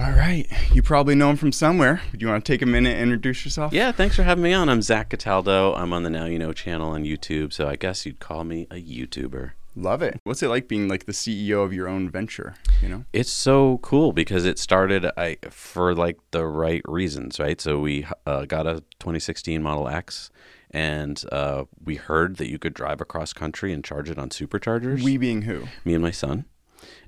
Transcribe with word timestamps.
All 0.00 0.12
right. 0.12 0.46
You 0.72 0.82
probably 0.82 1.14
know 1.14 1.28
him 1.28 1.36
from 1.36 1.52
somewhere. 1.52 2.00
Do 2.12 2.18
you 2.24 2.28
want 2.28 2.42
to 2.42 2.50
take 2.50 2.62
a 2.62 2.66
minute 2.66 2.94
and 2.94 3.02
introduce 3.02 3.44
yourself? 3.44 3.74
Yeah, 3.74 3.92
thanks 3.92 4.16
for 4.16 4.22
having 4.22 4.42
me 4.42 4.54
on. 4.54 4.70
I'm 4.70 4.80
Zach 4.80 5.10
Cataldo. 5.10 5.74
I'm 5.74 5.92
on 5.92 6.04
the 6.04 6.10
Now 6.10 6.24
You 6.24 6.38
Know 6.38 6.54
channel 6.54 6.92
on 6.92 7.04
YouTube, 7.04 7.52
so 7.52 7.68
I 7.68 7.76
guess 7.76 8.06
you'd 8.06 8.18
call 8.18 8.44
me 8.44 8.66
a 8.70 8.76
YouTuber. 8.76 9.50
Love 9.76 10.00
it. 10.00 10.18
What's 10.24 10.42
it 10.42 10.48
like 10.48 10.68
being 10.68 10.88
like 10.88 11.04
the 11.04 11.12
CEO 11.12 11.62
of 11.62 11.74
your 11.74 11.86
own 11.86 12.08
venture? 12.08 12.54
You 12.80 12.88
know, 12.88 13.04
It's 13.12 13.30
so 13.30 13.78
cool 13.82 14.14
because 14.14 14.46
it 14.46 14.58
started 14.58 15.04
I 15.18 15.36
for 15.50 15.94
like 15.94 16.18
the 16.30 16.46
right 16.46 16.80
reasons, 16.86 17.38
right? 17.38 17.60
So 17.60 17.78
we 17.78 18.06
uh, 18.24 18.46
got 18.46 18.66
a 18.66 18.76
2016 19.00 19.62
Model 19.62 19.86
X, 19.86 20.30
and 20.70 21.22
uh, 21.30 21.64
we 21.84 21.96
heard 21.96 22.38
that 22.38 22.48
you 22.48 22.58
could 22.58 22.72
drive 22.72 23.02
across 23.02 23.34
country 23.34 23.70
and 23.70 23.84
charge 23.84 24.08
it 24.08 24.18
on 24.18 24.30
superchargers. 24.30 25.02
we 25.02 25.18
being 25.18 25.42
who? 25.42 25.64
me 25.84 25.92
and 25.92 26.02
my 26.02 26.10
son. 26.10 26.46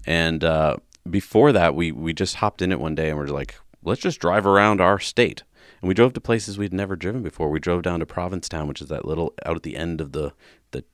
And 0.05 0.45
uh, 0.45 0.77
before 1.09 1.53
that, 1.53 1.75
we 1.75 1.93
we 1.93 2.12
just 2.12 2.37
hopped 2.37 2.62
in 2.62 2.73
it 2.73 2.80
one 2.80 2.95
day 2.95 3.09
and 3.09 3.18
we're 3.18 3.27
like, 3.27 3.57
let's 3.82 4.00
just 4.00 4.21
drive 4.21 4.46
around 4.46 4.80
our 4.80 4.99
state. 4.99 5.43
And 5.81 5.89
we 5.89 5.94
drove 5.94 6.13
to 6.13 6.21
places 6.21 6.58
we'd 6.58 6.72
never 6.72 6.94
driven 6.94 7.22
before. 7.22 7.50
We 7.50 7.58
drove 7.58 7.82
down 7.82 8.00
to 8.00 8.07
Provincetown, 8.07 8.68
which 8.68 8.81
is 8.81 8.89
that 8.89 9.04
little 9.04 9.35
out 9.44 9.57
at 9.57 9.63
the 9.63 9.77
end 9.77 10.00
of 10.00 10.13
the 10.13 10.32
the 10.71 10.85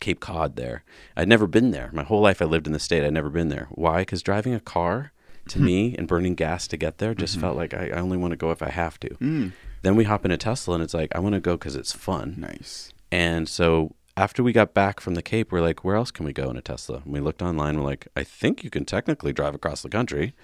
Cape 0.00 0.20
Cod 0.20 0.56
there. 0.56 0.84
I'd 1.16 1.28
never 1.28 1.46
been 1.46 1.70
there. 1.70 1.90
My 1.92 2.04
whole 2.04 2.20
life 2.20 2.42
I 2.42 2.44
lived 2.44 2.66
in 2.66 2.72
the 2.72 2.78
state. 2.78 3.04
I'd 3.04 3.12
never 3.12 3.30
been 3.30 3.48
there. 3.48 3.68
Why? 3.70 4.02
Because 4.02 4.22
driving 4.22 4.54
a 4.54 4.60
car 4.60 5.12
to 5.48 5.60
me 5.60 5.94
and 5.96 6.06
burning 6.06 6.34
gas 6.34 6.68
to 6.68 6.76
get 6.76 6.98
there 6.98 7.14
just 7.14 7.40
felt 7.40 7.56
like 7.56 7.72
I, 7.72 7.88
I 7.88 8.00
only 8.00 8.18
want 8.18 8.32
to 8.32 8.36
go 8.36 8.50
if 8.50 8.62
I 8.62 8.68
have 8.68 9.00
to. 9.00 9.08
Mm. 9.14 9.52
Then 9.80 9.96
we 9.96 10.04
hop 10.04 10.26
in 10.26 10.30
a 10.30 10.36
Tesla 10.36 10.74
and 10.74 10.84
it's 10.84 10.92
like, 10.92 11.14
I 11.14 11.20
want 11.20 11.34
to 11.34 11.40
go 11.40 11.56
because 11.56 11.74
it's 11.74 11.92
fun. 11.92 12.34
Nice. 12.36 12.92
And 13.10 13.48
so 13.48 13.94
after 14.18 14.42
we 14.42 14.52
got 14.52 14.74
back 14.74 14.98
from 14.98 15.14
the 15.14 15.22
Cape, 15.22 15.52
we're 15.52 15.60
like, 15.60 15.84
where 15.84 15.94
else 15.94 16.10
can 16.10 16.26
we 16.26 16.32
go 16.32 16.50
in 16.50 16.56
a 16.56 16.60
Tesla? 16.60 17.02
And 17.04 17.12
we 17.12 17.20
looked 17.20 17.40
online. 17.40 17.78
We're 17.78 17.84
like, 17.84 18.08
I 18.16 18.24
think 18.24 18.64
you 18.64 18.68
can 18.68 18.84
technically 18.84 19.32
drive 19.32 19.54
across 19.54 19.82
the 19.82 19.88
country. 19.88 20.34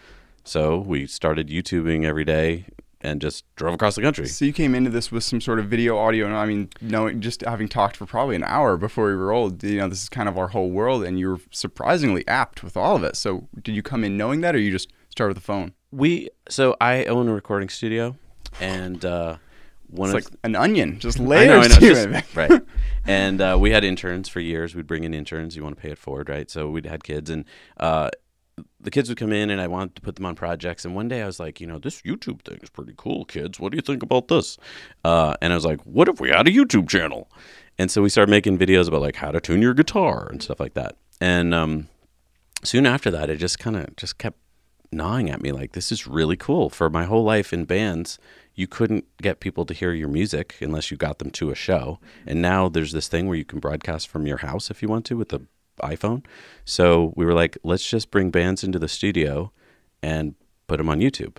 So 0.45 0.79
we 0.79 1.09
started 1.09 1.49
YouTubing 1.49 2.05
every 2.05 2.25
day 2.25 2.67
and 3.01 3.21
just 3.21 3.45
drove 3.57 3.75
across 3.75 3.97
the 3.97 4.03
country. 4.03 4.29
So 4.29 4.45
you 4.45 4.53
came 4.53 4.77
into 4.77 4.91
this 4.91 5.11
with 5.11 5.25
some 5.25 5.41
sort 5.41 5.59
of 5.59 5.67
video, 5.67 5.99
audio, 5.99 6.25
and 6.27 6.37
I 6.37 6.47
mean, 6.47 6.69
knowing 6.81 7.21
just 7.21 7.41
having 7.41 7.67
talked 7.67 7.97
for 7.97 8.07
probably 8.07 8.37
an 8.37 8.45
hour 8.45 8.77
before 8.77 9.07
we 9.07 9.15
rolled. 9.15 9.61
You 9.65 9.79
know, 9.79 9.89
this 9.89 10.05
is 10.05 10.09
kind 10.09 10.29
of 10.29 10.39
our 10.39 10.49
whole 10.49 10.71
world, 10.71 11.03
and 11.03 11.19
you're 11.19 11.41
surprisingly 11.51 12.27
apt 12.29 12.63
with 12.63 12.77
all 12.77 12.95
of 12.95 13.03
it. 13.03 13.17
So 13.17 13.49
did 13.61 13.75
you 13.75 13.83
come 13.83 14.05
in 14.05 14.17
knowing 14.17 14.41
that, 14.43 14.55
or 14.55 14.59
you 14.59 14.71
just 14.71 14.93
start 15.11 15.31
with 15.31 15.37
the 15.37 15.43
phone? 15.43 15.73
We 15.91 16.31
so 16.49 16.77
I 16.81 17.07
own 17.07 17.27
a 17.29 17.35
recording 17.35 17.69
studio, 17.69 18.17
and 18.61 19.05
uh, 19.05 19.39
one 19.89 20.15
It's 20.15 20.27
of 20.27 20.33
like 20.33 20.41
an 20.45 20.57
onion, 20.57 20.99
just 20.99 21.19
I 21.21 21.23
know, 21.23 21.29
layers 21.29 21.77
I 21.77 21.81
know, 21.81 21.95
just- 22.11 22.37
right. 22.37 22.63
And 23.07 23.41
uh, 23.41 23.57
we 23.61 23.71
had 23.71 23.85
interns 23.85 24.29
for 24.29 24.41
years. 24.41 24.75
We'd 24.75 24.87
bring 24.87 25.05
in 25.05 25.13
interns. 25.15 25.57
You 25.57 25.63
want 25.63 25.77
to 25.77 25.83
pay 25.83 25.91
it 25.91 25.99
forward, 25.99 26.29
right? 26.29 26.51
So 26.51 26.69
we'd 26.71 26.87
had 26.87 27.05
kids, 27.05 27.29
and 27.31 27.45
uh, 27.79 28.11
the 28.81 28.91
kids 28.91 29.09
would 29.09 29.19
come 29.19 29.33
in, 29.33 29.51
and 29.51 29.61
I 29.61 29.67
wanted 29.67 29.97
to 29.97 30.03
put 30.03 30.17
them 30.17 30.25
on 30.27 30.35
projects. 30.35 30.85
And 30.85 30.95
one 30.95 31.09
day 31.09 31.23
I 31.23 31.27
was 31.27 31.39
like, 31.39 31.61
you 31.61 31.67
know, 31.67 31.79
this 31.79 32.01
YouTube 32.03 32.43
thing 32.43 32.59
is 32.63 32.71
pretty 32.71 32.95
cool, 32.97 33.25
kids. 33.27 33.61
What 33.61 33.73
do 33.73 33.77
you 33.77 33.83
think 33.83 34.03
about 34.03 34.29
this? 34.29 34.57
Uh, 35.05 35.35
and 35.43 35.53
I 35.53 35.57
was 35.57 35.65
like, 35.65 35.81
what 35.83 36.09
if 36.09 36.21
we 36.21 36.31
had 36.31 36.49
a 36.49 36.51
YouTube 36.51 36.89
channel? 36.89 37.31
And 37.79 37.91
so 37.91 38.01
we 38.03 38.09
started 38.09 38.31
making 38.31 38.59
videos 38.59 38.89
about 38.89 39.01
like 39.03 39.17
how 39.17 39.31
to 39.33 39.41
tune 39.41 39.61
your 39.61 39.75
guitar 39.75 40.29
and 40.31 40.43
stuff 40.43 40.61
like 40.61 40.75
that. 40.75 40.97
And 41.21 41.53
um, 41.53 41.89
soon 42.63 42.87
after 42.87 43.11
that, 43.11 43.29
it 43.31 43.37
just 43.37 43.59
kind 43.59 43.77
of 43.77 43.95
just 43.97 44.17
kept 44.19 44.39
gnawing 44.93 45.29
at 45.29 45.43
me 45.43 45.51
like 45.51 45.73
this 45.73 45.91
is 45.91 46.07
really 46.07 46.37
cool 46.37 46.71
for 46.71 46.89
my 46.89 47.03
whole 47.05 47.25
life 47.25 47.53
in 47.53 47.65
bands 47.65 48.17
you 48.55 48.67
couldn't 48.67 49.05
get 49.21 49.41
people 49.41 49.65
to 49.67 49.75
hear 49.75 49.93
your 49.93 50.09
music 50.09 50.57
unless 50.61 50.91
you 50.91 50.97
got 50.97 51.19
them 51.19 51.31
to 51.31 51.51
a 51.51 51.55
show. 51.55 51.99
And 52.27 52.41
now 52.41 52.69
there's 52.69 52.93
this 52.93 53.09
thing 53.09 53.27
where 53.27 53.37
you 53.37 53.45
can 53.45 53.59
broadcast 53.59 54.09
from 54.09 54.27
your 54.27 54.39
house 54.39 54.71
if 54.71 54.83
you 54.83 54.89
want 54.89 55.05
to 55.07 55.17
with 55.17 55.31
the 55.31 55.41
iphone. 55.83 56.25
So 56.65 57.13
we 57.17 57.25
were 57.25 57.35
like 57.35 57.59
let's 57.65 57.89
just 57.89 58.11
bring 58.11 58.31
bands 58.31 58.63
into 58.63 58.79
the 58.79 58.89
studio 58.89 59.53
and 60.03 60.35
put 60.69 60.79
them 60.79 60.89
on 60.89 61.01
youtube. 61.01 61.39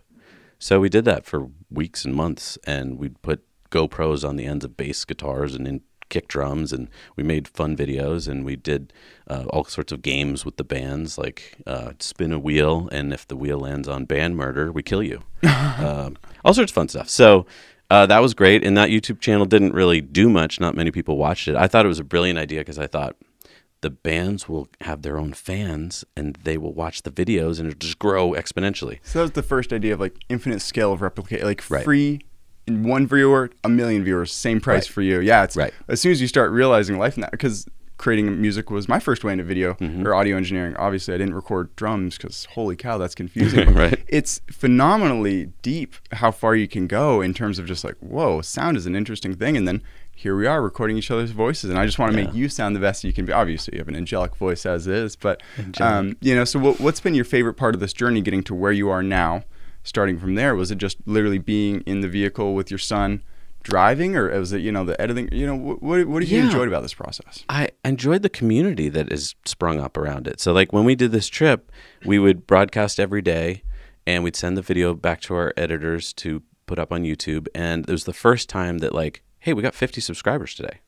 So 0.60 0.80
we 0.80 0.90
did 0.90 1.06
that 1.06 1.26
for 1.26 1.50
weeks 1.70 2.04
and 2.04 2.14
months 2.14 2.58
and 2.66 2.98
we'd 2.98 3.22
put 3.22 3.46
gopros 3.72 4.28
on 4.28 4.36
the 4.36 4.46
ends 4.46 4.66
of 4.66 4.78
bass 4.78 5.06
guitars 5.06 5.56
and 5.56 5.68
in 5.68 5.82
kick 6.10 6.28
drums 6.28 6.72
and 6.72 6.88
we 7.16 7.24
made 7.24 7.48
fun 7.48 7.76
videos 7.76 8.28
and 8.28 8.46
we 8.46 8.56
did 8.56 8.94
uh, 9.30 9.46
all 9.50 9.64
sorts 9.64 9.92
of 9.92 10.02
games 10.02 10.46
with 10.46 10.58
the 10.58 10.64
bands 10.64 11.18
like 11.18 11.56
uh, 11.66 11.92
spin 12.00 12.32
a 12.32 12.40
wheel 12.40 12.88
and 12.92 13.12
if 13.14 13.28
the 13.28 13.36
wheel 13.36 13.60
lands 13.60 13.88
on 13.88 14.06
band 14.06 14.36
murder 14.36 14.72
we 14.72 14.84
kill 14.84 15.04
you. 15.04 15.24
Um, 15.78 16.18
all 16.44 16.54
sorts 16.54 16.72
of 16.72 16.76
fun 16.76 16.88
stuff. 16.90 17.10
So 17.10 17.46
uh, 17.92 18.06
that 18.06 18.20
was 18.20 18.34
great 18.34 18.64
and 18.64 18.78
that 18.78 18.90
youtube 18.90 19.20
channel 19.20 19.46
didn't 19.46 19.74
really 19.74 20.00
do 20.02 20.30
much. 20.30 20.60
Not 20.60 20.76
many 20.76 20.92
people 20.92 21.18
watched 21.18 21.48
it. 21.48 21.56
I 21.56 21.68
thought 21.68 21.86
it 21.86 21.90
was 21.90 22.00
a 22.00 22.04
brilliant 22.04 22.40
idea 22.40 22.62
because 22.62 22.80
i 22.80 22.88
thought 22.88 23.16
the 23.82 23.90
bands 23.92 24.50
will 24.50 24.68
have 24.82 25.04
their 25.04 25.18
own 25.18 25.34
fans 25.34 26.04
and 26.16 26.38
they 26.44 26.58
will 26.58 26.74
watch 26.74 27.04
the 27.04 27.12
videos 27.12 27.60
and 27.60 27.68
it'll 27.68 27.78
just 27.78 28.00
grow 28.00 28.32
exponentially. 28.32 29.00
So 29.04 29.20
that 29.20 29.24
was 29.24 29.32
the 29.32 29.44
first 29.44 29.72
idea 29.74 29.94
of 29.94 30.00
like 30.00 30.16
infinite 30.30 30.62
scale 30.62 30.92
of 30.94 31.02
replicate, 31.02 31.44
like 31.44 31.64
Right. 31.70 31.84
free 31.84 32.22
one 32.68 33.08
viewer, 33.08 33.50
a 33.64 33.70
million 33.70 34.04
viewers, 34.04 34.32
same 34.32 34.60
price 34.60 34.88
Right. 34.88 34.94
for 34.94 35.02
you. 35.02 35.20
Yeah, 35.20 35.44
it's 35.44 35.56
Right. 35.56 35.74
as 35.88 36.02
soon 36.02 36.12
as 36.12 36.22
you 36.22 36.28
start 36.28 36.52
realizing 36.52 36.98
life 36.98 37.16
in 37.16 37.22
that 37.22 37.32
because 37.32 37.66
creating 37.98 38.42
music 38.42 38.70
was 38.70 38.90
my 38.90 39.00
first 39.00 39.24
way 39.24 39.32
into 39.32 39.44
video 39.46 39.74
Mm-hmm. 39.76 40.06
or 40.06 40.14
audio 40.14 40.36
engineering. 40.36 40.76
Obviously, 40.78 41.14
I 41.14 41.18
didn't 41.18 41.34
record 41.36 41.74
drums 41.78 42.18
because 42.18 42.46
holy 42.52 42.76
cow, 42.76 42.98
that's 42.98 43.16
confusing. 43.16 43.74
Right. 43.74 44.04
It's 44.08 44.42
phenomenally 44.52 45.52
deep 45.62 45.96
how 46.12 46.32
far 46.32 46.56
you 46.56 46.68
can 46.68 46.88
go 46.88 47.22
in 47.22 47.34
terms 47.34 47.58
of 47.60 47.66
just 47.66 47.84
like 47.84 47.96
whoa, 48.00 48.42
sound 48.42 48.76
is 48.78 48.86
an 48.86 48.96
interesting 48.96 49.36
thing, 49.36 49.56
and 49.58 49.68
then. 49.68 49.82
Here 50.18 50.34
we 50.38 50.48
are 50.48 50.62
recording 50.62 50.98
each 50.98 51.12
other's 51.12 51.32
voices, 51.32 51.70
and 51.70 51.78
I 51.78 51.86
just 51.86 52.00
want 52.00 52.14
to 52.14 52.16
make 52.16 52.34
you 52.34 52.48
sound 52.48 52.74
the 52.74 52.80
best 52.80 53.04
you 53.04 53.12
can 53.12 53.26
be. 53.26 53.34
Obviously, 53.34 53.74
you 53.74 53.80
have 53.80 53.90
an 53.90 53.98
angelic 53.98 54.34
voice 54.38 54.66
as 54.66 54.88
is, 54.88 55.18
but 55.18 55.44
um, 55.82 56.16
you 56.22 56.34
know. 56.34 56.46
So, 56.46 56.58
what, 56.58 56.80
what's 56.80 57.02
been 57.02 57.16
your 57.16 57.26
favorite 57.26 57.56
part 57.56 57.76
of 57.76 57.82
this 57.82 57.92
journey, 57.92 58.22
getting 58.22 58.42
to 58.44 58.56
where 58.56 58.72
you 58.72 58.88
are 58.88 59.04
now? 59.04 59.44
Starting 59.86 60.20
from 60.20 60.36
there, 60.36 60.54
was 60.56 60.72
it 60.72 60.78
just 60.80 60.98
literally 61.06 61.38
being 61.38 61.80
in 61.82 62.02
the 62.02 62.10
vehicle 62.10 62.54
with 62.56 62.70
your 62.70 62.78
son, 62.80 63.22
driving, 63.64 64.16
or 64.16 64.30
was 64.38 64.52
it 64.52 64.60
you 64.62 64.72
know 64.72 64.84
the 64.84 65.00
editing? 65.00 65.30
You 65.32 65.46
know, 65.48 65.56
what 65.56 66.06
what, 66.08 66.20
did 66.20 66.30
you 66.30 66.40
Yeah. 66.40 66.46
enjoy 66.46 66.68
about 66.68 66.82
this 66.82 66.94
process? 66.94 67.46
I 67.48 67.70
enjoyed 67.86 68.22
the 68.24 68.30
community 68.30 68.90
that 68.90 69.12
is 69.14 69.36
sprung 69.46 69.80
up 69.80 69.96
around 69.96 70.28
it. 70.28 70.42
So, 70.42 70.52
like 70.54 70.74
when 70.74 70.86
we 70.86 70.96
did 70.96 71.12
this 71.12 71.28
trip, 71.28 71.72
we 72.04 72.20
would 72.20 72.48
broadcast 72.48 73.00
every 73.00 73.22
day 73.22 73.62
and 74.08 74.24
we'd 74.24 74.36
send 74.36 74.58
the 74.58 74.62
video 74.62 74.94
back 74.94 75.22
to 75.22 75.36
our 75.36 75.54
editors 75.56 76.14
to 76.14 76.42
put 76.66 76.80
up 76.80 76.92
on 76.92 77.04
YouTube. 77.04 77.48
And 77.56 77.88
it 77.88 77.92
was 77.92 78.06
the 78.06 78.14
first 78.14 78.50
time 78.50 78.80
that, 78.80 78.94
like, 78.94 79.22
hey, 79.40 79.54
we 79.54 79.62
got 79.62 79.76
50 79.76 80.02
subscribers 80.02 80.56
today. 80.56 80.80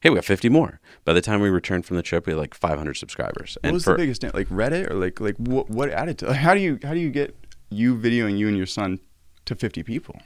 Hey, 0.00 0.10
we 0.10 0.16
got 0.16 0.26
50 0.26 0.50
more. 0.50 0.80
By 1.06 1.14
the 1.14 1.22
time 1.22 1.40
we 1.40 1.48
returned 1.48 1.86
from 1.86 1.96
the 1.96 2.02
trip, 2.02 2.26
we 2.26 2.34
had 2.34 2.38
like 2.38 2.52
500 2.52 2.92
subscribers. 2.94 3.56
What 3.62 3.68
and 3.68 3.72
was 3.72 3.84
for, 3.84 3.92
the 3.92 3.96
biggest 3.96 4.22
like 4.34 4.48
Reddit 4.50 4.90
or 4.90 4.94
like 4.96 5.18
like 5.18 5.36
what 5.38 5.70
what 5.70 5.88
added 5.88 6.18
to? 6.18 6.26
Like, 6.26 6.36
how 6.36 6.52
do 6.52 6.60
you 6.60 6.78
how 6.82 6.92
do 6.92 7.00
you 7.00 7.08
get 7.10 7.34
you 7.74 7.96
videoing 7.96 8.38
you 8.38 8.48
and 8.48 8.56
your 8.56 8.66
son 8.66 9.00
to 9.46 9.54
fifty 9.54 9.82
people? 9.82 10.16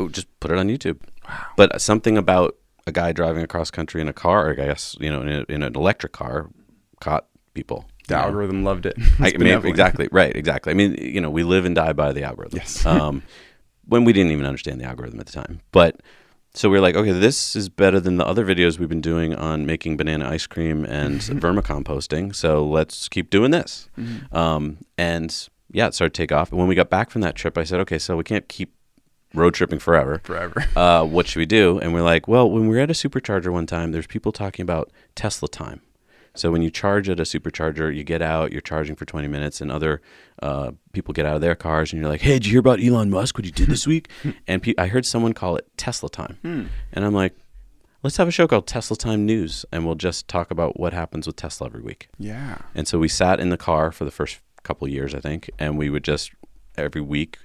oh, 0.00 0.08
just 0.08 0.28
put 0.40 0.50
it 0.50 0.58
on 0.58 0.68
YouTube. 0.68 0.98
Wow. 1.28 1.46
But 1.56 1.80
something 1.80 2.18
about 2.18 2.56
a 2.86 2.92
guy 2.92 3.12
driving 3.12 3.42
across 3.42 3.70
country 3.70 4.00
in 4.00 4.08
a 4.08 4.12
car, 4.12 4.50
I 4.50 4.54
guess, 4.54 4.96
you 5.00 5.10
know, 5.10 5.22
in, 5.22 5.28
a, 5.28 5.44
in 5.48 5.62
an 5.62 5.76
electric 5.76 6.12
car, 6.12 6.50
caught 7.00 7.26
people. 7.54 7.84
The 8.08 8.14
you 8.14 8.20
know? 8.20 8.26
algorithm 8.26 8.64
loved 8.64 8.86
it. 8.86 8.94
I 9.18 9.32
mean, 9.36 9.66
exactly, 9.66 10.08
right, 10.10 10.34
exactly. 10.34 10.70
I 10.70 10.74
mean, 10.74 10.94
you 10.94 11.20
know, 11.20 11.30
we 11.30 11.42
live 11.42 11.64
and 11.64 11.74
die 11.74 11.92
by 11.92 12.12
the 12.12 12.24
algorithm. 12.24 12.58
Yes. 12.58 12.84
um, 12.86 13.22
when 13.86 14.04
we 14.04 14.12
didn't 14.12 14.32
even 14.32 14.46
understand 14.46 14.80
the 14.80 14.84
algorithm 14.84 15.20
at 15.20 15.26
the 15.26 15.32
time, 15.32 15.60
but 15.72 16.00
so 16.52 16.68
we 16.68 16.78
are 16.78 16.80
like, 16.80 16.96
okay, 16.96 17.12
this 17.12 17.54
is 17.54 17.68
better 17.68 18.00
than 18.00 18.16
the 18.16 18.26
other 18.26 18.44
videos 18.44 18.78
we've 18.78 18.88
been 18.88 19.00
doing 19.00 19.34
on 19.34 19.66
making 19.66 19.96
banana 19.96 20.28
ice 20.28 20.46
cream 20.46 20.84
and 20.84 21.20
vermicomposting. 21.20 22.34
So 22.34 22.64
let's 22.64 23.08
keep 23.08 23.30
doing 23.30 23.52
this. 23.52 23.88
Mm-hmm. 23.96 24.36
Um, 24.36 24.78
and 24.98 25.48
yeah, 25.72 25.86
it 25.86 25.94
started 25.94 26.14
to 26.14 26.22
take 26.22 26.32
off. 26.32 26.50
And 26.50 26.58
when 26.58 26.68
we 26.68 26.74
got 26.74 26.90
back 26.90 27.10
from 27.10 27.20
that 27.22 27.34
trip, 27.34 27.56
I 27.56 27.64
said, 27.64 27.80
okay, 27.80 27.98
so 27.98 28.16
we 28.16 28.24
can't 28.24 28.48
keep 28.48 28.74
road 29.34 29.54
tripping 29.54 29.78
forever 29.78 30.20
forever. 30.24 30.64
uh, 30.76 31.04
what 31.04 31.26
should 31.26 31.38
we 31.38 31.46
do? 31.46 31.78
And 31.78 31.94
we're 31.94 32.02
like, 32.02 32.26
well, 32.26 32.50
when 32.50 32.62
we 32.68 32.76
were 32.76 32.82
at 32.82 32.90
a 32.90 32.94
supercharger 32.94 33.52
one 33.52 33.66
time, 33.66 33.92
there's 33.92 34.06
people 34.06 34.32
talking 34.32 34.62
about 34.62 34.90
Tesla 35.14 35.48
time. 35.48 35.82
So 36.34 36.52
when 36.52 36.62
you 36.62 36.70
charge 36.70 37.08
at 37.08 37.18
a 37.18 37.24
supercharger, 37.24 37.94
you 37.94 38.04
get 38.04 38.22
out, 38.22 38.52
you're 38.52 38.60
charging 38.60 38.94
for 38.94 39.04
20 39.04 39.26
minutes, 39.26 39.60
and 39.60 39.70
other 39.70 40.00
uh, 40.40 40.72
people 40.92 41.12
get 41.12 41.26
out 41.26 41.34
of 41.34 41.40
their 41.40 41.56
cars, 41.56 41.92
and 41.92 42.00
you're 42.00 42.08
like, 42.08 42.20
hey, 42.20 42.34
did 42.34 42.46
you 42.46 42.52
hear 42.52 42.60
about 42.60 42.80
Elon 42.80 43.10
Musk? 43.10 43.36
What 43.36 43.44
he 43.44 43.50
did 43.50 43.68
this 43.68 43.86
week? 43.86 44.08
and 44.46 44.62
pe- 44.62 44.74
I 44.78 44.86
heard 44.86 45.04
someone 45.04 45.32
call 45.32 45.56
it 45.56 45.66
Tesla 45.76 46.08
time, 46.08 46.38
and 46.92 47.04
I'm 47.04 47.14
like, 47.14 47.34
let's 48.02 48.16
have 48.16 48.28
a 48.28 48.30
show 48.30 48.46
called 48.46 48.66
Tesla 48.66 48.96
Time 48.96 49.26
News, 49.26 49.64
and 49.72 49.84
we'll 49.84 49.96
just 49.96 50.28
talk 50.28 50.50
about 50.50 50.78
what 50.78 50.92
happens 50.92 51.26
with 51.26 51.36
Tesla 51.36 51.66
every 51.66 51.82
week. 51.82 52.08
Yeah. 52.18 52.58
And 52.74 52.86
so 52.86 52.98
we 52.98 53.08
sat 53.08 53.40
in 53.40 53.50
the 53.50 53.56
car 53.56 53.90
for 53.90 54.04
the 54.04 54.10
first 54.10 54.38
couple 54.62 54.86
years, 54.88 55.14
I 55.14 55.20
think, 55.20 55.50
and 55.58 55.78
we 55.78 55.90
would 55.90 56.04
just 56.04 56.32
every 56.76 57.00
week 57.00 57.38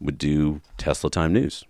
would 0.00 0.18
do 0.18 0.60
Tesla 0.78 1.10
Time 1.10 1.32
News. 1.32 1.64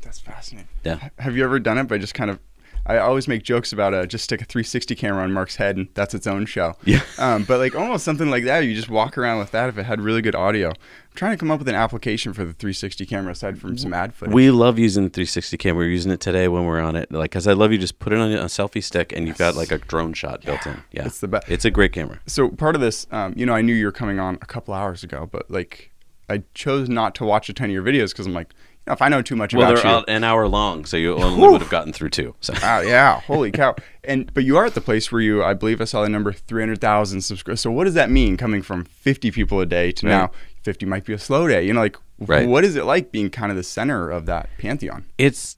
That's 0.00 0.18
fascinating. 0.18 0.68
Yeah. 0.84 1.10
Have 1.18 1.36
you 1.36 1.44
ever 1.44 1.58
done 1.58 1.78
it 1.78 1.84
by 1.84 1.98
just 1.98 2.14
kind 2.14 2.30
of? 2.30 2.38
I 2.84 2.98
always 2.98 3.28
make 3.28 3.42
jokes 3.44 3.72
about 3.72 3.94
uh, 3.94 4.06
just 4.06 4.24
stick 4.24 4.42
a 4.42 4.44
360 4.44 4.94
camera 4.96 5.22
on 5.22 5.32
Mark's 5.32 5.56
head 5.56 5.76
and 5.76 5.88
that's 5.94 6.14
its 6.14 6.26
own 6.26 6.46
show. 6.46 6.74
Yeah. 6.84 7.00
Um, 7.18 7.44
but 7.44 7.60
like 7.60 7.76
almost 7.76 8.04
something 8.04 8.30
like 8.30 8.44
that, 8.44 8.60
you 8.60 8.74
just 8.74 8.88
walk 8.88 9.16
around 9.16 9.38
with 9.38 9.52
that 9.52 9.68
if 9.68 9.78
it 9.78 9.84
had 9.84 10.00
really 10.00 10.22
good 10.22 10.34
audio. 10.34 10.70
I'm 10.70 10.76
trying 11.14 11.30
to 11.32 11.36
come 11.36 11.52
up 11.52 11.60
with 11.60 11.68
an 11.68 11.76
application 11.76 12.32
for 12.32 12.44
the 12.44 12.52
360 12.52 13.06
camera 13.06 13.30
aside 13.32 13.60
from 13.60 13.78
some 13.78 13.94
ad 13.94 14.12
footage. 14.12 14.34
We 14.34 14.50
love 14.50 14.76
using 14.76 15.04
the 15.04 15.10
360 15.10 15.56
camera. 15.58 15.84
We're 15.84 15.90
using 15.90 16.10
it 16.10 16.18
today 16.18 16.48
when 16.48 16.64
we're 16.64 16.80
on 16.80 16.96
it. 16.96 17.12
Like, 17.12 17.30
cause 17.30 17.46
I 17.46 17.52
love 17.52 17.70
you 17.70 17.78
just 17.78 18.00
put 18.00 18.12
it 18.12 18.18
on 18.18 18.32
a 18.32 18.46
selfie 18.46 18.82
stick 18.82 19.12
and 19.12 19.28
you've 19.28 19.38
got 19.38 19.54
like 19.54 19.70
a 19.70 19.78
drone 19.78 20.14
shot 20.14 20.42
built 20.42 20.66
in. 20.66 20.82
Yeah. 20.90 21.06
It's 21.06 21.20
the 21.20 21.28
best. 21.28 21.48
It's 21.48 21.64
a 21.64 21.70
great 21.70 21.92
camera. 21.92 22.18
so 22.26 22.48
part 22.48 22.74
of 22.74 22.80
this, 22.80 23.06
um, 23.12 23.34
you 23.36 23.46
know, 23.46 23.54
I 23.54 23.62
knew 23.62 23.74
you 23.74 23.86
were 23.86 23.92
coming 23.92 24.18
on 24.18 24.34
a 24.42 24.46
couple 24.46 24.74
hours 24.74 25.04
ago, 25.04 25.28
but 25.30 25.48
like 25.48 25.92
I 26.28 26.42
chose 26.54 26.88
not 26.88 27.14
to 27.16 27.24
watch 27.24 27.48
a 27.48 27.52
ton 27.52 27.66
of 27.66 27.72
your 27.72 27.84
videos 27.84 28.10
because 28.10 28.26
I'm 28.26 28.32
like, 28.32 28.52
know, 28.86 28.92
if 28.94 29.02
I 29.02 29.08
know 29.08 29.22
too 29.22 29.36
much 29.36 29.54
Well, 29.54 29.62
about 29.70 29.82
they're 29.82 29.90
you, 29.90 29.96
out 29.98 30.04
an 30.08 30.24
hour 30.24 30.48
long, 30.48 30.84
so 30.84 30.96
you 30.96 31.14
only 31.14 31.40
would 31.48 31.60
have 31.60 31.70
gotten 31.70 31.92
through 31.92 32.10
two. 32.10 32.34
So 32.40 32.54
Wow, 32.62 32.80
yeah, 32.80 33.20
holy 33.26 33.50
cow! 33.52 33.74
And 34.04 34.32
but 34.34 34.44
you 34.44 34.56
are 34.56 34.64
at 34.66 34.74
the 34.74 34.80
place 34.80 35.10
where 35.12 35.20
you, 35.20 35.42
I 35.44 35.54
believe, 35.54 35.80
I 35.80 35.84
saw 35.84 36.02
the 36.02 36.08
number 36.08 36.32
three 36.32 36.62
hundred 36.62 36.80
thousand 36.80 37.20
subscribers. 37.22 37.60
So 37.60 37.70
what 37.70 37.84
does 37.84 37.94
that 37.94 38.10
mean, 38.10 38.36
coming 38.36 38.62
from 38.62 38.84
fifty 38.84 39.30
people 39.30 39.60
a 39.60 39.66
day 39.66 39.92
to 39.92 40.06
Right. 40.06 40.12
now 40.12 40.30
fifty 40.62 40.86
might 40.86 41.04
be 41.04 41.12
a 41.12 41.18
slow 41.18 41.46
day? 41.48 41.64
You 41.66 41.72
know, 41.74 41.80
like 41.80 41.96
Right. 42.18 42.46
what 42.48 42.64
is 42.64 42.76
it 42.76 42.84
like 42.84 43.10
being 43.12 43.30
kind 43.30 43.50
of 43.50 43.56
the 43.56 43.62
center 43.64 44.10
of 44.10 44.26
that 44.26 44.48
pantheon? 44.58 45.06
it's 45.18 45.56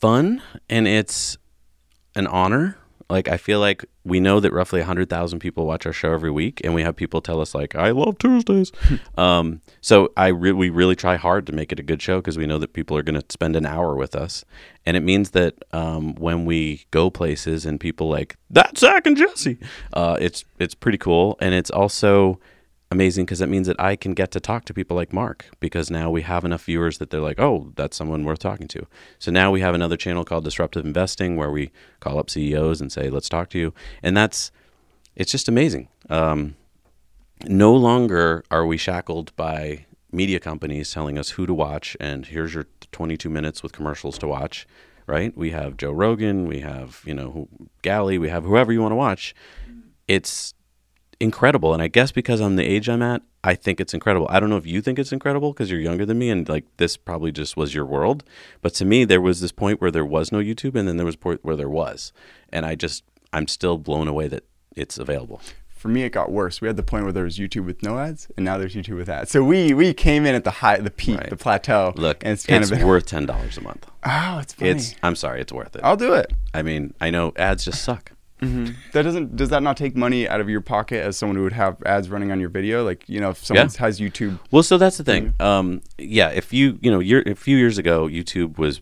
fun 0.00 0.40
and 0.70 0.86
it's 0.86 1.36
an 2.14 2.26
honor. 2.26 2.76
Like 3.10 3.28
I 3.28 3.36
feel 3.36 3.58
like 3.60 3.84
we 4.08 4.20
know 4.20 4.40
that 4.40 4.52
roughly 4.52 4.80
100,000 4.80 5.38
people 5.38 5.66
watch 5.66 5.86
our 5.86 5.92
show 5.92 6.12
every 6.12 6.30
week 6.30 6.60
and 6.64 6.74
we 6.74 6.82
have 6.82 6.96
people 6.96 7.20
tell 7.20 7.40
us 7.40 7.54
like 7.54 7.74
I 7.76 7.90
love 7.90 8.18
Tuesdays. 8.18 8.72
um 9.16 9.60
so 9.80 10.12
I 10.16 10.28
re- 10.28 10.52
we 10.52 10.70
really 10.70 10.96
try 10.96 11.16
hard 11.16 11.46
to 11.46 11.52
make 11.52 11.72
it 11.72 11.78
a 11.78 11.82
good 11.82 12.02
show 12.02 12.18
because 12.18 12.36
we 12.36 12.46
know 12.46 12.58
that 12.58 12.72
people 12.72 12.96
are 12.96 13.02
going 13.02 13.20
to 13.20 13.24
spend 13.28 13.54
an 13.56 13.66
hour 13.66 13.94
with 13.94 14.16
us. 14.16 14.44
And 14.84 14.96
it 14.96 15.02
means 15.02 15.30
that 15.30 15.54
um, 15.72 16.14
when 16.14 16.44
we 16.44 16.86
go 16.90 17.10
places 17.10 17.64
and 17.66 17.78
people 17.78 18.08
like 18.08 18.36
that's 18.50 18.80
Zach 18.80 19.06
and 19.06 19.16
Jesse, 19.16 19.58
uh, 19.92 20.16
it's 20.20 20.44
it's 20.58 20.74
pretty 20.74 20.98
cool 20.98 21.36
and 21.40 21.54
it's 21.54 21.70
also 21.70 22.40
amazing 22.90 23.24
because 23.24 23.40
it 23.40 23.48
means 23.48 23.66
that 23.66 23.80
I 23.80 23.96
can 23.96 24.14
get 24.14 24.30
to 24.32 24.40
talk 24.40 24.64
to 24.66 24.74
people 24.74 24.96
like 24.96 25.12
Mark 25.12 25.46
because 25.60 25.90
now 25.90 26.10
we 26.10 26.22
have 26.22 26.44
enough 26.44 26.64
viewers 26.64 26.98
that 26.98 27.10
they're 27.10 27.20
like, 27.20 27.38
oh, 27.38 27.72
that's 27.76 27.96
someone 27.96 28.24
worth 28.24 28.38
talking 28.38 28.68
to. 28.68 28.86
So 29.18 29.30
now 29.30 29.50
we 29.50 29.60
have 29.60 29.74
another 29.74 29.96
channel 29.96 30.24
called 30.24 30.44
Disruptive 30.44 30.84
Investing 30.84 31.36
where 31.36 31.50
we 31.50 31.70
call 32.00 32.18
up 32.18 32.30
CEOs 32.30 32.80
and 32.80 32.90
say, 32.90 33.10
let's 33.10 33.28
talk 33.28 33.50
to 33.50 33.58
you. 33.58 33.74
And 34.02 34.16
that's, 34.16 34.50
it's 35.16 35.32
just 35.32 35.48
amazing. 35.48 35.88
Um, 36.08 36.56
no 37.46 37.74
longer 37.74 38.44
are 38.50 38.66
we 38.66 38.76
shackled 38.76 39.34
by 39.36 39.86
media 40.10 40.40
companies 40.40 40.90
telling 40.90 41.18
us 41.18 41.30
who 41.30 41.46
to 41.46 41.54
watch 41.54 41.96
and 42.00 42.26
here's 42.26 42.54
your 42.54 42.66
22 42.92 43.28
minutes 43.28 43.62
with 43.62 43.72
commercials 43.72 44.16
to 44.18 44.26
watch 44.26 44.66
right 45.06 45.36
we 45.36 45.50
have 45.50 45.76
joe 45.76 45.92
rogan 45.92 46.48
we 46.48 46.60
have 46.60 47.02
you 47.04 47.12
know 47.12 47.46
gali 47.82 48.18
we 48.18 48.28
have 48.28 48.44
whoever 48.44 48.72
you 48.72 48.80
want 48.80 48.92
to 48.92 48.96
watch 48.96 49.34
it's 50.08 50.54
incredible 51.20 51.74
and 51.74 51.82
i 51.82 51.88
guess 51.88 52.12
because 52.12 52.40
i'm 52.40 52.54
the 52.56 52.64
age 52.64 52.88
i'm 52.88 53.02
at 53.02 53.22
i 53.42 53.52
think 53.54 53.80
it's 53.80 53.92
incredible 53.92 54.26
i 54.30 54.38
don't 54.38 54.48
know 54.50 54.56
if 54.56 54.66
you 54.66 54.80
think 54.80 54.98
it's 55.00 55.10
incredible 55.12 55.52
because 55.52 55.68
you're 55.70 55.80
younger 55.80 56.06
than 56.06 56.16
me 56.18 56.30
and 56.30 56.48
like 56.48 56.64
this 56.76 56.96
probably 56.96 57.32
just 57.32 57.56
was 57.56 57.74
your 57.74 57.84
world 57.84 58.22
but 58.62 58.72
to 58.72 58.84
me 58.84 59.04
there 59.04 59.20
was 59.20 59.40
this 59.40 59.50
point 59.50 59.80
where 59.80 59.90
there 59.90 60.04
was 60.04 60.30
no 60.30 60.38
youtube 60.38 60.76
and 60.76 60.86
then 60.86 60.96
there 60.96 61.06
was 61.06 61.16
a 61.16 61.18
point 61.18 61.40
where 61.44 61.56
there 61.56 61.68
was 61.68 62.12
and 62.50 62.64
i 62.64 62.76
just 62.76 63.02
i'm 63.32 63.48
still 63.48 63.78
blown 63.78 64.06
away 64.06 64.28
that 64.28 64.44
it's 64.76 64.96
available 64.98 65.40
For 65.78 65.86
me, 65.88 66.02
it 66.02 66.10
got 66.10 66.32
worse. 66.32 66.60
We 66.60 66.66
had 66.66 66.76
the 66.76 66.82
point 66.82 67.04
where 67.04 67.12
there 67.12 67.22
was 67.22 67.38
YouTube 67.38 67.64
with 67.64 67.84
no 67.84 68.00
ads, 68.00 68.26
and 68.36 68.44
now 68.44 68.58
there's 68.58 68.74
YouTube 68.74 68.96
with 68.96 69.08
ads. 69.08 69.30
So 69.30 69.44
we 69.44 69.72
we 69.74 69.94
came 69.94 70.26
in 70.26 70.34
at 70.34 70.42
the 70.42 70.50
high, 70.50 70.78
the 70.78 70.90
peak, 70.90 71.18
Right. 71.20 71.30
the 71.30 71.36
plateau. 71.36 71.92
look 71.94 72.24
and 72.24 72.32
it's 72.32 72.44
kind 72.44 72.62
it's 72.64 72.72
of 72.72 72.82
worth 72.82 73.06
ten 73.06 73.26
dollars 73.26 73.56
a 73.58 73.60
month 73.60 73.86
oh, 74.04 74.38
it's 74.42 74.54
funny. 74.54 74.70
it's 74.72 74.96
i'm 75.04 75.14
sorry 75.14 75.40
it's 75.40 75.52
worth 75.52 75.76
it 75.76 75.82
I'll 75.84 75.96
do 75.96 76.14
it. 76.14 76.32
i 76.52 76.62
mean 76.62 76.94
i 77.00 77.10
know 77.10 77.32
ads 77.36 77.64
just 77.64 77.80
suck 77.84 78.10
That 78.40 79.02
doesn't 79.02 79.36
does 79.36 79.48
that 79.48 79.62
not 79.62 79.76
take 79.76 79.96
money 79.96 80.28
out 80.28 80.40
of 80.40 80.48
your 80.48 80.60
pocket 80.60 81.02
as 81.04 81.16
someone 81.16 81.36
who 81.36 81.42
would 81.42 81.52
have 81.52 81.76
ads 81.84 82.08
running 82.08 82.30
on 82.30 82.38
your 82.40 82.48
video? 82.50 82.84
Like 82.84 83.08
you 83.08 83.20
know, 83.20 83.30
if 83.30 83.44
someone 83.44 83.66
Yeah. 83.72 83.78
has 83.80 83.98
YouTube, 84.00 84.38
Well, 84.50 84.62
so 84.62 84.78
that's 84.78 84.96
the 84.98 85.04
thing. 85.04 85.34
Um, 85.40 85.82
yeah, 85.98 86.28
if 86.30 86.52
you 86.52 86.78
you 86.80 86.90
know, 86.90 87.00
year, 87.00 87.22
a 87.26 87.34
few 87.34 87.56
years 87.56 87.78
ago, 87.78 88.06
YouTube 88.06 88.56
was 88.58 88.80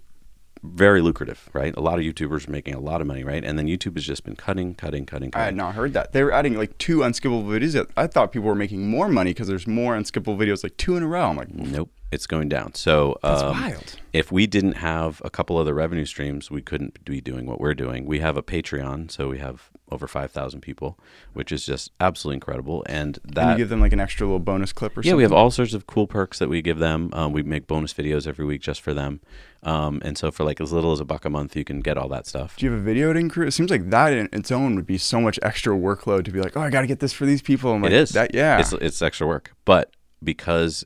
very 0.62 1.00
lucrative, 1.00 1.48
right? 1.52 1.74
A 1.76 1.80
lot 1.80 1.98
of 1.98 2.04
YouTubers 2.04 2.46
were 2.46 2.52
making 2.52 2.74
a 2.74 2.80
lot 2.80 3.00
of 3.00 3.06
money, 3.06 3.24
right? 3.24 3.44
And 3.44 3.58
then 3.58 3.66
YouTube 3.66 3.94
has 3.94 4.04
just 4.04 4.24
been 4.24 4.36
cutting, 4.36 4.74
cutting, 4.74 5.06
cutting, 5.06 5.30
I 5.34 5.44
had 5.44 5.56
not 5.56 5.74
heard 5.74 5.92
that. 5.94 6.12
They 6.12 6.22
were 6.22 6.32
adding 6.32 6.56
like 6.56 6.76
two 6.78 6.98
unskippable 6.98 7.44
videos. 7.44 7.88
I 7.96 8.06
thought 8.06 8.32
people 8.32 8.48
were 8.48 8.54
making 8.54 8.88
more 8.88 9.08
money 9.08 9.30
because 9.30 9.48
there's 9.48 9.66
more 9.66 9.96
unskippable 9.96 10.36
videos, 10.36 10.62
like 10.62 10.76
two 10.76 10.96
in 10.96 11.02
a 11.02 11.06
row. 11.06 11.28
I'm 11.28 11.36
like, 11.36 11.52
Nope, 11.54 11.90
it's 12.10 12.26
going 12.26 12.48
down. 12.48 12.74
So 12.74 13.18
that's 13.22 13.42
um, 13.42 13.60
wild. 13.60 13.96
if 14.12 14.32
we 14.32 14.46
didn't 14.46 14.74
have 14.74 15.22
a 15.24 15.30
couple 15.30 15.56
other 15.58 15.74
revenue 15.74 16.04
streams, 16.04 16.50
we 16.50 16.62
couldn't 16.62 17.04
be 17.04 17.20
doing 17.20 17.46
what 17.46 17.60
we're 17.60 17.74
doing. 17.74 18.06
We 18.06 18.20
have 18.20 18.36
a 18.36 18.42
Patreon, 18.42 19.10
so 19.10 19.28
we 19.28 19.38
have 19.38 19.70
over 19.90 20.08
five 20.08 20.30
thousand 20.32 20.60
people, 20.60 20.98
which 21.32 21.52
is 21.52 21.64
just 21.64 21.92
absolutely 22.00 22.36
incredible. 22.36 22.84
And 22.88 23.18
And 23.24 23.34
that 23.34 23.52
you 23.52 23.56
give 23.58 23.68
them 23.68 23.80
like 23.80 23.92
an 23.92 24.00
extra 24.00 24.26
little 24.26 24.40
bonus 24.40 24.72
clip 24.72 24.96
or 24.96 25.00
Yeah, 25.00 25.04
something. 25.04 25.10
Yeah, 25.10 25.16
we 25.16 25.22
have 25.22 25.32
all 25.32 25.50
sorts 25.50 25.74
of 25.74 25.86
cool 25.86 26.06
perks 26.06 26.38
that 26.38 26.48
we 26.48 26.62
give 26.62 26.78
them. 26.78 27.10
Um, 27.12 27.32
we 27.32 27.42
make 27.42 27.66
bonus 27.66 27.92
videos 27.94 28.26
every 28.26 28.44
week 28.44 28.62
just 28.62 28.80
for 28.80 28.92
them, 28.92 29.20
um, 29.62 30.00
and 30.04 30.18
so 30.18 30.30
for 30.30 30.44
like 30.44 30.60
as 30.60 30.72
little 30.72 30.92
as 30.92 31.00
a 31.00 31.04
buck 31.04 31.24
a 31.24 31.30
month, 31.30 31.54
you 31.56 31.64
can 31.64 31.80
get 31.80 31.96
all 31.96 32.08
that 32.08 32.26
stuff. 32.26 32.56
Do 32.56 32.66
you 32.66 32.72
have 32.72 32.80
a 32.80 32.84
video 32.84 33.10
editing 33.10 33.28
crew? 33.28 33.46
It 33.46 33.52
seems 33.52 33.70
like 33.70 33.90
that 33.90 34.12
in 34.12 34.28
its 34.32 34.50
own 34.50 34.74
would 34.76 34.86
be 34.86 34.98
so 34.98 35.20
much 35.20 35.38
extra 35.42 35.74
workload 35.74 36.24
to 36.24 36.30
be 36.30 36.40
like, 36.40 36.56
oh, 36.56 36.60
I 36.60 36.70
got 36.70 36.80
to 36.80 36.86
get 36.86 37.00
this 37.00 37.12
for 37.12 37.26
these 37.26 37.42
people. 37.42 37.72
I'm 37.72 37.82
like, 37.82 37.92
it 37.92 37.96
is 37.96 38.10
that. 38.10 38.34
Yeah, 38.34 38.58
It's 38.60 38.72
it's 38.72 39.02
extra 39.02 39.26
work, 39.26 39.52
but 39.64 39.92
because 40.22 40.84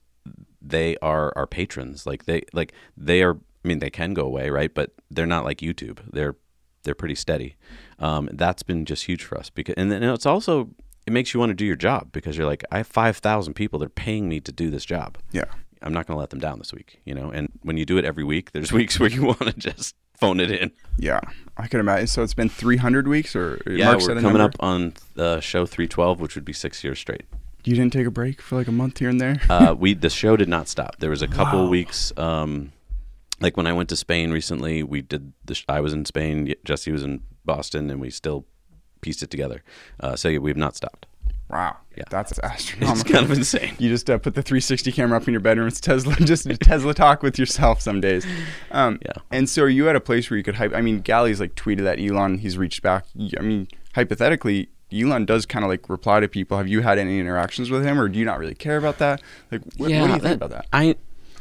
they 0.60 0.96
are 0.98 1.32
our 1.36 1.46
patrons, 1.46 2.06
like 2.06 2.26
they 2.26 2.42
like 2.52 2.72
they 2.96 3.22
are. 3.22 3.38
I 3.62 3.68
mean, 3.68 3.78
they 3.78 3.90
can 3.90 4.14
go 4.14 4.22
away, 4.22 4.48
right? 4.48 4.72
But 4.72 4.92
they're 5.10 5.26
not 5.26 5.44
like 5.44 5.58
YouTube. 5.58 5.98
They're 6.10 6.36
they're 6.82 6.94
pretty 6.94 7.14
steady. 7.14 7.56
Um, 7.98 8.28
that's 8.32 8.62
been 8.62 8.84
just 8.84 9.04
huge 9.04 9.22
for 9.24 9.36
us 9.38 9.50
because, 9.50 9.74
and 9.76 9.90
then 9.92 10.02
it's 10.02 10.26
also 10.26 10.70
it 11.06 11.12
makes 11.12 11.32
you 11.34 11.40
want 11.40 11.50
to 11.50 11.54
do 11.54 11.64
your 11.64 11.76
job 11.76 12.12
because 12.12 12.36
you're 12.36 12.46
like, 12.46 12.64
I 12.70 12.78
have 12.78 12.86
five 12.86 13.16
thousand 13.18 13.54
people. 13.54 13.78
They're 13.78 13.88
paying 13.88 14.28
me 14.28 14.40
to 14.40 14.52
do 14.52 14.70
this 14.70 14.84
job. 14.84 15.18
yeah. 15.32 15.44
I'm 15.82 15.94
not 15.94 16.06
going 16.06 16.14
to 16.16 16.20
let 16.20 16.28
them 16.28 16.40
down 16.40 16.58
this 16.58 16.74
week, 16.74 17.00
you 17.06 17.14
know. 17.14 17.30
And 17.30 17.50
when 17.62 17.78
you 17.78 17.86
do 17.86 17.96
it 17.96 18.04
every 18.04 18.22
week, 18.22 18.52
there's 18.52 18.70
weeks 18.80 19.00
where 19.00 19.08
you 19.08 19.24
want 19.24 19.38
to 19.40 19.52
just 19.54 19.94
phone 20.20 20.38
it 20.38 20.50
in. 20.50 20.72
Yeah, 20.98 21.20
I 21.56 21.68
can 21.68 21.80
imagine. 21.80 22.06
So 22.06 22.22
it's 22.22 22.34
been 22.34 22.50
300 22.50 23.08
weeks, 23.08 23.34
or 23.34 23.62
Yeah, 23.66 23.86
Mark 23.86 24.00
we're 24.02 24.20
coming 24.20 24.42
up 24.42 24.54
on 24.60 24.92
uh, 25.16 25.40
show 25.40 25.64
312, 25.64 26.20
which 26.20 26.34
would 26.34 26.44
be 26.44 26.52
six 26.52 26.84
years 26.84 26.98
straight. 26.98 27.22
You 27.64 27.74
didn't 27.76 27.94
take 27.94 28.06
a 28.06 28.10
break 28.10 28.42
for 28.42 28.56
like 28.56 28.68
a 28.68 28.72
month 28.72 28.98
here 28.98 29.08
and 29.08 29.18
there. 29.18 29.40
Uh, 29.48 29.74
we 29.74 29.94
the 29.94 30.10
show 30.10 30.36
did 30.36 30.50
not 30.50 30.68
stop. 30.68 30.96
There 30.98 31.08
was 31.08 31.22
a 31.22 31.28
couple 31.28 31.64
Wow. 31.64 31.70
weeks, 31.70 32.12
um, 32.18 32.72
like 33.40 33.56
when 33.56 33.66
I 33.66 33.72
went 33.72 33.88
to 33.90 33.96
Spain 33.96 34.30
recently. 34.30 34.82
We 34.82 35.02
did 35.02 35.32
the. 35.44 35.54
Sh- 35.54 35.64
I 35.68 35.80
was 35.80 35.92
in 35.92 36.04
Spain. 36.04 36.54
Jesse 36.64 36.92
was 36.92 37.02
in 37.02 37.22
Boston, 37.44 37.90
and 37.90 38.00
we 38.00 38.10
still 38.10 38.46
pieced 39.00 39.22
it 39.22 39.30
together. 39.30 39.62
Uh, 39.98 40.16
so 40.16 40.28
yeah, 40.28 40.38
we've 40.38 40.56
not 40.56 40.76
stopped. 40.76 41.06
Wow. 41.48 41.78
Yeah. 41.96 42.04
That's 42.10 42.38
astronomical. 42.42 43.00
It's 43.00 43.10
kind 43.10 43.24
of 43.24 43.32
insane. 43.36 43.74
You 43.78 43.88
just 43.88 44.08
uh, 44.08 44.18
put 44.18 44.34
the 44.36 44.42
360 44.42 44.92
camera 44.92 45.16
up 45.18 45.26
in 45.26 45.32
your 45.32 45.40
bedroom. 45.40 45.66
It's 45.66 45.80
Tesla, 45.80 46.14
just 46.20 46.48
Tesla 46.60 46.94
talk 46.94 47.24
with 47.24 47.40
yourself 47.40 47.80
some 47.80 48.00
days. 48.00 48.24
Um, 48.70 49.00
Yeah. 49.04 49.14
And 49.32 49.48
so, 49.48 49.62
are 49.64 49.68
you 49.68 49.88
at 49.88 49.96
a 49.96 50.00
place 50.00 50.30
where 50.30 50.36
you 50.38 50.44
could 50.44 50.54
hype? 50.54 50.72
I 50.74 50.80
mean, 50.80 51.00
Gali's 51.00 51.40
like 51.40 51.54
tweeted 51.56 51.82
that 51.82 51.98
Elon. 51.98 52.38
He's 52.38 52.56
reached 52.56 52.82
back. 52.82 53.06
I 53.36 53.42
mean, 53.42 53.66
hypothetically, 53.96 54.68
Elon 54.92 55.24
does 55.24 55.44
kind 55.46 55.64
of 55.64 55.70
like 55.70 55.88
reply 55.88 56.20
to 56.20 56.28
people. 56.28 56.56
Have 56.56 56.68
you 56.68 56.82
had 56.82 56.98
any 56.98 57.18
interactions 57.18 57.68
with 57.70 57.84
him, 57.84 58.00
or 58.00 58.08
do 58.08 58.18
you 58.18 58.24
not 58.24 58.38
really 58.38 58.54
care 58.54 58.76
about 58.76 58.98
that? 58.98 59.20
Like, 59.50 59.62
wh- 59.76 59.80
what 59.80 59.88
do 59.88 59.94
you 59.94 60.06
think 60.08 60.22
that- 60.22 60.32
about 60.34 60.50
that? 60.50 60.66
I 60.72 60.94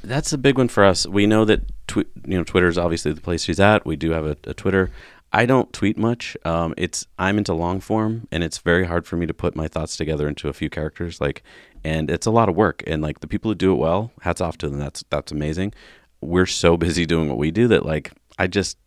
that's 0.04 0.34
a 0.34 0.38
big 0.38 0.57
one 0.57 0.68
for 0.68 0.84
us. 0.84 1.06
We 1.06 1.25
know 1.25 1.46
that 1.46 1.62
tw- 1.88 2.10
you 2.25 2.38
know 2.38 2.44
Twitter 2.44 2.68
is 2.68 2.77
obviously 2.77 3.13
the 3.13 3.22
place 3.22 3.46
he's 3.46 3.60
at. 3.60 3.86
We 3.86 3.96
do 3.96 4.12
have 4.12 4.25
a, 4.25 4.38
a 4.46 4.53
Twitter. 4.53 4.91
I 5.32 5.46
don't 5.46 5.72
tweet 5.72 5.98
much. 5.98 6.36
Um, 6.44 6.74
it's 6.77 7.06
I'm 7.18 7.38
into 7.38 7.53
long 7.53 7.79
form, 7.79 8.27
and 8.32 8.44
it's 8.44 8.58
very 8.58 8.86
hard 8.86 9.06
for 9.06 9.15
me 9.15 9.25
to 9.27 9.34
put 9.34 9.56
my 9.56 9.68
thoughts 9.68 9.96
together 9.96 10.27
into 10.27 10.50
a 10.50 10.53
few 10.53 10.70
characters. 10.70 11.22
Like, 11.22 11.44
and 11.84 12.10
it's 12.10 12.25
a 12.25 12.32
lot 12.32 12.50
of 12.50 12.56
work. 12.56 12.84
And 12.88 13.01
like 13.01 13.20
the 13.20 13.27
people 13.27 13.51
who 13.51 13.56
do 13.56 13.72
it 13.72 13.77
well, 13.77 14.12
hats 14.22 14.41
off 14.41 14.58
to 14.60 14.70
them. 14.70 14.79
That's 14.79 15.03
that's 15.10 15.32
amazing. 15.32 15.74
We're 16.22 16.48
so 16.48 16.77
busy 16.77 17.06
doing 17.06 17.29
what 17.29 17.38
we 17.38 17.51
do 17.51 17.68
that 17.68 17.86
like 17.86 18.12
I 18.38 18.48
just 18.48 18.77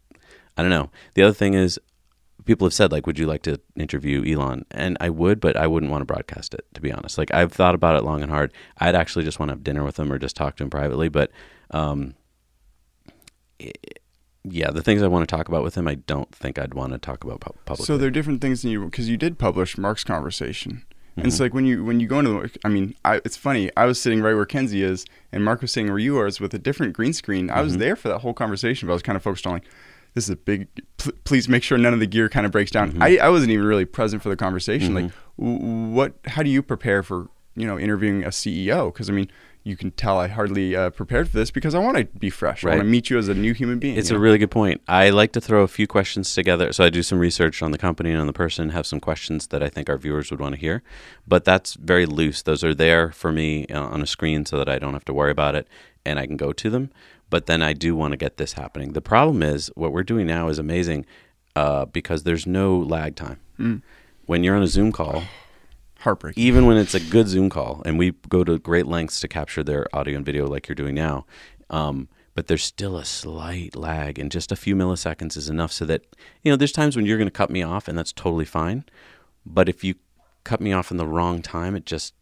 I 0.57 0.63
don't 0.63 0.71
know. 0.71 0.91
The 1.15 1.23
other 1.23 1.35
thing 1.35 1.55
is 1.55 1.79
people 2.45 2.67
have 2.67 2.73
said 2.75 2.91
like 2.93 3.07
would 3.07 3.19
you 3.19 3.27
like 3.27 3.43
to 3.43 3.59
interview 3.77 4.25
elon 4.25 4.65
and 4.71 4.97
i 5.01 5.09
would 5.09 5.41
but 5.41 5.57
i 5.57 5.67
wouldn't 5.67 5.91
want 5.93 6.01
to 6.03 6.07
broadcast 6.07 6.55
it 6.55 6.65
to 6.75 6.81
be 6.81 6.91
honest 6.93 7.19
like 7.19 7.33
i've 7.35 7.53
thought 7.53 7.75
about 7.75 7.95
it 7.97 8.03
long 8.05 8.23
and 8.23 8.31
hard 8.31 8.53
i'd 8.79 8.95
actually 8.95 9.25
just 9.25 9.39
want 9.39 9.49
to 9.49 9.53
have 9.55 9.65
dinner 9.65 9.85
with 9.85 9.99
him 9.99 10.13
or 10.13 10.19
just 10.19 10.37
talk 10.37 10.57
to 10.57 10.63
him 10.65 10.71
privately 10.71 11.09
but 11.09 11.31
um 11.71 12.15
i- 13.61 13.73
yeah 14.45 14.71
the 14.71 14.83
things 14.83 15.03
i 15.03 15.07
want 15.07 15.27
to 15.29 15.37
talk 15.37 15.49
about 15.49 15.63
with 15.63 15.75
him 15.77 15.87
i 15.87 15.95
don't 15.95 16.35
think 16.35 16.59
i'd 16.59 16.75
want 16.75 16.93
to 16.93 16.99
talk 16.99 17.23
about 17.25 17.41
pu- 17.41 17.53
publicly 17.65 17.87
So 17.87 17.97
there 17.99 18.09
are 18.09 18.11
different 18.13 18.41
things 18.41 18.63
than 18.63 18.71
you 18.71 18.85
because 18.85 19.09
you 19.09 19.17
did 19.17 19.39
publish 19.39 19.79
Mark's 19.79 20.05
conversation. 20.05 20.85
And 21.15 21.25
Mm-hmm. 21.25 21.29
it's 21.29 21.41
like 21.41 21.53
when 21.53 21.67
you 21.67 21.85
when 21.85 22.01
you 22.01 22.07
go 22.07 22.21
into 22.21 22.31
the, 22.31 22.51
I 22.65 22.69
mean, 22.69 22.95
I, 23.05 23.17
it's 23.17 23.37
funny. 23.37 23.71
I 23.77 23.85
was 23.85 24.01
sitting 24.01 24.23
right 24.23 24.33
where 24.33 24.47
Kenzie 24.47 24.83
is, 24.83 25.05
and 25.31 25.45
Mark 25.45 25.61
was 25.61 25.71
sitting 25.71 25.91
where 25.91 25.99
you 25.99 26.17
are, 26.19 26.27
is 26.27 26.41
with 26.41 26.55
a 26.55 26.59
different 26.59 26.95
green 26.95 27.13
screen. 27.13 27.51
I 27.51 27.57
Mm-hmm. 27.57 27.65
was 27.65 27.77
there 27.77 27.97
for 27.97 28.09
that 28.09 28.21
whole 28.21 28.33
conversation, 28.33 28.87
but 28.89 28.93
I 28.93 28.95
was 28.95 29.03
kind 29.03 29.17
of 29.17 29.23
focused 29.23 29.47
on 29.47 29.53
like, 29.53 29.65
this 30.15 30.25
is 30.25 30.31
a 30.31 30.37
big. 30.37 30.69
Pl- 30.99 31.13
please 31.25 31.49
make 31.49 31.63
sure 31.63 31.79
none 31.79 31.95
of 31.95 32.01
the 32.01 32.07
gear 32.07 32.29
kind 32.29 32.47
of 32.47 32.53
breaks 32.53 32.71
down. 32.71 32.93
Mm-hmm. 32.93 33.03
I, 33.03 33.19
I 33.19 33.29
wasn't 33.29 33.51
even 33.51 33.65
really 33.65 33.85
present 33.85 34.23
for 34.23 34.29
the 34.29 34.37
conversation. 34.37 34.95
Like, 34.95 35.13
w- 35.39 35.93
what? 35.93 36.15
How 36.27 36.43
do 36.43 36.51
you 36.51 36.63
prepare 36.63 37.03
for 37.03 37.29
you 37.55 37.67
know 37.67 37.79
interviewing 37.79 38.25
a 38.25 38.29
CEO? 38.29 38.93
Because 38.93 39.09
I 39.09 39.13
mean, 39.13 39.31
you 39.65 39.77
can 39.77 39.91
tell 39.93 40.19
I 40.19 40.29
hardly 40.29 40.75
uh, 40.75 40.91
prepared 40.91 41.29
for 41.29 41.37
this 41.37 41.51
because 41.51 41.75
I 41.75 41.79
want 41.79 41.97
to 41.97 42.05
be 42.05 42.31
fresh. 42.31 42.65
right. 42.65 42.73
I 42.73 42.77
want 42.77 42.87
to 42.87 42.91
meet 42.91 43.11
you 43.11 43.19
as 43.19 43.29
a 43.29 43.35
new 43.35 43.55
human 43.55 43.79
being. 43.79 43.97
It's 43.97 44.11
a 44.11 44.15
know? 44.15 44.21
really 44.21 44.39
good 44.39 44.51
point. 44.51 44.83
I 44.89 45.11
like 45.11 45.33
to 45.33 45.41
throw 45.41 45.63
a 45.63 45.69
few 45.69 45.87
questions 45.87 46.35
together. 46.35 46.73
So 46.73 46.85
I 46.85 46.91
do 46.91 47.03
some 47.03 47.19
research 47.19 47.63
on 47.63 47.71
the 47.71 47.79
company 47.79 48.11
and 48.11 48.21
on 48.21 48.27
the 48.27 48.33
person, 48.33 48.71
have 48.71 48.87
some 48.87 49.01
questions 49.01 49.49
that 49.49 49.63
I 49.63 49.69
think 49.69 49.89
our 49.89 49.99
viewers 49.99 50.31
would 50.31 50.41
want 50.41 50.55
to 50.55 50.61
hear. 50.61 50.83
But 51.27 51.45
that's 51.45 51.75
very 51.75 52.07
loose. 52.07 52.43
Those 52.43 52.65
are 52.65 52.75
there 52.75 53.13
for 53.13 53.31
me 53.31 53.67
uh, 53.69 53.81
on 53.81 54.03
a 54.03 54.07
screen 54.07 54.45
so 54.45 54.59
that 54.59 54.69
I 54.69 54.79
don't 54.79 54.95
have 54.95 55.05
to 55.07 55.15
worry 55.15 55.31
about 55.31 55.55
it 55.55 55.69
and 56.05 56.19
I 56.19 56.27
can 56.27 56.37
go 56.37 56.53
to 56.53 56.71
them. 56.71 56.91
But 57.33 57.47
then 57.47 57.63
I 57.63 57.73
do 57.73 57.97
want 57.97 58.13
to 58.13 58.19
get 58.19 58.37
this 58.37 58.53
happening. 58.53 58.93
The 58.93 59.01
problem 59.01 59.43
is 59.43 59.71
what 59.75 59.91
we're 59.91 60.03
doing 60.03 60.27
now 60.27 60.49
is 60.49 60.59
amazing 60.59 61.07
uh, 61.57 61.87
because 61.87 62.25
there's 62.25 62.47
no 62.47 62.77
lag 62.79 63.17
time. 63.17 63.41
When 64.27 64.45
you're 64.45 64.55
on 64.55 64.63
a 64.63 64.67
Zoom 64.67 64.93
call, 64.93 65.23
heartbreaking. 66.01 66.43
even 66.43 66.67
when 66.67 66.77
it's 66.77 66.93
a 66.93 67.01
good 67.01 67.29
Zoom 67.29 67.49
call, 67.49 67.81
and 67.87 67.99
we 67.99 68.11
go 68.29 68.45
to 68.45 68.59
great 68.59 68.87
lengths 68.87 69.19
to 69.21 69.29
capture 69.29 69.63
their 69.63 69.87
audio 69.97 70.17
and 70.19 70.27
video 70.27 70.47
like 70.47 70.69
you're 70.69 70.75
doing 70.75 70.95
now, 70.95 71.25
um, 71.71 72.09
but 72.35 72.49
there's 72.49 72.65
still 72.65 72.99
a 72.99 73.05
slight 73.07 73.75
lag, 73.75 74.19
and 74.19 74.31
just 74.31 74.53
a 74.53 74.57
few 74.57 74.77
milliseconds 74.77 75.35
is 75.35 75.49
enough 75.49 75.73
so 75.73 75.87
that 75.87 76.03
you 76.43 76.53
know 76.53 76.57
there's 76.57 76.71
times 76.71 76.97
when 76.97 77.07
you're 77.07 77.17
going 77.17 77.29
to 77.29 77.31
cut 77.31 77.49
me 77.49 77.63
off, 77.63 77.89
and 77.89 77.97
that's 77.97 78.13
totally 78.13 78.45
fine. 78.45 78.85
But 79.47 79.71
if 79.71 79.83
you 79.83 79.95
cut 80.45 80.61
me 80.61 80.75
off 80.75 80.91
in 80.91 80.99
the 80.99 81.07
wrong 81.07 81.41
time, 81.41 81.75
it 81.77 81.87
just 81.87 82.13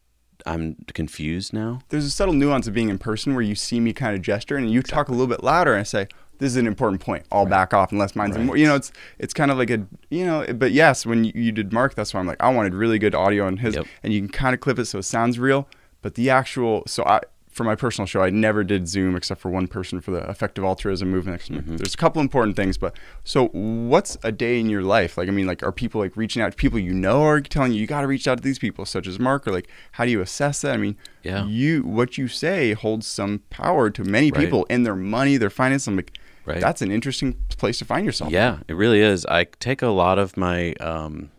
I'm 0.47 0.77
confused 0.95 1.53
now. 1.53 1.81
There's 1.89 2.05
a 2.05 2.11
subtle 2.11 2.35
nuance 2.35 2.67
of 2.67 2.75
being 2.75 2.89
in 2.89 2.99
person 2.99 3.35
where 3.35 3.43
you 3.43 3.55
see 3.55 3.81
me 3.81 3.93
kind 3.93 4.15
of 4.17 4.23
gesture 4.23 4.57
and 4.57 4.71
you 4.71 4.83
talk 4.83 5.09
a 5.09 5.13
little 5.13 5.27
bit 5.27 5.43
louder 5.43 5.73
and 5.73 5.81
I 5.81 5.85
say, 5.85 6.09
this 6.39 6.53
is 6.53 6.57
an 6.57 6.67
important 6.67 7.03
point. 7.03 7.25
I'll 7.31 7.45
back 7.47 7.75
off 7.75 7.93
unless 7.93 8.17
mine's 8.17 8.37
Right. 8.37 8.47
more. 8.47 8.57
You 8.57 8.67
know, 8.67 8.75
it's 8.77 8.91
it's 9.19 9.35
kind 9.35 9.51
of 9.51 9.59
like 9.59 9.69
a 9.71 9.87
you 10.09 10.25
know. 10.25 10.47
But 10.55 10.73
yes, 10.73 11.05
when 11.05 11.25
you, 11.25 11.33
you 11.35 11.53
did 11.53 11.71
Mark, 11.73 11.95
that's 11.95 12.15
why 12.15 12.21
I'm 12.21 12.27
like 12.27 12.41
I 12.43 12.49
wanted 12.49 12.73
really 12.75 12.99
good 12.99 13.15
audio 13.15 13.47
on 13.47 13.59
his, 13.59 13.75
Yep. 13.75 13.87
and 14.03 14.13
you 14.13 14.21
can 14.21 14.29
kind 14.31 14.55
of 14.55 14.61
clip 14.61 14.79
it 14.79 14.87
so 14.87 14.99
it 14.99 15.03
sounds 15.03 15.39
real. 15.39 15.69
But 16.01 16.15
the 16.15 16.31
actual 16.31 16.83
so 16.87 17.05
I 17.05 17.21
for 17.51 17.65
my 17.65 17.75
personal 17.75 18.07
show, 18.07 18.23
I 18.23 18.31
never 18.31 18.63
did 18.63 18.87
Zoom 18.87 19.17
except 19.17 19.41
for 19.41 19.51
one 19.51 19.67
person 19.67 20.01
for 20.01 20.13
the 20.13 20.21
effective 20.31 20.63
altruism 20.63 21.11
movement. 21.11 21.43
Mm-hmm. 21.43 21.77
There's 21.77 21.95
a 21.95 21.97
couple 21.97 22.23
important 22.23 22.55
things, 22.57 22.79
but 22.79 22.97
so 23.25 23.49
what's 23.49 24.17
a 24.23 24.31
day 24.31 24.61
in 24.61 24.71
your 24.71 24.83
life? 24.83 25.19
Like 25.19 25.29
I 25.29 25.33
mean, 25.33 25.47
like 25.47 25.63
are 25.65 25.73
people 25.73 26.01
like 26.01 26.17
reaching 26.17 26.41
out 26.43 26.53
to 26.53 26.57
people 26.57 26.79
you 26.79 26.95
know 26.95 27.23
are 27.25 27.41
telling 27.41 27.73
you 27.73 27.81
you 27.81 27.87
got 27.89 28.03
to 28.03 28.07
reach 28.07 28.29
out 28.29 28.39
to 28.39 28.45
these 28.45 28.59
people, 28.61 28.87
such 28.87 29.07
as 29.09 29.19
Mark, 29.19 29.49
or 29.49 29.53
like 29.53 29.69
how 29.93 30.05
do 30.05 30.11
you 30.13 30.21
assess 30.21 30.61
that? 30.63 30.75
I 30.75 30.77
mean, 30.77 30.97
Yeah. 31.23 31.45
you 31.47 31.83
what 31.83 32.17
you 32.17 32.29
say 32.29 32.73
holds 32.75 33.07
some 33.07 33.41
power 33.51 33.91
to 33.91 34.05
many 34.05 34.31
Right. 34.31 34.41
people 34.41 34.65
in 34.67 34.85
their 34.85 34.97
money, 34.97 35.37
their 35.37 35.51
finances. 35.51 35.89
I'm 35.89 35.97
like, 35.97 36.17
Right. 36.47 36.61
that's 36.61 36.83
an 36.83 36.91
interesting 36.93 37.35
place 37.59 37.79
to 37.81 37.85
find 37.85 38.07
yourself. 38.07 38.31
Yeah, 38.33 38.59
it 38.69 38.75
really 38.75 39.01
is. 39.01 39.27
I 39.27 39.45
take 39.45 39.83
a 39.83 39.89
lot 39.89 40.19
of 40.19 40.37
my 40.37 40.73
um, 40.75 41.31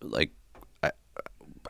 like 0.00 0.30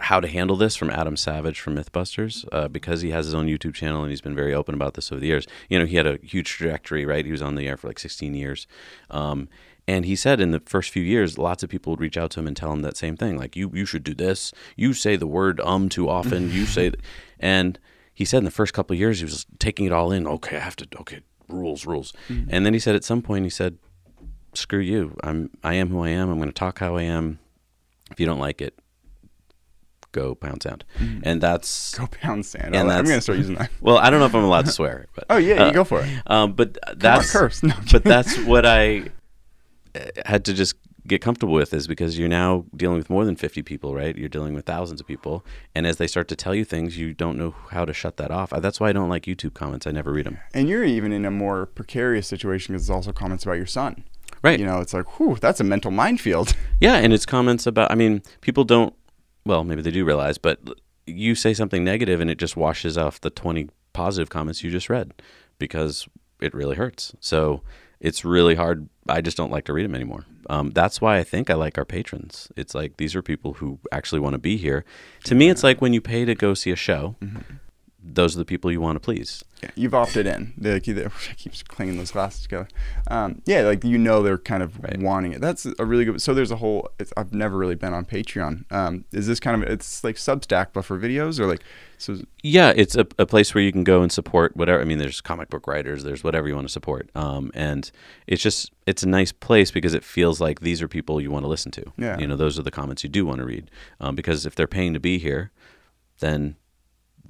how 0.04 0.20
to 0.20 0.28
handle 0.28 0.56
this 0.56 0.76
from 0.76 0.90
Adam 0.90 1.16
Savage 1.16 1.60
from 1.60 1.76
MythBusters 1.76 2.46
uh, 2.52 2.68
because 2.68 3.00
he 3.00 3.10
has 3.10 3.26
his 3.26 3.34
own 3.34 3.46
YouTube 3.46 3.74
channel 3.74 4.02
and 4.02 4.10
he's 4.10 4.20
been 4.20 4.34
very 4.34 4.54
open 4.54 4.74
about 4.74 4.94
this 4.94 5.10
over 5.10 5.20
the 5.20 5.26
years. 5.26 5.46
You 5.68 5.78
know, 5.78 5.86
he 5.86 5.96
had 5.96 6.06
a 6.06 6.18
huge 6.22 6.48
trajectory, 6.48 7.04
right? 7.04 7.24
He 7.24 7.32
was 7.32 7.42
on 7.42 7.54
the 7.54 7.66
air 7.66 7.76
for 7.76 7.88
like 7.88 7.98
16 7.98 8.34
years. 8.34 8.66
Um, 9.10 9.48
and 9.86 10.04
he 10.04 10.16
said 10.16 10.40
in 10.40 10.50
the 10.50 10.60
first 10.60 10.90
few 10.90 11.02
years, 11.02 11.38
lots 11.38 11.62
of 11.62 11.70
people 11.70 11.90
would 11.92 12.00
reach 12.00 12.16
out 12.16 12.30
to 12.32 12.40
him 12.40 12.46
and 12.46 12.56
tell 12.56 12.72
him 12.72 12.82
that 12.82 12.96
same 12.96 13.16
thing, 13.16 13.36
like 13.36 13.54
you 13.54 13.70
you 13.74 13.84
should 13.84 14.02
do 14.02 14.14
this. 14.14 14.52
You 14.76 14.94
say 14.94 15.16
the 15.16 15.26
word 15.26 15.60
um 15.60 15.88
too 15.90 16.08
often. 16.08 16.50
You 16.50 16.64
say, 16.78 16.90
th-. 16.90 17.02
and 17.38 17.78
he 18.14 18.24
said 18.24 18.38
in 18.38 18.44
the 18.44 18.50
first 18.50 18.72
couple 18.72 18.94
of 18.94 19.00
years 19.00 19.18
he 19.18 19.24
was 19.24 19.44
taking 19.58 19.84
it 19.84 19.92
all 19.92 20.10
in. 20.10 20.26
Okay, 20.26 20.56
I 20.56 20.60
have 20.60 20.76
to. 20.76 20.88
Okay, 21.00 21.20
rules, 21.48 21.84
rules. 21.84 22.14
And 22.48 22.64
then 22.64 22.72
he 22.72 22.78
said 22.78 22.94
at 22.94 23.04
some 23.04 23.20
point 23.20 23.44
he 23.44 23.50
said, 23.50 23.76
screw 24.54 24.80
you. 24.80 25.16
I'm 25.22 25.50
I 25.62 25.74
am 25.74 25.90
who 25.90 26.02
I 26.02 26.10
am. 26.10 26.30
I'm 26.30 26.38
going 26.38 26.48
to 26.48 26.54
talk 26.54 26.78
how 26.78 26.96
I 26.96 27.02
am. 27.02 27.38
If 28.10 28.20
you 28.20 28.26
don't 28.26 28.38
like 28.38 28.62
it, 28.62 28.78
go 30.14 30.34
pound 30.34 30.62
sound. 30.62 30.84
And 31.22 31.42
that's 31.42 31.94
Go 31.98 32.06
pound 32.06 32.46
sand. 32.46 32.74
And 32.74 32.90
I'm 32.90 33.04
gonna 33.04 33.20
start 33.20 33.38
using 33.38 33.56
that. 33.56 33.70
well, 33.82 33.98
I 33.98 34.08
don't 34.08 34.20
know 34.20 34.26
if 34.26 34.34
I'm 34.34 34.44
allowed 34.44 34.64
to 34.64 34.72
swear, 34.72 35.06
but 35.14 35.24
Oh 35.28 35.36
yeah, 35.36 35.64
uh, 35.64 35.66
you 35.66 35.72
go 35.74 35.84
for 35.84 36.00
it. 36.00 36.08
Um, 36.26 36.52
but 36.54 36.78
that's 36.96 37.30
curse. 37.30 37.62
No, 37.62 37.74
but 37.92 38.04
that's 38.04 38.38
what 38.44 38.64
I 38.64 39.10
uh, 39.94 40.00
had 40.24 40.44
to 40.46 40.54
just 40.54 40.76
get 41.06 41.20
comfortable 41.20 41.52
with 41.52 41.74
is 41.74 41.86
because 41.86 42.18
you're 42.18 42.28
now 42.28 42.64
dealing 42.74 42.96
with 42.96 43.10
more 43.10 43.26
than 43.26 43.36
50 43.36 43.62
people, 43.62 43.94
right? 43.94 44.16
You're 44.16 44.30
dealing 44.30 44.54
with 44.54 44.64
thousands 44.64 45.00
of 45.02 45.06
people, 45.06 45.44
and 45.74 45.86
as 45.86 45.98
they 45.98 46.06
start 46.06 46.28
to 46.28 46.36
tell 46.36 46.54
you 46.54 46.64
things, 46.64 46.96
you 46.96 47.12
don't 47.12 47.36
know 47.36 47.54
how 47.70 47.84
to 47.84 47.92
shut 47.92 48.16
that 48.16 48.30
off. 48.30 48.52
Uh, 48.52 48.60
That's 48.60 48.80
why 48.80 48.88
I 48.88 48.92
don't 48.92 49.10
like 49.10 49.24
YouTube 49.24 49.52
comments. 49.52 49.86
I 49.86 49.90
never 49.90 50.12
read 50.12 50.24
them. 50.24 50.38
And 50.54 50.68
you're 50.68 50.84
even 50.84 51.12
in 51.12 51.24
a 51.26 51.30
more 51.30 51.66
precarious 51.66 52.26
situation 52.26 52.72
because 52.72 52.84
it's 52.84 52.90
also 52.90 53.12
comments 53.12 53.44
about 53.44 53.58
your 53.58 53.66
son. 53.66 54.04
Right. 54.42 54.58
You 54.58 54.66
know, 54.66 54.80
it's 54.80 54.94
like, 54.94 55.18
whew, 55.18 55.36
that's 55.40 55.60
a 55.60 55.64
mental 55.64 55.90
minefield. 55.90 56.54
Yeah, 56.80 56.96
and 56.96 57.12
it's 57.12 57.26
comments 57.26 57.66
about. 57.66 57.90
I 57.90 57.94
mean, 57.94 58.22
people 58.40 58.64
don't. 58.64 58.94
Well, 59.46 59.64
maybe 59.64 59.82
they 59.82 59.90
do 59.90 60.04
realize, 60.04 60.38
but 60.38 60.58
you 61.06 61.34
say 61.34 61.54
something 61.54 61.84
negative, 61.84 62.20
and 62.20 62.30
it 62.30 62.38
just 62.38 62.56
washes 62.56 62.96
off 62.96 63.20
the 63.20 63.30
twenty 63.30 63.68
positive 63.92 64.30
comments 64.30 64.64
you 64.64 64.70
just 64.70 64.90
read 64.90 65.12
because 65.58 66.08
it 66.40 66.54
really 66.54 66.76
hurts. 66.76 67.14
So 67.20 67.62
it's 68.00 68.24
really 68.24 68.54
hard. 68.54 68.88
I 69.08 69.20
just 69.20 69.36
don't 69.36 69.52
like 69.52 69.64
to 69.66 69.72
read 69.72 69.84
them 69.84 69.94
anymore. 69.94 70.24
Um, 70.50 70.70
that's 70.70 71.00
why 71.00 71.18
I 71.18 71.24
think 71.24 71.48
I 71.48 71.54
like 71.54 71.78
our 71.78 71.84
patrons. 71.84 72.50
It's 72.56 72.74
like 72.74 72.96
these 72.96 73.14
are 73.14 73.22
people 73.22 73.54
who 73.54 73.78
actually 73.92 74.20
want 74.20 74.34
to 74.34 74.38
be 74.38 74.56
here. 74.56 74.84
To 75.24 75.34
me, 75.34 75.48
it's 75.48 75.62
like 75.62 75.80
when 75.80 75.92
you 75.92 76.00
pay 76.00 76.24
to 76.24 76.34
go 76.34 76.54
see 76.54 76.70
a 76.70 76.76
show. 76.76 77.16
Those 78.06 78.36
are 78.36 78.38
the 78.38 78.44
people 78.44 78.70
you 78.70 78.82
want 78.82 78.96
to 78.96 79.00
please. 79.00 79.42
Yeah, 79.62 79.70
you've 79.76 79.94
opted 79.94 80.26
in. 80.26 80.52
They, 80.58 80.74
like, 80.74 80.86
I 80.88 81.34
keep 81.36 81.52
clanging 81.68 81.96
those 81.96 82.10
glasses 82.10 82.42
together. 82.42 82.68
Um, 83.08 83.40
yeah, 83.46 83.62
like 83.62 83.82
you 83.82 83.96
know 83.96 84.22
they're 84.22 84.36
kind 84.36 84.62
of 84.62 84.78
Right. 84.78 85.00
wanting 85.00 85.32
it. 85.32 85.40
That's 85.40 85.66
a 85.78 85.86
really 85.86 86.04
good. 86.04 86.20
So 86.20 86.34
there's 86.34 86.50
a 86.50 86.56
whole. 86.56 86.90
It's, 86.98 87.14
I've 87.16 87.32
never 87.32 87.56
really 87.56 87.76
been 87.76 87.94
on 87.94 88.04
Patreon. 88.04 88.70
Um, 88.70 89.06
is 89.12 89.26
this 89.26 89.40
kind 89.40 89.62
of 89.62 89.68
it's 89.70 90.04
like 90.04 90.16
Substack 90.16 90.68
but 90.74 90.84
for 90.84 90.98
videos 90.98 91.40
or 91.40 91.46
like 91.46 91.62
so? 91.96 92.18
Yeah, 92.42 92.74
it's 92.76 92.94
a, 92.94 93.06
a 93.18 93.24
place 93.24 93.54
where 93.54 93.64
you 93.64 93.72
can 93.72 93.84
go 93.84 94.02
and 94.02 94.12
support 94.12 94.54
whatever. 94.54 94.82
I 94.82 94.84
mean, 94.84 94.98
there's 94.98 95.22
comic 95.22 95.48
book 95.48 95.66
writers, 95.66 96.02
there's 96.04 96.22
whatever 96.22 96.46
you 96.46 96.54
want 96.54 96.66
to 96.68 96.72
support, 96.72 97.08
um, 97.14 97.50
and 97.54 97.90
it's 98.26 98.42
just 98.42 98.70
it's 98.86 99.02
a 99.02 99.08
nice 99.08 99.32
place 99.32 99.70
because 99.70 99.94
it 99.94 100.04
feels 100.04 100.42
like 100.42 100.60
these 100.60 100.82
are 100.82 100.88
people 100.88 101.22
you 101.22 101.30
want 101.30 101.44
to 101.44 101.48
listen 101.48 101.72
to. 101.72 101.84
Yeah. 101.96 102.18
you 102.18 102.26
know, 102.26 102.36
those 102.36 102.58
are 102.58 102.62
the 102.62 102.70
comments 102.70 103.02
you 103.02 103.08
do 103.08 103.24
want 103.24 103.38
to 103.38 103.46
read, 103.46 103.70
um, 103.98 104.14
because 104.14 104.44
if 104.44 104.54
they're 104.54 104.66
paying 104.66 104.92
to 104.92 105.00
be 105.00 105.16
here, 105.18 105.52
then 106.20 106.56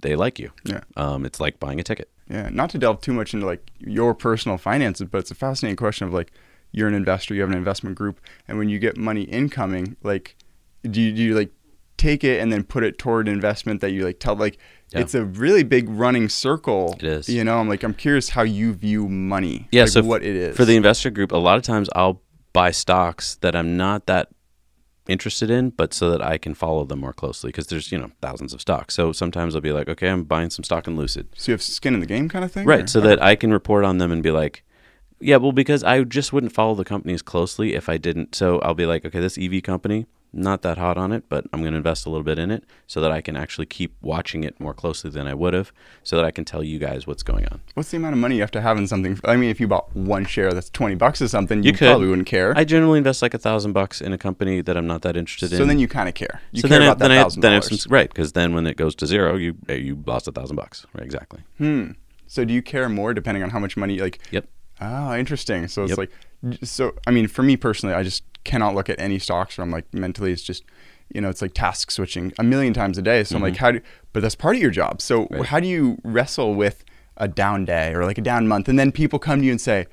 they 0.05 0.15
like 0.15 0.39
you. 0.39 0.53
Yeah. 0.65 0.83
Um, 0.97 1.25
it's 1.27 1.41
like 1.41 1.59
buying 1.59 1.81
a 1.81 1.83
ticket. 1.83 2.09
Yeah, 2.31 2.49
not 2.51 2.71
to 2.71 2.79
delve 2.79 3.01
too 3.01 3.13
much 3.13 3.35
into 3.35 3.45
like 3.47 3.71
your 3.81 4.15
personal 4.15 4.57
finances, 4.57 5.09
but 5.11 5.19
it's 5.19 5.31
a 5.31 5.35
fascinating 5.35 5.77
question 5.77 6.07
of 6.07 6.15
like 6.15 6.31
you're 6.73 6.89
an 6.89 6.95
investor, 6.95 7.35
you 7.35 7.41
have 7.41 7.51
an 7.51 7.57
investment 7.57 7.97
group, 7.97 8.21
and 8.49 8.57
when 8.59 8.69
you 8.69 8.79
get 8.79 8.97
money 8.97 9.23
incoming, 9.25 9.97
like 10.03 10.37
do 10.89 11.01
you, 11.01 11.13
do 11.13 11.23
you 11.23 11.35
like 11.35 11.51
take 11.97 12.25
it 12.25 12.41
and 12.41 12.53
then 12.53 12.65
put 12.65 12.83
it 12.83 12.99
toward 12.99 13.29
investment 13.29 13.81
that 13.81 13.91
you 13.93 14.05
like 14.05 14.19
tell 14.19 14.35
like 14.37 14.59
Yeah. 14.91 15.01
it's 15.01 15.15
a 15.15 15.25
really 15.25 15.63
big 15.63 15.89
running 15.89 16.29
circle. 16.29 16.95
It 16.99 17.05
is. 17.05 17.29
You 17.29 17.45
know, 17.45 17.59
I'm 17.59 17.69
like 17.69 17.83
I'm 17.83 17.95
curious 17.95 18.31
how 18.31 18.43
you 18.43 18.73
view 18.75 19.09
money. 19.09 19.69
Yeah, 19.71 19.83
like, 19.83 19.91
so 19.91 20.03
what 20.03 20.23
it 20.23 20.35
is 20.37 20.57
For 20.57 20.65
the 20.65 20.77
investor 20.77 21.11
group, 21.11 21.31
a 21.33 21.37
lot 21.37 21.57
of 21.57 21.63
times 21.63 21.89
I'll 21.95 22.21
buy 22.53 22.71
stocks 22.71 23.37
that 23.43 23.55
I'm 23.57 23.77
not 23.77 24.07
that 24.07 24.29
interested 25.09 25.51
in, 25.51 25.71
but 25.71 25.93
so 25.93 26.11
that 26.11 26.23
I 26.23 26.39
can 26.39 26.55
follow 26.55 26.85
them 26.85 27.01
more 27.01 27.13
closely 27.13 27.49
because 27.49 27.67
there's 27.67 27.93
you 27.93 27.99
know 27.99 28.11
thousands 28.23 28.53
of 28.55 28.61
stocks. 28.61 28.95
So 28.95 29.13
sometimes 29.13 29.55
I'll 29.55 29.61
be 29.61 29.73
like, 29.73 29.89
okay, 29.89 30.09
I'm 30.09 30.25
buying 30.25 30.51
some 30.51 30.65
stock 30.65 30.87
in 30.87 30.97
Lucid. 30.97 31.29
so 31.37 31.51
you 31.51 31.55
have 31.55 31.63
skin 31.63 31.95
in 31.95 32.01
the 32.01 32.07
game 32.07 32.29
kind 32.29 32.45
of 32.45 32.53
thing, 32.53 32.67
Right, 32.67 32.85
or- 32.85 32.87
so 32.89 33.01
that 33.03 33.23
I 33.23 33.35
can 33.37 33.53
report 33.53 33.85
on 33.85 33.99
them 33.99 34.11
and 34.13 34.23
be 34.23 34.31
like, 34.31 34.65
yeah, 35.21 35.37
well, 35.37 35.53
because 35.53 35.85
I 35.85 36.03
just 36.05 36.33
wouldn't 36.33 36.53
follow 36.53 36.75
the 36.75 36.85
companies 36.85 37.23
closely 37.23 37.75
if 37.75 37.89
I 37.89 37.97
didn't. 37.97 38.35
So 38.35 38.59
I'll 38.61 38.75
be 38.75 38.87
like, 38.87 39.05
okay, 39.05 39.21
this 39.21 39.39
EV 39.39 39.63
company, 39.63 40.07
not 40.37 40.63
that 40.63 40.79
hot 40.79 40.99
on 40.99 41.13
it, 41.13 41.25
but 41.29 41.47
I'm 41.53 41.61
going 41.61 41.73
to 41.73 41.77
invest 41.77 42.07
a 42.07 42.11
little 42.11 42.25
bit 42.25 42.39
in 42.39 42.51
it 42.51 42.65
so 42.87 43.01
that 43.01 43.13
I 43.13 43.21
can 43.21 43.37
actually 43.37 43.67
keep 43.67 43.95
watching 44.03 44.43
it 44.45 44.59
more 44.59 44.75
closely 44.75 45.09
than 45.11 45.27
I 45.27 45.35
would 45.35 45.55
have, 45.55 45.73
so 46.03 46.17
that 46.17 46.25
I 46.25 46.31
can 46.31 46.45
tell 46.45 46.63
you 46.65 46.79
guys 46.79 47.07
what's 47.07 47.23
going 47.23 47.47
on. 47.47 47.61
What's 47.75 47.91
the 47.91 47.97
amount 47.99 48.15
of 48.15 48.19
money 48.19 48.35
you 48.35 48.41
have 48.41 48.51
to 48.51 48.61
have 48.61 48.77
in 48.77 48.87
something? 48.87 49.19
I 49.25 49.37
mean, 49.37 49.49
if 49.51 49.61
you 49.61 49.69
bought 49.69 49.95
one 49.95 50.25
share 50.25 50.53
that's 50.53 50.69
twenty 50.71 50.95
bucks 50.97 51.23
or 51.23 51.29
something, 51.29 51.63
you, 51.63 51.71
You 51.73 51.79
probably 51.79 52.09
wouldn't 52.09 52.27
care. 52.27 52.53
I 52.57 52.65
generally 52.65 52.99
invest 52.99 53.23
like 53.23 53.35
a 53.35 53.39
thousand 53.39 53.73
bucks 53.73 54.01
in 54.01 54.13
a 54.13 54.19
company 54.19 54.61
that 54.61 54.77
I'm 54.77 54.87
not 54.87 55.03
that 55.03 55.17
interested 55.17 55.53
in. 55.53 55.59
so 55.59 55.65
then 55.65 55.79
you 55.79 55.89
kind 55.89 56.09
of 56.09 56.15
care. 56.15 56.41
You 56.53 56.63
so 56.63 56.69
care 56.69 56.79
then, 56.81 56.89
about 56.89 56.97
I, 57.03 57.09
then 57.09 57.17
that 57.17 57.23
thousand 57.23 57.41
then 57.43 57.53
dollars. 57.61 57.83
some 57.83 57.93
right 57.93 58.09
because 58.09 58.33
then 58.33 58.55
when 58.55 58.67
it 58.67 58.77
goes 58.77 58.95
to 58.97 59.07
zero, 59.07 59.37
you 59.37 59.57
you 59.69 60.03
lost 60.07 60.27
a 60.29 60.33
thousand 60.33 60.57
bucks. 60.57 60.87
Right, 60.95 61.05
exactly. 61.05 61.41
Hmm. 61.59 61.93
So 62.27 62.45
do 62.45 62.53
you 62.53 62.63
care 62.63 62.89
more 62.89 63.15
depending 63.15 63.43
on 63.45 63.51
how 63.51 63.59
much 63.61 63.77
money 63.77 63.99
like 64.01 64.19
Yep. 64.33 64.49
Oh, 64.81 65.15
interesting. 65.17 65.69
So 65.69 65.83
it's 65.85 65.91
Yep. 65.91 65.99
like 65.99 66.11
so 66.65 66.93
I 67.07 67.11
mean 67.13 67.29
for 67.29 67.43
me 67.43 67.57
personally, 67.57 67.95
I 67.95 68.03
just 68.03 68.25
cannot 68.45 68.75
look 68.75 68.89
at 68.89 68.99
any 69.01 69.19
stocks 69.19 69.57
where 69.59 69.65
I'm 69.65 69.71
like 69.71 69.93
mentally 69.95 70.33
it's 70.33 70.43
just 70.43 70.65
you 71.13 71.21
know, 71.21 71.29
it's 71.29 71.43
like 71.43 71.53
task 71.53 71.91
switching 71.91 72.33
a 72.39 72.43
million 72.43 72.73
times 72.73 72.97
a 72.97 73.03
day. 73.03 73.25
So 73.25 73.37
I'm 73.37 73.43
like 73.43 73.57
how 73.57 73.71
do 73.73 73.81
but 74.13 74.21
that's 74.23 74.35
part 74.35 74.57
of 74.57 74.63
your 74.63 74.71
job. 74.71 75.01
So 75.03 75.25
Mm-hmm. 75.25 75.35
Right. 75.35 75.47
how 75.47 75.61
do 75.61 75.69
you 75.69 75.99
wrestle 76.05 76.55
with 76.55 76.85
a 77.17 77.29
down 77.29 77.65
day 77.65 77.93
or 77.95 78.05
like 78.05 78.19
a 78.19 78.23
down 78.23 78.49
month 78.49 78.69
and 78.69 78.79
then 78.79 78.91
people 78.91 79.19
come 79.19 79.41
to 79.41 79.45
you 79.45 79.51
and 79.53 79.61
say 79.61 79.87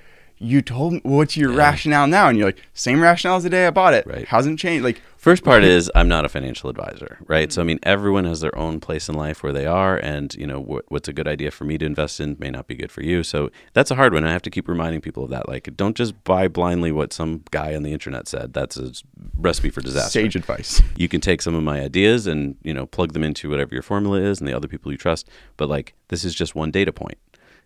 you 0.43 0.61
told 0.61 0.93
me 0.93 1.01
what's 1.03 1.37
your 1.37 1.51
Yeah. 1.51 1.57
rationale 1.59 2.07
now 2.07 2.27
and 2.27 2.37
you're 2.37 2.47
like 2.47 2.61
same 2.73 2.99
rationale 2.99 3.37
as 3.37 3.43
the 3.43 3.49
day 3.49 3.67
I 3.67 3.69
bought 3.69 3.93
it. 3.93 4.05
Right. 4.07 4.27
Hasn't 4.27 4.57
changed 4.59 4.83
like 4.83 4.99
First 5.17 5.43
part 5.43 5.63
is 5.63 5.91
I'm 5.93 6.07
not 6.07 6.25
a 6.25 6.29
financial 6.29 6.67
advisor, 6.67 7.19
right? 7.27 7.53
So 7.53 7.61
I 7.61 7.63
mean, 7.63 7.77
everyone 7.83 8.25
has 8.25 8.39
their 8.41 8.57
own 8.57 8.79
place 8.79 9.07
in 9.07 9.13
life 9.13 9.43
where 9.43 9.53
they 9.53 9.67
are, 9.67 9.95
and 9.95 10.33
you 10.33 10.47
know 10.47 10.59
what, 10.59 10.85
what's 10.87 11.07
a 11.07 11.13
good 11.13 11.27
idea 11.27 11.51
for 11.51 11.63
me 11.63 11.77
to 11.77 11.85
invest 11.85 12.19
in 12.19 12.37
may 12.39 12.49
not 12.49 12.65
be 12.65 12.73
good 12.73 12.91
for 12.91 13.03
you. 13.03 13.21
So 13.21 13.51
that's 13.73 13.91
a 13.91 13.95
hard 13.95 14.15
one. 14.15 14.23
I 14.25 14.31
have 14.31 14.41
to 14.41 14.49
keep 14.49 14.67
reminding 14.67 14.99
people 15.01 15.23
of 15.23 15.29
that. 15.29 15.47
Like, 15.47 15.77
don't 15.77 15.95
just 15.95 16.23
buy 16.23 16.47
blindly 16.47 16.91
what 16.91 17.13
some 17.13 17.43
guy 17.51 17.75
on 17.75 17.83
the 17.83 17.93
internet 17.93 18.27
said. 18.27 18.53
That's 18.53 18.77
a 18.77 18.93
recipe 19.37 19.69
for 19.69 19.81
disaster. 19.81 20.21
sage 20.21 20.35
advice. 20.35 20.81
you 20.95 21.07
can 21.07 21.21
take 21.21 21.43
some 21.43 21.53
of 21.53 21.61
my 21.61 21.81
ideas 21.81 22.25
and 22.25 22.55
you 22.63 22.73
know 22.73 22.87
plug 22.87 23.13
them 23.13 23.23
into 23.23 23.47
whatever 23.47 23.75
your 23.75 23.83
formula 23.83 24.19
is 24.19 24.39
and 24.39 24.47
the 24.47 24.53
other 24.57 24.67
people 24.67 24.91
you 24.91 24.97
trust 24.97 25.27
but 25.55 25.69
like 25.69 25.93
this 26.07 26.23
is 26.23 26.33
just 26.33 26.55
one 26.55 26.71
data 26.71 26.91
point 26.91 27.17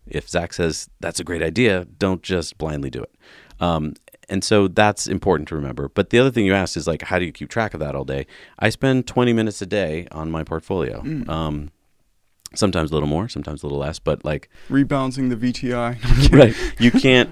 if 0.07 0.29
zach 0.29 0.53
says 0.53 0.89
that's 0.99 1.19
a 1.19 1.23
great 1.23 1.41
idea 1.41 1.85
don't 1.99 2.21
just 2.23 2.57
blindly 2.57 2.89
do 2.89 3.01
it 3.01 3.13
um, 3.59 3.93
and 4.29 4.43
so 4.43 4.67
that's 4.67 5.07
important 5.07 5.47
to 5.49 5.55
remember 5.55 5.89
but 5.89 6.09
the 6.09 6.19
other 6.19 6.31
thing 6.31 6.45
you 6.45 6.53
asked 6.53 6.75
is 6.77 6.87
like 6.87 7.01
how 7.03 7.19
do 7.19 7.25
you 7.25 7.31
keep 7.31 7.49
track 7.49 7.73
of 7.73 7.79
that 7.79 7.95
all 7.95 8.05
day 8.05 8.25
i 8.59 8.69
spend 8.69 9.07
20 9.07 9.33
minutes 9.33 9.61
a 9.61 9.65
day 9.65 10.07
on 10.11 10.29
my 10.31 10.43
portfolio 10.43 11.01
um, 11.29 11.69
sometimes 12.53 12.91
a 12.91 12.93
little 12.93 13.09
more 13.09 13.27
sometimes 13.27 13.63
a 13.63 13.65
little 13.65 13.79
less 13.79 13.99
but 13.99 14.23
like 14.25 14.49
Rebalancing 14.69 15.29
the 15.29 15.35
VTI. 15.51 16.31
right 16.31 16.55
you 16.79 16.91
can't 16.91 17.29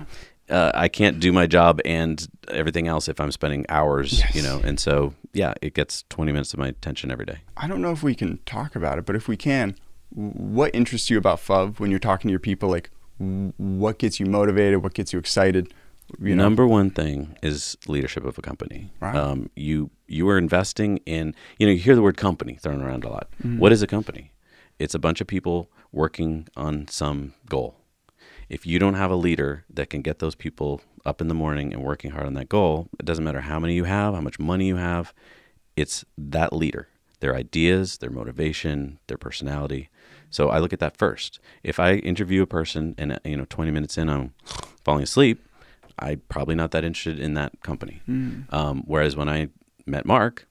uh, 0.49 0.71
I 0.75 0.89
can't 0.89 1.21
do 1.21 1.31
my 1.31 1.47
job 1.47 1.79
and 1.85 2.27
everything 2.49 2.89
else 2.89 3.07
if 3.07 3.21
I'm 3.21 3.31
spending 3.31 3.65
hours, 3.69 4.19
Yes. 4.19 4.35
you 4.35 4.41
know. 4.43 4.59
And 4.61 4.77
so, 4.77 5.13
yeah, 5.31 5.53
it 5.61 5.73
gets 5.73 6.03
20 6.09 6.33
minutes 6.33 6.51
of 6.53 6.59
my 6.59 6.67
attention 6.67 7.11
every 7.11 7.25
day. 7.25 7.37
I 7.55 7.65
don't 7.69 7.81
know 7.81 7.93
if 7.93 8.03
we 8.03 8.13
can 8.13 8.39
talk 8.45 8.75
about 8.75 8.99
it, 8.99 9.05
but 9.05 9.15
if 9.15 9.29
we 9.29 9.37
can, 9.37 9.75
what 10.13 10.73
interests 10.75 11.09
you 11.09 11.17
about 11.17 11.39
FUV 11.39 11.79
when 11.79 11.89
you're 11.89 11.99
talking 11.99 12.29
to 12.29 12.31
your 12.31 12.39
people? 12.39 12.69
Like, 12.69 12.89
what 13.17 13.99
gets 13.99 14.19
you 14.19 14.25
motivated? 14.25 14.83
What 14.83 14.93
gets 14.93 15.13
you 15.13 15.19
excited? 15.19 15.73
You 16.19 16.35
know, 16.35 16.43
Number 16.43 16.67
one 16.67 16.91
thing 16.91 17.37
is 17.41 17.77
leadership 17.87 18.25
of 18.25 18.37
a 18.37 18.41
company. 18.41 18.91
Right. 18.99 19.15
Um, 19.15 19.49
you 19.55 19.89
you 20.07 20.27
are 20.29 20.37
investing 20.37 20.97
in. 21.05 21.33
You 21.57 21.67
know, 21.67 21.73
you 21.73 21.79
hear 21.79 21.95
the 21.95 22.01
word 22.01 22.17
company 22.17 22.55
thrown 22.55 22.81
around 22.81 23.03
a 23.03 23.09
lot. 23.09 23.29
Mm-hmm. 23.39 23.59
What 23.59 23.71
is 23.71 23.81
a 23.81 23.87
company? 23.87 24.31
It's 24.79 24.93
a 24.93 24.99
bunch 24.99 25.21
of 25.21 25.27
people 25.27 25.71
working 25.91 26.47
on 26.55 26.87
some 26.87 27.33
goal. 27.49 27.77
If 28.49 28.65
you 28.65 28.79
don't 28.79 28.95
have 28.95 29.11
a 29.11 29.15
leader 29.15 29.65
that 29.69 29.89
can 29.89 30.01
get 30.01 30.19
those 30.19 30.35
people 30.35 30.81
up 31.05 31.21
in 31.21 31.27
the 31.27 31.33
morning 31.33 31.73
and 31.73 31.83
working 31.83 32.11
hard 32.11 32.25
on 32.25 32.33
that 32.33 32.49
goal, 32.49 32.89
it 32.99 33.05
doesn't 33.05 33.23
matter 33.23 33.41
how 33.41 33.59
many 33.59 33.75
you 33.75 33.85
have, 33.85 34.13
how 34.13 34.21
much 34.21 34.39
money 34.39 34.67
you 34.67 34.75
have. 34.75 35.13
It's 35.75 36.05
that 36.17 36.53
leader, 36.53 36.87
their 37.19 37.35
ideas, 37.35 37.99
their 37.99 38.09
motivation, 38.09 38.99
their 39.07 39.17
personality. 39.17 39.89
So 40.33 40.49
I 40.49 40.57
look 40.57 40.73
at 40.73 40.79
that 40.79 40.97
first. 40.97 41.39
If 41.63 41.79
I 41.79 41.93
interview 41.93 42.41
a 42.41 42.47
person 42.47 42.95
and 42.97 43.19
you 43.23 43.37
know 43.37 43.45
20 43.49 43.69
minutes 43.69 43.97
in 43.99 44.09
I'm 44.09 44.33
falling 44.83 45.03
asleep, 45.03 45.45
I'm 45.99 46.23
probably 46.27 46.55
not 46.55 46.71
that 46.71 46.83
interested 46.83 47.19
in 47.19 47.35
that 47.35 47.61
company. 47.61 48.01
Um, 48.49 48.83
whereas 48.87 49.15
when 49.15 49.29
I 49.29 49.49
met 49.85 50.05
Mark, 50.07 50.47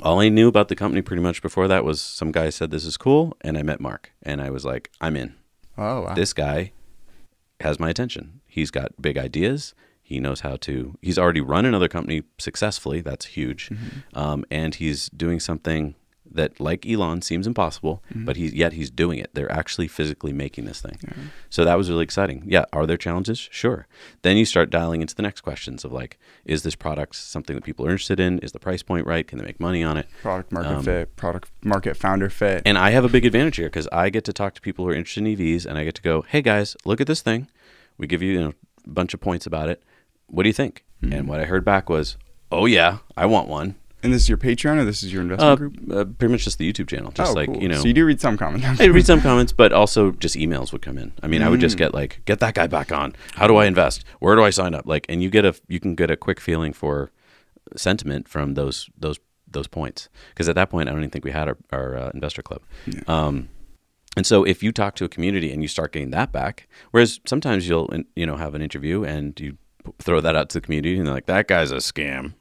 all 0.00 0.20
I 0.20 0.28
knew 0.28 0.46
about 0.46 0.68
the 0.68 0.76
company 0.76 1.02
pretty 1.02 1.22
much 1.22 1.42
before 1.42 1.66
that 1.66 1.84
was 1.84 2.00
some 2.00 2.30
guy 2.30 2.48
said 2.50 2.70
this 2.70 2.84
is 2.84 2.96
cool, 2.96 3.36
and 3.40 3.58
I 3.58 3.62
met 3.62 3.80
Mark, 3.80 4.12
and 4.22 4.40
I 4.40 4.50
was 4.50 4.64
like, 4.64 4.90
I'm 5.00 5.16
in. 5.16 5.34
oh, 5.76 6.02
wow. 6.02 6.14
This 6.14 6.32
guy 6.32 6.70
has 7.60 7.80
my 7.80 7.90
attention. 7.90 8.40
He's 8.46 8.70
got 8.70 9.02
big 9.02 9.18
ideas. 9.18 9.74
He 10.00 10.20
knows 10.20 10.40
how 10.40 10.54
to. 10.58 10.96
He's 11.02 11.18
already 11.18 11.40
run 11.40 11.66
another 11.66 11.88
company 11.88 12.22
successfully. 12.38 13.00
That's 13.00 13.26
huge, 13.26 13.70
um, 14.14 14.44
and 14.50 14.76
he's 14.76 15.08
doing 15.08 15.40
something 15.40 15.96
that, 16.32 16.60
like 16.60 16.86
Elon, 16.86 17.22
seems 17.22 17.46
impossible, 17.46 18.02
but 18.14 18.36
he's 18.36 18.52
yet 18.52 18.72
he's 18.74 18.90
doing 18.90 19.18
it. 19.18 19.30
They're 19.34 19.50
actually 19.50 19.88
physically 19.88 20.32
making 20.32 20.64
this 20.64 20.80
thing. 20.80 20.98
So 21.50 21.64
that 21.64 21.76
was 21.78 21.88
really 21.90 22.04
exciting. 22.04 22.42
Yeah, 22.46 22.64
are 22.72 22.86
there 22.86 22.96
challenges? 22.96 23.48
Sure. 23.50 23.86
Then 24.22 24.36
you 24.36 24.44
start 24.44 24.70
dialing 24.70 25.00
into 25.00 25.14
the 25.14 25.22
next 25.22 25.40
questions 25.42 25.84
of 25.84 25.92
like, 25.92 26.18
is 26.44 26.62
this 26.62 26.74
product 26.74 27.16
something 27.16 27.56
that 27.56 27.64
people 27.64 27.86
are 27.86 27.90
interested 27.90 28.20
in? 28.20 28.38
Is 28.40 28.52
the 28.52 28.58
price 28.58 28.82
point 28.82 29.06
right? 29.06 29.26
Can 29.26 29.38
they 29.38 29.44
make 29.44 29.60
money 29.60 29.82
on 29.82 29.96
it? 29.96 30.08
product 30.22 30.52
market 30.52 30.70
um, 30.70 30.82
fit, 30.84 31.16
product 31.16 31.50
market 31.62 31.96
founder 31.96 32.28
fit. 32.30 32.62
And 32.66 32.76
I 32.76 32.90
have 32.90 33.04
a 33.04 33.08
big 33.08 33.24
advantage 33.24 33.56
here 33.56 33.66
because 33.68 33.88
I 33.92 34.10
get 34.10 34.24
to 34.24 34.32
talk 34.32 34.54
to 34.54 34.60
people 34.60 34.84
who 34.84 34.90
are 34.90 34.94
interested 34.94 35.26
in 35.26 35.36
EVs, 35.36 35.66
and 35.66 35.78
I 35.78 35.84
get 35.84 35.94
to 35.96 36.02
go, 36.02 36.22
"Hey 36.22 36.42
guys, 36.42 36.76
look 36.84 37.00
at 37.00 37.06
this 37.06 37.22
thing. 37.22 37.48
We 37.98 38.06
give 38.06 38.22
you, 38.22 38.32
you 38.32 38.40
know, 38.40 38.52
a 38.84 38.90
bunch 38.90 39.14
of 39.14 39.20
points 39.20 39.46
about 39.46 39.68
it. 39.68 39.82
What 40.26 40.42
do 40.42 40.48
you 40.48 40.52
think?" 40.52 40.84
And 41.02 41.28
what 41.28 41.40
I 41.40 41.44
heard 41.44 41.64
back 41.64 41.88
was, 41.88 42.16
"Oh 42.50 42.66
yeah, 42.66 42.98
I 43.16 43.26
want 43.26 43.48
one." 43.48 43.76
And 44.02 44.12
this 44.12 44.22
is 44.22 44.28
your 44.28 44.38
Patreon 44.38 44.78
or 44.78 44.84
this 44.84 45.02
is 45.02 45.12
your 45.12 45.22
investment 45.22 45.50
Uh, 45.52 45.56
group? 45.56 45.74
uh, 45.90 46.04
pretty 46.18 46.32
much 46.32 46.44
just 46.44 46.58
the 46.58 46.70
YouTube 46.72 46.88
channel, 46.88 47.10
just 47.12 47.30
oh, 47.32 47.34
like 47.34 47.48
cool. 47.48 47.60
you 47.62 47.68
know. 47.68 47.80
So 47.80 47.88
you 47.88 47.94
do 47.94 48.04
read 48.04 48.20
some 48.20 48.36
comments. 48.36 48.80
I 48.80 48.84
read 48.86 49.06
some 49.06 49.20
comments, 49.20 49.52
but 49.52 49.72
also 49.72 50.12
just 50.12 50.36
emails 50.36 50.72
would 50.72 50.82
come 50.82 50.98
in. 50.98 51.12
I 51.22 51.26
mean, 51.28 51.42
I 51.42 51.48
would 51.48 51.58
Mm. 51.58 51.62
just 51.62 51.76
get 51.78 51.92
like, 51.94 52.20
"Get 52.24 52.38
that 52.40 52.54
guy 52.54 52.66
back 52.66 52.92
on. 52.92 53.14
How 53.34 53.46
do 53.46 53.56
I 53.56 53.66
invest? 53.66 54.04
Where 54.20 54.36
do 54.36 54.42
I 54.44 54.50
sign 54.50 54.74
up?" 54.74 54.86
Like, 54.86 55.06
and 55.08 55.22
you 55.22 55.30
get 55.30 55.44
a 55.44 55.54
you 55.68 55.80
can 55.80 55.94
get 55.94 56.10
a 56.10 56.16
quick 56.16 56.40
feeling 56.40 56.72
for 56.72 57.10
sentiment 57.76 58.28
from 58.28 58.54
those 58.54 58.88
those 58.98 59.18
those 59.50 59.66
points 59.66 60.08
because 60.30 60.48
at 60.48 60.54
that 60.56 60.70
point, 60.70 60.88
I 60.88 60.92
don't 60.92 61.00
even 61.00 61.10
think 61.10 61.24
we 61.24 61.30
had 61.30 61.48
our, 61.48 61.56
our 61.72 61.96
uh, 61.96 62.10
investor 62.12 62.42
club. 62.42 62.60
Um, 63.08 63.48
and 64.16 64.26
so 64.26 64.44
if 64.44 64.62
you 64.62 64.72
talk 64.72 64.94
to 64.96 65.04
a 65.04 65.08
community 65.08 65.52
and 65.52 65.62
you 65.62 65.68
start 65.68 65.92
getting 65.92 66.10
that 66.10 66.32
back, 66.32 66.68
whereas 66.90 67.20
sometimes 67.26 67.68
you'll 67.68 67.90
you 68.14 68.26
know 68.26 68.36
have 68.36 68.54
an 68.54 68.62
interview 68.62 69.04
and 69.04 69.38
you 69.40 69.56
throw 70.00 70.20
that 70.20 70.34
out 70.36 70.48
to 70.50 70.54
the 70.54 70.60
community 70.60 70.96
and 70.98 71.06
they're 71.06 71.14
like, 71.14 71.26
"That 71.26 71.48
guy's 71.48 71.70
a 71.70 71.76
scam." 71.76 72.34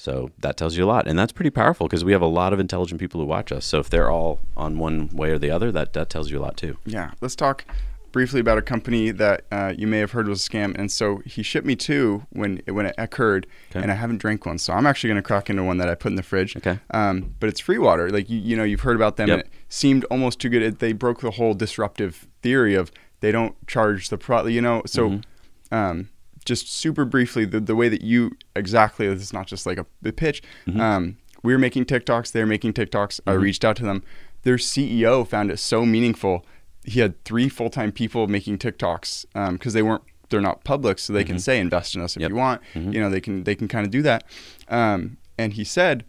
So 0.00 0.30
that 0.38 0.56
tells 0.56 0.76
you 0.76 0.84
a 0.84 0.86
lot, 0.86 1.06
and 1.06 1.18
that's 1.18 1.32
pretty 1.32 1.50
powerful 1.50 1.86
because 1.86 2.04
we 2.04 2.12
have 2.12 2.22
a 2.22 2.26
lot 2.26 2.52
of 2.52 2.58
intelligent 2.60 3.00
people 3.00 3.20
who 3.20 3.26
watch 3.26 3.52
us. 3.52 3.64
So 3.66 3.78
if 3.78 3.90
they're 3.90 4.10
all 4.10 4.40
on 4.56 4.78
one 4.78 5.08
way 5.08 5.30
or 5.30 5.38
the 5.38 5.50
other, 5.50 5.70
that 5.72 5.92
that 5.92 6.08
tells 6.10 6.30
you 6.30 6.38
a 6.38 6.42
lot 6.42 6.56
too. 6.56 6.78
Yeah, 6.86 7.12
let's 7.20 7.36
talk 7.36 7.64
briefly 8.12 8.40
about 8.40 8.58
a 8.58 8.62
company 8.62 9.12
that 9.12 9.44
uh, 9.52 9.72
you 9.76 9.86
may 9.86 9.98
have 9.98 10.10
heard 10.10 10.26
was 10.26 10.44
a 10.44 10.50
scam. 10.50 10.76
And 10.76 10.90
so 10.90 11.18
he 11.24 11.44
shipped 11.44 11.66
me 11.66 11.76
two 11.76 12.26
when 12.30 12.60
when 12.66 12.86
it 12.86 12.94
occurred, 12.98 13.46
Okay. 13.70 13.82
and 13.82 13.90
I 13.92 13.94
haven't 13.94 14.18
drank 14.18 14.46
one. 14.46 14.58
So 14.58 14.72
I'm 14.72 14.86
actually 14.86 15.08
going 15.10 15.22
to 15.22 15.26
crack 15.26 15.48
into 15.50 15.62
one 15.62 15.76
that 15.78 15.88
I 15.88 15.94
put 15.94 16.08
in 16.10 16.16
the 16.16 16.22
fridge. 16.22 16.56
Okay. 16.56 16.78
Um, 16.90 17.34
but 17.38 17.48
it's 17.48 17.60
free 17.60 17.78
water. 17.78 18.10
Like 18.10 18.28
you, 18.28 18.38
you 18.38 18.56
know, 18.56 18.64
you've 18.64 18.80
heard 18.80 18.96
about 18.96 19.16
them. 19.16 19.28
Yep. 19.28 19.38
It 19.40 19.48
seemed 19.68 20.04
almost 20.04 20.40
too 20.40 20.48
good. 20.48 20.62
It, 20.62 20.78
they 20.78 20.92
broke 20.92 21.20
the 21.20 21.32
whole 21.32 21.54
disruptive 21.54 22.26
theory 22.42 22.74
of 22.74 22.90
they 23.20 23.30
don't 23.32 23.54
charge 23.66 24.08
the 24.08 24.18
pro. 24.18 24.46
You 24.46 24.62
know, 24.62 24.82
so. 24.86 25.08
Mm-hmm. 25.10 25.74
Um, 25.74 26.08
just 26.44 26.72
super 26.72 27.04
briefly, 27.04 27.44
the, 27.44 27.60
the 27.60 27.76
way 27.76 27.88
that 27.88 28.02
you 28.02 28.32
exactly, 28.56 29.06
this 29.08 29.22
is 29.22 29.32
not 29.32 29.46
just 29.46 29.66
like 29.66 29.78
a, 29.78 29.86
a 30.04 30.12
pitch. 30.12 30.42
Mm-hmm. 30.66 30.80
Um, 30.80 31.16
we 31.42 31.52
were 31.52 31.58
making 31.58 31.86
TikToks, 31.86 32.32
they're 32.32 32.46
making 32.46 32.74
TikToks. 32.74 33.20
I 33.26 33.32
reached 33.32 33.64
out 33.64 33.76
to 33.76 33.82
them. 33.84 34.02
Their 34.42 34.56
CEO 34.56 35.26
found 35.26 35.50
it 35.50 35.58
so 35.58 35.84
meaningful. 35.84 36.44
He 36.84 37.00
had 37.00 37.22
three 37.24 37.48
full 37.48 37.70
time 37.70 37.92
people 37.92 38.26
making 38.26 38.58
TikToks 38.58 39.52
because 39.52 39.72
they 39.74 39.82
weren't, 39.82 40.02
they're 40.30 40.40
not 40.40 40.64
public, 40.64 40.98
so 40.98 41.12
they 41.12 41.24
can 41.24 41.38
say 41.38 41.58
invest 41.58 41.94
in 41.94 42.00
us 42.02 42.16
if 42.16 42.22
Yep. 42.22 42.30
you 42.30 42.36
want. 42.36 42.62
You 42.74 43.00
know, 43.00 43.10
they 43.10 43.20
can 43.20 43.44
they 43.44 43.54
can 43.54 43.68
kind 43.68 43.84
of 43.84 43.90
do 43.90 44.00
that. 44.02 44.24
Um, 44.68 45.18
and 45.36 45.52
he 45.54 45.64
said, 45.64 46.04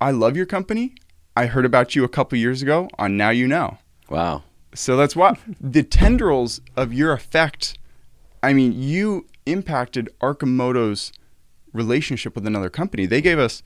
"I 0.00 0.10
love 0.10 0.36
your 0.36 0.46
company. 0.46 0.94
I 1.36 1.46
heard 1.46 1.64
about 1.64 1.94
you 1.94 2.02
a 2.02 2.08
couple 2.08 2.38
years 2.38 2.62
ago 2.62 2.88
on 2.98 3.16
Now 3.16 3.30
You 3.30 3.46
Know." 3.46 3.78
Wow. 4.08 4.42
So 4.74 4.96
that's 4.96 5.14
why 5.14 5.36
the 5.60 5.82
tendrils 5.82 6.60
of 6.76 6.92
your 6.92 7.12
effect. 7.12 7.78
I 8.42 8.52
mean, 8.52 8.72
you 8.80 9.26
impacted 9.46 10.08
Arcimoto's 10.20 11.12
relationship 11.72 12.34
with 12.34 12.46
another 12.46 12.70
company. 12.70 13.06
They 13.06 13.20
gave 13.20 13.38
us 13.38 13.62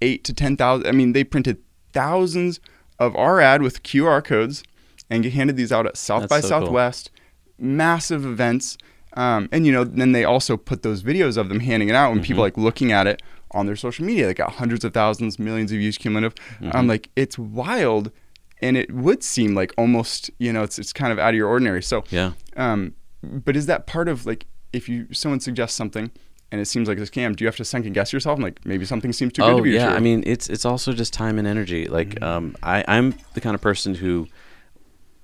eight 0.00 0.24
to 0.24 0.32
ten 0.32 0.56
thousand. 0.56 0.86
I 0.86 0.92
mean, 0.92 1.12
they 1.12 1.24
printed 1.24 1.58
thousands 1.92 2.60
of 2.98 3.14
our 3.16 3.40
ad 3.40 3.62
with 3.62 3.82
QR 3.82 4.22
codes 4.24 4.62
and 5.10 5.24
handed 5.24 5.56
these 5.56 5.72
out 5.72 5.86
at 5.86 5.96
South 5.96 6.22
That's 6.22 6.30
by 6.30 6.40
so 6.40 6.48
cool. 6.58 6.66
Southwest, 6.66 7.10
massive 7.58 8.24
events. 8.26 8.76
Um, 9.14 9.48
and 9.52 9.66
you 9.66 9.72
know, 9.72 9.84
then 9.84 10.12
they 10.12 10.24
also 10.24 10.56
put 10.56 10.82
those 10.82 11.02
videos 11.02 11.36
of 11.36 11.48
them 11.48 11.60
handing 11.60 11.88
it 11.88 11.94
out 11.94 12.12
and 12.12 12.20
Mm-hmm. 12.20 12.26
people 12.26 12.42
like 12.42 12.56
looking 12.56 12.92
at 12.92 13.06
it 13.06 13.22
on 13.52 13.66
their 13.66 13.76
social 13.76 14.04
media. 14.04 14.26
They 14.26 14.34
got 14.34 14.52
hundreds 14.52 14.84
of 14.84 14.92
thousands, 14.92 15.38
millions 15.38 15.72
of 15.72 15.78
views 15.78 15.96
cumulative. 15.96 16.34
Mm-hmm. 16.34 16.70
I'm 16.76 16.86
like, 16.86 17.08
it's 17.16 17.38
wild, 17.38 18.12
and 18.60 18.76
it 18.76 18.92
would 18.92 19.22
seem 19.22 19.54
like 19.54 19.72
almost, 19.78 20.30
you 20.38 20.52
know, 20.52 20.62
it's 20.62 20.78
it's 20.78 20.92
kind 20.92 21.12
of 21.12 21.18
out 21.18 21.30
of 21.30 21.34
your 21.36 21.48
ordinary. 21.48 21.82
So, 21.82 22.04
Yeah. 22.10 22.32
um, 22.56 22.94
but 23.22 23.56
is 23.56 23.66
that 23.66 23.86
part 23.86 24.08
of 24.08 24.26
like 24.26 24.46
if 24.72 24.88
you 24.88 25.06
someone 25.12 25.40
suggests 25.40 25.76
something 25.76 26.10
and 26.50 26.60
it 26.60 26.66
seems 26.66 26.88
like 26.88 26.98
a 26.98 27.02
scam, 27.02 27.36
do 27.36 27.44
you 27.44 27.48
have 27.48 27.56
to 27.56 27.64
second 27.64 27.92
guess 27.92 28.12
yourself? 28.12 28.36
and 28.36 28.44
like 28.44 28.64
maybe 28.64 28.84
something 28.84 29.12
seems 29.12 29.32
too 29.32 29.42
good 29.42 29.52
oh 29.52 29.56
to 29.58 29.62
be 29.62 29.70
yeah. 29.72 29.88
true. 29.88 29.96
I 29.96 30.00
mean, 30.00 30.22
it's 30.26 30.48
it's 30.48 30.64
also 30.64 30.92
just 30.92 31.12
time 31.12 31.38
and 31.38 31.46
energy. 31.46 31.86
Like, 31.88 32.20
um, 32.22 32.56
I 32.62 32.84
I'm 32.88 33.14
the 33.34 33.40
kind 33.40 33.54
of 33.54 33.60
person 33.60 33.94
who 33.94 34.28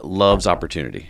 loves 0.03 0.47
opportunity, 0.47 1.09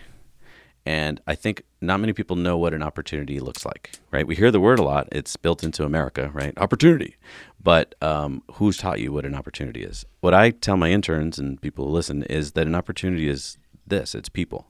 and 0.87 1.21
I 1.27 1.35
think 1.35 1.65
not 1.81 2.01
many 2.01 2.13
people 2.13 2.37
know 2.37 2.57
what 2.57 2.75
an 2.75 2.83
opportunity 2.83 3.41
looks 3.41 3.65
like. 3.65 3.93
Right? 4.11 4.27
We 4.27 4.37
hear 4.37 4.51
the 4.51 4.61
word 4.61 4.79
a 4.79 4.85
lot. 4.85 5.09
It's 5.11 5.37
built 5.37 5.65
into 5.65 5.85
America, 5.85 6.31
right? 6.33 6.57
Opportunity. 6.59 7.17
But 7.63 7.95
um, 8.03 8.43
who's 8.55 8.77
taught 8.77 9.01
you 9.01 9.11
what 9.11 9.25
an 9.25 9.35
opportunity 9.35 9.83
is? 9.83 10.05
What 10.21 10.35
I 10.35 10.51
tell 10.51 10.77
my 10.77 10.91
interns 10.91 11.39
and 11.39 11.61
people 11.61 11.87
who 11.87 11.93
listen 11.93 12.23
is 12.25 12.53
that 12.53 12.67
an 12.67 12.75
opportunity 12.75 13.27
is 13.27 13.57
this. 13.87 14.15
It's 14.15 14.29
people, 14.29 14.67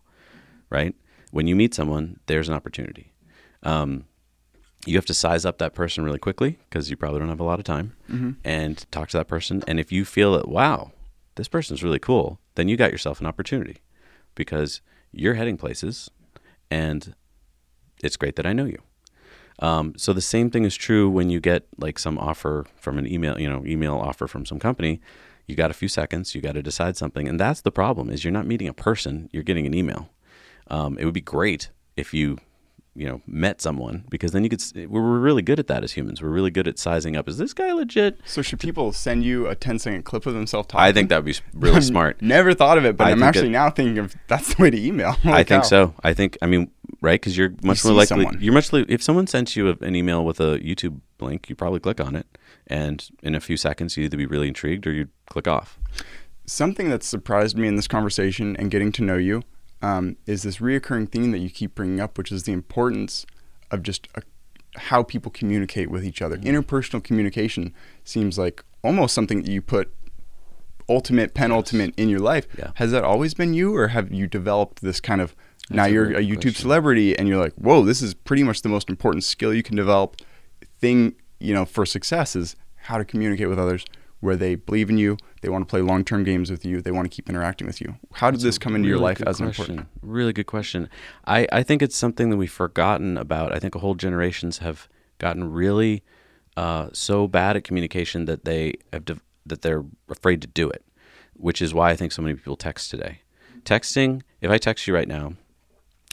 right? 0.71 0.95
When 1.33 1.49
you 1.49 1.57
meet 1.57 1.75
someone, 1.75 2.21
there's 2.27 2.49
an 2.49 2.55
opportunity. 2.55 3.13
Um, 3.65 4.05
you 4.87 4.97
have 4.97 5.07
to 5.07 5.15
size 5.15 5.45
up 5.47 5.59
that 5.59 5.75
person 5.75 6.05
really 6.05 6.19
quickly 6.19 6.59
because 6.69 6.91
you 6.91 6.97
probably 6.97 7.19
don't 7.19 7.31
have 7.31 7.41
a 7.41 7.45
lot 7.45 7.59
of 7.59 7.65
time 7.65 7.97
and 8.45 8.85
talk 8.91 9.09
to 9.09 9.17
that 9.17 9.29
person. 9.29 9.63
And 9.67 9.81
if 9.81 9.91
you 9.91 10.05
feel 10.05 10.33
that, 10.35 10.47
wow, 10.49 10.93
this 11.37 11.49
person's 11.49 11.83
really 11.83 11.99
cool, 11.99 12.39
then 12.55 12.69
you 12.69 12.77
got 12.77 12.93
yourself 12.93 13.21
an 13.21 13.27
opportunity 13.27 13.79
because 14.35 14.83
you're 15.11 15.35
heading 15.35 15.57
places 15.57 16.11
and 16.71 17.15
it's 18.03 18.17
great 18.17 18.37
that 18.37 18.47
I 18.47 18.53
know 18.53 18.67
you. 18.67 18.79
Um, 19.61 19.95
so 19.97 20.13
the 20.13 20.21
same 20.21 20.51
thing 20.51 20.65
is 20.65 20.77
true 20.77 21.09
when 21.09 21.31
you 21.31 21.41
get 21.41 21.67
like 21.79 21.99
some 21.99 22.19
offer 22.19 22.67
from 22.77 22.99
an 22.99 23.07
email, 23.07 23.41
you 23.41 23.49
know, 23.49 23.65
email 23.65 23.95
offer 23.95 24.27
from 24.27 24.45
some 24.45 24.59
company. 24.59 25.01
You 25.47 25.55
got 25.55 25.71
a 25.71 25.75
few 25.75 25.89
seconds, 25.89 26.35
you 26.35 26.41
got 26.41 26.53
to 26.53 26.63
decide 26.63 26.97
something, 26.97 27.29
and 27.29 27.39
that's 27.39 27.61
the 27.61 27.71
problem: 27.71 28.09
is 28.11 28.25
you're 28.25 28.33
not 28.33 28.47
meeting 28.47 28.67
a 28.67 28.73
person, 28.73 29.29
you're 29.33 29.43
getting 29.43 29.67
an 29.67 29.75
email. 29.75 30.09
Um, 30.69 30.99
it 30.99 31.05
would 31.05 31.15
be 31.15 31.21
great 31.21 31.71
if 31.97 32.15
you, 32.15 32.39
you 32.97 33.09
know, 33.09 33.21
met 33.27 33.61
someone 33.61 34.05
because 34.09 34.31
then 34.33 34.45
you 34.45 34.49
could. 34.51 34.63
We're 34.75 35.03
we're 35.03 35.19
really 35.19 35.43
good 35.43 35.59
at 35.59 35.67
that 35.67 35.83
as 35.83 35.93
humans. 35.93 36.23
We're 36.23 36.29
really 36.29 36.51
good 36.51 36.69
at 36.69 36.79
sizing 36.79 37.17
up. 37.17 37.29
Is 37.29 37.39
this 37.39 37.53
guy 37.53 37.73
legit? 37.73 38.21
so 38.25 38.41
should 38.41 38.61
people 38.61 38.93
send 38.93 39.25
you 39.25 39.47
a 39.49 39.55
10 39.55 39.79
second 39.81 40.05
clip 40.05 40.27
of 40.27 40.35
themselves 40.35 40.69
talking? 40.69 40.85
I 40.85 40.93
think 40.93 41.09
that 41.09 41.17
would 41.17 41.25
be 41.25 41.37
really 41.55 41.81
smart. 41.93 42.23
Never 42.23 42.55
thought 42.55 42.79
of 42.79 42.85
it, 42.85 42.97
but 42.97 43.09
I 43.09 43.11
I'm 43.11 43.23
actually 43.23 43.49
it- 43.49 43.53
now 43.53 43.71
thinking 43.71 43.99
of 43.99 44.15
that's 44.29 44.55
the 44.55 44.63
way 44.63 44.71
to 44.71 44.81
email. 44.81 45.13
Holy 45.23 45.35
I 45.35 45.39
think 45.45 45.63
cow. 45.65 45.69
so. 45.69 45.95
I 46.05 46.15
think. 46.15 46.39
I 46.41 46.47
mean, 46.47 46.71
right? 47.01 47.21
Because 47.21 47.37
you're 47.37 47.53
much 47.63 47.79
see 47.81 47.89
more 47.89 47.97
likely. 47.99 48.07
someone. 48.25 48.39
You're 48.41 48.55
much. 48.55 48.73
Li- 48.73 48.87
if 48.89 49.03
someone 49.03 49.27
sent 49.27 49.57
you 49.57 49.71
a, 49.71 49.77
an 49.85 49.97
email 49.97 50.25
with 50.25 50.41
a 50.41 50.59
YouTube 50.61 51.01
link, 51.21 51.49
you 51.49 51.57
probably 51.57 51.81
click 51.81 52.01
on 52.01 52.15
it, 52.15 52.27
and 52.67 53.09
in 53.23 53.35
a 53.35 53.41
few 53.41 53.57
seconds, 53.57 53.97
you 53.97 54.05
either 54.05 54.17
be 54.17 54.27
really 54.27 54.49
intrigued 54.49 54.87
or 54.87 54.93
you'd 54.93 55.11
click 55.27 55.49
off. 55.49 55.79
Something 56.47 56.91
that 56.91 57.03
surprised 57.03 57.57
me 57.57 57.67
in 57.67 57.77
this 57.77 57.89
conversation 57.89 58.55
and 58.57 58.71
getting 58.71 58.93
to 58.93 59.03
know 59.03 59.17
you 59.17 59.43
um, 59.85 60.17
is 60.27 60.45
this 60.45 60.59
reoccurring 60.59 61.11
theme 61.11 61.31
that 61.33 61.41
you 61.41 61.51
keep 61.51 61.75
bringing 61.75 62.01
up, 62.01 62.17
which 62.17 62.33
is 62.33 62.45
the 62.45 62.53
importance 62.53 63.27
of 63.71 63.83
just 63.83 64.09
a, 64.15 64.23
how 64.77 65.03
people 65.03 65.31
communicate 65.31 65.91
with 65.91 66.07
each 66.07 66.23
other. 66.23 66.39
Interpersonal 66.39 67.05
communication 67.05 67.75
seems 68.03 68.39
like 68.39 68.65
almost 68.83 69.15
something 69.15 69.43
that 69.43 69.51
you 69.51 69.61
put 69.61 69.95
ultimate, 70.89 71.35
penultimate 71.35 71.93
in 71.99 72.09
your 72.09 72.21
life. 72.21 72.47
Yeah. 72.59 72.71
Has 72.77 72.93
that 72.93 73.05
always 73.05 73.35
been 73.35 73.53
you, 73.53 73.77
or 73.77 73.89
have 73.89 74.11
you 74.11 74.27
developed 74.27 74.81
this 74.81 75.01
kind 75.01 75.21
of 75.21 75.37
now 75.69 75.85
a 75.85 75.89
you're 75.89 76.13
a 76.13 76.23
YouTube 76.23 76.43
question. 76.43 76.63
celebrity 76.63 77.19
and 77.19 77.29
you're 77.29 77.39
like, 77.39 77.55
whoa, 77.55 77.85
this 77.85 78.01
is 78.01 78.15
pretty 78.15 78.43
much 78.43 78.63
the 78.63 78.71
most 78.71 78.89
important 78.89 79.23
skill 79.23 79.53
you 79.53 79.63
can 79.63 79.77
develop 79.77 80.17
thing, 80.81 81.15
you 81.41 81.53
know, 81.53 81.67
for 81.67 81.85
success 81.85 82.35
is 82.35 82.57
how 82.77 82.97
to 82.97 83.05
communicate 83.05 83.51
with 83.51 83.59
others 83.59 83.85
where 84.25 84.37
they 84.37 84.55
believe 84.55 84.89
in 84.89 84.97
you, 84.97 85.19
they 85.43 85.51
want 85.51 85.63
to 85.63 85.71
play 85.71 85.83
long 85.83 86.03
term 86.03 86.25
games 86.25 86.51
with 86.51 86.65
you, 86.65 86.81
they 86.81 86.91
want 86.91 87.05
to 87.05 87.15
keep 87.15 87.29
interacting 87.29 87.67
with 87.67 87.79
you. 87.79 87.97
How 88.15 88.31
did 88.31 88.41
this 88.41 88.57
come 88.57 88.75
into 88.75 88.89
your 88.89 88.99
life 88.99 89.21
as 89.27 89.39
an 89.39 89.47
question. 89.47 89.65
important? 89.65 89.89
Really 90.01 90.33
good 90.33 90.47
question. 90.47 90.89
I, 91.27 91.47
I 91.53 91.63
think 91.63 91.83
it's 91.83 91.95
something 91.95 92.31
that 92.31 92.39
we've 92.39 92.51
forgotten 92.51 93.19
about. 93.19 93.53
I 93.53 93.59
think 93.59 93.75
a 93.75 93.81
whole 93.81 93.95
generations 93.95 94.59
have 94.59 94.89
gotten 95.19 95.53
really 95.53 96.03
uh, 96.57 96.89
so 96.95 97.29
bad 97.29 97.57
at 97.57 97.65
communication 97.65 98.25
that 98.25 98.47
they 98.47 98.75
have 98.95 99.05
dev- 99.05 99.23
that 99.45 99.61
they're 99.61 99.85
afraid 100.09 100.41
to 100.41 100.49
do 100.49 100.71
it, 100.71 100.83
which 101.35 101.61
is 101.61 101.75
why 101.75 101.91
I 101.91 101.97
think 101.97 102.11
so 102.11 102.23
many 102.23 102.35
people 102.35 102.57
text 102.57 102.91
today. 102.91 103.21
Texting, 103.63 104.23
if 104.41 104.51
I 104.51 104.57
text 104.57 104.87
you 104.87 104.95
right 104.95 105.09
now, 105.09 105.35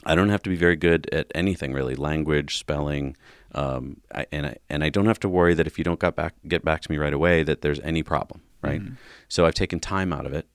I 0.06 0.15
don't 0.15 0.30
have 0.30 0.43
to 0.43 0.50
be 0.50 0.58
very 0.58 0.76
good 0.76 1.08
at 1.13 1.32
anything 1.34 1.71
really, 1.71 1.95
language, 1.95 2.58
spelling, 2.58 3.15
um, 3.54 4.02
I, 4.14 4.26
and 4.32 4.46
I, 4.48 4.58
and 4.70 4.84
I 4.84 4.90
don't 4.90 5.06
have 5.06 5.20
to 5.22 5.30
worry 5.30 5.54
that 5.54 5.68
if 5.68 5.78
you 5.78 5.84
don't 5.84 6.00
got 6.00 6.16
back 6.16 6.36
get 6.48 6.64
back 6.64 6.82
to 6.82 6.92
me 6.92 6.98
right 6.98 7.14
away 7.14 7.44
that 7.44 7.62
there's 7.62 7.80
any 7.82 8.04
problem, 8.04 8.42
right? 8.62 8.82
So 9.28 9.46
I've 9.46 9.54
taken 9.54 9.80
time 9.80 10.14
out 10.14 10.26
of 10.26 10.34
it. 10.34 10.48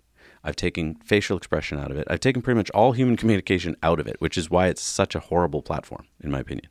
I've 0.45 0.57
taken 0.57 0.95
facial 1.05 1.37
expression 1.37 1.79
out 1.79 1.91
of 1.91 1.99
it. 1.99 2.07
I've 2.09 2.21
taken 2.21 2.41
pretty 2.41 2.57
much 2.57 2.71
all 2.71 2.93
human 2.93 3.17
communication 3.17 3.77
out 3.83 3.99
of 3.99 4.07
it, 4.07 4.17
which 4.21 4.39
is 4.39 4.49
why 4.49 4.69
it's 4.69 4.81
such 4.81 5.17
a 5.17 5.19
horrible 5.19 5.61
platform, 5.61 6.07
in 6.23 6.31
my 6.31 6.39
opinion. 6.39 6.69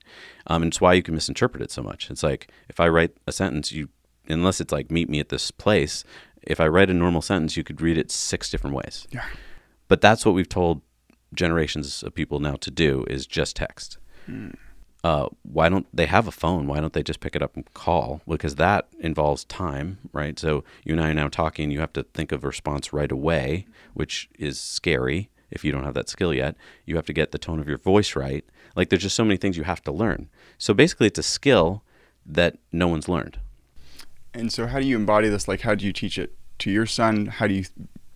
Um, 0.47 0.61
and 0.61 0.71
it's 0.71 0.79
why 0.79 0.93
you 0.93 1.03
can 1.03 1.13
misinterpret 1.13 1.61
it 1.61 1.71
so 1.71 1.83
much. 1.83 2.09
It's 2.09 2.23
like 2.23 2.49
if 2.69 2.79
I 2.79 2.87
write 2.87 3.17
a 3.27 3.33
sentence, 3.33 3.73
you 3.73 3.89
unless 4.27 4.61
it's 4.61 4.71
like 4.71 4.89
meet 4.89 5.09
me 5.09 5.19
at 5.19 5.29
this 5.29 5.51
place, 5.51 6.03
if 6.41 6.59
I 6.59 6.67
write 6.67 6.89
a 6.89 6.93
normal 6.93 7.21
sentence, 7.21 7.57
you 7.57 7.63
could 7.63 7.81
read 7.81 7.97
it 7.97 8.11
six 8.11 8.49
different 8.49 8.75
ways. 8.75 9.07
Yeah. 9.11 9.25
But 9.87 10.01
that's 10.01 10.25
what 10.25 10.33
we've 10.35 10.49
told 10.49 10.81
generations 11.33 12.01
of 12.01 12.15
people 12.15 12.39
now 12.39 12.55
to 12.55 12.71
do 12.71 13.05
is 13.09 13.27
just 13.27 13.57
text. 13.57 13.97
Uh, 15.05 15.27
why 15.43 15.69
don't 15.69 15.85
they 15.93 16.07
have 16.07 16.27
a 16.27 16.31
phone? 16.31 16.65
Why 16.65 16.79
don't 16.79 16.93
they 16.93 17.03
just 17.03 17.19
pick 17.19 17.35
it 17.35 17.43
up 17.43 17.55
and 17.55 17.71
call? 17.75 18.21
Because 18.27 18.55
that 18.55 18.87
involves 18.99 19.43
time, 19.45 19.99
right? 20.13 20.39
So 20.39 20.63
you 20.83 20.93
and 20.93 21.01
I 21.05 21.09
are 21.11 21.13
now 21.13 21.27
talking. 21.27 21.69
You 21.69 21.79
have 21.79 21.93
to 21.93 22.03
think 22.17 22.31
of 22.31 22.43
a 22.43 22.47
response 22.47 22.91
right 22.91 23.11
away, 23.11 23.67
which 23.93 24.27
is 24.39 24.59
scary 24.59 25.29
if 25.51 25.63
you 25.63 25.71
don't 25.71 25.83
have 25.83 25.93
that 25.93 26.09
skill 26.09 26.33
yet. 26.33 26.55
You 26.87 26.95
have 26.95 27.05
to 27.05 27.13
get 27.13 27.31
the 27.31 27.37
tone 27.37 27.59
of 27.59 27.67
your 27.67 27.77
voice 27.77 28.15
right. 28.15 28.43
Like 28.75 28.89
there's 28.89 29.03
just 29.03 29.15
so 29.15 29.23
many 29.23 29.37
things 29.37 29.57
you 29.57 29.63
have 29.63 29.83
to 29.83 29.91
learn. 29.91 30.27
So 30.57 30.73
basically, 30.73 31.05
it's 31.05 31.19
a 31.19 31.23
skill 31.37 31.83
that 32.25 32.57
no 32.71 32.87
one's 32.87 33.07
learned. 33.07 33.37
And 34.33 34.51
so, 34.51 34.65
how 34.65 34.79
do 34.79 34.87
you 34.87 34.95
embody 34.95 35.29
this? 35.29 35.47
Like, 35.47 35.61
how 35.61 35.75
do 35.75 35.85
you 35.85 35.93
teach 35.93 36.17
it 36.17 36.33
to 36.59 36.71
your 36.71 36.87
son? 36.87 37.27
How 37.27 37.45
do 37.45 37.53
you, 37.53 37.65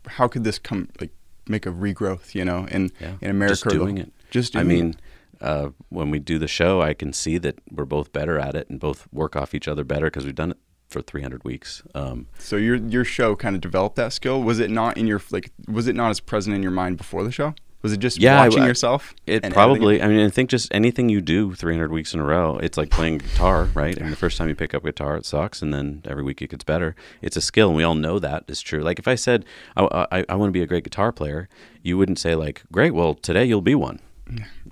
how 0.08 0.28
could 0.28 0.44
this 0.44 0.58
come 0.58 0.90
like 1.00 1.12
make 1.48 1.68
a 1.68 1.72
regrowth? 1.72 2.34
You 2.34 2.46
know, 2.46 2.66
in 2.72 2.92
Yeah, 3.00 3.14
in 3.22 3.30
America, 3.30 3.54
just 3.54 3.68
or 3.68 3.70
the- 3.70 3.76
doing 3.86 3.98
it. 4.00 4.12
Just 4.32 4.56
I 4.56 4.64
doing 4.64 4.68
mean, 4.70 4.96
uh, 5.42 5.70
when 5.90 6.12
we 6.12 6.20
do 6.20 6.38
the 6.40 6.48
show, 6.48 6.82
I 6.82 6.94
can 6.94 7.14
see 7.14 7.38
that 7.40 7.60
we're 7.72 7.86
both 7.86 8.12
better 8.12 8.40
at 8.40 8.56
it 8.56 8.70
and 8.70 8.80
both 8.80 9.08
work 9.12 9.36
off 9.36 9.54
each 9.56 9.68
other 9.68 9.84
better 9.84 10.08
because 10.08 10.26
we've 10.26 10.36
done 10.36 10.52
it 10.52 10.58
for 10.90 11.02
300 11.02 11.44
weeks. 11.44 11.84
Um, 11.94 12.28
so 12.40 12.56
your 12.56 12.76
your 12.76 13.06
show 13.06 13.36
kind 13.36 13.56
of 13.56 13.62
developed 13.62 13.96
that 13.98 14.12
skill. 14.14 14.42
Was 14.42 14.60
it 14.60 14.70
not 14.72 14.98
in 14.98 15.08
your 15.08 15.22
like? 15.32 15.52
Was 15.68 15.88
it 15.88 15.96
not 15.96 16.10
as 16.10 16.20
present 16.20 16.56
in 16.56 16.64
your 16.64 16.72
mind 16.72 16.98
before 16.98 17.24
the 17.24 17.32
show? 17.32 17.54
Was 17.82 17.94
it 17.94 18.02
just 18.02 18.18
Yeah, 18.18 18.44
watching 18.46 18.64
I- 18.64 18.68
yourself? 18.68 19.16
It 19.26 19.42
probably. 19.54 20.02
I 20.02 20.08
mean, 20.10 20.26
I 20.26 20.30
think 20.30 20.50
just 20.50 20.68
anything 20.74 21.08
you 21.08 21.22
do 21.22 21.56
300 21.56 21.92
weeks 21.94 22.14
in 22.14 22.20
a 22.20 22.26
row, 22.26 22.58
it's 22.58 22.78
like 22.78 22.90
playing 22.90 23.20
guitar, 23.20 23.70
right? 23.74 23.96
And 23.98 24.12
the 24.12 24.18
first 24.18 24.38
time 24.38 24.50
you 24.50 24.56
pick 24.56 24.74
up 24.74 24.84
guitar, 24.84 25.16
it 25.16 25.26
sucks, 25.26 25.62
and 25.62 25.74
then 25.74 26.02
every 26.04 26.22
week 26.24 26.42
it 26.42 26.50
gets 26.50 26.66
better. 26.66 26.94
It's 27.22 27.38
a 27.38 27.42
skill, 27.42 27.70
and 27.70 27.78
we 27.78 27.84
all 27.84 27.96
know 27.96 28.20
that 28.20 28.44
is 28.50 28.60
true. 28.60 28.82
Like 28.82 29.00
if 29.00 29.08
I 29.08 29.16
said 29.16 29.46
I, 29.78 30.08
I, 30.12 30.26
I 30.28 30.36
want 30.36 30.50
to 30.50 30.52
be 30.52 30.62
a 30.62 30.68
great 30.68 30.84
guitar 30.84 31.14
player, 31.14 31.48
you 31.82 31.98
wouldn't 31.98 32.20
say 32.20 32.36
like, 32.36 32.64
"Great, 32.70 32.94
well 32.94 33.14
today 33.14 33.46
you'll 33.46 33.62
be 33.62 33.76
one." 33.76 34.00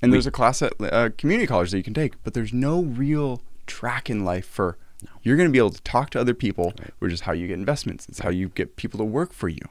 And 0.01 0.13
there's 0.13 0.27
a 0.27 0.31
class 0.31 0.61
at 0.61 0.73
uh, 0.81 1.09
community 1.17 1.47
college 1.47 1.71
that 1.71 1.77
you 1.77 1.83
can 1.83 1.93
take, 1.93 2.21
but 2.23 2.33
there's 2.33 2.53
no 2.53 2.81
real 2.81 3.41
track 3.65 4.09
in 4.09 4.23
life 4.25 4.45
for. 4.45 4.77
You're 5.21 5.37
going 5.37 5.47
to 5.47 5.51
be 5.51 5.59
able 5.59 5.69
to 5.69 5.81
talk 5.83 6.09
to 6.11 6.19
other 6.19 6.33
people, 6.33 6.73
which 6.99 7.13
is 7.13 7.21
how 7.21 7.31
you 7.31 7.47
get 7.47 7.53
investments. 7.59 8.07
It's 8.09 8.19
how 8.19 8.29
you 8.29 8.49
get 8.49 8.77
people 8.77 8.97
to 8.97 9.03
work 9.03 9.31
for 9.31 9.47
you. 9.47 9.61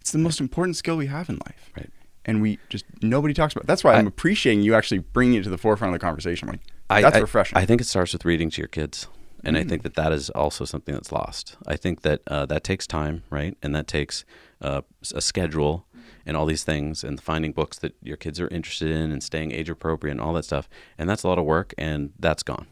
It's 0.00 0.12
the 0.12 0.18
most 0.18 0.40
important 0.40 0.76
skill 0.76 0.96
we 0.96 1.06
have 1.06 1.28
in 1.28 1.36
life. 1.46 1.70
Right. 1.76 1.90
And 2.24 2.40
we 2.40 2.58
just 2.68 2.84
nobody 3.02 3.34
talks 3.34 3.52
about. 3.52 3.64
It. 3.64 3.66
That's 3.66 3.82
why 3.82 3.94
I, 3.94 3.98
am 3.98 4.06
appreciating 4.06 4.62
you 4.62 4.74
actually 4.74 4.98
bringing 4.98 5.40
it 5.40 5.44
to 5.44 5.50
the 5.50 5.58
forefront 5.58 5.92
of 5.94 6.00
the 6.00 6.04
conversation. 6.04 6.48
Like 6.48 6.60
I, 6.88 7.02
that's 7.02 7.16
I- 7.16 7.20
refreshing. 7.20 7.58
I 7.58 7.64
think 7.66 7.80
it 7.80 7.84
starts 7.84 8.12
with 8.12 8.24
reading 8.24 8.50
to 8.50 8.60
your 8.60 8.68
kids, 8.68 9.08
and 9.42 9.56
Mm. 9.56 9.60
I 9.60 9.64
think 9.64 9.82
that 9.82 9.94
that 9.94 10.12
is 10.12 10.30
also 10.30 10.64
something 10.64 10.94
that's 10.94 11.10
lost. 11.10 11.56
I 11.66 11.76
think 11.76 12.02
that 12.02 12.20
uh, 12.26 12.46
that 12.46 12.62
takes 12.62 12.86
time, 12.86 13.22
right? 13.30 13.56
And 13.62 13.74
that 13.74 13.86
takes 13.88 14.24
uh, 14.60 14.82
a 15.14 15.20
schedule 15.20 15.86
and 16.30 16.36
all 16.36 16.46
these 16.46 16.62
things, 16.62 17.02
and 17.02 17.20
finding 17.20 17.50
books 17.50 17.76
that 17.80 17.96
your 18.04 18.16
kids 18.16 18.38
are 18.38 18.46
interested 18.48 18.88
in, 18.88 19.10
and 19.10 19.20
staying 19.20 19.50
age 19.50 19.68
appropriate, 19.68 20.12
and 20.12 20.20
all 20.20 20.32
that 20.34 20.44
stuff. 20.44 20.68
And 20.96 21.10
that's 21.10 21.24
a 21.24 21.28
lot 21.28 21.40
of 21.40 21.44
work, 21.44 21.74
and 21.76 22.12
that's 22.20 22.44
gone. 22.44 22.68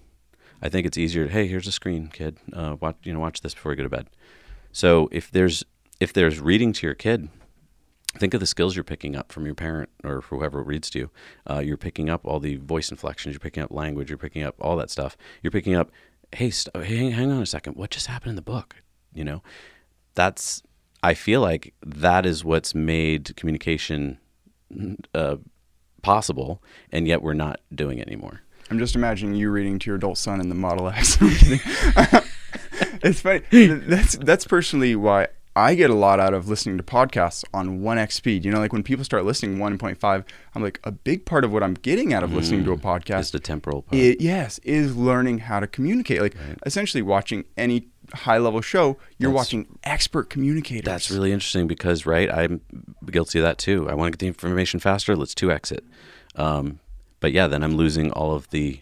I 0.63 0.69
think 0.69 0.87
it's 0.87 0.97
easier. 0.97 1.27
To, 1.27 1.33
hey, 1.33 1.49
here's 1.49 1.67
a 1.67 1.73
screen, 1.73 2.07
kid. 2.07 2.39
Uh, 2.53 2.77
watch, 2.79 2.99
you 3.03 3.13
know, 3.13 3.19
watch 3.19 3.41
this 3.41 3.55
before 3.55 3.73
you 3.73 3.77
go 3.77 3.83
to 3.83 3.89
bed. 3.89 4.07
So 4.71 5.09
if 5.11 5.29
there's 5.33 5.65
if 5.99 6.13
there's 6.13 6.39
reading 6.39 6.73
to 6.75 6.87
your 6.87 6.95
kid, 6.95 7.31
think 8.17 8.33
of 8.33 8.39
the 8.39 8.47
skills 8.47 8.77
you're 8.77 8.85
picking 8.85 9.17
up 9.17 9.33
from 9.33 9.45
your 9.45 9.57
parent 9.57 9.91
or 10.05 10.21
whoever 10.21 10.63
reads 10.63 10.89
to 10.91 10.99
you. 11.01 11.11
Uh, 11.51 11.59
you're 11.59 11.77
picking 11.77 12.09
up 12.09 12.25
all 12.29 12.39
the 12.39 12.59
voice 12.59 12.93
inflections. 12.93 13.33
You're 13.33 13.41
picking 13.41 13.65
up 13.65 13.73
language. 13.73 14.09
You're 14.09 14.19
picking 14.19 14.45
up 14.45 14.55
all 14.61 14.77
that 14.77 14.91
stuff. 14.91 15.17
You're 15.43 15.51
picking 15.51 15.75
up, 15.75 15.91
hey, 16.33 16.51
st- 16.51 16.77
hey, 16.77 16.97
hang, 16.97 17.11
hang 17.11 17.33
on 17.33 17.43
a 17.43 17.47
second. 17.47 17.75
What 17.75 17.91
just 17.91 18.07
happened 18.07 18.31
in 18.31 18.37
the 18.37 18.43
book? 18.43 18.77
You 19.13 19.25
know, 19.25 19.43
that's. 20.15 20.63
I 21.03 21.15
feel 21.15 21.41
like 21.41 21.75
that 21.85 22.27
is 22.27 22.45
what's 22.45 22.75
made 22.75 23.35
communication 23.37 24.19
uh, 25.15 25.37
possible, 26.03 26.63
and 26.93 27.07
yet 27.07 27.23
we're 27.23 27.35
not 27.35 27.61
doing 27.75 27.99
it 27.99 28.07
anymore. 28.09 28.43
I'm 28.71 28.79
just 28.79 28.95
imagining 28.95 29.35
you 29.35 29.51
reading 29.51 29.79
to 29.79 29.87
your 29.91 29.97
adult 29.97 30.19
son 30.19 30.41
in 30.41 30.49
the 30.49 30.55
Model 30.55 30.89
X. 30.95 31.17
It's 33.03 33.21
funny. 33.21 33.43
That's 33.51 34.17
that's 34.17 34.47
personally 34.47 34.97
why 34.97 35.29
I 35.55 35.75
get 35.75 35.91
a 35.91 35.95
lot 35.95 36.21
out 36.21 36.35
of 36.35 36.49
listening 36.49 36.77
to 36.79 36.83
podcasts 36.85 37.45
on 37.55 37.81
1x 37.81 38.13
speed. 38.13 38.45
You 38.45 38.51
know, 38.51 38.59
like 38.59 38.73
when 38.73 38.83
people 38.83 39.05
start 39.05 39.25
listening 39.25 39.59
1.5, 39.59 40.25
I'm 40.55 40.63
like 40.63 40.81
a 40.85 40.93
big 40.93 41.25
part 41.25 41.45
of 41.45 41.53
what 41.53 41.63
I'm 41.63 41.75
getting 41.75 42.13
out 42.13 42.23
of 42.23 42.33
listening 42.33 42.65
to 42.65 42.73
a 42.73 42.77
Just 42.77 42.85
podcast 42.85 43.33
the 43.33 43.41
temporal 43.41 43.83
part. 43.83 44.01
it, 44.01 44.21
yes, 44.21 44.59
is 44.61 44.97
learning 44.97 45.39
how 45.39 45.61
to 45.61 45.67
communicate. 45.67 46.21
Like 46.21 46.37
essentially 46.67 47.03
watching 47.03 47.45
any 47.57 47.89
high 48.15 48.39
level 48.39 48.61
show, 48.61 48.99
you're 49.19 49.31
That's- 49.31 49.35
watching 49.47 49.79
expert 49.85 50.31
communicators. 50.31 50.85
That's 50.85 51.11
really 51.11 51.33
interesting 51.33 51.67
because, 51.67 52.07
right, 52.07 52.31
I'm 52.33 52.61
guilty 53.11 53.39
of 53.39 53.45
that 53.45 53.59
too. 53.59 53.89
I 53.89 53.95
want 53.95 54.09
to 54.09 54.11
get 54.13 54.19
the 54.21 54.27
information 54.29 54.81
faster. 54.81 55.15
Let's 55.17 55.35
2x 55.35 55.73
it. 55.73 55.85
Um, 56.37 56.81
but 57.21 57.33
yeah, 57.33 57.47
then 57.47 57.63
I'm 57.63 57.77
losing 57.77 58.11
all 58.13 58.35
of 58.35 58.49
the, 58.51 58.81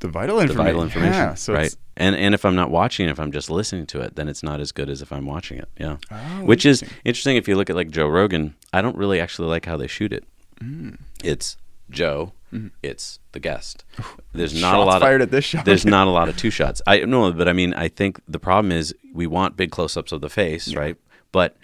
the 0.00 0.08
vital 0.08 0.36
the 0.36 0.42
information. 0.42 0.64
vital 0.66 0.82
information, 0.82 1.14
Yeah, 1.14 1.34
so 1.34 1.52
right? 1.54 1.74
And 1.96 2.16
and 2.16 2.34
if 2.34 2.44
I'm 2.44 2.56
not 2.56 2.70
watching, 2.70 3.08
if 3.08 3.20
I'm 3.20 3.30
just 3.30 3.50
listening 3.50 3.86
to 3.86 4.00
it, 4.00 4.16
then 4.16 4.28
it's 4.28 4.42
not 4.42 4.60
as 4.60 4.72
good 4.72 4.88
as 4.88 5.00
if 5.00 5.12
I'm 5.12 5.26
watching 5.26 5.58
it. 5.58 5.68
Yeah, 5.78 5.96
Oh, 6.10 6.16
which 6.44 6.66
is 6.66 6.82
interesting. 7.04 7.36
If 7.36 7.46
you 7.46 7.54
look 7.56 7.70
at 7.70 7.76
like 7.76 7.90
Joe 7.90 8.08
Rogan, 8.08 8.54
I 8.72 8.82
don't 8.82 8.96
really 8.96 9.20
actually 9.20 9.48
like 9.48 9.64
how 9.66 9.76
they 9.76 9.86
shoot 9.86 10.12
it. 10.12 10.24
Mm. 10.60 10.98
It's 11.22 11.56
Joe, 11.90 12.32
it's 12.82 13.18
the 13.32 13.40
guest. 13.40 13.84
There's 14.32 14.54
not 14.54 14.72
Shots 14.72 14.82
a 14.82 14.86
lot 14.86 15.00
fired 15.02 15.20
of 15.20 15.28
at 15.28 15.30
this 15.30 15.44
show. 15.44 15.62
there's 15.64 15.84
not 15.84 16.06
a 16.06 16.10
lot 16.10 16.28
of 16.28 16.36
two 16.42 16.50
shots. 16.50 16.80
I 16.86 17.00
no, 17.00 17.32
but 17.32 17.48
I 17.48 17.52
mean, 17.52 17.74
I 17.74 17.88
think 17.88 18.20
the 18.28 18.38
problem 18.38 18.72
is 18.72 18.94
we 19.12 19.26
want 19.26 19.56
big 19.56 19.70
close-ups 19.70 20.12
of 20.12 20.20
the 20.20 20.30
face, 20.30 20.74
right? 20.74 20.96
But 21.32 21.56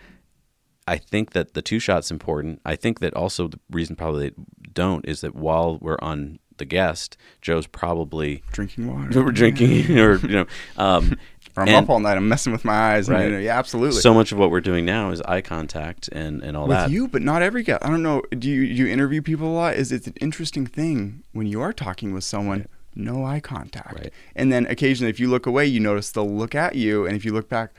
I 0.86 0.98
think 0.98 1.30
that 1.30 1.54
the 1.54 1.62
two 1.62 1.78
shots 1.78 2.10
important. 2.10 2.60
I 2.64 2.76
think 2.76 3.00
that 3.00 3.14
also 3.14 3.48
the 3.48 3.60
reason 3.70 3.96
probably 3.96 4.30
they 4.30 4.34
don't 4.72 5.04
is 5.06 5.20
that 5.20 5.34
while 5.34 5.78
we're 5.80 5.98
on 6.02 6.38
the 6.56 6.64
guest, 6.64 7.16
Joe's 7.40 7.66
probably 7.66 8.42
drinking 8.52 8.86
water. 8.86 9.22
we're 9.24 9.32
drinking 9.32 9.98
or 9.98 10.16
you 10.16 10.28
know, 10.28 10.46
um, 10.76 11.16
Or 11.56 11.62
I'm 11.62 11.68
and 11.68 11.76
up 11.84 11.90
all 11.90 12.00
night. 12.00 12.16
I'm 12.16 12.28
messing 12.28 12.52
with 12.52 12.64
my 12.64 12.94
eyes. 12.94 13.08
Right. 13.08 13.20
And, 13.22 13.30
you 13.30 13.36
know, 13.36 13.42
yeah, 13.42 13.58
absolutely. 13.58 14.00
so 14.00 14.14
much 14.14 14.32
of 14.32 14.38
what 14.38 14.50
we're 14.50 14.60
doing 14.60 14.84
now 14.84 15.10
is 15.10 15.20
eye 15.22 15.40
contact 15.40 16.08
and 16.12 16.42
and 16.42 16.56
all 16.56 16.66
with 16.68 16.76
that. 16.76 16.84
With 16.84 16.92
you, 16.92 17.08
but 17.08 17.22
not 17.22 17.42
every 17.42 17.62
guy. 17.62 17.78
I 17.82 17.88
don't 17.88 18.02
know. 18.02 18.22
Do 18.38 18.48
you 18.48 18.66
do 18.66 18.72
you 18.74 18.86
interview 18.86 19.20
people 19.22 19.48
a 19.48 19.54
lot? 19.54 19.74
Is 19.74 19.90
it 19.92 20.06
an 20.06 20.14
interesting 20.20 20.66
thing 20.66 21.22
when 21.32 21.46
you 21.46 21.60
are 21.60 21.72
talking 21.72 22.12
with 22.12 22.24
someone? 22.24 22.66
No 22.96 23.24
eye 23.24 23.38
contact, 23.40 23.94
Right. 23.94 24.12
and 24.34 24.52
then 24.52 24.66
occasionally, 24.66 25.10
if 25.10 25.20
you 25.20 25.28
look 25.30 25.46
away, 25.46 25.64
you 25.64 25.78
notice 25.78 26.10
they'll 26.10 26.28
look 26.28 26.56
at 26.56 26.74
you, 26.74 27.06
and 27.06 27.14
if 27.16 27.24
you 27.24 27.32
look 27.32 27.48
back, 27.48 27.70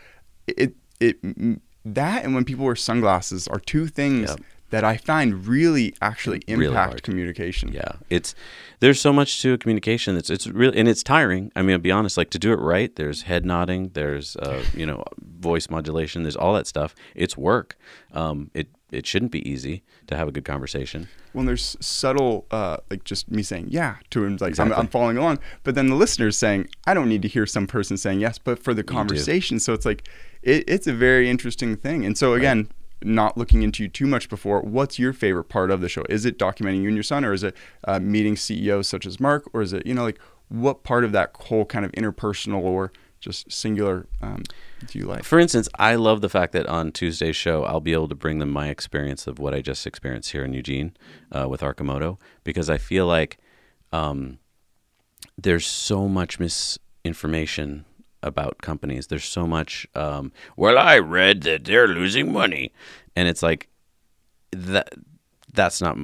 it 0.47 0.73
it 1.01 1.17
m- 1.23 1.59
that 1.83 2.23
and 2.23 2.33
when 2.33 2.45
people 2.45 2.63
wear 2.65 2.75
sunglasses 2.77 3.45
are 3.49 3.59
two 3.59 3.87
things 3.87 4.29
Yep. 4.29 4.39
That 4.71 4.83
I 4.83 4.97
find 4.97 5.45
really 5.45 5.93
actually 6.01 6.41
impact 6.47 6.73
hard. 6.73 7.03
communication. 7.03 7.71
Yeah, 7.71 7.93
it's 8.09 8.33
there's 8.79 8.99
so 8.99 9.13
much 9.13 9.41
to 9.43 9.57
communication. 9.57 10.17
It's 10.17 10.29
it's 10.29 10.47
really 10.47 10.77
and 10.77 10.87
it's 10.87 11.03
tiring. 11.03 11.51
I 11.55 11.61
mean, 11.61 11.73
I'll 11.73 11.79
be 11.79 11.91
honest. 11.91 12.17
Like 12.17 12.31
to 12.31 12.39
do 12.39 12.51
it 12.51 12.59
right, 12.59 12.93
there's 12.95 13.23
head 13.23 13.45
nodding, 13.45 13.89
there's 13.89 14.35
uh, 14.37 14.63
you 14.73 14.85
know 14.85 15.03
voice 15.21 15.69
modulation, 15.69 16.23
there's 16.23 16.35
all 16.35 16.53
that 16.53 16.67
stuff. 16.67 16.95
It's 17.15 17.37
work. 17.37 17.77
Um, 18.13 18.49
it 18.53 18.69
it 18.91 19.05
shouldn't 19.05 19.31
be 19.31 19.47
easy 19.49 19.83
to 20.07 20.17
have 20.17 20.27
a 20.27 20.31
good 20.31 20.45
conversation. 20.45 21.07
When 21.33 21.45
there's 21.45 21.77
subtle, 21.79 22.45
uh, 22.51 22.77
like 22.89 23.03
just 23.05 23.31
me 23.31 23.43
saying 23.43 23.67
yeah 23.69 23.95
to 24.09 24.25
him, 24.25 24.37
like 24.41 24.49
Exactly. 24.49 24.73
I'm, 24.73 24.81
I'm 24.81 24.87
following 24.87 25.17
along, 25.17 25.39
but 25.63 25.75
then 25.75 25.87
the 25.87 25.95
listener's 25.95 26.37
saying 26.37 26.67
I 26.87 26.93
don't 26.93 27.07
need 27.07 27.21
to 27.21 27.27
hear 27.27 27.45
some 27.45 27.67
person 27.67 27.97
saying 27.97 28.19
yes, 28.19 28.37
but 28.37 28.57
for 28.57 28.73
the 28.73 28.83
conversation. 28.83 29.59
So 29.59 29.73
it's 29.73 29.85
like 29.85 30.07
it, 30.41 30.63
it's 30.67 30.87
a 30.87 30.93
very 30.93 31.29
interesting 31.29 31.75
thing. 31.75 32.05
And 32.05 32.17
so 32.17 32.33
again, 32.33 32.67
not 33.03 33.37
looking 33.37 33.63
into 33.63 33.83
you 33.83 33.89
too 33.89 34.07
much 34.07 34.29
before, 34.29 34.61
what's 34.61 34.99
your 34.99 35.13
favorite 35.13 35.45
part 35.45 35.71
of 35.71 35.81
the 35.81 35.89
show? 35.89 36.03
Is 36.09 36.25
it 36.25 36.37
documenting 36.37 36.81
you 36.81 36.87
and 36.87 36.95
your 36.95 37.03
son, 37.03 37.25
or 37.25 37.33
is 37.33 37.43
it 37.43 37.55
uh, 37.85 37.99
meeting 37.99 38.35
CEOs 38.35 38.87
such 38.87 39.05
as 39.05 39.19
Mark, 39.19 39.49
or 39.53 39.61
is 39.61 39.73
it 39.73 39.85
you 39.85 39.93
know 39.93 40.03
like 40.03 40.19
what 40.49 40.83
part 40.83 41.03
of 41.03 41.11
that 41.13 41.31
whole 41.35 41.65
kind 41.65 41.85
of 41.85 41.91
interpersonal 41.93 42.61
or 42.61 42.91
just 43.19 43.51
singular 43.51 44.07
um, 44.21 44.43
do 44.87 44.99
you 44.99 45.05
like? 45.05 45.23
For 45.23 45.39
instance, 45.39 45.69
I 45.77 45.95
love 45.95 46.21
the 46.21 46.29
fact 46.29 46.53
that 46.53 46.65
on 46.67 46.91
Tuesday's 46.91 47.35
show, 47.35 47.63
I'll 47.63 47.79
be 47.79 47.93
able 47.93 48.09
to 48.09 48.15
bring 48.15 48.39
them 48.39 48.49
my 48.49 48.69
experience 48.69 49.27
of 49.27 49.39
what 49.39 49.53
I 49.53 49.61
just 49.61 49.85
experienced 49.87 50.31
here 50.31 50.43
in 50.43 50.53
Eugene 50.53 50.93
uh, 51.31 51.47
with 51.47 51.61
Arcimoto, 51.61 52.19
because 52.43 52.69
I 52.69 52.77
feel 52.77 53.05
like 53.05 53.37
um, 53.93 54.39
there's 55.37 55.65
so 55.65 56.07
much 56.07 56.39
misinformation 56.39 57.85
about 58.23 58.61
companies. 58.61 59.07
There's 59.07 59.25
so 59.25 59.47
much, 59.47 59.87
um, 59.95 60.31
well, 60.55 60.77
I 60.77 60.99
read 60.99 61.41
that 61.41 61.65
they're 61.65 61.87
losing 61.87 62.31
money. 62.31 62.71
And 63.15 63.27
it's 63.27 63.43
like, 63.43 63.67
that 64.51 64.93
that's 65.53 65.81
not 65.81 65.97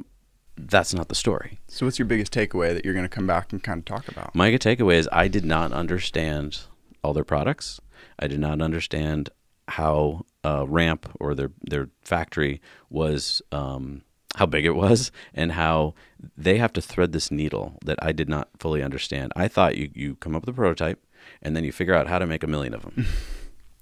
that's 0.58 0.93
not 0.93 1.08
the 1.10 1.15
story. 1.15 1.60
So 1.67 1.86
what's 1.86 1.99
your 1.99 2.08
biggest 2.08 2.34
takeaway 2.34 2.73
that 2.73 2.84
you're 2.84 2.93
going 2.93 3.06
to 3.06 3.10
come 3.10 3.27
back 3.27 3.51
and 3.51 3.62
kind 3.63 3.80
of 3.80 3.86
talk 3.86 4.08
about? 4.08 4.34
My 4.34 4.51
takeaway 4.51 4.95
is 4.95 5.08
I 5.12 5.27
did 5.27 5.45
not 5.45 5.71
understand 5.71 6.62
all 7.03 7.13
their 7.13 7.23
products. 7.23 7.80
I 8.17 8.27
did 8.27 8.39
not 8.39 8.62
understand 8.62 9.30
how 9.67 10.25
uh, 10.43 10.65
Ramp 10.67 11.10
or 11.19 11.36
their 11.36 11.51
their 11.62 11.89
factory 12.01 12.62
was, 12.89 13.41
um, 13.51 14.01
how 14.36 14.45
big 14.45 14.65
it 14.65 14.71
was, 14.71 15.12
and 15.34 15.51
how 15.51 15.93
they 16.36 16.58
have 16.58 16.73
to 16.73 16.82
thread 16.82 17.12
this 17.12 17.30
needle 17.30 17.77
that 17.86 17.99
I 18.01 18.12
did 18.12 18.30
not 18.30 18.49
fully 18.60 18.82
understand. 18.82 19.34
I 19.36 19.47
thought 19.47 19.77
you 19.77 19.91
you 19.93 20.15
come 20.15 20.36
up 20.36 20.43
with 20.43 20.56
a 20.56 20.58
prototype, 20.58 21.03
and 21.41 21.56
then 21.56 21.63
you 21.63 21.71
figure 21.71 21.93
out 21.93 22.08
how 22.08 22.19
to 22.19 22.26
make 22.26 22.43
a 22.43 22.47
million 22.47 22.73
of 22.73 22.84
them. 22.84 23.06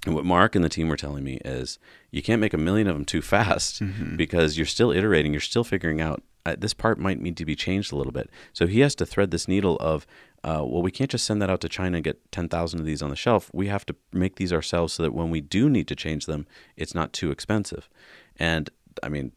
And 0.05 0.13
what 0.13 0.23
Mark 0.23 0.55
and 0.55 0.63
the 0.63 0.69
team 0.69 0.87
were 0.87 0.97
telling 0.97 1.23
me 1.23 1.39
is 1.43 1.79
you 2.11 2.21
can't 2.21 2.39
make 2.39 2.53
a 2.53 2.59
million 2.59 2.87
of 2.87 2.95
them 2.95 3.05
too 3.05 3.21
fast 3.23 3.81
because 4.15 4.55
you're 4.55 4.67
still 4.67 4.91
iterating, 4.91 5.33
you're 5.33 5.39
still 5.39 5.63
figuring 5.63 5.99
out 5.99 6.21
uh, 6.45 6.55
this 6.57 6.73
part 6.73 6.99
might 6.99 7.19
need 7.19 7.35
to 7.37 7.45
be 7.45 7.55
changed 7.55 7.91
a 7.91 7.95
little 7.95 8.11
bit. 8.11 8.29
So 8.53 8.67
he 8.67 8.81
has 8.81 8.93
to 8.95 9.05
thread 9.05 9.31
this 9.31 9.47
needle 9.47 9.77
of, 9.77 10.05
uh, 10.43 10.61
well, 10.63 10.83
we 10.83 10.91
can't 10.91 11.09
just 11.09 11.25
send 11.25 11.41
that 11.41 11.49
out 11.49 11.59
to 11.61 11.69
China 11.69 11.97
and 11.97 12.03
get 12.03 12.31
10,000 12.31 12.79
of 12.79 12.85
these 12.85 13.01
on 13.01 13.09
the 13.09 13.15
shelf. 13.15 13.49
We 13.51 13.67
have 13.67 13.85
to 13.87 13.95
make 14.13 14.35
these 14.35 14.53
ourselves 14.53 14.93
so 14.93 15.03
that 15.03 15.13
when 15.13 15.31
we 15.31 15.41
do 15.41 15.69
need 15.69 15.87
to 15.87 15.95
change 15.95 16.27
them, 16.27 16.45
it's 16.77 16.93
not 16.93 17.13
too 17.13 17.31
expensive. 17.31 17.89
And 18.37 18.69
I 19.01 19.09
mean, 19.09 19.31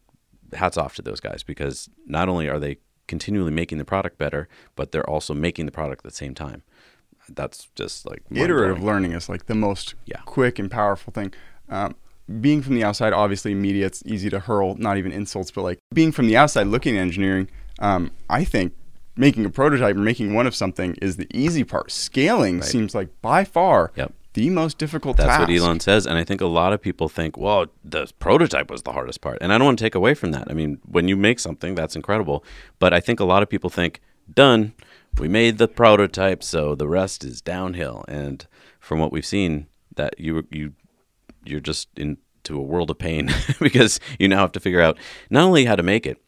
hats 0.53 0.77
off 0.77 0.95
to 0.95 1.01
those 1.01 1.19
guys 1.19 1.41
because 1.41 1.89
not 2.05 2.29
only 2.29 2.47
are 2.47 2.59
they 2.59 2.77
continually 3.07 3.51
making 3.51 3.79
the 3.79 3.85
product 3.85 4.19
better, 4.19 4.47
but 4.75 4.91
they're 4.91 5.09
also 5.09 5.33
making 5.33 5.65
the 5.65 5.71
product 5.71 6.05
at 6.05 6.11
the 6.11 6.15
same 6.15 6.35
time. 6.35 6.61
That's 7.35 7.67
just 7.75 8.05
like 8.09 8.23
iterative 8.31 8.83
learning 8.83 9.13
is 9.13 9.29
like 9.29 9.45
the 9.47 9.55
most 9.55 9.95
Yeah. 10.05 10.19
quick 10.25 10.59
and 10.59 10.69
powerful 10.69 11.11
thing. 11.13 11.33
Um, 11.69 11.95
being 12.41 12.61
from 12.61 12.75
the 12.75 12.83
outside, 12.83 13.11
obviously, 13.13 13.55
media, 13.55 13.85
it's 13.87 14.03
easy 14.05 14.29
to 14.29 14.39
hurl 14.39 14.75
not 14.75 14.97
even 14.97 15.11
insults, 15.11 15.49
but 15.51 15.63
like 15.63 15.79
being 15.93 16.11
from 16.11 16.27
the 16.27 16.37
outside 16.37 16.67
looking 16.67 16.97
at 16.97 17.01
engineering, 17.01 17.47
um, 17.79 18.11
I 18.29 18.43
think 18.43 18.73
making 19.15 19.45
a 19.45 19.49
prototype 19.49 19.95
or 19.95 19.99
making 19.99 20.33
one 20.33 20.45
of 20.47 20.55
something 20.55 20.95
is 21.01 21.17
the 21.17 21.27
easy 21.33 21.63
part. 21.63 21.91
Scaling 21.91 22.61
seems 22.61 22.93
like 22.95 23.09
by 23.21 23.43
far 23.43 23.91
Yep. 23.95 24.13
the 24.35 24.49
most 24.51 24.77
difficult 24.77 25.17
That's 25.17 25.27
task. 25.27 25.39
what 25.41 25.49
Elon 25.49 25.79
says, 25.79 26.05
and 26.05 26.17
I 26.17 26.23
think 26.23 26.39
a 26.39 26.45
lot 26.45 26.71
of 26.71 26.81
people 26.81 27.09
think, 27.09 27.35
well, 27.35 27.65
the 27.83 28.07
prototype 28.19 28.69
was 28.69 28.83
the 28.83 28.91
hardest 28.93 29.21
part, 29.21 29.39
and 29.41 29.51
I 29.51 29.57
don't 29.57 29.65
want 29.65 29.79
to 29.79 29.83
take 29.85 29.95
away 29.95 30.13
from 30.13 30.31
that. 30.31 30.47
I 30.49 30.53
mean, 30.53 30.77
when 30.85 31.07
you 31.07 31.17
make 31.17 31.39
something, 31.39 31.73
that's 31.75 31.95
incredible, 31.95 32.45
but 32.77 32.93
I 32.93 32.99
think 32.99 33.19
a 33.19 33.25
lot 33.25 33.41
of 33.43 33.49
people 33.49 33.69
think, 33.71 33.99
done, 34.33 34.73
we 35.17 35.27
made 35.27 35.57
the 35.57 35.67
prototype, 35.67 36.43
so 36.43 36.75
the 36.75 36.87
rest 36.87 37.23
is 37.23 37.41
downhill. 37.41 38.05
And 38.07 38.45
from 38.79 38.99
what 38.99 39.11
we've 39.11 39.25
seen, 39.25 39.67
that 39.95 40.19
you 40.19 40.47
you 40.51 40.73
you're 41.45 41.59
just 41.59 41.89
into 41.97 42.57
a 42.57 42.61
world 42.61 42.89
of 42.89 42.99
pain 42.99 43.29
because 43.59 43.99
you 44.17 44.27
now 44.27 44.39
have 44.39 44.51
to 44.53 44.59
figure 44.59 44.81
out 44.81 44.97
not 45.29 45.43
only 45.43 45.65
how 45.65 45.75
to 45.75 45.83
make 45.83 46.05
it, 46.05 46.21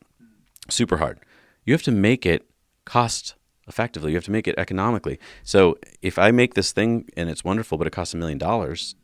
super 0.70 0.98
hard, 0.98 1.20
you 1.66 1.74
have 1.74 1.84
to 1.84 1.92
make 1.92 2.26
it 2.26 2.50
cost 2.86 3.36
effectively. 3.68 4.12
You 4.12 4.18
have 4.18 4.26
to 4.26 4.32
make 4.32 4.48
it 4.48 4.56
economically. 4.58 5.20
So 5.44 5.78
if 6.02 6.18
I 6.20 6.32
make 6.32 6.56
this 6.56 6.72
thing 6.72 7.10
and 7.16 7.30
it's 7.30 7.44
wonderful, 7.44 7.78
but 7.78 7.88
it 7.88 7.92
costs 7.92 8.14
a 8.14 8.18
million 8.18 8.38
dollars, 8.38 8.96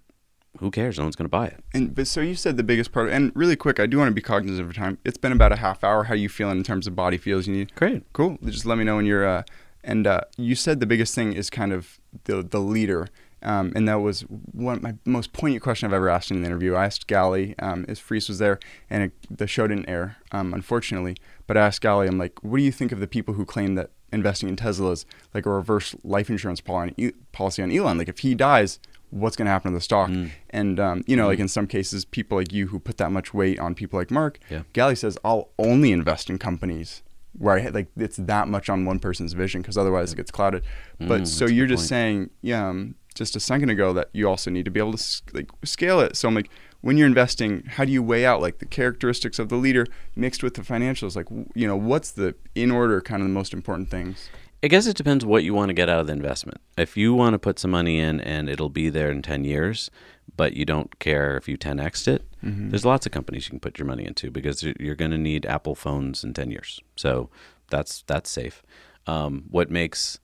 who 0.60 0.72
cares? 0.72 0.98
No 0.98 1.04
one's 1.04 1.16
going 1.16 1.26
to 1.26 1.30
buy 1.30 1.48
it. 1.48 1.63
And 1.74 1.94
but 1.94 2.08
so 2.08 2.20
you 2.22 2.36
said 2.36 2.58
the 2.58 2.63
biggest 2.63 2.92
part, 2.92 3.10
and 3.10 3.32
really 3.36 3.56
quick, 3.56 3.80
I 3.80 3.86
do 3.86 3.98
want 3.98 4.10
to 4.10 4.13
be 4.13 4.22
cognizant 4.22 4.68
of 4.68 4.76
time. 4.76 4.98
It's 5.06 5.18
been 5.18 5.32
about 5.32 5.52
a 5.52 5.58
half 5.58 5.84
hour. 5.84 6.06
How 6.06 6.16
you 6.16 6.30
feeling 6.30 6.58
in 6.58 6.63
terms 6.63 6.88
of 6.88 6.96
body 6.96 7.18
feels? 7.18 7.48
You 7.48 7.54
need 7.54 7.76
Great. 7.76 8.12
Cool. 8.13 8.38
Just 8.44 8.66
let 8.66 8.78
me 8.78 8.84
know 8.84 8.96
when 8.96 9.06
you're. 9.06 9.28
Uh, 9.28 9.44
and 9.88 10.06
uh, 10.06 10.21
you 10.38 10.54
said 10.54 10.80
the 10.80 10.86
biggest 10.86 11.15
thing 11.15 11.34
is 11.34 11.50
kind 11.50 11.73
of 11.73 12.00
the 12.26 12.43
the 12.43 12.60
leader, 12.60 13.08
um, 13.41 13.71
and 13.76 13.88
that 13.88 14.02
was 14.02 14.21
one 14.21 14.76
of 14.78 14.84
my 14.84 14.95
most 15.06 15.34
poignant 15.34 15.63
question 15.63 15.88
I've 15.88 15.93
ever 15.93 16.10
asked 16.10 16.30
in 16.30 16.38
an 16.38 16.45
interview. 16.45 16.76
I 16.76 16.86
asked 16.86 17.08
Gali, 17.08 17.56
um, 17.60 17.86
as 17.88 17.97
Freeze 17.97 18.28
was 18.28 18.38
there, 18.38 18.60
and 18.89 19.04
it, 19.06 19.12
the 19.32 19.47
show 19.47 19.65
didn't 19.65 19.89
air, 19.89 20.17
um, 20.32 20.54
unfortunately. 20.54 21.15
But 21.47 21.58
I 21.58 21.65
asked 21.65 21.82
Gali, 21.82 22.08
I'm 22.08 22.17
like, 22.19 22.43
what 22.43 22.58
do 22.58 22.63
you 22.63 22.71
think 22.71 22.91
of 22.91 23.00
the 23.00 23.08
people 23.08 23.34
who 23.36 23.45
claim 23.45 23.76
that 23.76 23.89
investing 24.12 24.50
in 24.50 24.56
Tesla 24.58 24.91
is 24.91 25.06
like 25.34 25.45
a 25.45 25.50
reverse 25.50 25.95
life 26.04 26.30
insurance 26.30 26.62
policy 26.62 27.63
on 27.63 27.71
Elon? 27.71 27.97
Like 27.97 28.10
if 28.10 28.19
he 28.19 28.36
dies. 28.36 28.80
What's 29.10 29.38
going 29.38 29.45
to 29.45 29.52
happen 29.52 29.71
to 29.71 29.78
the 29.78 29.82
stock? 29.82 30.10
And 30.50 30.82
um, 30.82 31.06
you 31.08 31.15
know, 31.15 31.28
like 31.28 31.39
in 31.39 31.47
some 31.47 31.65
cases, 31.65 32.04
people 32.04 32.38
like 32.38 32.52
you 32.52 32.67
who 32.67 32.78
put 32.78 32.97
that 32.97 33.10
much 33.10 33.34
weight 33.34 33.58
on 33.58 33.73
people 33.73 33.97
like 33.97 34.12
Mark, 34.12 34.38
Yeah. 34.50 34.63
Gali 34.73 34.97
says, 34.97 35.17
"I'll 35.23 35.47
only 35.58 35.93
invest 35.93 36.30
in 36.30 36.38
companies 36.38 37.04
where 37.34 37.56
I 37.56 37.60
had, 37.60 37.74
like 37.74 37.88
it's 37.98 38.18
that 38.18 38.48
much 38.48 38.70
on 38.70 38.86
one 38.86 39.00
person's 39.00 39.34
vision 39.34 39.62
because 39.62 39.78
otherwise 39.78 40.13
it 40.13 40.16
gets 40.16 40.32
clouded." 40.32 40.63
But 41.00 41.22
Mm, 41.22 41.28
so 41.28 41.46
you're 41.46 41.68
just 41.68 41.82
point. 41.82 41.90
saying, 41.90 42.30
yeah, 42.42 42.68
um, 42.70 42.96
just 43.16 43.36
a 43.36 43.40
second 43.40 43.70
ago 43.70 43.94
that 43.94 44.10
you 44.13 44.28
also 44.30 44.52
need 44.52 44.66
to 44.66 44.72
be 44.72 44.80
able 44.80 44.94
to 44.94 45.22
like 45.34 45.50
scale 45.63 46.00
it. 46.00 46.16
So 46.16 46.28
I'm 46.28 46.36
like, 46.36 46.50
when 46.82 46.98
you're 46.98 47.08
investing, 47.08 47.63
how 47.68 47.84
do 47.86 47.92
you 47.92 48.04
weigh 48.04 48.26
out 48.26 48.42
like 48.42 48.60
the 48.60 48.66
characteristics 48.66 49.40
of 49.40 49.50
the 49.50 49.56
leader 49.56 49.86
mixed 50.16 50.44
with 50.44 50.54
the 50.54 50.62
financials? 50.62 51.16
Like, 51.16 51.26
w- 51.26 51.50
you 51.56 51.68
know, 51.68 51.76
what's 51.76 52.12
the 52.12 52.36
in 52.56 52.70
order 52.72 53.02
kind 53.02 53.22
of 53.22 53.28
the 53.28 53.34
most 53.34 53.54
important 53.54 53.90
things? 53.90 54.30
I 54.63 54.68
guess 54.70 54.88
it 54.88 54.98
depends 54.98 55.24
what 55.24 55.44
you 55.44 55.54
want 55.54 55.70
to 55.70 55.74
get 55.74 55.88
out 55.88 56.00
of 56.00 56.08
the 56.08 56.13
investment. 56.13 56.60
If 56.78 56.98
you 56.98 57.13
want 57.13 57.34
to 57.36 57.40
put 57.40 57.60
some 57.60 57.70
money 57.72 58.00
in 58.00 58.20
and 58.22 58.50
it'll 58.50 58.70
be 58.70 58.90
there 58.90 59.12
in 59.12 59.22
10 59.22 59.44
years, 59.44 59.92
but 60.36 60.54
you 60.54 60.66
don't 60.66 61.00
care 61.00 61.38
if 61.38 61.48
you 61.48 61.58
10x'd 61.58 62.08
it, 62.08 62.24
there's 62.70 62.86
lots 62.86 63.06
of 63.06 63.12
companies 63.12 63.46
you 63.46 63.52
can 63.52 63.60
put 63.60 63.78
your 63.80 63.86
money 63.88 64.06
into 64.06 64.30
because 64.32 64.63
you're- 64.63 64.76
you're 64.80 64.96
going 64.96 65.12
to 65.12 65.18
need 65.18 65.46
Apple 65.46 65.76
phones 65.76 66.24
in 66.24 66.34
10 66.34 66.52
years. 66.52 66.80
So 66.96 67.30
that's 67.70 68.04
that's 68.08 68.30
safe. 68.30 68.63
Um, 69.06 69.46
what 69.50 69.70
makes 69.72 70.20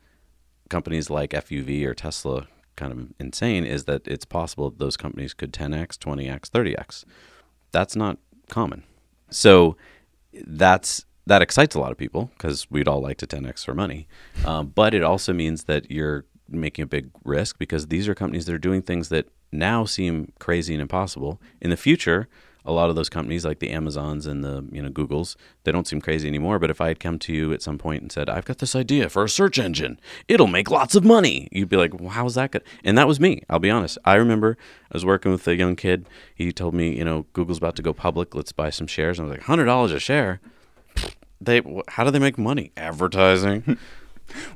companies 0.70 1.10
like 1.10 1.32
FUV 1.34 1.86
or 1.86 1.94
Tesla 1.94 2.48
kind 2.76 2.92
of 2.92 3.14
insane 3.20 3.66
is 3.66 3.84
that 3.86 4.08
it's 4.08 4.26
possible 4.26 4.70
that 4.70 4.80
those 4.80 4.98
companies 4.98 5.34
could 5.34 5.52
10x, 5.54 5.98
20x, 5.98 6.50
30x. 6.50 7.04
That's 7.72 7.96
not 7.96 8.18
common. 8.50 8.84
So 9.30 9.76
that's 10.46 11.06
that 11.26 11.42
excites 11.42 11.76
a 11.76 11.80
lot 11.80 11.92
of 11.92 11.98
people 11.98 12.32
because 12.38 12.70
we'd 12.70 12.88
all 12.88 13.02
like 13.02 13.18
to 13.18 13.28
10x 13.28 13.64
for 13.66 13.74
money. 13.74 14.08
Um, 14.46 14.68
but 14.76 14.94
it 14.94 15.04
also 15.04 15.32
means 15.34 15.64
that 15.66 15.90
you're 15.90 16.26
making 16.50 16.84
a 16.84 16.88
big 16.88 17.10
risk 17.24 17.58
because 17.58 17.88
these 17.88 18.08
are 18.10 18.16
companies 18.16 18.46
that 18.46 18.54
are 18.54 18.58
doing 18.70 18.82
things 18.82 19.10
that 19.10 19.28
now 19.54 19.86
seem 19.86 20.32
crazy 20.40 20.74
and 20.74 20.82
impossible. 20.82 21.40
In 21.62 21.70
the 21.70 21.78
future, 21.78 22.28
a 22.66 22.72
lot 22.72 22.90
of 22.90 22.96
those 22.96 23.10
companies 23.10 23.46
like 23.46 23.60
the 23.60 23.72
Amazons 23.72 24.26
and 24.26 24.44
the 24.44 24.66
you 24.72 24.82
know 24.82 24.90
Googles, 24.90 25.36
they 25.64 25.72
don't 25.72 25.88
seem 25.88 26.00
crazy 26.02 26.28
anymore. 26.28 26.60
But 26.60 26.70
if 26.70 26.80
I 26.80 26.88
had 26.88 27.00
come 27.00 27.20
to 27.20 27.34
you 27.34 27.52
at 27.54 27.62
some 27.62 27.78
point 27.78 28.02
and 28.02 28.12
said, 28.12 28.30
"I've 28.30 28.46
got 28.46 28.60
this 28.60 28.76
idea 28.76 29.10
for 29.10 29.24
a 29.24 29.30
search 29.30 29.60
engine, 29.60 30.00
it'll 30.28 30.48
make 30.48 30.72
lots 30.72 30.96
of 30.96 31.04
money," 31.04 31.50
you'd 31.52 31.70
be 31.70 31.78
like, 31.78 32.00
well, 32.00 32.10
"How's 32.10 32.36
that 32.36 32.52
good?" 32.52 32.64
And 32.84 32.98
that 32.98 33.08
was 33.08 33.20
me. 33.20 33.44
I'll 33.50 33.60
be 33.60 33.70
honest. 33.70 33.98
I 34.06 34.16
remember 34.16 34.58
I 34.92 34.94
was 34.94 35.06
working 35.06 35.32
with 35.32 35.48
a 35.48 35.56
young 35.56 35.76
kid. 35.76 36.08
He 36.34 36.52
told 36.52 36.74
me, 36.74 36.98
you 36.98 37.04
know, 37.04 37.26
Google's 37.34 37.58
about 37.58 37.76
to 37.76 37.82
go 37.82 37.94
public. 37.94 38.34
Let's 38.34 38.52
buy 38.52 38.70
some 38.70 38.88
shares. 38.88 39.20
And 39.20 39.28
I 39.28 39.30
was 39.30 39.38
like, 39.40 39.48
hundred 39.48 39.66
dollars 39.66 39.92
a 39.92 40.00
share. 40.00 40.40
They 41.42 41.62
how 41.90 42.06
do 42.06 42.12
they 42.12 42.20
make 42.20 42.38
money? 42.38 42.72
Advertising. 42.78 43.78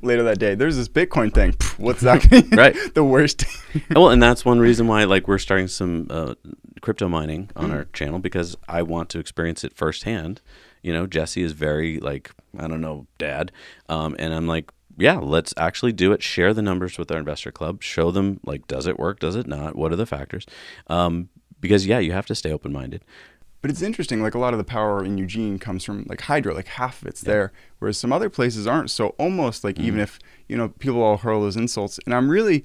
Later 0.02 0.24
that 0.24 0.40
day, 0.40 0.56
there's 0.56 0.78
this 0.78 0.88
Bitcoin 0.88 1.34
thing. 1.34 1.52
Pff, 1.54 1.80
What's 1.80 2.02
that? 2.02 2.26
Right. 2.58 2.76
the 2.94 3.04
worst. 3.04 3.46
well, 3.92 4.10
and 4.10 4.22
that's 4.22 4.46
one 4.46 4.60
reason 4.60 4.88
why 4.88 5.04
like 5.04 5.28
we're 5.28 5.38
starting 5.38 5.68
some 5.68 6.08
uh, 6.10 6.36
crypto 6.82 7.08
mining 7.08 7.50
on 7.56 7.72
our 7.72 7.86
channel 7.94 8.20
because 8.20 8.56
I 8.68 8.82
want 8.82 9.10
to 9.10 9.20
experience 9.20 9.64
it 9.64 9.74
firsthand. 9.76 10.42
You 10.82 10.94
know, 10.94 11.08
Jesse 11.08 11.42
is 11.42 11.52
very 11.52 12.00
like 12.00 12.32
I 12.58 12.68
don't 12.68 12.82
know, 12.82 13.08
dad, 13.18 13.52
um, 13.90 14.16
and 14.20 14.34
I'm 14.34 14.48
like, 14.48 14.72
yeah, 14.98 15.18
let's 15.18 15.54
actually 15.58 15.92
do 15.92 16.12
it. 16.12 16.24
Share 16.24 16.54
the 16.54 16.62
numbers 16.62 16.98
with 16.98 17.12
our 17.12 17.20
investor 17.20 17.52
club. 17.52 17.84
Show 17.84 18.12
them 18.12 18.40
like, 18.46 18.68
does 18.68 18.88
it 18.88 18.98
work? 18.98 19.20
Does 19.20 19.36
it 19.36 19.48
not? 19.48 19.76
What 19.76 19.92
are 19.92 19.96
the 19.98 20.06
factors? 20.06 20.46
Um, 20.88 21.30
because 21.60 21.86
yeah, 21.86 22.00
you 22.00 22.12
have 22.14 22.26
to 22.28 22.36
stay 22.36 22.52
open 22.52 22.72
minded. 22.72 23.04
But 23.62 23.72
it's 23.72 23.82
interesting, 23.82 24.22
like 24.22 24.36
a 24.36 24.39
lot 24.39 24.54
of 24.54 24.60
the 24.60 24.63
power 24.63 25.04
in 25.04 25.17
Eugene 25.17 25.58
comes 25.58 25.84
from 25.84 26.06
like 26.08 26.22
hydro, 26.22 26.54
like 26.54 26.67
half 26.67 27.02
of 27.02 27.08
it's 27.08 27.22
there, 27.22 27.52
whereas 27.80 27.98
some 27.98 28.13
other 28.13 28.30
places 28.30 28.67
aren't. 28.67 28.91
So 28.91 29.10
almost 29.17 29.63
like 29.63 29.76
Mm-hmm. 29.76 29.88
even 29.88 30.00
if, 30.00 30.20
you 30.48 30.56
know, 30.56 30.70
people 30.70 31.02
all 31.02 31.17
hurl 31.17 31.41
those 31.41 31.58
insults, 31.58 32.00
and 32.06 32.13
I'm 32.13 32.30
really, 32.30 32.63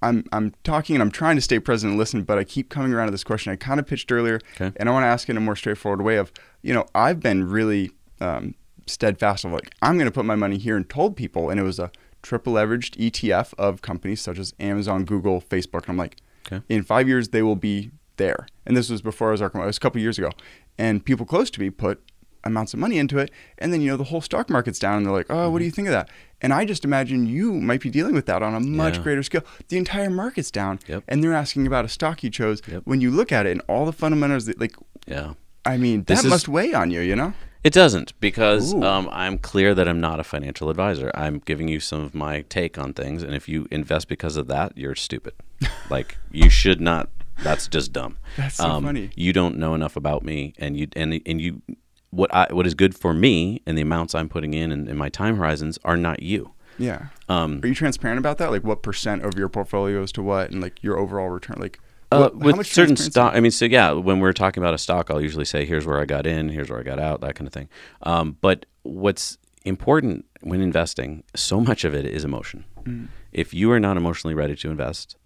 I'm 0.00 0.24
I'm 0.32 0.54
talking 0.62 0.94
and 0.94 1.02
I'm 1.02 1.10
trying 1.10 1.34
to 1.36 1.42
stay 1.42 1.58
present 1.58 1.90
and 1.90 1.98
listen, 1.98 2.22
but 2.22 2.38
I 2.38 2.44
keep 2.44 2.68
coming 2.68 2.92
around 2.94 3.08
to 3.08 3.10
this 3.10 3.24
question 3.24 3.52
I 3.52 3.56
kind 3.56 3.80
of 3.80 3.86
pitched 3.86 4.12
earlier, 4.12 4.38
Okay. 4.60 4.72
and 4.76 4.88
I 4.88 4.92
want 4.92 5.02
to 5.02 5.08
ask 5.08 5.28
it 5.28 5.32
in 5.32 5.36
a 5.38 5.40
more 5.40 5.56
straightforward 5.56 6.02
way. 6.02 6.16
Of 6.16 6.32
you 6.62 6.72
know, 6.72 6.86
I've 6.94 7.18
been 7.20 7.48
really 7.48 7.90
um, 8.20 8.54
steadfast 8.86 9.44
of 9.44 9.50
like 9.50 9.72
I'm 9.82 9.96
going 9.96 10.06
to 10.06 10.12
put 10.12 10.24
my 10.24 10.36
money 10.36 10.56
here 10.56 10.76
and 10.76 10.88
told 10.88 11.16
people, 11.16 11.50
and 11.50 11.58
it 11.58 11.64
was 11.64 11.80
a 11.80 11.90
triple 12.22 12.52
leveraged 12.54 12.96
ETF 12.96 13.54
of 13.58 13.82
companies 13.82 14.20
such 14.20 14.38
as 14.38 14.54
Amazon, 14.60 15.04
Google, 15.04 15.40
Facebook, 15.40 15.82
and 15.82 15.90
I'm 15.90 15.96
like, 15.96 16.16
Okay. 16.50 16.64
in 16.68 16.82
five 16.84 17.06
years 17.08 17.28
they 17.30 17.42
will 17.42 17.56
be 17.56 17.90
there. 18.18 18.46
And 18.66 18.76
this 18.76 18.90
was 18.90 19.00
before 19.02 19.28
I 19.28 19.32
was 19.32 19.40
Arkham. 19.40 19.62
It 19.62 19.66
was 19.66 19.76
a 19.78 19.80
couple 19.80 20.00
years 20.00 20.18
ago, 20.18 20.30
and 20.76 21.04
people 21.04 21.24
close 21.26 21.50
to 21.50 21.60
me 21.60 21.70
put 21.70 22.00
amounts 22.44 22.72
of 22.72 22.78
money 22.78 22.98
into 22.98 23.18
it, 23.18 23.30
and 23.58 23.72
then 23.72 23.80
you 23.80 23.88
know 23.90 23.96
the 23.96 24.04
whole 24.04 24.20
stock 24.20 24.48
market's 24.48 24.78
down, 24.78 24.98
and 24.98 25.06
they're 25.06 25.12
like, 25.12 25.26
oh, 25.30 25.50
what 25.50 25.58
do 25.58 25.64
you 25.64 25.70
think 25.70 25.88
of 25.88 25.92
that? 25.92 26.08
And 26.40 26.52
I 26.52 26.64
just 26.64 26.84
imagine 26.84 27.26
you 27.26 27.52
might 27.54 27.80
be 27.80 27.90
dealing 27.90 28.14
with 28.14 28.26
that 28.26 28.42
on 28.42 28.54
a 28.54 28.60
much 28.60 28.96
Yeah. 28.98 29.02
greater 29.02 29.22
scale. 29.24 29.42
The 29.68 29.76
entire 29.76 30.08
market's 30.10 30.50
down, 30.50 30.78
Yep. 30.86 31.02
and 31.08 31.22
they're 31.22 31.34
asking 31.34 31.66
about 31.66 31.84
a 31.84 31.88
stock 31.88 32.22
you 32.22 32.30
chose. 32.30 32.62
Yep. 32.68 32.82
When 32.84 33.00
you 33.00 33.10
look 33.10 33.32
at 33.32 33.46
it 33.46 33.52
and 33.52 33.60
all 33.68 33.86
the 33.86 33.92
fundamentals, 33.92 34.46
that, 34.46 34.60
like, 34.60 34.76
Yeah. 35.06 35.34
I 35.64 35.76
mean, 35.78 36.04
that 36.04 36.18
is- 36.18 36.26
must 36.26 36.48
weigh 36.48 36.72
on 36.74 36.90
you, 36.90 37.00
you 37.00 37.16
know? 37.16 37.32
It 37.64 37.72
doesn't 37.72 38.12
because 38.20 38.72
um, 38.72 39.08
I'm 39.10 39.36
clear 39.36 39.74
that 39.74 39.88
I'm 39.88 40.00
not 40.00 40.20
a 40.20 40.24
financial 40.24 40.70
advisor. 40.70 41.10
I'm 41.14 41.40
giving 41.44 41.66
you 41.66 41.80
some 41.80 42.00
of 42.02 42.14
my 42.14 42.42
take 42.48 42.78
on 42.78 42.92
things, 42.94 43.24
and 43.24 43.34
if 43.34 43.48
you 43.48 43.66
invest 43.72 44.06
because 44.08 44.36
of 44.36 44.46
that, 44.46 44.78
you're 44.78 44.94
stupid. 44.94 45.34
like 45.90 46.16
you 46.30 46.48
should 46.48 46.80
not. 46.80 47.10
That's 47.42 47.68
just 47.68 47.92
dumb. 47.92 48.18
That's 48.36 48.56
so 48.56 48.68
um, 48.68 48.84
funny. 48.84 49.10
You 49.14 49.32
don't 49.32 49.56
know 49.58 49.74
enough 49.74 49.96
about 49.96 50.24
me, 50.24 50.54
and 50.58 50.76
you 50.76 50.88
and 50.96 51.20
and 51.24 51.40
you 51.40 51.62
what 52.10 52.32
I 52.34 52.48
what 52.50 52.66
is 52.66 52.74
good 52.74 52.96
for 52.96 53.12
me 53.14 53.62
and 53.66 53.76
the 53.76 53.82
amounts 53.82 54.14
I'm 54.14 54.28
putting 54.28 54.54
in 54.54 54.72
and, 54.72 54.88
and 54.88 54.98
my 54.98 55.08
time 55.08 55.36
horizons 55.36 55.78
are 55.84 55.96
not 55.96 56.22
you. 56.22 56.52
Yeah. 56.78 57.06
Um, 57.28 57.60
Are 57.62 57.66
you 57.66 57.74
transparent 57.74 58.18
about 58.18 58.38
that? 58.38 58.50
Like, 58.50 58.62
what 58.62 58.82
percent 58.82 59.24
of 59.24 59.36
your 59.36 59.48
portfolio 59.48 60.02
is 60.02 60.12
to 60.12 60.22
what, 60.22 60.50
and 60.50 60.62
like 60.62 60.82
your 60.82 60.96
overall 60.96 61.28
return? 61.28 61.56
Like, 61.58 61.80
Uh, 62.12 62.30
what, 62.30 62.56
with 62.56 62.66
certain 62.66 62.96
stock, 62.96 63.34
I 63.34 63.40
mean, 63.40 63.50
so 63.50 63.64
yeah, 63.64 63.90
when 63.90 64.20
we're 64.20 64.32
talking 64.32 64.62
about 64.62 64.74
a 64.74 64.78
stock, 64.78 65.10
I'll 65.10 65.20
usually 65.20 65.44
say, 65.44 65.66
"Here's 65.66 65.84
where 65.84 66.00
I 66.00 66.04
got 66.04 66.26
in, 66.26 66.48
here's 66.48 66.70
where 66.70 66.78
I 66.78 66.84
got 66.84 66.98
out," 66.98 67.20
that 67.20 67.34
kind 67.34 67.46
of 67.46 67.52
thing. 67.52 67.68
Um, 68.02 68.36
but 68.40 68.64
what's 68.82 69.38
important 69.64 70.24
when 70.40 70.60
investing, 70.62 71.24
so 71.34 71.60
much 71.60 71.84
of 71.84 71.94
it 71.94 72.06
is 72.06 72.24
emotion. 72.24 72.64
Mm. 72.84 73.08
If 73.32 73.52
you 73.52 73.70
are 73.72 73.80
not 73.80 73.96
emotionally 73.96 74.34
ready 74.34 74.54
to 74.56 74.70
invest, 74.70 75.16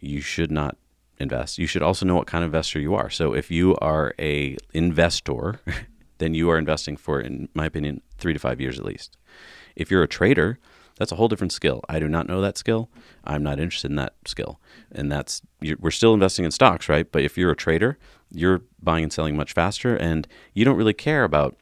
you 0.00 0.20
should 0.20 0.50
not 0.50 0.76
invest. 1.18 1.58
You 1.58 1.66
should 1.66 1.82
also 1.82 2.06
know 2.06 2.14
what 2.14 2.26
kind 2.26 2.44
of 2.44 2.48
investor 2.48 2.78
you 2.78 2.94
are. 2.94 3.10
So 3.10 3.32
if 3.32 3.50
you 3.50 3.76
are 3.76 4.14
a 4.18 4.56
investor, 4.72 5.60
then 6.18 6.34
you 6.34 6.50
are 6.50 6.58
investing 6.58 6.96
for, 6.96 7.20
in 7.20 7.48
my 7.54 7.66
opinion, 7.66 8.02
three 8.18 8.32
to 8.32 8.38
five 8.38 8.60
years 8.60 8.78
at 8.78 8.84
least. 8.84 9.16
If 9.74 9.90
you're 9.90 10.02
a 10.02 10.08
trader, 10.08 10.58
that's 10.98 11.12
a 11.12 11.16
whole 11.16 11.28
different 11.28 11.52
skill. 11.52 11.82
I 11.88 11.98
do 11.98 12.08
not 12.08 12.26
know 12.26 12.40
that 12.40 12.56
skill. 12.56 12.88
I'm 13.24 13.42
not 13.42 13.60
interested 13.60 13.90
in 13.90 13.96
that 13.96 14.14
skill, 14.24 14.60
and 14.90 15.12
that's 15.12 15.42
we're 15.78 15.90
still 15.90 16.14
investing 16.14 16.44
in 16.44 16.50
stocks, 16.50 16.88
right? 16.88 17.10
But 17.10 17.22
if 17.22 17.36
you're 17.36 17.50
a 17.50 17.56
trader, 17.56 17.98
you're 18.30 18.62
buying 18.82 19.04
and 19.04 19.12
selling 19.12 19.36
much 19.36 19.52
faster, 19.52 19.94
and 19.96 20.26
you 20.54 20.64
don't 20.64 20.76
really 20.76 20.94
care 20.94 21.24
about 21.24 21.56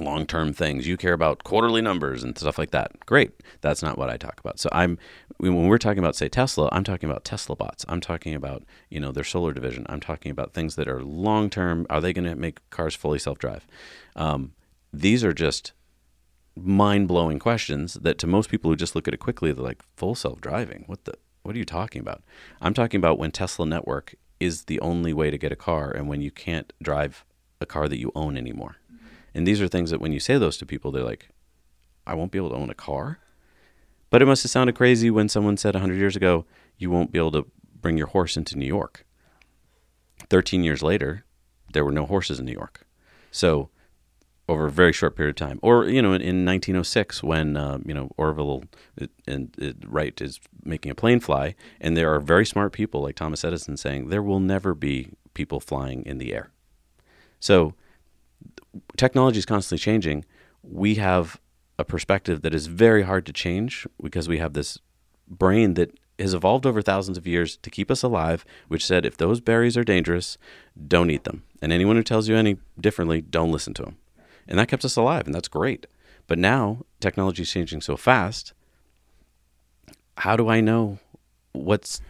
long-term 0.00 0.52
things. 0.52 0.86
You 0.86 0.96
care 0.96 1.12
about 1.12 1.44
quarterly 1.44 1.82
numbers 1.82 2.22
and 2.22 2.36
stuff 2.36 2.58
like 2.58 2.70
that. 2.70 3.04
Great. 3.06 3.32
That's 3.60 3.82
not 3.82 3.98
what 3.98 4.10
I 4.10 4.16
talk 4.16 4.40
about. 4.40 4.58
So 4.58 4.68
I'm 4.72 4.98
when 5.38 5.66
we're 5.66 5.78
talking 5.78 6.00
about 6.00 6.16
say 6.16 6.28
Tesla, 6.28 6.68
I'm 6.72 6.84
talking 6.84 7.08
about 7.08 7.24
Tesla 7.24 7.54
bots. 7.54 7.84
I'm 7.88 8.00
talking 8.00 8.34
about, 8.34 8.64
you 8.90 8.98
know, 9.00 9.12
their 9.12 9.24
solar 9.24 9.52
division. 9.52 9.86
I'm 9.88 10.00
talking 10.00 10.32
about 10.32 10.52
things 10.52 10.74
that 10.76 10.88
are 10.88 11.02
long-term. 11.02 11.86
Are 11.88 12.00
they 12.00 12.12
going 12.12 12.28
to 12.28 12.34
make 12.34 12.68
cars 12.70 12.94
fully 12.94 13.18
self-drive? 13.18 13.66
Um, 14.16 14.52
these 14.92 15.22
are 15.22 15.32
just 15.32 15.72
mind-blowing 16.56 17.38
questions 17.38 17.94
that 17.94 18.18
to 18.18 18.26
most 18.26 18.50
people 18.50 18.70
who 18.70 18.76
just 18.76 18.96
look 18.96 19.06
at 19.06 19.14
it 19.14 19.20
quickly, 19.20 19.52
they're 19.52 19.64
like, 19.64 19.82
full 19.96 20.14
self-driving. 20.14 20.84
What 20.86 21.04
the 21.04 21.14
what 21.42 21.54
are 21.54 21.58
you 21.58 21.64
talking 21.64 22.00
about? 22.00 22.22
I'm 22.60 22.74
talking 22.74 22.98
about 22.98 23.18
when 23.18 23.30
Tesla 23.30 23.64
network 23.64 24.14
is 24.40 24.64
the 24.64 24.80
only 24.80 25.12
way 25.12 25.30
to 25.30 25.38
get 25.38 25.52
a 25.52 25.56
car 25.56 25.90
and 25.90 26.08
when 26.08 26.20
you 26.20 26.30
can't 26.30 26.72
drive 26.82 27.24
a 27.60 27.66
car 27.66 27.88
that 27.88 27.98
you 27.98 28.12
own 28.14 28.36
anymore. 28.36 28.76
And 29.38 29.46
these 29.46 29.62
are 29.62 29.68
things 29.68 29.90
that 29.90 30.00
when 30.00 30.10
you 30.10 30.18
say 30.18 30.36
those 30.36 30.56
to 30.56 30.66
people, 30.66 30.90
they're 30.90 31.04
like, 31.04 31.28
I 32.04 32.14
won't 32.14 32.32
be 32.32 32.38
able 32.38 32.50
to 32.50 32.56
own 32.56 32.70
a 32.70 32.74
car. 32.74 33.20
But 34.10 34.20
it 34.20 34.26
must 34.26 34.42
have 34.42 34.50
sounded 34.50 34.74
crazy 34.74 35.12
when 35.12 35.28
someone 35.28 35.56
said 35.56 35.76
100 35.76 35.94
years 35.94 36.16
ago, 36.16 36.44
you 36.76 36.90
won't 36.90 37.12
be 37.12 37.20
able 37.20 37.30
to 37.30 37.46
bring 37.80 37.96
your 37.96 38.08
horse 38.08 38.36
into 38.36 38.58
New 38.58 38.66
York. 38.66 39.06
13 40.28 40.64
years 40.64 40.82
later, 40.82 41.24
there 41.72 41.84
were 41.84 41.92
no 41.92 42.04
horses 42.04 42.40
in 42.40 42.46
New 42.46 42.52
York. 42.52 42.84
So, 43.30 43.70
over 44.48 44.66
a 44.66 44.72
very 44.72 44.92
short 44.92 45.14
period 45.14 45.40
of 45.40 45.48
time, 45.48 45.60
or 45.62 45.84
you 45.84 46.02
know, 46.02 46.14
in, 46.14 46.20
in 46.20 46.44
1906, 46.44 47.22
when 47.22 47.56
uh, 47.56 47.78
you 47.84 47.94
know 47.94 48.10
Orville 48.16 48.64
it, 48.96 49.12
and 49.28 49.54
it, 49.56 49.76
Wright 49.86 50.20
is 50.20 50.40
making 50.64 50.90
a 50.90 50.96
plane 50.96 51.20
fly, 51.20 51.54
and 51.80 51.96
there 51.96 52.12
are 52.12 52.18
very 52.18 52.44
smart 52.44 52.72
people 52.72 53.02
like 53.02 53.14
Thomas 53.14 53.44
Edison 53.44 53.76
saying 53.76 54.08
there 54.08 54.22
will 54.22 54.40
never 54.40 54.74
be 54.74 55.10
people 55.32 55.60
flying 55.60 56.02
in 56.04 56.18
the 56.18 56.34
air. 56.34 56.50
So, 57.38 57.74
technology 58.96 59.38
is 59.38 59.46
constantly 59.46 59.78
changing. 59.82 60.24
We 60.62 60.96
have 60.96 61.40
a 61.78 61.84
perspective 61.84 62.42
that 62.42 62.54
is 62.54 62.66
very 62.66 63.02
hard 63.02 63.24
to 63.26 63.32
change 63.32 63.86
because 64.02 64.28
we 64.28 64.38
have 64.38 64.52
this 64.54 64.78
brain 65.28 65.74
that 65.74 65.96
has 66.18 66.34
evolved 66.34 66.66
over 66.66 66.82
thousands 66.82 67.16
of 67.16 67.26
years 67.26 67.56
to 67.58 67.70
keep 67.70 67.90
us 67.90 68.02
alive, 68.02 68.44
which 68.66 68.84
said 68.84 69.06
if 69.06 69.16
those 69.16 69.40
berries 69.40 69.76
are 69.76 69.84
dangerous, 69.84 70.36
don't 70.88 71.10
eat 71.10 71.22
them. 71.24 71.44
And 71.62 71.72
anyone 71.72 71.94
who 71.96 72.02
tells 72.02 72.28
you 72.28 72.34
any 72.36 72.56
differently, 72.80 73.20
don't 73.20 73.52
listen 73.52 73.72
to 73.74 73.82
them. 73.82 73.98
And 74.48 74.58
that 74.58 74.66
kept 74.68 74.84
us 74.84 74.96
alive, 74.96 75.26
and 75.26 75.34
that's 75.34 75.46
great. 75.48 75.86
But 76.26 76.38
now 76.38 76.84
technology 77.00 77.42
is 77.42 77.50
changing 77.52 77.82
so 77.82 77.96
fast. 77.96 78.52
How 80.18 80.36
do 80.36 80.48
I 80.48 80.60
know 80.60 80.98
what's 81.52 82.00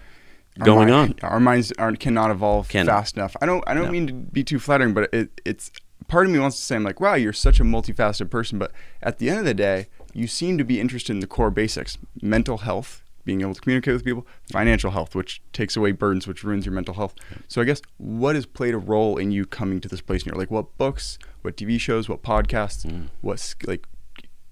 Our 0.60 0.64
going 0.66 0.86
mi- 0.86 0.92
on? 0.92 1.14
Our 1.22 1.40
minds 1.40 1.72
aren't 1.78 2.00
cannot 2.00 2.30
evolve 2.30 2.68
Cannot. 2.68 2.92
fast 2.92 3.16
enough. 3.16 3.36
I 3.42 3.46
don't. 3.46 3.62
I 3.66 3.74
don't 3.74 3.84
No. 3.86 3.90
mean 3.92 4.06
to 4.06 4.12
be 4.14 4.42
too 4.42 4.58
flattering, 4.58 4.94
but 4.94 5.12
it, 5.12 5.40
it's 5.44 5.70
part 6.06 6.26
of 6.26 6.32
me 6.32 6.38
wants 6.38 6.56
to 6.58 6.62
say, 6.62 6.76
I'm 6.76 6.84
like, 6.84 7.00
wow, 7.00 7.14
you're 7.14 7.32
such 7.32 7.60
a 7.60 7.64
multifaceted 7.64 8.30
person. 8.30 8.58
But 8.58 8.72
at 9.02 9.18
the 9.18 9.28
end 9.28 9.40
of 9.40 9.44
the 9.44 9.54
day, 9.54 9.88
you 10.14 10.26
seem 10.26 10.56
to 10.58 10.64
be 10.64 10.80
interested 10.80 11.12
in 11.12 11.20
the 11.20 11.26
core 11.26 11.50
basics: 11.50 11.98
mental 12.22 12.58
health, 12.58 13.02
being 13.24 13.40
able 13.42 13.54
to 13.54 13.60
communicate 13.60 13.94
with 13.94 14.04
people, 14.04 14.26
financial 14.52 14.90
health, 14.92 15.14
which 15.14 15.42
takes 15.52 15.76
away 15.76 15.92
burdens, 15.92 16.26
which 16.26 16.44
ruins 16.44 16.64
your 16.64 16.74
mental 16.74 16.94
health. 16.94 17.14
So 17.48 17.60
I 17.60 17.64
guess 17.64 17.82
what 17.98 18.34
has 18.36 18.46
played 18.46 18.74
a 18.74 18.78
role 18.78 19.16
in 19.18 19.30
you 19.32 19.44
coming 19.44 19.80
to 19.80 19.88
this 19.88 20.00
place? 20.00 20.22
And 20.22 20.32
you're 20.32 20.38
like, 20.40 20.50
what 20.50 20.76
books, 20.78 21.18
what 21.42 21.56
TV 21.56 21.78
shows, 21.78 22.08
what 22.08 22.22
podcasts, 22.22 22.86
Mm. 22.86 23.08
what's 23.20 23.54
like 23.66 23.86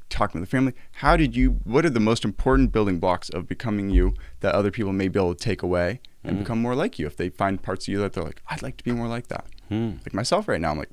talking 0.08 0.40
with 0.40 0.48
the 0.48 0.56
family 0.56 0.72
how 0.92 1.16
did 1.16 1.34
you 1.34 1.58
what 1.64 1.84
are 1.84 1.90
the 1.90 1.98
most 2.00 2.24
important 2.24 2.70
building 2.70 3.00
blocks 3.00 3.28
of 3.30 3.48
becoming 3.48 3.90
you 3.90 4.14
that 4.38 4.54
other 4.54 4.70
people 4.70 4.92
may 4.92 5.08
be 5.08 5.18
able 5.18 5.34
to 5.34 5.44
take 5.44 5.62
away 5.64 6.00
and 6.22 6.36
Mm. 6.36 6.38
become 6.40 6.62
more 6.62 6.76
like 6.76 6.96
you 6.98 7.06
if 7.08 7.16
they 7.16 7.28
find 7.28 7.60
parts 7.60 7.86
of 7.88 7.92
you 7.92 7.98
that 7.98 8.12
they're 8.12 8.22
like 8.22 8.40
i'd 8.48 8.62
like 8.62 8.76
to 8.76 8.84
be 8.84 8.92
more 8.92 9.08
like 9.08 9.26
that 9.28 9.46
Hmm. 9.68 9.94
like 10.04 10.14
myself 10.14 10.46
right 10.46 10.60
now 10.60 10.70
i'm 10.70 10.78
like 10.78 10.92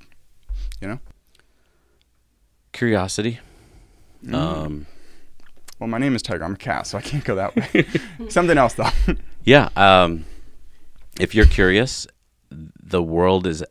you 0.83 0.89
know 0.89 0.99
Curiosity. 2.73 3.39
Mm. 4.25 4.33
Um, 4.33 4.85
well 5.79 5.87
my 5.87 5.97
name 5.97 6.15
is 6.15 6.21
tiger 6.21 6.43
i'm 6.43 6.53
a 6.53 6.57
cat 6.57 6.87
so 6.87 6.97
i 6.97 7.01
can't 7.01 7.23
go 7.23 7.35
that 7.35 7.55
way 7.55 7.85
something 8.29 8.57
else 8.57 8.73
though 8.73 8.89
Yeah. 9.45 9.69
Um, 9.75 10.25
if 11.19 11.35
you're 11.35 11.45
curious, 11.45 12.07
the 12.49 13.03
world 13.03 13.45
is 13.45 13.63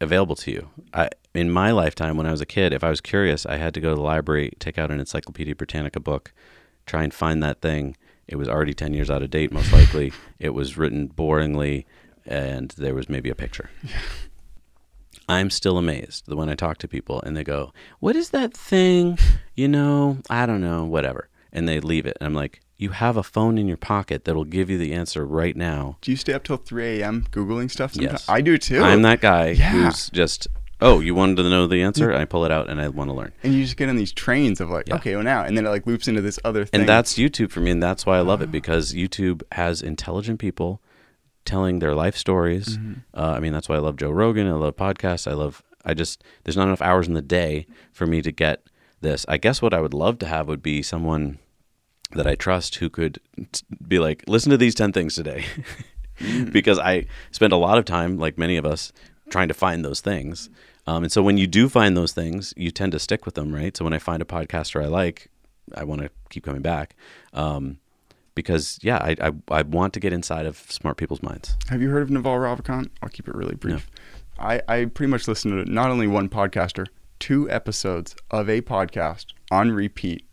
available 0.00 0.36
to 0.36 0.50
you. 0.50 0.68
I, 0.94 1.08
in 1.34 1.50
my 1.50 1.70
lifetime, 1.72 2.16
when 2.16 2.26
I 2.26 2.30
was 2.30 2.40
a 2.40 2.46
kid, 2.46 2.72
if 2.72 2.84
I 2.84 2.90
was 2.90 3.00
curious, 3.00 3.44
I 3.44 3.56
had 3.56 3.74
to 3.74 3.80
go 3.80 3.90
to 3.90 3.96
the 3.96 4.00
library, 4.02 4.52
take 4.58 4.78
out 4.78 4.90
an 4.90 5.00
Encyclopedia 5.00 5.56
Britannica 5.56 6.00
book, 6.00 6.32
try 6.86 7.02
and 7.02 7.12
find 7.12 7.42
that 7.42 7.60
thing. 7.60 7.96
It 8.28 8.36
was 8.36 8.48
already 8.48 8.74
10 8.74 8.94
years 8.94 9.10
out 9.10 9.22
of 9.22 9.30
date, 9.30 9.52
most 9.52 9.72
likely. 9.72 10.12
it 10.38 10.50
was 10.50 10.76
written 10.78 11.08
boringly, 11.08 11.84
and 12.24 12.72
there 12.76 12.94
was 12.94 13.08
maybe 13.08 13.30
a 13.30 13.34
picture. 13.34 13.70
I'm 15.28 15.50
still 15.50 15.78
amazed 15.78 16.24
when 16.32 16.48
I 16.48 16.54
talk 16.54 16.78
to 16.78 16.88
people 16.88 17.20
and 17.22 17.36
they 17.36 17.44
go, 17.44 17.72
What 18.00 18.16
is 18.16 18.30
that 18.30 18.54
thing? 18.54 19.18
You 19.54 19.68
know, 19.68 20.18
I 20.30 20.46
don't 20.46 20.60
know, 20.60 20.84
whatever. 20.84 21.28
And 21.52 21.68
they 21.68 21.80
leave 21.80 22.06
it. 22.06 22.16
And 22.20 22.26
I'm 22.26 22.34
like, 22.34 22.60
You 22.78 22.90
have 22.90 23.16
a 23.16 23.22
phone 23.22 23.58
in 23.58 23.68
your 23.68 23.76
pocket 23.76 24.24
that'll 24.24 24.44
give 24.44 24.70
you 24.70 24.78
the 24.78 24.92
answer 24.92 25.24
right 25.26 25.56
now. 25.56 25.98
do 26.00 26.10
you 26.10 26.16
stay 26.16 26.32
up 26.32 26.44
till 26.44 26.56
3 26.56 27.00
a.m 27.00 27.26
googling 27.30 27.70
stuff 27.70 27.92
sometimes 27.92 28.12
Yes. 28.22 28.28
i 28.28 28.40
do 28.40 28.58
too 28.58 28.82
I'm 28.82 29.02
that 29.02 29.20
guy 29.20 29.48
Yeah. 29.50 29.70
who's 29.70 30.10
just, 30.10 30.48
Oh, 30.80 30.98
you 30.98 31.14
wanted 31.14 31.36
to 31.36 31.48
know 31.48 31.68
the 31.68 31.82
answer? 31.82 32.08
Mm. 32.08 32.16
I 32.18 32.24
pull 32.24 32.44
it 32.44 32.50
out 32.50 32.68
and 32.68 32.80
I 32.80 32.88
want 32.88 33.08
to 33.08 33.14
learn. 33.14 33.32
and 33.44 33.54
you 33.54 33.62
just 33.62 33.76
get 33.76 33.88
on 33.88 33.96
these 33.96 34.12
trains 34.12 34.60
of 34.60 34.68
like 34.70 34.88
Yeah. 34.88 34.96
okay 34.96 35.14
well 35.14 35.22
now 35.24 35.44
and 35.44 35.56
then 35.56 35.64
it 35.66 35.70
like 35.70 35.86
loops 35.86 36.08
into 36.08 36.20
this 36.22 36.40
other 36.44 36.64
thing 36.64 36.80
And 36.80 36.88
that's 36.88 37.14
YouTube 37.14 37.50
for 37.52 37.60
me. 37.60 37.70
And 37.70 37.82
that's 37.82 38.04
why 38.04 38.16
I 38.16 38.20
love 38.22 38.42
it 38.42 38.48
ah. 38.48 38.52
because 38.52 38.92
YouTube 38.92 39.42
has 39.52 39.80
intelligent 39.82 40.40
people 40.40 40.80
telling 41.44 41.78
their 41.78 41.94
life 41.94 42.16
stories. 42.16 42.78
Mm-hmm. 42.78 42.92
Uh, 43.14 43.34
I 43.36 43.40
mean, 43.40 43.52
that's 43.52 43.68
why 43.68 43.76
I 43.76 43.80
love 43.80 43.96
Joe 43.96 44.10
Rogan. 44.10 44.46
I 44.46 44.52
love 44.52 44.76
podcasts. 44.76 45.30
I 45.30 45.34
love, 45.34 45.62
I 45.84 45.94
just, 45.94 46.22
there's 46.44 46.56
not 46.56 46.68
enough 46.68 46.82
hours 46.82 47.08
in 47.08 47.14
the 47.14 47.22
day 47.22 47.66
for 47.92 48.06
me 48.06 48.22
to 48.22 48.32
get 48.32 48.62
this. 49.00 49.26
I 49.28 49.38
guess 49.38 49.60
what 49.60 49.74
I 49.74 49.80
would 49.80 49.94
love 49.94 50.18
to 50.20 50.26
have 50.26 50.48
would 50.48 50.62
be 50.62 50.82
someone 50.82 51.38
that 52.12 52.26
I 52.26 52.34
trust 52.34 52.76
who 52.76 52.90
could 52.90 53.18
t- 53.52 53.64
be 53.86 53.98
like, 53.98 54.24
listen 54.26 54.50
to 54.50 54.56
these 54.56 54.74
10 54.74 54.92
things 54.92 55.14
today. 55.14 55.44
because 56.52 56.78
I 56.78 57.06
spend 57.30 57.52
a 57.52 57.56
lot 57.56 57.78
of 57.78 57.84
time, 57.84 58.18
like 58.18 58.38
many 58.38 58.56
of 58.56 58.66
us, 58.66 58.92
trying 59.30 59.48
to 59.48 59.54
find 59.54 59.84
those 59.84 60.00
things. 60.00 60.50
Um, 60.86 61.04
and 61.04 61.12
so 61.12 61.22
when 61.22 61.38
you 61.38 61.46
do 61.46 61.68
find 61.68 61.96
those 61.96 62.12
things, 62.12 62.52
you 62.56 62.70
tend 62.70 62.92
to 62.92 62.98
stick 62.98 63.24
with 63.24 63.34
them, 63.34 63.54
right? 63.54 63.76
So 63.76 63.84
when 63.84 63.92
I 63.92 63.98
find 63.98 64.20
a 64.20 64.26
podcaster 64.26 64.82
I 64.82 64.86
like, 64.86 65.28
I 65.74 65.84
want 65.84 66.02
to 66.02 66.10
keep 66.28 66.44
coming 66.44 66.62
back. 66.62 66.96
Um, 67.32 67.78
because 68.34 68.78
yeah, 68.82 68.96
I, 68.98 69.16
I 69.20 69.32
I 69.48 69.62
want 69.62 69.92
to 69.94 70.00
get 70.00 70.12
inside 70.12 70.46
of 70.46 70.56
smart 70.70 70.96
people's 70.96 71.22
minds. 71.22 71.56
Have 71.68 71.82
you 71.82 71.90
heard 71.90 72.02
of 72.02 72.10
Naval 72.10 72.34
Ravikant? 72.36 72.90
I'll 73.02 73.08
keep 73.08 73.28
it 73.28 73.34
really 73.34 73.54
brief. 73.54 73.88
I, 74.38 74.62
I 74.66 74.84
pretty 74.86 75.10
much 75.10 75.28
listen 75.28 75.50
to 75.52 75.70
not 75.70 75.90
only 75.90 76.06
one 76.06 76.28
podcaster, 76.28 76.86
two 77.20 77.48
episodes 77.50 78.16
of 78.30 78.48
a 78.48 78.60
podcast 78.62 79.26
on 79.50 79.70
repeat. 79.72 80.24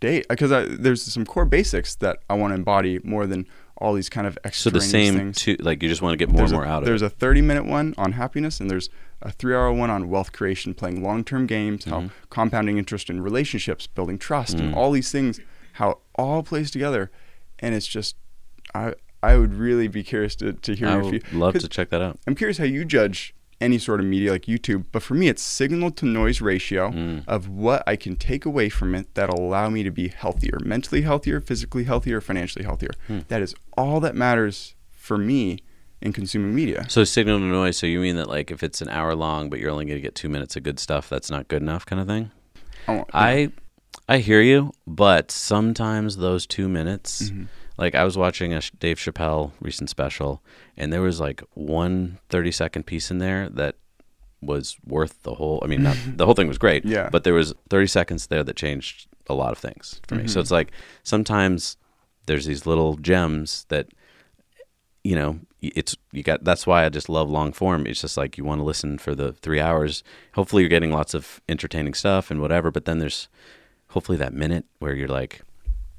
Day 0.00 0.22
because 0.30 0.50
there's 0.78 1.02
some 1.02 1.24
core 1.26 1.44
basics 1.44 1.96
that 1.96 2.20
I 2.30 2.34
want 2.34 2.52
to 2.52 2.54
embody 2.54 3.00
more 3.02 3.26
than 3.26 3.46
all 3.78 3.94
these 3.94 4.08
kind 4.08 4.28
of 4.28 4.38
extra. 4.44 4.70
So 4.70 4.78
the 4.78 4.80
same 4.80 5.16
things. 5.16 5.36
two, 5.38 5.56
like 5.58 5.82
you 5.82 5.88
just 5.88 6.02
want 6.02 6.12
to 6.12 6.16
get 6.16 6.28
more 6.28 6.38
there's 6.38 6.52
and 6.52 6.60
more 6.60 6.66
a, 6.66 6.68
out 6.70 6.82
of 6.82 6.86
There's 6.86 7.02
it. 7.02 7.06
a 7.06 7.10
30 7.10 7.40
minute 7.42 7.64
one 7.66 7.94
on 7.98 8.12
happiness, 8.12 8.60
and 8.60 8.70
there's 8.70 8.90
a 9.22 9.32
three 9.32 9.54
hour 9.56 9.72
one 9.72 9.90
on 9.90 10.08
wealth 10.08 10.30
creation, 10.30 10.72
playing 10.72 11.02
long 11.02 11.24
term 11.24 11.46
games, 11.46 11.84
Mm-hmm. 11.84 11.90
how 12.06 12.10
compounding 12.30 12.78
interest 12.78 13.10
in 13.10 13.20
relationships, 13.20 13.88
building 13.88 14.18
trust, 14.18 14.58
Mm. 14.58 14.60
and 14.60 14.74
all 14.76 14.92
these 14.92 15.10
things, 15.10 15.40
how 15.78 15.90
it 15.90 15.98
all 16.16 16.42
plays 16.42 16.70
together. 16.70 17.10
And 17.60 17.74
it's 17.74 17.86
just, 17.86 18.16
I 18.74 18.94
I 19.22 19.36
would 19.36 19.54
really 19.54 19.88
be 19.88 20.02
curious 20.04 20.36
to, 20.36 20.52
to 20.52 20.74
hear 20.76 20.88
I 20.88 20.92
your 20.94 21.02
would 21.04 21.22
view. 21.24 21.38
love 21.40 21.54
to 21.58 21.68
check 21.68 21.90
that 21.90 22.00
out. 22.02 22.18
I'm 22.26 22.34
curious 22.36 22.58
how 22.58 22.64
you 22.64 22.84
judge 22.84 23.34
any 23.60 23.76
sort 23.78 23.98
of 23.98 24.06
media 24.06 24.30
like 24.30 24.42
YouTube, 24.42 24.84
but 24.92 25.02
for 25.02 25.14
me, 25.14 25.26
it's 25.26 25.42
signal 25.42 25.90
to 25.90 26.06
noise 26.06 26.40
ratio 26.40 26.90
Mm. 26.92 27.24
of 27.26 27.48
what 27.48 27.82
I 27.88 27.96
can 27.96 28.14
take 28.14 28.44
away 28.46 28.68
from 28.68 28.94
it 28.94 29.12
that'll 29.14 29.40
allow 29.44 29.68
me 29.68 29.82
to 29.82 29.90
be 29.90 30.06
healthier, 30.08 30.58
mentally 30.64 31.02
healthier, 31.02 31.40
physically 31.40 31.82
healthier, 31.82 32.20
financially 32.20 32.64
healthier. 32.64 32.90
Hmm. 33.08 33.20
That 33.26 33.42
is 33.42 33.56
all 33.76 33.98
that 34.00 34.14
matters 34.14 34.76
for 34.92 35.18
me 35.18 35.58
in 36.00 36.12
consuming 36.12 36.54
media. 36.54 36.86
So 36.88 37.02
signal 37.02 37.40
to 37.40 37.44
noise. 37.44 37.76
So 37.76 37.88
you 37.88 37.98
mean 37.98 38.14
that 38.14 38.28
like 38.28 38.52
if 38.52 38.62
it's 38.62 38.80
an 38.80 38.88
hour 38.90 39.16
long, 39.16 39.50
but 39.50 39.58
you're 39.58 39.72
only 39.72 39.84
going 39.86 39.98
to 39.98 40.02
get 40.08 40.14
two 40.14 40.28
minutes 40.28 40.54
of 40.54 40.62
good 40.62 40.78
stuff, 40.78 41.08
that's 41.08 41.28
not 41.28 41.48
good 41.48 41.60
enough, 41.62 41.84
kind 41.84 42.00
of 42.00 42.06
thing? 42.06 42.30
Oh, 42.86 43.04
I 43.12 43.50
I 44.08 44.18
hear 44.18 44.40
you, 44.40 44.72
but 44.86 45.30
sometimes 45.30 46.16
those 46.16 46.46
two 46.46 46.68
minutes, 46.68 47.24
Mm-hmm. 47.30 47.44
like 47.76 47.94
I 47.94 48.04
was 48.04 48.16
watching 48.16 48.52
a 48.54 48.60
Dave 48.80 48.96
Chappelle 48.98 49.52
recent 49.60 49.90
special, 49.90 50.42
and 50.76 50.92
there 50.92 51.02
was 51.02 51.20
like 51.20 51.42
one 51.54 52.18
30 52.30 52.50
second 52.52 52.86
piece 52.86 53.10
in 53.10 53.18
there 53.18 53.48
that 53.50 53.76
was 54.40 54.76
worth 54.86 55.22
the 55.24 55.34
whole. 55.34 55.60
I 55.62 55.66
mean, 55.66 55.82
not, 55.82 55.96
the 56.16 56.24
whole 56.24 56.34
thing 56.34 56.48
was 56.48 56.58
great, 56.58 56.84
Yeah. 56.84 57.08
but 57.10 57.24
there 57.24 57.34
was 57.34 57.54
30 57.70 57.86
seconds 57.88 58.26
there 58.28 58.42
that 58.44 58.56
changed 58.56 59.08
a 59.28 59.34
lot 59.34 59.52
of 59.52 59.58
things 59.58 60.00
for 60.06 60.14
me. 60.14 60.22
Mm-hmm. 60.22 60.28
So 60.28 60.40
it's 60.40 60.50
like 60.50 60.70
sometimes 61.02 61.76
there's 62.26 62.46
these 62.46 62.64
little 62.66 62.96
gems 62.96 63.66
that 63.68 63.88
you 65.04 65.14
know 65.14 65.38
it's 65.60 65.96
you 66.12 66.22
got 66.22 66.44
that's 66.44 66.66
why 66.66 66.84
i 66.84 66.88
just 66.88 67.08
love 67.08 67.30
long 67.30 67.52
form 67.52 67.86
it's 67.86 68.00
just 68.02 68.16
like 68.16 68.36
you 68.36 68.44
want 68.44 68.58
to 68.60 68.64
listen 68.64 68.98
for 68.98 69.14
the 69.14 69.32
three 69.32 69.60
hours 69.60 70.02
hopefully 70.34 70.62
you're 70.62 70.68
getting 70.68 70.90
lots 70.92 71.14
of 71.14 71.40
entertaining 71.48 71.94
stuff 71.94 72.30
and 72.30 72.40
whatever 72.40 72.70
but 72.70 72.84
then 72.84 72.98
there's 72.98 73.28
hopefully 73.98 74.16
that 74.18 74.32
minute 74.32 74.64
where 74.78 74.94
you're 74.94 75.08
like 75.08 75.40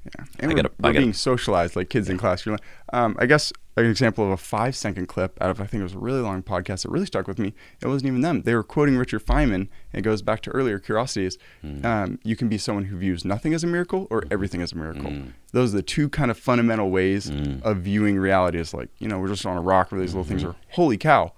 Yeah. 0.06 0.24
And 0.40 0.46
I 0.52 0.54
we're, 0.54 0.56
gotta- 0.56 0.72
we're 0.80 0.90
I 0.90 0.94
gotta- 0.94 1.00
being 1.02 1.14
socialized 1.14 1.76
like 1.76 1.90
kids 1.90 2.08
in 2.10 2.18
class. 2.18 2.46
You're 2.46 2.54
like, 2.56 2.64
um, 2.94 3.18
I 3.20 3.26
guess 3.26 3.52
an 3.76 3.86
example 3.86 4.24
of 4.26 4.32
a 4.32 4.38
five 4.38 4.74
second 4.76 5.08
clip 5.08 5.38
out 5.42 5.50
of 5.50 5.60
I 5.60 5.66
think 5.66 5.82
it 5.82 5.84
was 5.84 5.94
a 5.94 6.00
really 6.00 6.22
long 6.22 6.42
podcast 6.42 6.84
that 6.84 6.90
really 6.92 7.06
stuck 7.06 7.28
with 7.28 7.38
me. 7.40 7.54
It 7.82 7.88
wasn't 7.88 8.08
even 8.08 8.22
them. 8.22 8.44
They 8.44 8.56
were 8.56 8.64
quoting 8.64 8.96
Richard 8.98 9.26
Feynman. 9.26 9.54
And 9.92 10.00
it 10.00 10.02
goes 10.02 10.22
back 10.22 10.40
to 10.44 10.50
earlier 10.52 10.80
curiosities. 10.80 11.38
Hmm. 11.62 11.86
Um, 11.86 12.20
you 12.24 12.36
can 12.38 12.48
be 12.48 12.58
someone 12.58 12.86
who 12.86 12.98
views 12.98 13.26
nothing 13.26 13.54
as 13.54 13.64
a 13.66 13.68
miracle 13.68 14.08
or 14.10 14.24
everything 14.32 14.62
as 14.62 14.72
a 14.72 14.76
miracle. 14.78 15.12
Those 15.52 15.74
are 15.74 15.78
the 15.78 15.84
two 15.84 16.08
kind 16.08 16.32
of 16.32 16.38
fundamental 16.40 16.90
ways 16.90 17.30
of 17.64 17.78
viewing 17.90 18.18
reality. 18.18 18.58
It's 18.60 18.74
like 18.74 18.90
you 19.00 19.10
know 19.10 19.20
we're 19.20 19.28
just 19.36 19.46
on 19.46 19.58
a 19.58 19.62
rock 19.62 19.92
where 19.92 20.00
these 20.00 20.14
little 20.14 20.24
things 20.32 20.46
are. 20.46 20.56
Holy 20.72 20.98
cow! 20.98 21.34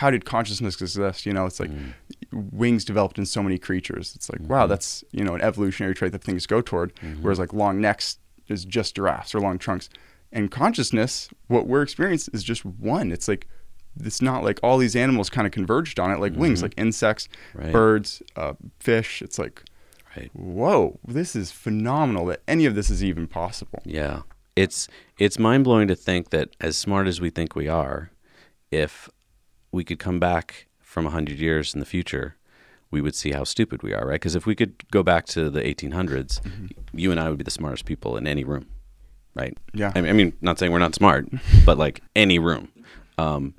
How 0.00 0.10
did 0.10 0.24
consciousness 0.24 0.80
exist? 0.80 1.26
You 1.26 1.32
know, 1.34 1.44
it's 1.46 1.60
like 1.60 1.70
wings 2.32 2.84
developed 2.84 3.18
in 3.18 3.26
so 3.26 3.42
many 3.42 3.58
creatures. 3.58 4.14
It's 4.14 4.30
like, 4.30 4.40
wow, 4.40 4.62
mm-hmm. 4.62 4.70
that's 4.70 5.04
you 5.12 5.24
know 5.24 5.34
an 5.34 5.40
evolutionary 5.42 5.94
trait 5.94 6.12
that 6.12 6.22
things 6.24 6.46
go 6.46 6.60
toward. 6.60 6.94
Mm-hmm. 6.96 7.22
Whereas 7.22 7.38
like 7.38 7.52
long 7.52 7.80
necks 7.80 8.18
is 8.48 8.64
just 8.64 8.94
giraffes 8.94 9.34
or 9.34 9.40
long 9.40 9.58
trunks, 9.58 9.88
and 10.32 10.50
consciousness, 10.50 11.28
what 11.48 11.66
we're 11.66 11.82
experiencing 11.82 12.34
is 12.34 12.42
just 12.42 12.64
one. 12.64 13.12
It's 13.12 13.28
like 13.28 13.46
it's 14.00 14.22
not 14.22 14.42
like 14.42 14.58
all 14.62 14.78
these 14.78 14.96
animals 14.96 15.28
kind 15.28 15.46
of 15.46 15.52
converged 15.52 16.00
on 16.00 16.10
it, 16.10 16.18
like 16.18 16.34
wings, 16.34 16.58
mm-hmm. 16.58 16.64
like 16.64 16.74
insects, 16.78 17.28
Right. 17.54 17.72
birds, 17.72 18.22
uh, 18.36 18.54
fish. 18.80 19.20
It's 19.20 19.38
like, 19.38 19.62
right 20.16 20.30
whoa, 20.34 20.98
this 21.06 21.36
is 21.36 21.52
phenomenal 21.52 22.26
that 22.26 22.40
any 22.48 22.66
of 22.66 22.74
this 22.74 22.90
is 22.90 23.02
even 23.04 23.26
possible. 23.26 23.82
yeah 23.84 24.22
it's 24.54 24.86
it's 25.18 25.38
mind-blowing 25.38 25.88
to 25.88 25.94
think 25.94 26.28
that 26.30 26.50
as 26.60 26.76
smart 26.76 27.06
as 27.06 27.20
we 27.20 27.30
think 27.30 27.56
we 27.56 27.68
are 27.68 28.10
if 28.70 29.08
we 29.70 29.82
could 29.84 29.98
come 29.98 30.20
back 30.20 30.66
from 30.92 31.04
100 31.04 31.38
years 31.38 31.72
in 31.74 31.80
the 31.80 31.86
future 31.86 32.36
we 32.90 33.00
would 33.00 33.14
see 33.14 33.32
how 33.32 33.44
stupid 33.44 33.82
we 33.82 33.94
are 33.94 34.06
right 34.06 34.20
because 34.20 34.34
if 34.34 34.44
we 34.44 34.54
could 34.54 34.74
go 34.90 35.02
back 35.02 35.24
to 35.24 35.48
the 35.48 35.62
1800s 35.62 36.40
you 36.92 37.10
and 37.10 37.18
i 37.18 37.28
would 37.28 37.38
be 37.38 37.44
the 37.44 37.50
smartest 37.50 37.84
people 37.86 38.16
in 38.18 38.26
any 38.26 38.44
room 38.44 38.66
right 39.34 39.56
Yeah. 39.72 39.92
I 39.94 40.00
mean, 40.02 40.10
I 40.10 40.12
mean, 40.12 40.32
not 40.42 40.58
saying 40.58 40.70
we're 40.72 40.78
not 40.88 40.94
smart, 40.94 41.26
but 41.64 41.78
like 41.78 42.02
any 42.14 42.38
room, 42.38 42.68
um, 43.16 43.54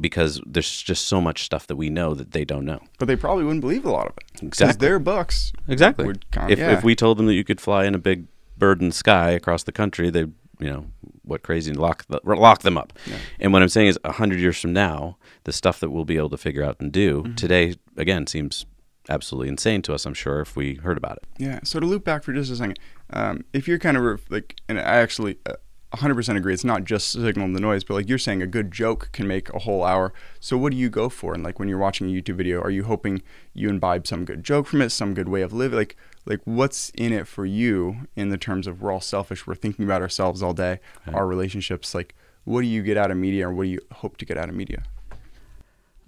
because 0.00 0.40
there's 0.46 0.80
just 0.82 1.06
so 1.06 1.20
much 1.20 1.42
stuff 1.42 1.66
that 1.66 1.74
we 1.76 1.88
know 1.90 2.14
that 2.14 2.30
they 2.30 2.44
don't 2.44 2.64
know. 2.64 2.80
But 3.00 3.08
they 3.08 3.16
probably 3.16 3.42
wouldn't 3.44 3.62
believe 3.62 3.84
a 3.84 3.90
lot 3.90 4.06
of 4.06 4.14
it. 4.18 4.42
Exactly. 4.44 4.86
their 4.86 4.98
books 5.00 5.52
Exactly. 5.66 6.14
count. 6.30 6.52
if 6.52 6.58
yeah. 6.60 6.70
if 6.78 6.84
we 6.84 6.94
told 6.94 7.18
them 7.18 7.26
that 7.26 7.34
you 7.34 7.42
could 7.42 7.60
fly 7.60 7.84
in 7.84 7.94
a 7.96 7.98
big 7.98 8.26
bird 8.56 8.80
in 8.80 8.88
the 8.90 8.94
sky 8.94 9.30
across 9.30 9.64
the 9.64 9.72
country, 9.72 10.08
they, 10.10 10.26
you 10.60 10.70
know, 10.72 10.86
what 11.26 11.42
crazy 11.42 11.72
lock 11.72 12.06
the, 12.08 12.20
lock 12.24 12.62
them 12.62 12.78
up. 12.78 12.92
And 13.40 13.52
what 13.52 13.62
I'm 13.62 13.68
saying 13.68 13.88
is, 13.88 13.98
a 14.04 14.12
hundred 14.12 14.40
years 14.40 14.58
from 14.60 14.72
now, 14.72 15.18
the 15.44 15.52
stuff 15.52 15.80
that 15.80 15.90
we'll 15.90 16.04
be 16.04 16.16
able 16.16 16.30
to 16.30 16.38
figure 16.38 16.62
out 16.64 16.76
and 16.80 16.90
do 16.92 17.22
Mm-hmm. 17.22 17.34
today 17.34 17.74
again 17.96 18.26
seems 18.26 18.64
absolutely 19.08 19.48
insane 19.48 19.82
to 19.82 19.94
us. 19.94 20.04
I'm 20.06 20.14
sure 20.14 20.40
if 20.40 20.56
we 20.56 20.74
heard 20.76 20.96
about 20.96 21.18
it. 21.18 21.24
Yeah. 21.38 21.60
So 21.62 21.78
to 21.80 21.86
loop 21.86 22.04
back 22.04 22.24
for 22.24 22.32
just 22.32 22.50
a 22.50 22.56
second, 22.56 22.78
um, 23.10 23.44
if 23.52 23.68
you're 23.68 23.78
kind 23.78 23.96
of 23.96 24.28
like, 24.30 24.56
and 24.68 24.78
I 24.78 24.96
actually 24.96 25.38
uh, 25.46 25.54
100% 25.94 26.36
agree, 26.36 26.52
it's 26.52 26.64
not 26.64 26.82
just 26.84 27.12
signal 27.12 27.52
the 27.52 27.60
noise, 27.60 27.84
but 27.84 27.94
like 27.94 28.08
you're 28.08 28.18
saying, 28.18 28.42
a 28.42 28.46
good 28.46 28.72
joke 28.72 29.10
can 29.12 29.26
make 29.28 29.48
a 29.54 29.60
whole 29.60 29.84
hour. 29.84 30.12
So 30.40 30.58
what 30.58 30.72
do 30.72 30.76
you 30.78 30.90
go 30.90 31.08
for? 31.08 31.34
And 31.34 31.44
like 31.44 31.58
when 31.60 31.68
you're 31.68 31.78
watching 31.78 32.08
a 32.08 32.12
YouTube 32.12 32.36
video, 32.36 32.60
are 32.60 32.70
you 32.70 32.82
hoping 32.84 33.22
you 33.54 33.68
imbibe 33.68 34.06
some 34.06 34.24
good 34.24 34.42
joke 34.42 34.66
from 34.66 34.82
it, 34.82 34.90
some 34.90 35.14
good 35.14 35.28
way 35.28 35.42
of 35.42 35.52
living? 35.52 35.78
Like, 35.78 35.96
like 36.26 36.40
what's 36.44 36.90
in 36.90 37.12
it 37.12 37.26
for 37.26 37.46
you 37.46 38.08
in 38.16 38.28
the 38.28 38.38
terms 38.38 38.66
of 38.66 38.82
we're 38.82 38.92
all 38.92 39.00
selfish, 39.00 39.46
we're 39.46 39.54
thinking 39.54 39.84
about 39.84 40.02
ourselves 40.02 40.42
all 40.42 40.52
day, 40.52 40.80
our 41.12 41.26
relationships. 41.26 41.94
Like, 41.94 42.14
what 42.44 42.60
do 42.62 42.66
you 42.66 42.82
get 42.82 42.96
out 42.96 43.10
of 43.10 43.16
media, 43.16 43.48
or 43.48 43.54
what 43.54 43.64
do 43.64 43.70
you 43.70 43.80
hope 43.92 44.16
to 44.18 44.24
get 44.24 44.36
out 44.36 44.48
of 44.48 44.54
media? 44.54 44.82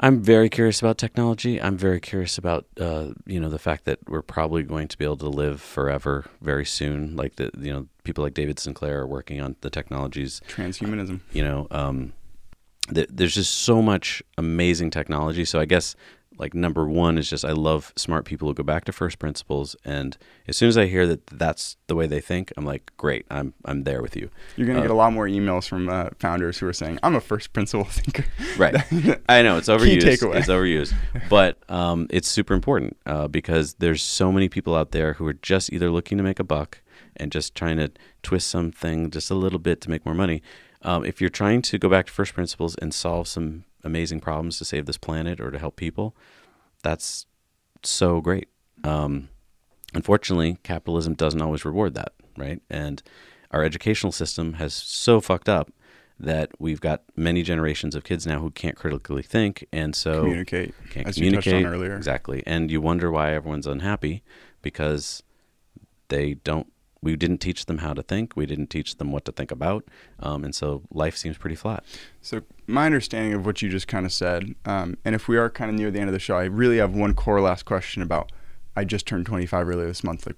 I'm 0.01 0.23
very 0.23 0.49
curious 0.49 0.81
about 0.81 0.97
technology. 0.97 1.61
I'm 1.61 1.77
very 1.77 2.01
curious 2.01 2.39
about 2.39 2.67
uh, 2.81 3.09
you 3.27 3.41
know 3.41 3.49
the 3.49 3.59
fact 3.59 3.85
that 3.87 3.99
we're 4.09 4.23
probably 4.23 4.63
going 4.63 4.89
to 4.89 4.99
be 4.99 5.05
able 5.05 5.17
to 5.19 5.29
live 5.29 5.61
forever 5.61 6.27
very 6.41 6.65
soon. 6.65 7.17
Like 7.17 7.37
the 7.37 7.51
you 7.59 7.73
know 7.73 7.87
people 8.05 8.23
like 8.23 8.35
David 8.35 8.59
Sinclair 8.59 9.01
are 9.01 9.07
working 9.07 9.41
on 9.41 9.57
the 9.61 9.71
technologies. 9.71 10.41
Transhumanism. 10.49 11.21
You 11.33 11.43
know, 11.43 11.67
um, 11.73 12.13
th- 12.95 13.09
there's 13.11 13.35
just 13.35 13.57
so 13.59 13.83
much 13.83 14.23
amazing 14.37 14.91
technology. 14.91 15.45
So 15.45 15.59
I 15.59 15.65
guess 15.65 15.97
like 16.39 16.55
number 16.55 16.87
one 16.89 17.19
is 17.19 17.29
just 17.29 17.45
I 17.45 17.53
love 17.53 17.93
smart 17.97 18.25
people 18.25 18.49
who 18.49 18.55
go 18.55 18.63
back 18.63 18.85
to 18.85 18.93
first 18.93 19.19
principles. 19.19 19.75
And 19.85 20.17
as 20.47 20.57
soon 20.57 20.69
as 20.69 20.79
I 20.79 20.87
hear 20.87 21.07
that 21.07 21.27
that's 21.27 21.77
the 21.89 21.95
way 21.95 22.07
they 22.07 22.21
think, 22.21 22.53
I'm 22.57 22.65
like, 22.65 22.93
great, 22.97 23.27
I'm 23.31 23.55
I'm 23.65 23.85
there 23.85 24.01
with 24.03 24.17
you. 24.17 24.31
You're 24.57 24.67
gonna 24.67 24.79
Uh, 24.79 24.83
get 24.83 24.91
a 24.91 24.95
lot 24.95 25.13
more 25.13 25.27
emails 25.27 25.69
from 25.69 25.89
uh, 25.89 26.11
founders 26.19 26.59
who 26.59 26.67
are 26.67 26.73
saying, 26.73 26.99
"I'm 27.03 27.15
a 27.15 27.21
first 27.21 27.53
principle 27.53 27.85
thinker." 27.91 28.25
Right. 28.57 28.75
I 29.29 29.43
know 29.43 29.59
it's 29.59 29.69
overused. 29.69 30.03
takeaway. 30.03 30.37
It's 30.37 30.49
overused, 30.49 30.95
but 31.29 31.59
um, 31.69 32.07
it's 32.11 32.29
super 32.29 32.55
important 32.55 32.97
uh, 33.07 33.29
because 33.29 33.75
there's 33.75 34.03
so 34.03 34.31
many 34.33 34.49
people 34.49 34.75
out 34.75 34.93
there 34.93 35.15
who 35.15 35.27
are 35.27 35.35
just 35.35 35.73
either 35.73 35.91
looking 35.91 36.19
to 36.19 36.25
make 36.25 36.39
a 36.39 36.45
buck 36.45 36.81
and 37.17 37.33
just 37.33 37.55
trying 37.55 37.77
to 37.79 37.91
twist 38.23 38.49
something 38.49 39.11
just 39.11 39.31
a 39.31 39.35
little 39.35 39.59
bit 39.59 39.81
to 39.81 39.91
make 39.91 40.05
more 40.07 40.15
money. 40.15 40.41
Um, 40.83 41.05
if 41.05 41.21
you're 41.21 41.31
trying 41.31 41.63
to 41.63 41.79
go 41.79 41.89
back 41.89 42.07
to 42.07 42.13
first 42.13 42.35
principles 42.35 42.77
and 42.77 42.95
solve 42.95 43.27
some 43.27 43.65
amazing 43.89 44.21
problems 44.21 44.59
to 44.59 44.65
save 44.65 44.87
this 44.87 44.99
planet 44.99 45.41
or 45.41 45.51
to 45.51 45.59
help 45.59 45.75
people, 45.75 46.15
that's 46.83 47.27
so 47.83 48.21
great. 48.21 48.49
Um, 48.85 49.29
unfortunately, 49.95 50.59
capitalism 50.63 51.15
doesn't 51.15 51.43
always 51.43 51.65
reward 51.65 51.95
that, 51.95 52.13
right? 52.37 52.63
And 52.71 53.03
our 53.51 53.65
educational 53.65 54.13
system 54.13 54.55
has 54.55 54.75
so 54.75 55.21
fucked 55.21 55.49
up 55.49 55.73
that 56.21 56.51
we've 56.59 56.81
got 56.81 57.03
many 57.17 57.43
generations 57.43 57.95
of 57.95 58.05
kids 58.05 58.27
now 58.27 58.41
who 58.41 58.51
can't 58.51 58.77
critically 58.77 59.23
think, 59.23 59.67
and 59.73 59.95
so 59.95 60.21
communicate, 60.23 60.75
can't 60.91 61.07
as 61.07 61.19
you 61.19 61.31
touched 61.31 61.45
communicate 61.45 61.67
on 61.67 61.73
earlier. 61.73 61.97
exactly. 61.97 62.43
And 62.47 62.71
you 62.71 62.81
wonder 62.81 63.11
why 63.11 63.33
everyone's 63.35 63.67
unhappy 63.67 64.23
because 64.63 65.23
they 66.09 66.35
don't. 66.35 66.67
We 67.01 67.15
didn't 67.17 67.39
teach 67.39 67.67
them 67.67 67.79
how 67.79 67.95
to 67.95 68.03
think. 68.03 68.35
We 68.35 68.47
didn't 68.47 68.69
teach 68.69 68.97
them 68.97 69.13
what 69.13 69.25
to 69.27 69.33
think 69.33 69.51
about, 69.51 69.85
um, 70.21 70.45
and 70.45 70.55
so 70.55 70.83
life 70.91 71.17
seems 71.17 71.39
pretty 71.39 71.57
flat. 71.57 71.85
So 72.21 72.43
my 72.67 72.87
understanding 72.87 73.35
of 73.35 73.47
what 73.47 73.63
you 73.63 73.69
just 73.69 73.87
kind 73.87 74.05
of 74.05 74.13
said, 74.13 74.55
um, 74.65 74.99
and 75.05 75.15
if 75.15 75.29
we 75.29 75.37
are 75.37 75.49
kind 75.49 75.71
of 75.71 75.77
near 75.77 75.91
the 75.91 76.01
end 76.01 76.09
of 76.09 76.13
the 76.13 76.19
show, 76.19 76.37
I 76.37 76.45
really 76.45 76.79
have 76.79 76.95
one 76.95 77.15
core 77.15 77.41
last 77.41 77.65
question 77.65 78.03
about. 78.03 78.33
I 78.77 78.85
just 78.85 79.07
turned 79.07 79.27
25 79.27 79.69
earlier 79.69 79.87
this 79.87 80.05
month. 80.05 80.27
Like, 80.27 80.37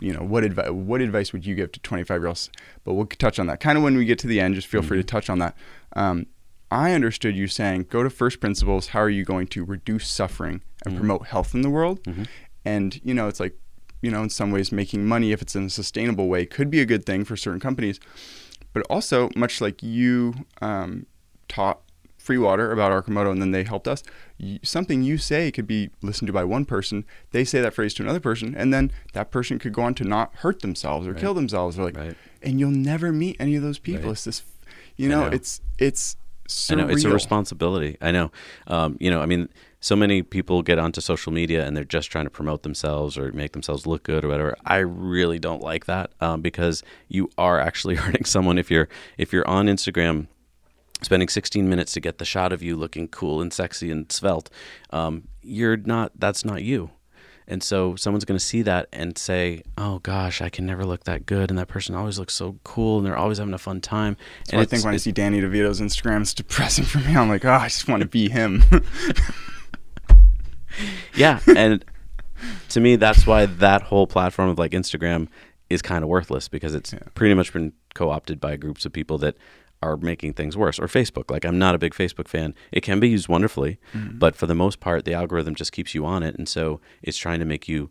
you 0.00 0.12
know, 0.12 0.22
what 0.22 0.44
advice? 0.44 0.70
What 0.70 1.00
advice 1.00 1.32
would 1.32 1.44
you 1.44 1.54
give 1.54 1.72
to 1.72 1.80
25 1.80 2.20
year 2.20 2.28
olds? 2.28 2.50
But 2.84 2.94
we'll 2.94 3.06
touch 3.06 3.38
on 3.38 3.46
that 3.48 3.60
kind 3.60 3.76
of 3.76 3.84
when 3.84 3.96
we 3.96 4.04
get 4.04 4.18
to 4.20 4.26
the 4.26 4.40
end. 4.40 4.54
Just 4.54 4.68
feel 4.68 4.82
free 4.82 4.98
to 4.98 5.04
touch 5.04 5.28
on 5.28 5.38
that. 5.40 5.56
Um, 5.94 6.26
I 6.70 6.92
understood 6.92 7.36
you 7.36 7.48
saying 7.48 7.86
go 7.90 8.02
to 8.02 8.08
first 8.10 8.40
principles. 8.40 8.88
How 8.88 9.00
are 9.00 9.10
you 9.10 9.24
going 9.24 9.46
to 9.48 9.64
reduce 9.64 10.08
suffering 10.08 10.62
and 10.86 10.96
promote 10.96 11.26
health 11.26 11.54
in 11.54 11.62
the 11.62 11.70
world? 11.70 12.00
And 12.64 13.00
you 13.04 13.14
know, 13.14 13.28
it's 13.28 13.40
like 13.40 13.58
you 14.02 14.10
know, 14.10 14.22
in 14.22 14.28
some 14.30 14.50
ways, 14.50 14.70
making 14.72 15.06
money 15.06 15.32
if 15.32 15.40
it's 15.40 15.56
in 15.56 15.64
a 15.66 15.70
sustainable 15.70 16.28
way 16.28 16.44
could 16.44 16.70
be 16.70 16.80
a 16.80 16.84
good 16.84 17.06
thing 17.06 17.24
for 17.24 17.36
certain 17.36 17.60
companies. 17.60 17.98
But 18.74 18.84
also, 18.90 19.30
much 19.36 19.60
like 19.60 19.82
you 19.82 20.34
um, 20.60 21.06
taught 21.48 21.80
free 22.18 22.38
water 22.38 22.70
about 22.70 22.92
Arcimoto 22.92 23.30
and 23.32 23.40
then 23.42 23.50
they 23.50 23.64
helped 23.64 23.88
us, 23.88 24.02
you, 24.38 24.58
something 24.62 25.02
you 25.02 25.18
say 25.18 25.50
could 25.50 25.66
be 25.66 25.90
listened 26.02 26.26
to 26.28 26.32
by 26.32 26.44
one 26.44 26.64
person. 26.64 27.04
They 27.32 27.44
say 27.44 27.60
that 27.60 27.74
phrase 27.74 27.94
to 27.94 28.02
another 28.02 28.20
person, 28.20 28.54
and 28.56 28.72
then 28.72 28.92
that 29.12 29.30
person 29.30 29.58
could 29.58 29.72
go 29.72 29.82
on 29.82 29.94
to 29.94 30.04
not 30.04 30.34
hurt 30.36 30.62
themselves 30.62 31.06
or 31.06 31.12
Right. 31.12 31.20
kill 31.20 31.34
themselves 31.34 31.78
or 31.78 31.84
like, 31.84 31.96
Right. 31.96 32.16
and 32.42 32.60
you'll 32.60 32.70
never 32.70 33.12
meet 33.12 33.36
any 33.40 33.56
of 33.56 33.62
those 33.62 33.78
people. 33.78 34.04
Right. 34.04 34.12
It's 34.12 34.24
this, 34.24 34.42
you 34.96 35.08
know, 35.08 35.22
know. 35.22 35.34
it's 35.36 35.60
it's 35.78 36.16
surreal. 36.48 36.72
I 36.72 36.74
know 36.82 36.88
it's 36.88 37.04
a 37.04 37.10
responsibility. 37.10 37.96
I 38.00 38.10
know. 38.10 38.30
Um, 38.66 38.96
you 39.00 39.10
know, 39.10 39.20
I 39.20 39.26
mean, 39.26 39.48
so 39.80 39.96
many 39.96 40.22
people 40.22 40.62
get 40.62 40.78
onto 40.78 41.00
social 41.00 41.32
media 41.32 41.66
and 41.66 41.76
they're 41.76 41.84
just 41.84 42.10
trying 42.10 42.24
to 42.24 42.30
promote 42.30 42.62
themselves 42.62 43.18
or 43.18 43.32
make 43.32 43.52
themselves 43.52 43.86
look 43.86 44.04
good 44.04 44.24
or 44.24 44.28
whatever. 44.28 44.56
I 44.64 44.78
really 44.78 45.38
don't 45.38 45.62
like 45.62 45.86
that 45.86 46.12
um, 46.20 46.40
because 46.40 46.82
you 47.08 47.30
are 47.36 47.60
actually 47.60 47.94
hurting 48.02 48.24
someone 48.24 48.58
if 48.58 48.70
you're 48.70 48.88
if 49.18 49.32
you're 49.32 49.46
on 49.46 49.66
Instagram. 49.66 50.28
Spending 51.02 51.28
16 51.28 51.68
minutes 51.68 51.94
to 51.94 52.00
get 52.00 52.18
the 52.18 52.24
shot 52.24 52.52
of 52.52 52.62
you 52.62 52.76
looking 52.76 53.08
cool 53.08 53.40
and 53.40 53.52
sexy 53.52 53.90
and 53.90 54.12
svelte, 54.12 54.50
um, 54.90 55.26
you're 55.42 55.76
not. 55.76 56.12
That's 56.14 56.44
not 56.44 56.62
you. 56.62 56.90
And 57.48 57.62
so 57.62 57.96
someone's 57.96 58.24
going 58.24 58.38
to 58.38 58.44
see 58.44 58.62
that 58.62 58.88
and 58.92 59.18
say, 59.18 59.62
"Oh 59.76 59.98
gosh, 59.98 60.40
I 60.40 60.48
can 60.48 60.64
never 60.64 60.84
look 60.84 61.04
that 61.04 61.26
good," 61.26 61.50
and 61.50 61.58
that 61.58 61.68
person 61.68 61.94
always 61.94 62.18
looks 62.18 62.34
so 62.34 62.56
cool, 62.64 62.98
and 62.98 63.06
they're 63.06 63.16
always 63.16 63.38
having 63.38 63.52
a 63.54 63.58
fun 63.58 63.80
time. 63.80 64.16
So 64.44 64.52
and 64.56 64.60
I 64.62 64.64
think 64.64 64.84
when 64.84 64.94
I 64.94 64.96
see 64.98 65.12
Danny 65.12 65.40
DeVito's 65.40 65.80
Instagram, 65.80 66.20
it's 66.22 66.34
depressing 66.34 66.84
for 66.84 66.98
me. 66.98 67.16
I'm 67.16 67.28
like, 67.28 67.44
oh, 67.44 67.50
I 67.52 67.66
just 67.68 67.88
want 67.88 68.02
to 68.02 68.08
be 68.08 68.28
him. 68.28 68.62
Yeah, 71.14 71.40
and 71.54 71.84
to 72.70 72.80
me, 72.80 72.96
that's 72.96 73.26
why 73.26 73.44
that 73.46 73.82
whole 73.82 74.06
platform 74.06 74.48
of 74.48 74.58
like 74.58 74.72
Instagram 74.72 75.28
is 75.68 75.82
kind 75.82 76.02
of 76.02 76.08
worthless 76.08 76.48
because 76.48 76.74
it's 76.74 76.92
Yeah. 76.94 77.00
pretty 77.14 77.34
much 77.34 77.52
been 77.52 77.74
co-opted 77.94 78.40
by 78.40 78.56
groups 78.56 78.86
of 78.86 78.92
people 78.92 79.18
that 79.18 79.36
are 79.82 79.96
making 79.96 80.34
things 80.34 80.56
worse. 80.56 80.78
Or 80.78 80.86
Facebook, 80.86 81.30
like 81.30 81.44
I'm 81.44 81.58
not 81.58 81.74
a 81.74 81.78
big 81.78 81.92
Facebook 81.94 82.28
fan. 82.28 82.54
It 82.70 82.82
can 82.82 83.00
be 83.00 83.08
used 83.08 83.28
wonderfully, 83.28 83.78
but 83.94 84.36
for 84.36 84.46
the 84.46 84.54
most 84.54 84.80
part, 84.80 85.04
the 85.04 85.14
algorithm 85.14 85.54
just 85.54 85.72
keeps 85.72 85.94
you 85.94 86.06
on 86.06 86.22
it, 86.22 86.34
and 86.36 86.48
so 86.48 86.80
it's 87.02 87.18
trying 87.18 87.40
to 87.40 87.44
make 87.44 87.68
you 87.68 87.90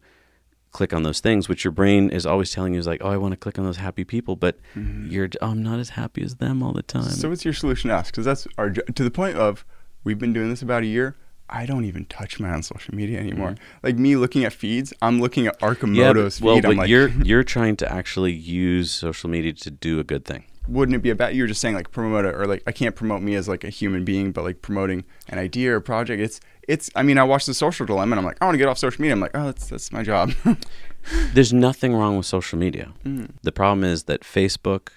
click 0.71 0.93
on 0.93 1.03
those 1.03 1.19
things, 1.19 1.49
which 1.49 1.65
your 1.65 1.71
brain 1.71 2.09
is 2.09 2.25
always 2.25 2.49
telling 2.51 2.73
you 2.73 2.79
is 2.79 2.87
like, 2.87 3.01
oh, 3.03 3.09
I 3.09 3.17
want 3.17 3.33
to 3.33 3.37
click 3.37 3.59
on 3.59 3.65
those 3.65 3.75
happy 3.77 4.05
people, 4.05 4.37
but 4.37 4.57
you're, 4.75 5.27
oh, 5.41 5.49
I'm 5.49 5.61
not 5.61 5.79
as 5.79 5.89
happy 5.89 6.21
as 6.23 6.35
them 6.35 6.63
all 6.63 6.71
the 6.71 6.81
time. 6.81 7.03
so 7.03 7.27
what's 7.29 7.43
your 7.43 7.53
solution 7.53 7.89
to 7.89 7.95
us? 7.97 8.09
Because 8.09 8.23
that's 8.23 8.47
our 8.57 8.69
to 8.69 9.03
the 9.03 9.11
point 9.11 9.35
of 9.35 9.65
we've 10.05 10.17
been 10.19 10.31
doing 10.33 10.49
this 10.49 10.61
about 10.61 10.83
a 10.83 10.85
year. 10.85 11.17
I 11.53 11.65
don't 11.65 11.83
even 11.83 12.05
touch 12.05 12.39
my 12.39 12.53
own 12.53 12.63
social 12.63 12.95
media 12.95 13.19
anymore. 13.19 13.55
Like 13.83 13.97
me 13.97 14.15
looking 14.15 14.45
at 14.45 14.53
feeds, 14.53 14.93
I'm 15.01 15.19
looking 15.19 15.47
at 15.47 15.59
Mm-hmm. 15.59 15.95
yeah, 15.95 16.13
but, 16.13 16.39
well, 16.41 16.55
feed. 16.55 16.61
but 16.63 16.71
I'm 16.71 16.77
like, 16.77 16.89
you're 16.89 17.09
you're 17.23 17.43
trying 17.43 17.75
to 17.77 17.91
actually 17.91 18.31
use 18.31 18.91
social 18.91 19.29
media 19.29 19.51
to 19.51 19.71
do 19.71 19.99
a 19.99 20.05
good 20.05 20.23
thing. 20.23 20.45
Wouldn't 20.68 20.95
it 20.95 21.01
be 21.01 21.09
about 21.09 21.34
you 21.34 21.43
were 21.43 21.47
just 21.47 21.62
saying 21.62 21.76
like 21.76 21.91
promote 21.91 22.26
it 22.26 22.36
or 22.36 22.45
like 22.45 22.64
I 22.68 22.72
can't 22.72 22.95
promote 22.95 23.22
me 23.22 23.36
as 23.36 23.47
like 23.47 23.64
a 23.64 23.70
human 23.70 24.05
being, 24.05 24.32
but 24.32 24.43
like 24.43 24.62
promoting 24.62 25.03
an 25.28 25.39
idea 25.39 25.76
or 25.76 25.80
project. 25.80 26.22
It's 26.22 26.39
it's. 26.68 26.89
I 26.95 27.03
mean, 27.03 27.18
I 27.18 27.24
watched 27.24 27.47
the 27.47 27.53
Social 27.53 27.86
Dilemma 27.86 28.14
and 28.14 28.20
I'm 28.20 28.26
like, 28.26 28.38
I 28.41 28.45
want 28.45 28.53
to 28.55 28.57
get 28.59 28.68
off 28.68 28.78
social 28.78 29.01
media. 29.01 29.14
I'm 29.14 29.20
like, 29.20 29.32
oh, 29.34 29.45
that's 29.45 29.68
that's 29.68 29.91
my 29.91 30.03
job. 30.03 30.32
There's 31.34 31.51
nothing 31.51 31.95
wrong 31.95 32.18
with 32.18 32.28
social 32.28 32.59
media. 32.59 32.93
Mm. 33.03 33.32
The 33.41 33.51
problem 33.51 33.84
is 33.84 34.03
that 34.03 34.22
Facebook, 34.22 34.89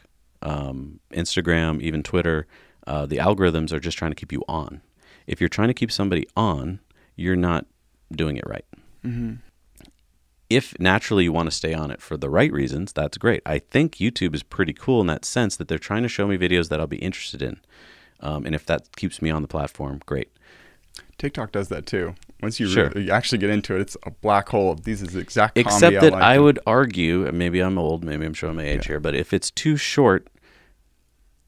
um, 0.42 1.00
Instagram, 1.12 1.80
even 1.80 2.02
Twitter, 2.02 2.46
uh, 2.86 3.06
the 3.06 3.16
algorithms 3.16 3.72
are 3.72 3.80
just 3.80 3.96
trying 3.96 4.10
to 4.10 4.14
keep 4.14 4.30
you 4.30 4.44
on. 4.46 4.82
If 5.26 5.40
you're 5.40 5.48
trying 5.48 5.68
to 5.68 5.74
keep 5.74 5.90
somebody 5.90 6.26
on, 6.36 6.80
you're 7.16 7.36
not 7.36 7.64
doing 8.12 8.36
it 8.36 8.44
right. 8.46 8.66
hmm 9.02 9.34
If 10.50 10.78
naturally 10.78 11.24
you 11.24 11.32
want 11.32 11.46
to 11.48 11.56
stay 11.56 11.72
on 11.74 11.90
it 11.90 12.02
for 12.02 12.16
the 12.16 12.28
right 12.28 12.52
reasons, 12.52 12.92
that's 12.92 13.16
great. 13.18 13.42
I 13.46 13.58
think 13.58 13.96
YouTube 13.96 14.34
is 14.34 14.42
pretty 14.42 14.72
cool 14.72 15.00
in 15.00 15.06
that 15.08 15.24
sense 15.24 15.56
that 15.56 15.68
they're 15.68 15.78
trying 15.78 16.02
to 16.02 16.08
show 16.08 16.26
me 16.26 16.36
videos 16.36 16.68
that 16.68 16.80
I'll 16.80 16.86
be 16.86 16.98
interested 16.98 17.40
in. 17.42 17.60
Um, 18.20 18.44
and 18.46 18.54
if 18.54 18.66
that 18.66 18.94
keeps 18.96 19.20
me 19.22 19.30
on 19.30 19.42
the 19.42 19.48
platform, 19.48 20.00
great. 20.06 20.30
TikTok 21.18 21.52
does 21.52 21.68
that 21.68 21.86
too. 21.86 22.14
Once 22.42 22.60
you, 22.60 22.68
Sure. 22.68 22.88
really, 22.88 23.06
you 23.06 23.10
actually 23.10 23.38
get 23.38 23.50
into 23.50 23.74
it, 23.74 23.80
it's 23.80 23.96
a 24.04 24.10
black 24.10 24.48
hole. 24.50 24.74
These 24.74 25.00
is 25.02 25.12
the 25.14 25.20
exact 25.20 25.56
Except 25.56 26.00
that 26.00 26.12
like. 26.12 26.22
I 26.22 26.38
would 26.38 26.58
argue, 26.66 27.30
maybe 27.32 27.60
I'm 27.60 27.78
old, 27.78 28.04
maybe 28.04 28.24
I'm 28.26 28.34
showing 28.34 28.56
my 28.56 28.64
age 28.64 28.82
Yeah. 28.84 28.94
here, 28.94 29.00
but 29.00 29.14
if 29.14 29.32
it's 29.32 29.50
too 29.50 29.76
short, 29.76 30.28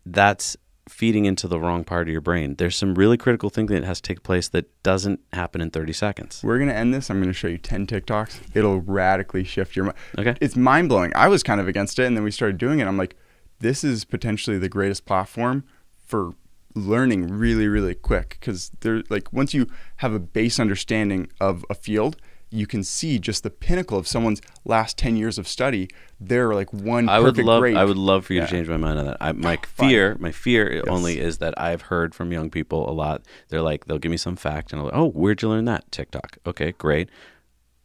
that's 0.05 0.57
feeding 0.89 1.25
into 1.25 1.49
the 1.49 1.59
wrong 1.59 1.85
part 1.85 2.09
of 2.09 2.13
your 2.13 2.21
brain. 2.21 2.55
There's 2.57 2.77
some 2.77 2.95
really 2.95 3.17
critical 3.17 3.51
thinking 3.51 3.75
that 3.81 3.87
has 3.87 4.01
to 4.01 4.09
take 4.09 4.23
place 4.23 4.49
that 4.49 4.83
doesn't 4.83 5.21
happen 5.33 5.61
in 5.61 5.71
30 5.71 5.93
seconds. 5.93 6.41
We're 6.45 6.59
gonna 6.59 6.73
end 6.73 6.95
this. 6.95 7.11
I'm 7.11 7.21
gonna 7.21 7.33
show 7.33 7.49
you 7.49 7.59
ten 7.59 7.87
TikToks. 7.87 8.55
It'll 8.55 8.81
radically 8.81 9.45
shift 9.45 9.75
your 9.75 9.87
mind. 9.87 9.97
Okay. 10.19 10.37
It's 10.41 10.57
mind 10.57 10.89
blowing. 10.89 11.13
I 11.15 11.29
was 11.29 11.43
kind 11.43 11.61
of 11.61 11.69
against 11.69 11.99
it, 11.99 12.07
and 12.07 12.17
then 12.17 12.25
we 12.25 12.31
started 12.31 12.59
doing 12.59 12.79
it. 12.79 12.87
I'm 12.87 12.97
like, 12.97 13.17
this 13.59 13.83
is 13.83 14.05
potentially 14.05 14.59
the 14.59 14.69
greatest 14.69 15.07
platform 15.07 15.65
for 16.05 16.35
learning 16.75 17.29
really, 17.29 17.67
really 17.67 17.95
quick. 17.95 18.37
Because 18.39 18.71
there, 18.81 19.03
like, 19.09 19.33
once 19.33 19.55
you 19.55 19.67
have 19.97 20.13
a 20.13 20.21
base 20.21 20.61
understanding 20.61 21.29
of 21.41 21.65
a 21.71 21.75
field, 21.75 22.17
you 22.51 22.67
can 22.67 22.85
see 22.85 23.19
just 23.19 23.43
the 23.43 23.51
pinnacle 23.51 23.99
of 23.99 24.07
someone's 24.07 24.41
last 24.65 24.97
ten 24.97 25.17
years 25.17 25.37
of 25.39 25.49
study. 25.49 25.89
They're 26.21 26.55
like 26.55 26.73
one 26.73 27.09
I 27.09 27.19
would 27.21 27.37
love 27.39 27.61
grade. 27.61 27.77
I 27.77 27.85
would 27.85 27.97
love 27.99 28.27
for 28.27 28.33
you 28.35 28.41
Yeah. 28.41 28.47
to 28.47 28.51
change 28.53 28.69
my 28.69 28.77
mind 28.77 28.99
on 29.01 29.07
that. 29.07 29.17
I, 29.21 29.33
my 29.33 29.57
Fine. 29.57 29.89
fear, 29.89 30.17
my 30.21 30.31
fear 30.33 30.83
only 30.89 31.19
is 31.19 31.39
that 31.39 31.61
I've 31.61 31.83
heard 31.83 32.15
from 32.15 32.33
young 32.33 32.49
people 32.51 32.89
a 32.89 32.93
lot. 32.93 33.23
They're 33.49 33.63
like 33.63 33.87
they'll 33.87 33.99
give 33.99 34.11
me 34.11 34.17
some 34.17 34.37
fact 34.37 34.73
and 34.73 34.83
like, 34.83 34.93
"Oh, 34.95 35.11
where'd 35.11 35.43
you 35.43 35.49
learn 35.49 35.65
that?" 35.67 35.91
TikTok. 35.91 36.39
Okay, 36.47 36.73
great. 36.73 37.09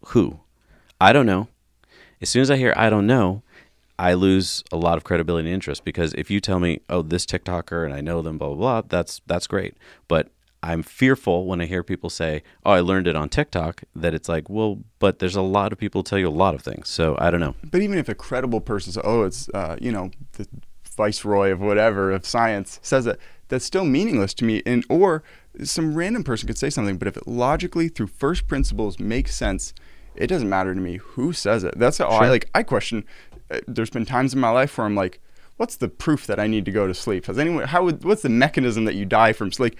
Who? 0.07 0.39
I 0.99 1.13
don't 1.13 1.25
know. 1.25 1.47
As 2.21 2.29
soon 2.29 2.41
as 2.43 2.51
I 2.51 2.57
hear 2.57 2.73
I 2.77 2.89
don't 2.89 3.07
know, 3.07 3.41
I 3.97 4.13
lose 4.13 4.63
a 4.71 4.77
lot 4.77 4.97
of 4.97 5.03
credibility 5.03 5.47
and 5.47 5.53
interest 5.55 5.83
because 5.83 6.13
if 6.13 6.29
you 6.31 6.39
tell 6.39 6.59
me, 6.59 6.81
"Oh, 6.89 7.01
this 7.01 7.25
TikToker 7.25 7.83
and 7.83 7.93
I 7.93 8.01
know 8.01 8.21
them," 8.21 8.37
blah 8.37 8.49
blah 8.49 8.57
blah, 8.57 8.81
that's 8.87 9.21
that's 9.27 9.47
great. 9.47 9.75
But 10.07 10.29
I'm 10.63 10.83
fearful 10.83 11.45
when 11.45 11.59
I 11.59 11.65
hear 11.65 11.83
people 11.83 12.09
say, 12.09 12.43
"Oh, 12.65 12.71
I 12.71 12.81
learned 12.81 13.07
it 13.07 13.15
on 13.15 13.29
TikTok," 13.29 13.83
that 13.95 14.13
it's 14.13 14.29
like, 14.29 14.49
"Well, 14.49 14.79
but 14.99 15.19
there's 15.19 15.35
a 15.35 15.41
lot 15.41 15.71
of 15.71 15.79
people 15.79 16.03
tell 16.03 16.19
you 16.19 16.27
a 16.27 16.29
lot 16.29 16.53
of 16.53 16.61
things." 16.61 16.87
So 16.89 17.15
I 17.19 17.31
don't 17.31 17.39
know. 17.39 17.55
But 17.69 17.81
even 17.81 17.97
if 17.97 18.07
a 18.07 18.15
credible 18.15 18.61
person 18.61 18.93
says, 18.93 19.03
"Oh, 19.03 19.23
it's 19.23 19.49
uh, 19.49 19.77
you 19.81 19.91
know 19.91 20.11
the 20.33 20.47
viceroy 20.95 21.51
of 21.51 21.59
whatever 21.59 22.11
of 22.11 22.25
science," 22.25 22.79
says 22.83 23.07
it, 23.07 23.19
that's 23.47 23.65
still 23.65 23.85
meaningless 23.85 24.33
to 24.35 24.45
me. 24.45 24.61
And 24.65 24.85
or 24.89 25.23
some 25.63 25.95
random 25.95 26.23
person 26.23 26.47
could 26.47 26.57
say 26.57 26.69
something, 26.69 26.97
but 26.97 27.07
if 27.07 27.17
it 27.17 27.27
logically 27.27 27.89
through 27.89 28.07
first 28.07 28.47
principles 28.47 28.99
makes 28.99 29.35
sense, 29.35 29.73
it 30.15 30.27
doesn't 30.27 30.49
matter 30.49 30.73
to 30.73 30.79
me 30.79 30.97
who 30.97 31.33
says 31.33 31.63
it. 31.63 31.77
That's 31.77 31.97
how 31.97 32.07
I 32.07 32.29
like. 32.29 32.49
I 32.53 32.63
question. 32.63 33.03
Uh, 33.49 33.59
there's 33.67 33.89
been 33.89 34.05
times 34.05 34.33
in 34.33 34.39
my 34.39 34.49
life 34.49 34.77
where 34.77 34.85
I'm 34.85 34.95
like, 34.95 35.19
"What's 35.57 35.75
the 35.75 35.87
proof 35.87 36.27
that 36.27 36.39
I 36.39 36.47
need 36.47 36.65
to 36.65 36.71
go 36.71 36.87
to 36.87 36.93
sleep?" 36.93 37.25
Has 37.25 37.39
anyone? 37.39 37.67
How 37.67 37.83
would? 37.83 38.03
What's 38.03 38.21
the 38.21 38.29
mechanism 38.29 38.85
that 38.85 38.95
you 38.95 39.05
die 39.05 39.33
from 39.33 39.51
sleep? 39.51 39.75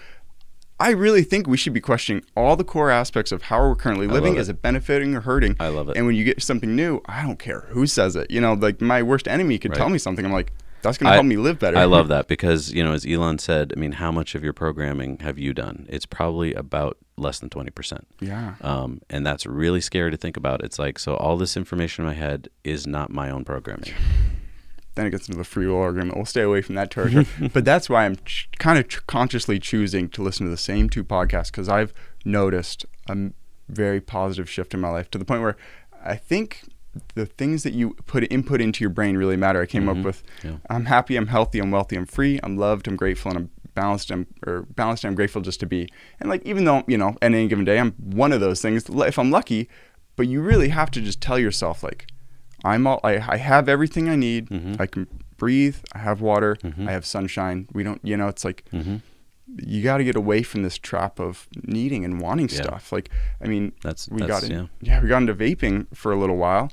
I 0.81 0.89
really 0.91 1.23
think 1.23 1.45
we 1.45 1.57
should 1.57 1.73
be 1.73 1.79
questioning 1.79 2.23
all 2.35 2.55
the 2.55 2.63
core 2.63 2.89
aspects 2.89 3.31
of 3.31 3.43
how 3.43 3.61
we're 3.61 3.75
currently 3.75 4.07
living. 4.07 4.37
Is 4.37 4.49
it 4.49 4.63
benefiting 4.63 5.13
or 5.13 5.21
hurting? 5.21 5.55
I 5.59 5.67
love 5.67 5.89
it. 5.89 5.95
And 5.95 6.07
when 6.07 6.15
you 6.15 6.23
get 6.23 6.41
something 6.41 6.75
new, 6.75 7.01
I 7.05 7.21
don't 7.21 7.37
care 7.37 7.61
who 7.69 7.85
says 7.85 8.15
it. 8.15 8.31
You 8.31 8.41
know, 8.41 8.53
like 8.53 8.81
my 8.81 9.03
worst 9.03 9.27
enemy 9.27 9.59
could 9.59 9.75
tell 9.75 9.89
me 9.89 9.99
something. 9.99 10.25
I'm 10.25 10.33
like, 10.33 10.51
that's 10.81 10.97
going 10.97 11.09
to 11.09 11.13
help 11.13 11.25
me 11.27 11.37
live 11.37 11.59
better. 11.59 11.77
I 11.77 11.85
love 11.85 12.07
that 12.09 12.27
because, 12.27 12.73
you 12.73 12.83
know, 12.83 12.93
as 12.93 13.05
Elon 13.05 13.37
said, 13.37 13.73
I 13.75 13.79
mean, 13.79 13.93
how 13.93 14.11
much 14.11 14.33
of 14.33 14.43
your 14.43 14.53
programming 14.53 15.19
have 15.19 15.37
you 15.37 15.53
done? 15.53 15.85
It's 15.87 16.07
probably 16.07 16.55
about 16.55 16.97
less 17.15 17.37
than 17.37 17.51
20%. 17.51 18.03
Yeah. 18.19 18.55
Um, 18.61 19.01
and 19.09 19.23
that's 19.23 19.45
really 19.45 19.81
scary 19.81 20.09
to 20.09 20.17
think 20.17 20.35
about. 20.35 20.63
It's 20.63 20.79
like, 20.79 20.97
so 20.97 21.15
all 21.15 21.37
this 21.37 21.55
information 21.55 22.05
in 22.05 22.09
my 22.09 22.15
head 22.15 22.49
is 22.63 22.87
not 22.87 23.11
my 23.11 23.29
own 23.29 23.45
programming. 23.45 23.93
Then 24.95 25.05
it 25.05 25.11
gets 25.11 25.27
into 25.27 25.37
the 25.37 25.43
free 25.45 25.67
will 25.67 25.79
argument. 25.81 26.15
We'll 26.17 26.25
stay 26.25 26.41
away 26.41 26.61
from 26.61 26.75
that 26.75 26.91
territory. 26.91 27.25
but 27.53 27.63
that's 27.65 27.89
why 27.89 28.05
I'm 28.05 28.17
ch- 28.25 28.49
kind 28.59 28.77
of 28.77 28.87
ch- 28.89 29.05
consciously 29.07 29.57
choosing 29.59 30.09
to 30.09 30.21
listen 30.21 30.45
to 30.45 30.49
the 30.49 30.57
same 30.57 30.89
two 30.89 31.03
podcasts 31.03 31.47
because 31.47 31.69
I've 31.69 31.93
noticed 32.25 32.85
a 33.07 33.11
m- 33.11 33.33
very 33.69 34.01
positive 34.01 34.49
shift 34.49 34.73
in 34.73 34.81
my 34.81 34.89
life 34.89 35.09
to 35.11 35.17
the 35.17 35.25
point 35.25 35.41
where 35.41 35.55
I 36.03 36.15
think 36.15 36.63
the 37.15 37.25
things 37.25 37.63
that 37.63 37.73
you 37.73 37.91
put 38.05 38.29
input 38.31 38.59
into 38.59 38.83
your 38.83 38.89
brain 38.89 39.15
really 39.15 39.37
matter. 39.37 39.61
I 39.61 39.65
came 39.65 39.87
up 39.87 39.95
Mhm. 39.97 40.03
with 40.03 40.23
Yeah. 40.43 40.57
I'm 40.69 40.85
happy, 40.85 41.15
I'm 41.15 41.27
healthy, 41.27 41.59
I'm 41.59 41.71
wealthy, 41.71 41.95
I'm 41.95 42.05
free, 42.05 42.39
I'm 42.43 42.57
loved, 42.57 42.85
I'm 42.87 42.97
grateful, 42.97 43.31
and 43.31 43.37
I'm 43.37 43.49
balanced. 43.73 44.11
I'm 44.11 44.27
or 44.45 44.63
balanced. 44.75 45.05
I'm 45.05 45.15
grateful 45.15 45.41
just 45.41 45.61
to 45.61 45.65
be. 45.65 45.87
And 46.19 46.29
like 46.29 46.41
even 46.45 46.65
though 46.65 46.83
you 46.87 46.97
know, 46.97 47.11
at 47.21 47.33
any 47.33 47.47
given 47.47 47.63
day, 47.63 47.79
I'm 47.79 47.93
one 47.93 48.33
of 48.33 48.41
those 48.41 48.61
things. 48.61 48.83
If 48.89 49.17
I'm 49.17 49.31
lucky, 49.31 49.69
but 50.17 50.27
you 50.27 50.41
really 50.41 50.67
have 50.67 50.91
to 50.91 50.99
just 51.01 51.21
tell 51.21 51.39
yourself 51.39 51.81
like, 51.81 52.07
I'm 52.63 52.85
all. 52.87 52.99
I, 53.03 53.13
I 53.27 53.37
have 53.37 53.67
everything 53.69 54.09
I 54.09 54.15
need. 54.15 54.49
Mhm. 54.49 54.79
I 54.79 54.85
can 54.87 55.07
breathe. 55.37 55.77
I 55.93 55.99
have 55.99 56.21
water. 56.21 56.55
Mhm. 56.63 56.87
I 56.87 56.91
have 56.91 57.05
sunshine. 57.05 57.67
We 57.73 57.83
don't. 57.83 57.99
You 58.03 58.17
know, 58.17 58.27
it's 58.27 58.45
like 58.45 58.63
hmm 58.71 58.97
you 59.57 59.83
got 59.83 59.97
to 59.97 60.05
get 60.05 60.15
away 60.15 60.43
from 60.43 60.61
this 60.63 60.77
trap 60.77 61.19
of 61.19 61.45
needing 61.63 62.05
and 62.05 62.21
wanting 62.21 62.47
Yeah. 62.47 62.61
stuff. 62.63 62.91
Like 62.93 63.09
I 63.43 63.47
mean, 63.47 63.73
That's, 63.83 64.07
we 64.07 64.19
that's 64.21 64.29
got 64.31 64.43
in, 64.43 64.51
yeah. 64.51 64.65
yeah, 64.81 65.01
we 65.01 65.09
got 65.09 65.17
into 65.23 65.35
vaping 65.35 65.87
for 65.93 66.13
a 66.13 66.15
little 66.15 66.37
while, 66.37 66.71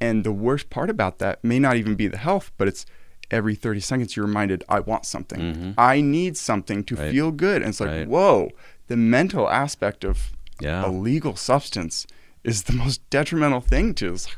and 0.00 0.24
the 0.24 0.32
worst 0.32 0.68
part 0.68 0.90
about 0.90 1.18
that 1.20 1.44
may 1.44 1.60
not 1.60 1.76
even 1.76 1.94
be 1.94 2.08
the 2.08 2.16
health, 2.16 2.50
but 2.58 2.66
it's 2.66 2.84
every 3.30 3.54
30 3.54 3.78
seconds 3.78 4.16
you're 4.16 4.26
reminded, 4.26 4.64
I 4.68 4.80
want 4.80 5.04
something, 5.04 5.38
Mhm. 5.40 5.74
I 5.78 6.00
need 6.00 6.36
something 6.36 6.82
to 6.84 6.96
Right. 6.96 7.12
feel 7.12 7.30
good, 7.30 7.62
and 7.62 7.68
it's 7.68 7.80
like, 7.80 7.90
Right. 7.90 8.08
whoa, 8.08 8.50
the 8.88 8.96
mental 8.96 9.48
aspect 9.48 10.02
of 10.04 10.32
Yeah. 10.60 10.84
a 10.84 10.90
legal 10.90 11.36
substance 11.36 12.08
is 12.42 12.64
the 12.64 12.72
most 12.72 13.08
detrimental 13.10 13.60
thing 13.60 13.94
to. 13.94 14.12
Like, 14.12 14.36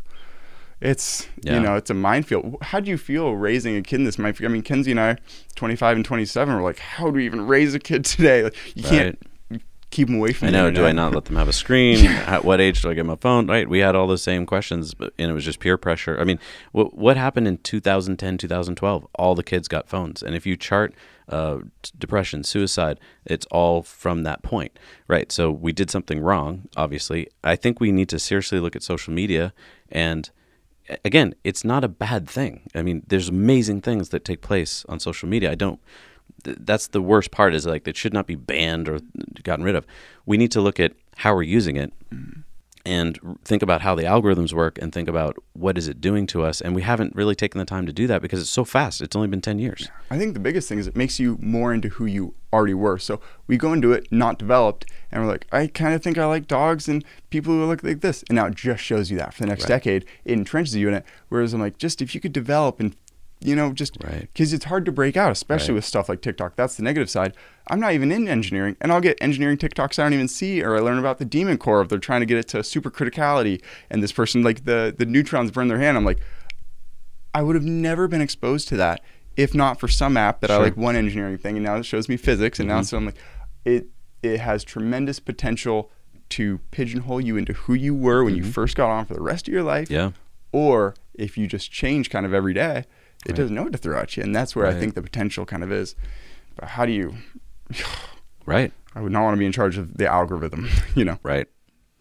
it's 0.80 1.26
Yeah. 1.42 1.54
you 1.54 1.60
know 1.60 1.74
it's 1.76 1.90
a 1.90 1.94
minefield. 1.94 2.56
How 2.62 2.80
do 2.80 2.90
you 2.90 2.98
feel 2.98 3.32
raising 3.34 3.76
a 3.76 3.82
kid 3.82 3.96
in 3.96 4.04
this 4.04 4.18
minefield? 4.18 4.50
I 4.50 4.52
mean, 4.52 4.62
Kenzie 4.62 4.90
and 4.92 5.00
I, 5.00 5.16
25 5.56 5.96
and 5.96 6.04
27, 6.04 6.54
were 6.54 6.62
like, 6.62 6.78
how 6.78 7.06
do 7.06 7.12
we 7.12 7.24
even 7.26 7.46
raise 7.46 7.74
a 7.74 7.78
kid 7.78 8.04
today? 8.04 8.44
Like, 8.44 8.56
you 8.76 8.82
can't 8.84 9.18
keep 9.90 10.06
them 10.08 10.16
away 10.18 10.34
from. 10.34 10.48
I 10.48 10.50
know. 10.50 10.70
Do 10.70 10.84
I 10.84 10.92
not 10.92 11.14
let 11.14 11.24
them 11.24 11.36
have 11.36 11.48
a 11.48 11.52
screen? 11.64 12.04
At 12.06 12.44
what 12.44 12.60
age 12.60 12.82
do 12.82 12.90
I 12.90 12.94
get 12.94 13.06
my 13.06 13.16
phone? 13.16 13.46
Right. 13.46 13.68
We 13.68 13.78
had 13.78 13.96
all 13.96 14.06
the 14.06 14.18
same 14.18 14.44
questions, 14.46 14.92
but, 14.94 15.14
and 15.18 15.30
it 15.30 15.34
was 15.34 15.44
just 15.44 15.60
peer 15.60 15.78
pressure. 15.78 16.18
I 16.20 16.24
mean, 16.24 16.38
what 16.72 16.96
what 16.96 17.16
happened 17.16 17.48
in 17.48 17.58
2010, 17.58 18.38
2012? 18.38 19.06
All 19.14 19.34
the 19.34 19.42
kids 19.42 19.66
got 19.66 19.88
phones, 19.88 20.22
and 20.22 20.34
if 20.34 20.44
you 20.46 20.56
chart 20.56 20.94
uh, 21.30 21.58
depression, 21.98 22.44
suicide, 22.44 23.00
it's 23.24 23.46
all 23.50 23.82
from 23.82 24.22
that 24.24 24.42
point, 24.42 24.78
right? 25.08 25.32
So 25.32 25.50
we 25.50 25.72
did 25.72 25.90
something 25.90 26.20
wrong. 26.20 26.68
Obviously, 26.76 27.28
I 27.42 27.56
think 27.56 27.80
we 27.80 27.90
need 27.90 28.08
to 28.10 28.18
seriously 28.18 28.60
look 28.60 28.76
at 28.76 28.82
social 28.82 29.12
media 29.12 29.52
and. 29.90 30.30
Again, 31.04 31.34
it's 31.44 31.64
not 31.64 31.84
a 31.84 31.88
bad 31.88 32.28
thing. 32.28 32.62
I 32.74 32.82
mean, 32.82 33.02
there's 33.08 33.28
amazing 33.28 33.82
things 33.82 34.08
that 34.10 34.24
take 34.24 34.40
place 34.40 34.84
on 34.88 35.00
social 35.00 35.28
media. 35.28 35.50
I 35.50 35.54
don't 35.54 35.80
th- 36.44 36.58
that's 36.60 36.88
the 36.88 37.02
worst 37.02 37.30
part 37.30 37.54
is 37.54 37.66
like 37.66 37.86
it 37.86 37.96
should 37.96 38.12
not 38.12 38.26
be 38.26 38.34
banned 38.34 38.88
or 38.88 39.00
gotten 39.42 39.64
rid 39.64 39.74
of. 39.74 39.86
We 40.26 40.36
need 40.36 40.52
to 40.52 40.60
look 40.60 40.80
at 40.80 40.92
how 41.16 41.34
we're 41.34 41.42
using 41.42 41.76
it 41.76 41.92
mm-hmm. 42.12 42.40
And 42.84 43.18
think 43.44 43.62
about 43.62 43.82
how 43.82 43.94
the 43.94 44.02
algorithms 44.04 44.52
work 44.52 44.78
and 44.80 44.92
think 44.92 45.08
about 45.08 45.36
what 45.52 45.76
is 45.76 45.88
it 45.88 46.00
doing 46.00 46.26
to 46.28 46.42
us 46.42 46.60
and 46.60 46.74
we 46.74 46.82
haven't 46.82 47.14
really 47.14 47.34
taken 47.34 47.58
the 47.58 47.64
time 47.64 47.86
to 47.86 47.92
do 47.92 48.06
that 48.06 48.22
because 48.22 48.40
it's 48.40 48.50
so 48.50 48.64
fast. 48.64 49.00
It's 49.00 49.14
only 49.16 49.28
been 49.28 49.40
10 49.40 49.58
years. 49.58 49.88
I 50.10 50.18
think 50.18 50.34
the 50.34 50.40
biggest 50.40 50.68
thing 50.68 50.78
is 50.78 50.86
it 50.86 50.96
makes 50.96 51.18
you 51.20 51.38
more 51.40 51.72
into 51.74 51.88
who 51.88 52.06
you 52.06 52.34
already 52.52 52.74
were. 52.74 52.98
So 52.98 53.20
we 53.46 53.56
go 53.56 53.72
into 53.72 53.92
it 53.92 54.06
not 54.10 54.38
developed, 54.38 54.86
and 55.12 55.22
we're 55.22 55.28
like, 55.30 55.46
I 55.52 55.66
kind 55.66 55.94
of 55.94 56.02
think 56.02 56.16
I 56.16 56.24
like 56.26 56.46
dogs 56.46 56.88
and 56.88 57.04
people 57.30 57.52
who 57.52 57.66
look 57.66 57.82
like 57.82 58.00
this, 58.00 58.24
and 58.28 58.36
now 58.36 58.46
it 58.46 58.54
just 58.54 58.82
shows 58.82 59.10
you 59.10 59.18
that 59.18 59.34
for 59.34 59.42
the 59.42 59.48
next 59.48 59.64
Right. 59.64 59.68
decade. 59.68 60.04
It 60.24 60.38
entrenches 60.38 60.74
you 60.74 60.88
in 60.88 60.94
it. 60.94 61.04
Whereas 61.28 61.52
I'm 61.52 61.60
like, 61.60 61.76
just 61.78 62.00
if 62.00 62.14
you 62.14 62.20
could 62.20 62.32
develop 62.32 62.80
and 62.80 62.96
you 63.40 63.54
know, 63.54 63.72
just 63.72 63.96
Right. 64.02 64.28
because 64.32 64.52
it's 64.52 64.64
hard 64.64 64.84
to 64.86 64.92
break 64.92 65.16
out, 65.16 65.30
especially 65.32 65.70
Right. 65.72 65.76
with 65.76 65.84
stuff 65.84 66.08
like 66.08 66.20
TikTok. 66.22 66.56
That's 66.56 66.76
the 66.76 66.82
negative 66.82 67.08
side. 67.08 67.34
I'm 67.68 67.78
not 67.80 67.92
even 67.92 68.10
in 68.10 68.26
engineering, 68.28 68.76
and 68.80 68.90
I'll 68.90 69.00
get 69.00 69.16
engineering 69.20 69.56
TikToks 69.58 69.98
I 69.98 70.02
don't 70.04 70.14
even 70.14 70.28
see, 70.28 70.62
or 70.62 70.76
I 70.76 70.80
learn 70.80 70.98
about 70.98 71.18
the 71.18 71.24
demon 71.24 71.58
core 71.58 71.80
if 71.82 71.88
they're 71.88 71.98
trying 71.98 72.20
to 72.20 72.26
get 72.26 72.38
it 72.38 72.48
to 72.48 72.64
super 72.64 72.90
criticality, 72.90 73.60
and 73.90 74.02
this 74.02 74.12
person 74.12 74.42
like 74.42 74.64
the 74.64 74.94
the 74.96 75.06
neutrons 75.06 75.50
burn 75.50 75.68
their 75.68 75.78
hand. 75.78 75.96
I'm 75.96 76.04
like, 76.04 76.18
I 77.34 77.42
would 77.42 77.54
have 77.54 77.64
never 77.64 78.08
been 78.08 78.20
exposed 78.20 78.68
to 78.68 78.76
that 78.76 79.00
if 79.36 79.54
not 79.54 79.78
for 79.78 79.86
some 79.86 80.16
app 80.16 80.40
that 80.40 80.50
I 80.50 80.56
like 80.56 80.76
one 80.76 80.96
engineering 80.96 81.38
thing, 81.38 81.56
and 81.56 81.64
now 81.64 81.76
it 81.76 81.84
shows 81.84 82.08
me 82.08 82.16
physics, 82.16 82.58
and 82.58 82.68
now 82.68 82.80
Mhm. 82.80 82.84
so 82.86 82.96
I'm 82.96 83.06
like, 83.06 83.16
it 83.64 83.86
it 84.20 84.40
has 84.40 84.64
tremendous 84.64 85.20
potential 85.20 85.92
to 86.30 86.58
pigeonhole 86.72 87.20
you 87.20 87.36
into 87.36 87.52
who 87.52 87.72
you 87.74 87.94
were 87.94 88.24
when 88.24 88.34
you 88.34 88.42
Mhm. 88.42 88.52
first 88.52 88.76
got 88.76 88.90
on 88.90 89.04
for 89.04 89.14
the 89.14 89.22
rest 89.22 89.46
of 89.46 89.54
your 89.54 89.62
life, 89.62 89.88
Yeah. 89.88 90.10
or 90.50 90.94
if 91.14 91.38
you 91.38 91.46
just 91.46 91.70
change 91.70 92.10
kind 92.10 92.26
of 92.26 92.34
every 92.34 92.52
day, 92.52 92.84
it 93.28 93.32
Right. 93.32 93.36
doesn't 93.36 93.54
know 93.54 93.62
what 93.64 93.72
to 93.72 93.78
throw 93.78 93.98
at 94.00 94.16
you, 94.16 94.22
and 94.22 94.34
that's 94.34 94.56
where 94.56 94.66
I 94.66 94.74
think 94.74 94.94
the 94.94 95.02
potential 95.02 95.44
kind 95.46 95.62
of 95.62 95.70
is. 95.70 95.94
But 96.56 96.70
how 96.70 96.84
do 96.86 96.92
you? 96.92 97.14
Right. 98.46 98.72
I 98.94 99.02
would 99.02 99.12
not 99.12 99.22
want 99.24 99.34
to 99.34 99.38
be 99.38 99.44
in 99.46 99.52
charge 99.52 99.76
of 99.76 99.98
the 99.98 100.06
algorithm. 100.06 100.68
You 100.94 101.04
know, 101.04 101.18
Right. 101.22 101.46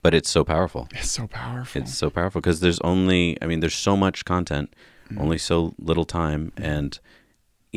But 0.02 0.14
it's 0.14 0.30
so 0.30 0.44
powerful. 0.46 0.88
it's 0.92 1.10
so 1.12 1.28
powerful. 1.28 1.82
It's 1.82 1.94
so 1.94 2.10
powerful 2.10 2.40
because 2.40 2.62
there's 2.62 2.80
only, 2.82 3.38
I 3.42 3.46
mean, 3.48 3.60
there's 3.60 3.76
so 3.76 3.98
much 3.98 4.24
content, 4.26 4.74
Mm-hmm. 5.10 5.22
only 5.22 5.38
so 5.38 5.74
little 5.80 6.06
time. 6.06 6.52
And, 6.58 7.00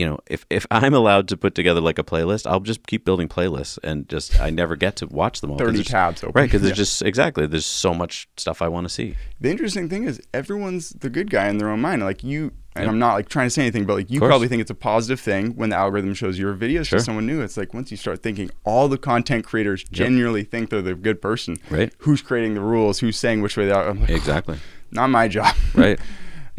you 0.01 0.07
know, 0.09 0.18
if, 0.28 0.46
if 0.48 0.66
I'm 0.70 0.94
allowed 0.94 1.28
to 1.28 1.36
put 1.36 1.55
together 1.55 1.80
like 1.80 1.98
a 1.98 2.03
playlist, 2.05 2.46
I'll 2.51 2.61
just 2.61 2.86
keep 2.86 3.05
building 3.05 3.28
playlists 3.28 3.78
and 3.84 4.09
just, 4.09 4.40
I 4.40 4.48
never 4.51 4.74
get 4.76 4.96
to 4.96 5.07
watch 5.07 5.40
them 5.42 5.51
all. 5.51 5.59
Thirty 5.59 5.84
tabs 5.84 6.22
open. 6.24 6.32
Right. 6.34 6.44
Because 6.48 6.62
Yeah. 6.62 6.68
there's 6.68 6.78
just, 6.78 7.03
exactly, 7.03 7.46
there's 7.46 7.66
so 7.66 7.92
much 7.92 8.28
stuff 8.36 8.62
I 8.62 8.68
want 8.68 8.86
to 8.86 8.92
see. 8.98 9.16
The 9.40 9.51
interesting 9.51 9.88
thing 9.90 10.05
is 10.05 10.20
everyone's 10.32 10.90
the 10.90 11.11
good 11.11 11.30
guy 11.30 11.48
in 11.48 11.59
their 11.59 11.68
own 11.68 11.80
mind. 11.82 12.03
Like 12.03 12.24
you, 12.24 12.53
and 12.76 12.84
Yep. 12.84 12.92
I'm 12.92 12.98
not 13.01 13.14
like 13.14 13.28
trying 13.28 13.46
to 13.46 13.51
say 13.51 13.62
anything, 13.62 13.84
but 13.84 13.94
like 13.94 14.11
you 14.11 14.20
probably 14.20 14.46
think 14.48 14.61
it's 14.62 14.70
a 14.70 14.74
positive 14.76 15.20
thing 15.20 15.57
when 15.57 15.70
the 15.70 15.76
algorithm 15.76 16.14
shows 16.14 16.38
your 16.38 16.55
videos 16.55 16.86
Sure. 16.86 16.98
to 17.01 17.05
someone 17.05 17.26
new. 17.26 17.40
It's 17.42 17.57
like 17.57 17.74
once 17.74 17.90
you 17.90 17.96
start 17.96 18.22
thinking 18.22 18.48
all 18.64 18.86
the 18.88 18.96
content 18.98 19.44
creators 19.44 19.82
genuinely 19.84 20.44
think 20.44 20.70
they're 20.70 20.80
the 20.80 20.94
good 20.94 21.20
person. 21.20 21.57
Right. 21.68 21.92
Who's 21.98 22.22
creating 22.22 22.55
the 22.55 22.61
rules? 22.61 23.01
Who's 23.01 23.18
saying 23.18 23.42
which 23.42 23.57
way 23.57 23.66
they 23.66 23.72
are? 23.72 23.88
I'm 23.90 24.01
like, 24.01 24.11
Exactly. 24.11 24.59
not 24.92 25.11
my 25.11 25.26
job. 25.28 25.55
Right. 25.74 25.98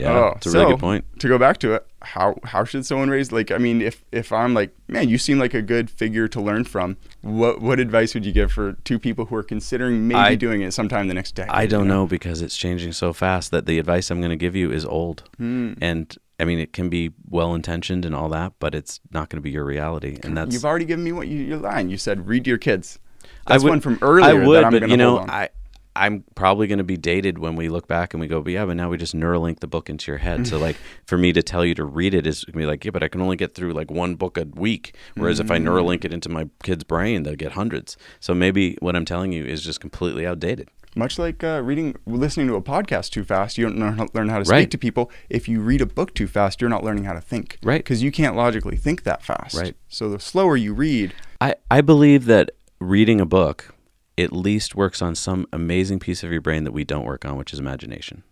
Yeah. 0.02 0.18
Oh, 0.18 0.34
it's 0.38 0.48
a 0.48 0.52
really 0.52 0.66
so, 0.66 0.70
good 0.72 0.80
point. 0.80 1.06
To 1.20 1.28
go 1.28 1.38
back 1.38 1.58
to 1.60 1.74
it, 1.74 1.86
how 2.02 2.36
how 2.44 2.64
should 2.64 2.86
someone 2.86 3.10
raise? 3.10 3.32
Like, 3.32 3.52
I 3.52 3.58
mean, 3.58 3.82
if 3.82 4.04
if 4.12 4.32
I'm 4.32 4.54
like, 4.54 4.76
man, 4.88 5.08
you 5.10 5.18
seem 5.18 5.38
like 5.38 5.54
a 5.54 5.62
good 5.62 5.90
figure 5.90 6.28
to 6.28 6.42
learn 6.42 6.64
from. 6.64 6.98
What 7.22 7.62
what 7.62 7.80
advice 7.80 8.14
would 8.14 8.26
you 8.26 8.32
give 8.32 8.52
for 8.52 8.74
two 8.84 8.98
people 9.00 9.26
who 9.26 9.36
are 9.36 9.44
considering 9.44 10.08
maybe 10.08 10.20
I- 10.20 10.36
doing 10.36 10.62
it 10.62 10.74
sometime 10.74 11.08
the 11.08 11.14
next 11.14 11.34
decade? 11.36 11.54
I 11.54 11.68
don't 11.68 11.84
you 11.84 11.90
know 11.90 12.08
because 12.08 12.42
it's 12.42 12.58
changing 12.58 12.94
so 12.94 13.14
fast 13.14 13.52
that 13.52 13.66
the 13.66 13.78
advice 13.80 14.10
I'm 14.10 14.20
going 14.20 14.32
to 14.32 14.36
give 14.36 14.56
you 14.56 14.72
is 14.72 14.86
old. 14.86 15.24
Hmm. 15.38 15.74
And 15.82 16.16
I 16.40 16.46
mean, 16.46 16.58
it 16.58 16.74
can 16.74 16.90
be 16.90 17.12
well 17.30 17.54
intentioned 17.54 18.04
and 18.04 18.16
all 18.16 18.30
that, 18.30 18.54
but 18.60 18.74
it's 18.74 19.00
not 19.12 19.30
going 19.30 19.38
to 19.38 19.42
be 19.44 19.52
your 19.52 19.64
reality. 19.64 20.18
And 20.24 20.36
that's 20.36 20.54
You've 20.54 20.66
already 20.66 20.86
given 20.86 21.04
me 21.04 21.12
what 21.12 21.28
you, 21.28 21.40
your 21.40 21.60
line. 21.60 21.90
You 21.90 21.98
said 21.98 22.28
read 22.28 22.46
to 22.46 22.50
your 22.50 22.58
kids. 22.58 22.98
I 23.46 23.54
That's 23.54 23.64
would- 23.64 23.70
one 23.70 23.82
from 23.82 24.00
earlier 24.02 24.26
I 24.26 24.46
would, 24.46 24.72
but 24.72 24.90
you 24.90 24.98
know. 24.98 25.20
I 25.20 25.50
I'm 25.96 26.24
probably 26.36 26.68
going 26.68 26.78
to 26.78 26.84
be 26.86 26.96
dated 26.98 27.38
when 27.40 27.56
we 27.56 27.68
look 27.68 27.88
back 27.88 28.14
and 28.14 28.22
we 28.22 28.28
go, 28.28 28.42
but 28.42 28.54
yeah, 28.54 28.66
but 28.66 28.78
now 28.78 28.90
we 28.90 28.98
just 28.98 29.14
Neuralink 29.16 29.60
the 29.60 29.68
book 29.68 29.90
into 29.90 30.10
your 30.12 30.20
head. 30.20 30.48
so 30.48 30.58
like 30.58 30.78
for 31.06 31.18
me 31.18 31.34
to 31.34 31.44
tell 31.44 31.66
you 31.66 31.76
to 31.76 31.84
read 31.84 32.14
it 32.14 32.26
is 32.26 32.46
going 32.46 32.54
to 32.54 32.58
be 32.60 32.66
like, 32.66 32.86
yeah, 32.86 32.92
but 32.92 33.04
I 33.04 33.08
can 33.10 33.22
only 33.22 33.36
get 33.36 33.56
through 33.56 33.74
like 33.74 33.92
one 33.92 34.16
book 34.16 34.38
a 34.38 34.46
week. 34.46 34.96
Whereas 35.16 35.40
if 35.40 35.52
I 35.52 35.58
Mm. 35.60 35.66
Neuralink 35.66 36.06
it 36.06 36.14
into 36.14 36.30
my 36.30 36.48
kid's 36.64 36.84
brain, 36.84 37.24
they'll 37.24 37.36
get 37.36 37.52
hundreds. 37.52 37.98
So 38.20 38.34
maybe 38.34 38.78
what 38.80 38.96
I'm 38.96 39.06
telling 39.06 39.32
you 39.34 39.44
is 39.46 39.62
just 39.62 39.80
completely 39.82 40.26
outdated. 40.26 40.70
Much 40.96 41.18
like 41.20 41.44
uh, 41.44 41.62
reading, 41.64 41.96
listening 42.06 42.48
to 42.48 42.56
a 42.56 42.62
podcast 42.62 43.12
too 43.12 43.24
fast, 43.24 43.58
you 43.58 43.66
don't 43.66 43.80
learn 43.80 43.98
how, 43.98 44.08
learn 44.14 44.28
how 44.30 44.40
to 44.40 44.46
speak 44.46 44.52
Right. 44.54 44.72
to 44.72 44.78
people. 44.78 45.10
If 45.30 45.48
you 45.48 45.62
read 45.62 45.82
a 45.82 45.86
book 45.86 46.14
too 46.14 46.28
fast, 46.28 46.60
you're 46.62 46.70
not 46.70 46.84
learning 46.84 47.04
how 47.06 47.14
to 47.14 47.22
think. 47.22 47.58
Right. 47.64 47.80
Because 47.80 48.02
you 48.04 48.12
can't 48.12 48.36
logically 48.36 48.76
think 48.76 49.04
that 49.04 49.24
fast. 49.24 49.56
Right. 49.56 49.76
So 49.88 50.10
the 50.10 50.20
slower 50.20 50.58
you 50.58 50.74
read, 50.74 51.14
I, 51.40 51.56
I 51.70 51.80
believe 51.82 52.26
that 52.26 52.52
reading 52.80 53.22
a 53.22 53.26
book 53.26 53.74
at 54.22 54.34
least 54.34 54.76
works 54.76 55.02
on 55.02 55.16
some 55.16 55.48
amazing 55.52 56.00
piece 56.00 56.24
of 56.24 56.32
your 56.32 56.42
brain 56.42 56.64
that 56.64 56.72
we 56.72 56.84
don't 56.84 57.06
work 57.06 57.26
on, 57.26 57.38
which 57.38 57.54
is 57.54 57.60
imagination. 57.60 58.24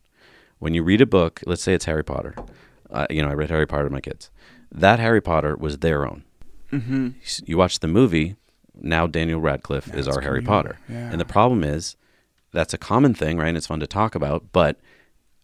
When 0.60 0.74
you 0.74 0.84
read 0.84 1.02
a 1.02 1.06
book, 1.06 1.42
let's 1.46 1.62
say 1.62 1.74
it's 1.74 1.86
Harry 1.86 2.04
Potter. 2.04 2.36
Uh, 2.90 3.08
you 3.10 3.22
know, 3.22 3.30
I 3.30 3.34
read 3.34 3.50
Harry 3.50 3.68
Potter 3.68 3.86
to 3.86 3.90
my 3.90 4.02
kids. 4.02 4.30
That 4.72 5.00
Harry 5.00 5.22
Potter 5.22 5.56
was 5.56 5.80
their 5.80 6.06
own. 6.06 6.24
mm-hmm. 6.72 7.10
You 7.46 7.58
watch 7.58 7.80
the 7.80 7.88
movie, 7.88 8.36
now 8.76 9.08
Daniel 9.08 9.40
Radcliffe 9.40 9.94
is 9.94 10.08
our 10.08 10.22
Harry. 10.22 10.42
Potter. 10.42 10.80
Yeah. 10.88 11.12
And 11.12 11.20
the 11.20 11.26
problem 11.26 11.64
is 11.64 11.96
that's 12.52 12.74
a 12.74 12.78
common 12.78 13.14
thing, 13.14 13.38
right? 13.38 13.48
And 13.48 13.58
it's 13.58 13.68
fun 13.68 13.80
to 13.80 13.88
talk 13.88 14.16
about, 14.16 14.52
but 14.52 14.80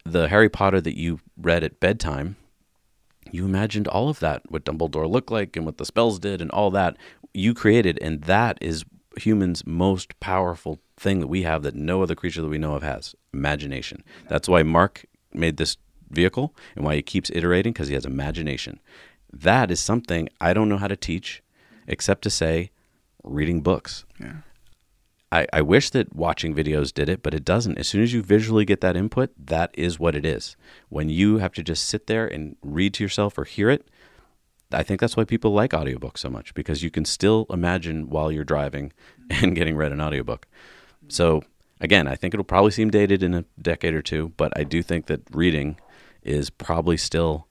the 0.04 0.28
Harry 0.28 0.50
Potter 0.50 0.82
that 0.82 0.98
you 0.98 1.20
read 1.38 1.64
at 1.64 1.80
bedtime, 1.80 2.36
you 3.32 3.46
imagined 3.46 3.88
all 3.88 4.10
of 4.10 4.20
that, 4.20 4.44
what 4.50 4.66
Dumbledore 4.66 5.10
looked 5.10 5.32
like 5.32 5.56
and 5.56 5.66
what 5.66 5.78
the 5.78 5.86
spells 5.86 6.20
did 6.20 6.42
and 6.42 6.52
all 6.52 6.72
that 6.72 6.98
you 7.34 7.54
created. 7.54 7.98
And 8.02 8.22
that 8.24 8.58
is 8.62 8.86
humans' 9.18 9.66
most 9.66 10.20
powerful 10.20 10.80
thing 10.98 11.20
that 11.20 11.28
we 11.28 11.44
have 11.44 11.64
that 11.64 11.76
no 11.76 12.02
other 12.02 12.16
creature 12.16 12.42
that 12.42 12.48
we 12.48 12.58
know 12.58 12.76
of 12.76 12.84
has 12.84 13.16
imagination. 13.34 14.04
That's 14.28 14.48
why 14.48 14.64
Mark 14.64 15.06
made 15.34 15.58
this 15.58 15.78
vehicle 16.10 16.56
and 16.76 16.86
why 16.86 16.96
he 16.96 17.02
keeps 17.02 17.30
iterating 17.32 17.74
because 17.74 17.88
he 17.88 17.94
has 17.94 18.06
imagination. 18.06 18.80
That 19.32 19.72
is 19.72 19.80
something 19.80 20.30
I 20.40 20.54
don't 20.54 20.70
know 20.70 20.78
how 20.78 20.88
to 20.88 20.96
teach 20.96 21.44
except 21.88 22.22
to 22.24 22.30
say 22.30 22.72
reading 23.24 23.62
books. 23.62 24.06
Yeah. 24.20 24.38
I, 25.32 25.48
I 25.52 25.62
wish 25.62 25.90
that 25.90 26.16
watching 26.16 26.56
videos 26.56 26.94
did 26.94 27.10
it, 27.10 27.22
but 27.22 27.34
it 27.34 27.44
doesn't. 27.44 27.78
As 27.78 27.88
soon 27.88 28.04
as 28.04 28.14
you 28.14 28.22
visually 28.22 28.64
get 28.64 28.82
that 28.82 28.96
input, 28.96 29.32
that 29.38 29.72
is 29.74 30.00
what 30.00 30.16
it 30.16 30.26
is. 30.26 30.56
When 30.90 31.10
you 31.10 31.40
have 31.40 31.52
to 31.54 31.64
just 31.64 31.86
sit 31.86 32.08
there 32.08 32.26
and 32.28 32.56
read 32.62 32.94
to 32.96 33.04
yourself 33.04 33.38
or 33.38 33.44
hear 33.44 33.70
it, 33.70 33.90
I 34.72 34.84
think 34.84 35.00
that's 35.00 35.16
why 35.16 35.24
people 35.24 35.52
like 35.52 35.72
audiobooks 35.72 36.20
so 36.20 36.30
much 36.30 36.54
because 36.54 36.84
you 36.84 36.90
can 36.90 37.06
still 37.06 37.46
imagine 37.50 38.10
while 38.10 38.32
you're 38.32 38.44
driving 38.44 38.92
and 39.30 39.56
getting 39.56 39.76
read 39.76 39.92
an 39.92 40.02
audiobook. 40.02 40.48
So, 41.08 41.44
again, 41.80 42.08
I 42.08 42.16
think 42.16 42.34
it'll 42.34 42.44
probably 42.44 42.72
seem 42.72 42.90
dated 42.90 43.22
in 43.22 43.34
a 43.34 43.46
decade 43.62 43.94
or 43.94 44.02
two, 44.02 44.34
but 44.38 44.52
I 44.58 44.64
do 44.64 44.82
think 44.82 45.06
that 45.06 45.22
reading 45.32 45.78
is 46.24 46.50
probably 46.50 46.98
still 46.98 47.48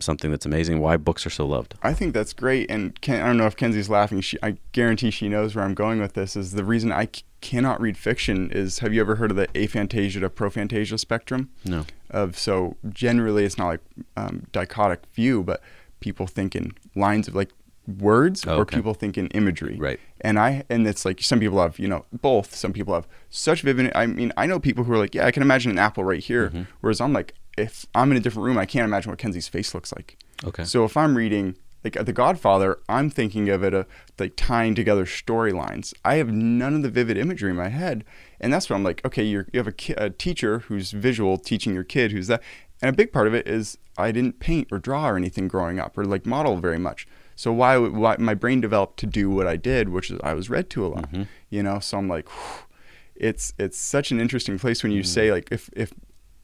something 0.00 0.30
that's 0.30 0.46
amazing. 0.46 0.80
Why 0.80 0.96
books 0.96 1.24
are 1.26 1.30
so 1.30 1.46
loved. 1.46 1.74
I 1.82 1.92
think 1.94 2.12
that's 2.12 2.32
great. 2.32 2.70
And 2.70 3.00
Ken, 3.00 3.22
I 3.22 3.26
don't 3.26 3.36
know 3.36 3.46
if 3.46 3.56
Kenzie's 3.56 3.88
laughing. 3.88 4.20
She, 4.20 4.38
I 4.42 4.56
guarantee 4.72 5.10
she 5.10 5.28
knows 5.28 5.54
where 5.54 5.64
I'm 5.64 5.74
going 5.74 6.00
with 6.00 6.14
this. 6.14 6.36
Is 6.36 6.52
the 6.52 6.64
reason 6.64 6.92
I 6.92 7.04
c- 7.04 7.22
cannot 7.40 7.80
read 7.80 7.96
fiction 7.96 8.50
is 8.50 8.80
have 8.80 8.92
you 8.92 9.00
ever 9.00 9.16
heard 9.16 9.30
of 9.30 9.36
the 9.36 9.48
aphantasia 9.48 10.20
to 10.20 10.28
prophantasia 10.28 10.98
spectrum? 10.98 11.50
No. 11.64 11.86
Of 12.10 12.36
so 12.38 12.76
generally 12.90 13.44
it's 13.44 13.56
not 13.56 13.68
like 13.68 13.80
um, 14.16 14.46
dichotic 14.52 14.98
view, 15.14 15.42
but 15.42 15.62
people 16.02 16.26
think 16.26 16.54
in 16.54 16.72
lines 16.94 17.26
of 17.28 17.34
like 17.34 17.50
words 17.98 18.44
Oh, 18.46 18.58
or 18.58 18.64
people 18.64 18.94
think 18.94 19.18
in 19.18 19.26
imagery. 19.28 19.76
Right. 19.76 19.98
And 20.20 20.38
I 20.38 20.64
and 20.70 20.86
it's 20.86 21.04
like 21.04 21.20
some 21.22 21.40
people 21.40 21.60
have 21.60 21.78
you 21.78 21.88
know 21.88 22.04
both. 22.12 22.54
Some 22.54 22.72
people 22.72 22.94
have 22.94 23.08
such 23.30 23.62
vivid. 23.62 23.90
I 23.94 24.06
mean 24.06 24.32
I 24.36 24.46
know 24.46 24.60
people 24.60 24.84
who 24.84 24.92
are 24.92 24.98
like 24.98 25.14
yeah 25.14 25.26
I 25.26 25.30
can 25.30 25.42
imagine 25.42 25.70
an 25.72 25.78
apple 25.78 26.04
right 26.04 26.22
here, 26.22 26.48
Mm-hmm. 26.50 26.62
whereas 26.80 27.00
I'm 27.00 27.12
like 27.12 27.34
if 27.58 27.86
I'm 27.94 28.10
in 28.10 28.16
a 28.16 28.20
different 28.20 28.44
room 28.46 28.58
I 28.58 28.66
can't 28.66 28.84
imagine 28.84 29.10
what 29.10 29.18
Kenzie's 29.18 29.48
face 29.48 29.74
looks 29.74 29.92
like. 29.92 30.16
Okay. 30.44 30.64
So 30.64 30.84
if 30.84 30.96
I'm 30.96 31.16
reading 31.16 31.56
like 31.84 31.94
The 32.04 32.12
Godfather, 32.12 32.78
I'm 32.88 33.10
thinking 33.10 33.48
of 33.48 33.64
it 33.64 33.74
uh, 33.74 33.84
like 34.16 34.34
tying 34.36 34.76
together 34.76 35.04
storylines. 35.04 35.92
I 36.04 36.14
have 36.16 36.30
none 36.32 36.74
of 36.76 36.82
the 36.82 36.88
vivid 36.90 37.18
imagery 37.18 37.50
in 37.50 37.56
my 37.56 37.70
head, 37.70 38.04
And 38.40 38.52
that's 38.52 38.70
what 38.70 38.76
I'm 38.76 38.84
like. 38.84 39.04
Okay, 39.04 39.24
you're, 39.24 39.48
you 39.52 39.58
have 39.58 39.66
a, 39.66 39.72
ki- 39.72 39.94
a 39.96 40.08
teacher 40.08 40.60
who's 40.60 40.92
visual 40.92 41.36
teaching 41.38 41.74
your 41.74 41.82
kid 41.82 42.12
who's 42.12 42.28
that, 42.28 42.40
and 42.82 42.88
a 42.88 42.92
big 42.92 43.12
part 43.12 43.26
of 43.26 43.34
it 43.34 43.46
is 43.46 43.78
I 43.96 44.10
didn't 44.12 44.40
paint 44.40 44.68
or 44.72 44.78
draw 44.78 45.08
or 45.08 45.16
anything 45.16 45.48
growing 45.48 45.78
up 45.78 45.96
or 45.96 46.04
like 46.04 46.26
model 46.26 46.56
very 46.56 46.78
much. 46.78 47.06
So 47.36 47.52
why, 47.52 47.78
why 47.78 48.16
my 48.18 48.34
brain 48.34 48.60
developed 48.60 48.98
to 49.00 49.06
do 49.06 49.30
what 49.30 49.46
I 49.46 49.56
did, 49.56 49.88
which 49.88 50.10
is 50.10 50.20
I 50.22 50.34
was 50.34 50.50
read 50.50 50.68
to 50.70 50.84
a 50.84 50.88
lot, 50.88 51.10
mm-hmm. 51.10 51.22
you 51.48 51.62
know. 51.62 51.78
So 51.78 51.96
I'm 51.96 52.08
like, 52.08 52.28
whew, 52.28 52.66
it's 53.14 53.54
it's 53.58 53.78
such 53.78 54.10
an 54.10 54.20
interesting 54.20 54.58
place 54.58 54.82
when 54.82 54.92
you 54.92 55.02
say 55.02 55.28
mm. 55.28 55.32
like 55.32 55.48
if 55.50 55.70
if 55.74 55.92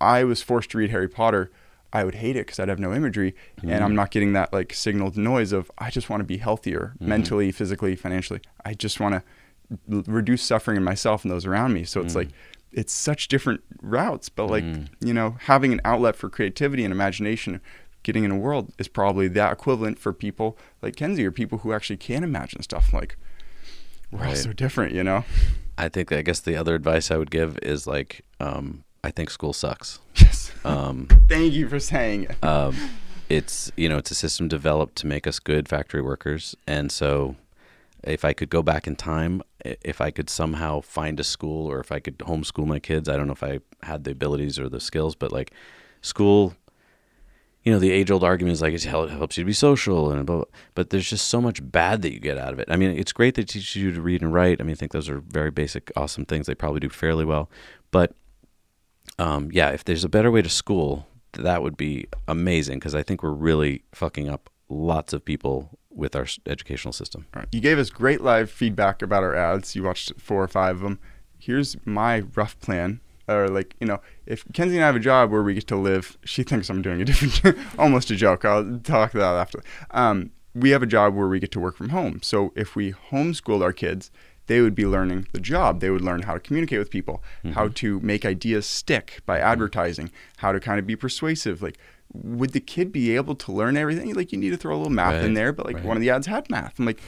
I 0.01 0.25
was 0.25 0.43
forced 0.43 0.71
to 0.71 0.79
read 0.79 0.91
Harry 0.91 1.09
Potter, 1.09 1.51
I 1.93 2.05
would 2.05 2.17
hate 2.17 2.37
it 2.37 2.47
because 2.47 2.61
I'd 2.61 2.69
have 2.69 2.79
no 2.79 2.93
imagery, 2.93 3.35
and 3.63 3.73
I'm 3.73 3.81
mm-hmm. 3.81 3.97
not 3.97 4.11
getting 4.11 4.33
that 4.35 4.53
like 4.53 4.73
signaled 4.73 5.17
noise 5.17 5.53
of 5.53 5.71
I 5.79 5.91
just 5.91 6.09
want 6.09 6.21
to 6.21 6.25
be 6.25 6.39
healthier 6.39 6.93
mm-hmm. 6.95 7.09
mentally, 7.09 7.53
physically, 7.53 7.97
financially. 7.97 8.41
I 8.65 8.75
just 8.75 9.01
want 9.01 9.15
to 9.15 9.23
l- 9.93 10.05
reduce 10.07 10.43
suffering 10.43 10.77
in 10.77 10.85
myself 10.85 11.25
and 11.25 11.33
those 11.33 11.47
around 11.47 11.73
me. 11.73 11.85
So 11.85 12.01
it's 12.01 12.13
mm. 12.13 12.19
like 12.19 12.29
it's 12.73 12.93
such 12.93 13.29
different 13.29 13.63
routes, 13.83 14.29
but 14.29 14.47
like 14.47 14.65
you 15.01 15.15
know 15.15 15.37
having 15.43 15.73
an 15.73 15.81
outlet 15.85 16.17
for 16.17 16.29
creativity 16.29 16.85
and 16.85 16.93
imagination. 16.93 17.61
Getting 18.05 18.23
in 18.25 18.31
a 18.31 18.39
world 18.39 18.73
is 18.79 18.87
probably 18.89 19.27
that 19.29 19.53
equivalent 19.53 19.99
for 19.99 20.13
people 20.15 20.57
like 20.81 20.95
Kenzie 20.97 21.27
or 21.27 21.33
people 21.33 21.59
who 21.59 21.73
actually 21.73 21.97
can 21.99 22.23
imagine 22.25 22.63
stuff. 22.63 22.93
Like 22.93 23.17
we're 24.11 24.21
all 24.21 24.27
Right. 24.27 24.37
so 24.37 24.53
different, 24.53 24.95
you 24.95 25.03
know. 25.05 25.25
I 25.77 25.89
think 25.89 26.11
I 26.13 26.23
guess 26.23 26.41
the 26.41 26.57
other 26.57 26.75
advice 26.75 27.11
I 27.11 27.17
would 27.19 27.31
give 27.31 27.59
is 27.61 27.87
like 27.87 28.23
um, 28.41 28.85
I 29.05 29.11
think 29.11 29.31
school 29.31 29.53
sucks. 29.53 29.99
Yes. 30.17 30.53
Um, 30.65 31.09
Thank 31.29 31.53
you 31.53 31.69
for 31.69 31.81
saying 31.81 32.25
it. 32.31 32.43
um, 32.45 32.75
it's 33.29 33.71
you 33.77 33.89
know 33.89 33.99
it's 33.99 34.11
a 34.13 34.15
system 34.15 34.49
developed 34.49 34.95
to 34.97 35.07
make 35.07 35.27
us 35.27 35.39
good 35.41 35.69
factory 35.69 36.01
workers, 36.01 36.57
and 36.67 36.91
so 36.91 37.37
if 38.05 38.25
I 38.25 38.33
could 38.33 38.51
go 38.51 38.63
back 38.63 38.87
in 38.87 38.97
time, 38.97 39.43
if 39.65 40.01
I 40.01 40.11
could 40.11 40.31
somehow 40.31 40.81
find 40.81 41.19
a 41.19 41.25
school 41.25 41.67
or 41.67 41.81
if 41.81 41.91
I 41.91 41.99
could 42.01 42.19
homeschool 42.19 42.67
my 42.67 42.79
kids, 42.79 43.09
I 43.09 43.17
don't 43.17 43.27
know 43.27 43.33
if 43.33 43.43
I 43.43 43.61
had 43.83 44.05
the 44.05 44.13
abilities 44.13 44.59
or 44.59 44.69
the 44.69 44.81
skills, 44.81 45.15
but 45.15 45.33
like 45.33 45.53
school. 46.01 46.55
You 47.65 47.73
know 47.75 47.81
the 47.81 47.91
age-old 47.91 48.25
argument 48.25 48.55
is 48.55 48.63
like 48.63 48.73
it 48.73 48.85
helps 48.85 49.37
you 49.37 49.45
to 49.45 49.47
be 49.47 49.53
social, 49.53 50.11
and 50.11 50.25
blah, 50.25 50.37
blah, 50.37 50.45
but 50.75 50.89
there's 50.89 51.11
just 51.11 51.29
so 51.29 51.39
much 51.39 51.61
bad 51.71 52.01
that 52.01 52.15
you 52.15 52.21
get 52.21 52.39
out 52.39 52.55
of 52.55 52.61
it. 52.61 52.69
I 52.71 52.77
mean, 52.77 52.93
it's 52.93 53.13
great 53.13 53.35
that 53.35 53.43
it 53.43 53.49
teaches 53.49 53.77
you 53.77 53.93
to 53.93 54.01
read 54.01 54.23
and 54.23 54.33
write. 54.33 54.61
I 54.61 54.65
mean, 54.65 54.73
I 54.73 54.77
think 54.77 54.93
those 54.93 55.11
are 55.11 55.19
very 55.19 55.51
basic, 55.51 55.93
awesome 55.95 56.25
things. 56.25 56.47
They 56.47 56.55
probably 56.55 56.81
do 56.81 56.89
fairly 56.89 57.27
well, 57.27 57.51
but 57.91 58.15
um, 59.19 59.51
yeah, 59.53 59.71
if 59.71 59.85
there's 59.85 60.05
a 60.05 60.09
better 60.09 60.31
way 60.31 60.41
to 60.41 60.49
school, 60.49 61.09
that 61.33 61.63
would 61.63 61.77
be 61.77 62.07
amazing 62.27 62.79
because 62.79 62.95
I 62.95 63.03
think 63.03 63.23
we're 63.23 63.31
really 63.33 63.83
fucking 63.93 64.31
up 64.31 64.49
lots 64.69 65.13
of 65.13 65.25
people 65.25 65.78
with 65.99 66.15
our 66.15 66.27
educational 66.47 66.93
system. 66.93 67.27
All 67.35 67.41
right. 67.41 67.49
You 67.53 67.61
gave 67.61 67.79
us 67.79 67.91
great 67.91 68.23
live 68.23 68.51
feedback 68.51 69.03
about 69.03 69.25
our 69.25 69.35
ads. 69.35 69.75
You 69.75 69.83
watched 69.83 70.13
four 70.19 70.43
or 70.43 70.49
five 70.49 70.77
of 70.77 70.83
them. 70.83 70.99
Here's 71.39 71.77
my 71.85 72.21
rough 72.35 72.59
plan. 72.61 73.01
Or 73.27 73.49
like 73.49 73.75
you 73.79 73.87
know, 73.87 74.01
if 74.25 74.45
Kenzie 74.55 74.77
and 74.77 74.85
I 74.85 74.87
have 74.87 74.97
a 74.97 75.01
job 75.01 75.31
where 75.31 75.43
we 75.43 75.53
get 75.53 75.67
to 75.67 75.77
live, 75.77 76.17
she 76.25 76.43
thinks 76.43 76.71
I'm 76.71 76.81
doing 76.81 77.03
a 77.03 77.05
different, 77.11 77.59
almost 77.79 78.11
a 78.11 78.17
joke. 78.17 78.45
I'll 78.45 78.79
talk 78.79 79.15
about 79.15 79.35
that 79.35 79.41
after. 79.41 79.63
Um, 79.91 80.31
we 80.55 80.71
have 80.71 80.83
a 80.83 80.87
job 80.87 81.15
where 81.15 81.29
we 81.29 81.39
get 81.39 81.53
to 81.53 81.61
work 81.61 81.77
from 81.77 81.91
home. 81.91 82.21
So 82.23 82.53
if 82.57 82.75
we 82.75 82.93
homeschooled 82.93 83.63
our 83.63 83.73
kids, 83.73 84.11
they 84.47 84.63
would 84.63 84.75
be 84.75 84.87
learning 84.87 85.29
the 85.33 85.41
job. 85.41 85.81
They 85.81 85.91
would 85.91 86.01
learn 86.01 86.23
how 86.23 86.35
to 86.35 86.41
communicate 86.41 86.79
with 86.79 86.91
people, 86.91 87.23
how 87.53 87.69
to 87.69 88.01
make 88.01 88.25
ideas 88.25 88.65
stick 88.65 89.21
by 89.27 89.39
advertising, 89.39 90.11
how 90.39 90.53
to 90.53 90.59
kind 90.59 90.79
of 90.79 90.87
be 90.87 90.97
persuasive. 90.97 91.61
Like, 91.61 91.77
would 92.13 92.53
the 92.53 92.61
kid 92.61 92.93
be 92.93 93.15
able 93.17 93.35
to 93.35 93.53
learn 93.53 93.77
everything? 93.77 94.15
Like, 94.15 94.33
you 94.33 94.39
need 94.39 94.51
to 94.51 94.57
throw 94.57 94.75
a 94.75 94.79
little 94.79 94.93
math 94.93 95.23
in 95.23 95.35
there, 95.35 95.53
but 95.53 95.67
like 95.67 95.77
right. 95.77 95.85
one 95.85 95.97
of 95.97 96.01
the 96.01 96.11
ads 96.11 96.27
had 96.27 96.49
math. 96.51 96.79
I'm 96.79 96.87
like, 96.87 97.01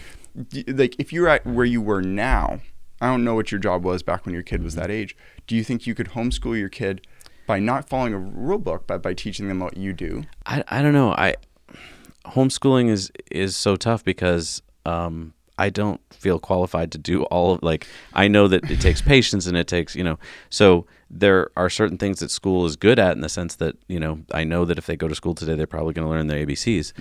d- 0.48 0.64
like 0.66 0.96
if 0.98 1.12
you're 1.12 1.28
at 1.28 1.46
where 1.46 1.64
you 1.64 1.80
were 1.80 2.02
now, 2.02 2.60
I 3.00 3.06
don't 3.06 3.24
know 3.24 3.34
what 3.34 3.50
your 3.50 3.58
job 3.58 3.84
was 3.84 4.02
back 4.02 4.26
when 4.26 4.34
your 4.34 4.42
kid 4.42 4.62
was 4.62 4.74
that 4.74 4.90
age. 4.90 5.16
Do 5.46 5.56
you 5.56 5.64
think 5.64 5.86
you 5.86 5.94
could 5.94 6.10
homeschool 6.10 6.58
your 6.58 6.68
kid 6.68 7.06
by 7.46 7.58
not 7.58 7.88
following 7.88 8.12
a 8.12 8.18
rule 8.18 8.58
book, 8.58 8.86
but 8.86 9.02
by 9.02 9.14
teaching 9.14 9.48
them 9.48 9.60
what 9.60 9.76
you 9.76 9.92
do? 9.92 10.24
I, 10.46 10.62
I 10.68 10.82
don't 10.82 10.92
know. 10.92 11.12
I 11.12 11.36
homeschooling 12.26 12.88
is 12.88 13.10
is 13.30 13.56
so 13.56 13.76
tough 13.76 14.04
because 14.04 14.62
um, 14.84 15.34
I 15.60 15.70
don't 15.70 16.00
feel 16.12 16.38
qualified 16.38 16.90
to 16.92 16.98
do 16.98 17.24
all 17.24 17.52
of 17.54 17.62
like 17.62 17.86
I 18.14 18.28
know 18.28 18.48
that 18.48 18.70
it 18.70 18.80
takes 18.80 19.02
patience 19.02 19.46
and 19.46 19.56
it 19.56 19.68
takes 19.68 19.94
you 19.94 20.02
know 20.02 20.18
so 20.48 20.86
there 21.10 21.50
are 21.56 21.68
certain 21.68 21.98
things 21.98 22.20
that 22.20 22.30
school 22.30 22.64
is 22.66 22.76
good 22.76 22.98
at 22.98 23.12
in 23.12 23.20
the 23.20 23.28
sense 23.28 23.56
that 23.56 23.76
you 23.86 24.00
know 24.00 24.20
I 24.32 24.44
know 24.44 24.64
that 24.64 24.78
if 24.78 24.86
they 24.86 24.96
go 24.96 25.08
to 25.08 25.14
school 25.14 25.34
today 25.34 25.54
they're 25.54 25.66
probably 25.66 25.92
going 25.92 26.06
to 26.06 26.10
learn 26.10 26.26
their 26.26 26.44
ABCs 26.46 26.92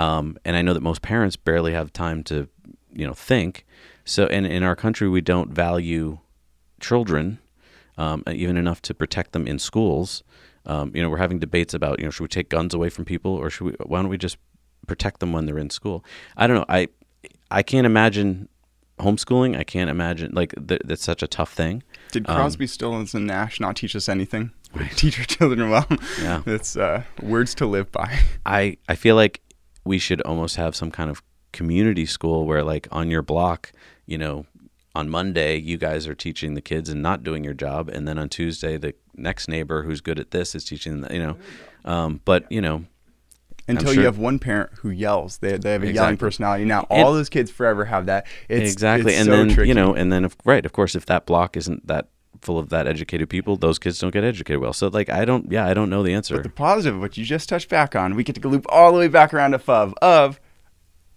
um, 0.00 0.36
and 0.44 0.56
I 0.56 0.62
know 0.62 0.74
that 0.74 0.82
most 0.82 1.02
parents 1.02 1.36
barely 1.36 1.72
have 1.72 1.92
time 1.92 2.22
to 2.24 2.48
you 2.92 3.06
know 3.06 3.14
think 3.14 3.64
so 4.04 4.26
and 4.26 4.46
in 4.46 4.62
our 4.62 4.76
country 4.76 5.08
we 5.08 5.20
don't 5.20 5.52
value 5.52 6.18
children 6.80 7.38
um, 8.00 8.24
even 8.32 8.56
enough 8.56 8.80
to 8.82 8.94
protect 8.94 9.32
them 9.32 9.46
in 9.46 9.58
schools. 9.58 10.22
Um, 10.64 10.90
you 10.94 11.02
know, 11.02 11.10
we're 11.10 11.18
having 11.18 11.38
debates 11.38 11.74
about 11.74 11.98
you 11.98 12.06
know 12.06 12.10
should 12.10 12.24
we 12.24 12.28
take 12.28 12.48
guns 12.48 12.72
away 12.72 12.88
from 12.88 13.04
people 13.04 13.32
or 13.32 13.50
should 13.50 13.64
we? 13.64 13.72
Why 13.84 14.00
don't 14.00 14.08
we 14.08 14.18
just 14.18 14.38
protect 14.86 15.20
them 15.20 15.32
when 15.32 15.44
they're 15.44 15.58
in 15.58 15.70
school? 15.70 16.02
I 16.36 16.46
don't 16.46 16.56
know. 16.56 16.64
I 16.68 16.88
I 17.50 17.62
can't 17.62 17.86
imagine 17.86 18.48
homeschooling. 18.98 19.56
I 19.58 19.64
can't 19.64 19.90
imagine 19.90 20.32
like 20.34 20.54
th- 20.68 20.82
that's 20.84 21.02
such 21.04 21.22
a 21.22 21.26
tough 21.26 21.52
thing. 21.52 21.82
Did 22.12 22.28
Um, 22.28 22.36
Crosby, 22.36 22.66
Stills, 22.66 23.14
and 23.14 23.26
Nash 23.26 23.60
not 23.60 23.76
teach 23.76 23.96
us 23.96 24.08
anything? 24.08 24.52
Teach 24.94 25.18
our 25.18 25.24
children 25.24 25.68
well. 25.68 25.86
Yeah. 26.22 26.42
it's 26.46 26.76
uh, 26.76 27.02
words 27.20 27.56
to 27.56 27.66
live 27.66 27.90
by. 27.90 28.20
I 28.46 28.76
I 28.88 28.94
feel 28.94 29.16
like 29.16 29.40
we 29.84 29.98
should 29.98 30.20
almost 30.22 30.54
have 30.56 30.76
some 30.76 30.92
kind 30.92 31.10
of 31.10 31.22
community 31.52 32.06
school 32.06 32.46
where 32.46 32.62
like 32.62 32.86
on 32.92 33.10
your 33.10 33.22
block, 33.22 33.72
you 34.06 34.16
know, 34.16 34.46
on 34.94 35.08
Monday 35.10 35.56
you 35.56 35.76
guys 35.76 36.06
are 36.06 36.14
teaching 36.14 36.54
the 36.54 36.60
kids 36.60 36.88
and 36.88 37.02
not 37.02 37.24
doing 37.24 37.42
your 37.42 37.54
job, 37.54 37.88
and 37.88 38.06
then 38.06 38.16
on 38.16 38.28
Tuesday 38.28 38.76
the 38.76 38.94
next 39.16 39.48
neighbor 39.48 39.82
who's 39.82 40.00
good 40.00 40.20
at 40.20 40.30
this 40.30 40.54
is 40.54 40.64
teaching. 40.64 41.00
The, 41.00 41.14
you 41.14 41.20
know, 41.20 41.36
um, 41.84 42.20
but 42.24 42.44
you 42.52 42.60
know, 42.60 42.84
Until 43.78 43.92
sure- 43.92 44.00
you 44.02 44.06
have 44.06 44.18
one 44.18 44.38
parent 44.38 44.70
who 44.80 44.90
yells, 44.90 45.38
they, 45.38 45.56
they 45.56 45.72
have 45.72 45.82
a 45.82 45.92
yelling 45.92 46.16
personality. 46.16 46.64
Now, 46.64 46.86
And- 46.90 47.02
all 47.04 47.12
those 47.12 47.28
kids 47.28 47.50
forever 47.50 47.84
have 47.86 48.06
that. 48.06 48.26
It's, 48.48 48.72
exactly 48.72 49.12
it's 49.12 49.20
and 49.22 49.26
so 49.26 49.36
then 49.36 49.48
tricky. 49.54 49.68
you 49.68 49.74
know 49.74 49.94
and 49.94 50.12
then 50.12 50.24
if, 50.24 50.36
right 50.44 50.64
of 50.66 50.72
course 50.72 50.94
if 50.94 51.06
that 51.06 51.26
block 51.26 51.56
isn't 51.56 51.86
that 51.86 52.08
full 52.40 52.58
of 52.58 52.70
that 52.70 52.86
educated 52.86 53.28
people 53.28 53.56
those 53.56 53.78
kids 53.78 53.98
don't 53.98 54.12
get 54.12 54.24
educated 54.24 54.60
well 54.62 54.72
so 54.72 54.88
like 54.88 55.10
i 55.10 55.26
don't 55.26 55.52
yeah 55.52 55.66
i 55.66 55.74
don't 55.74 55.90
know 55.90 56.02
the 56.02 56.14
answer 56.14 56.36
But 56.36 56.42
the 56.44 56.48
positive, 56.48 56.98
what 56.98 57.18
you 57.18 57.24
just 57.24 57.48
touched 57.50 57.68
back 57.68 57.94
on, 57.94 58.14
we 58.14 58.24
get 58.24 58.40
to 58.40 58.48
loop 58.48 58.64
all 58.70 58.92
the 58.92 58.98
way 58.98 59.08
back 59.08 59.34
around 59.34 59.50
to 59.52 59.58
FUV 59.58 59.92
of, 60.00 60.40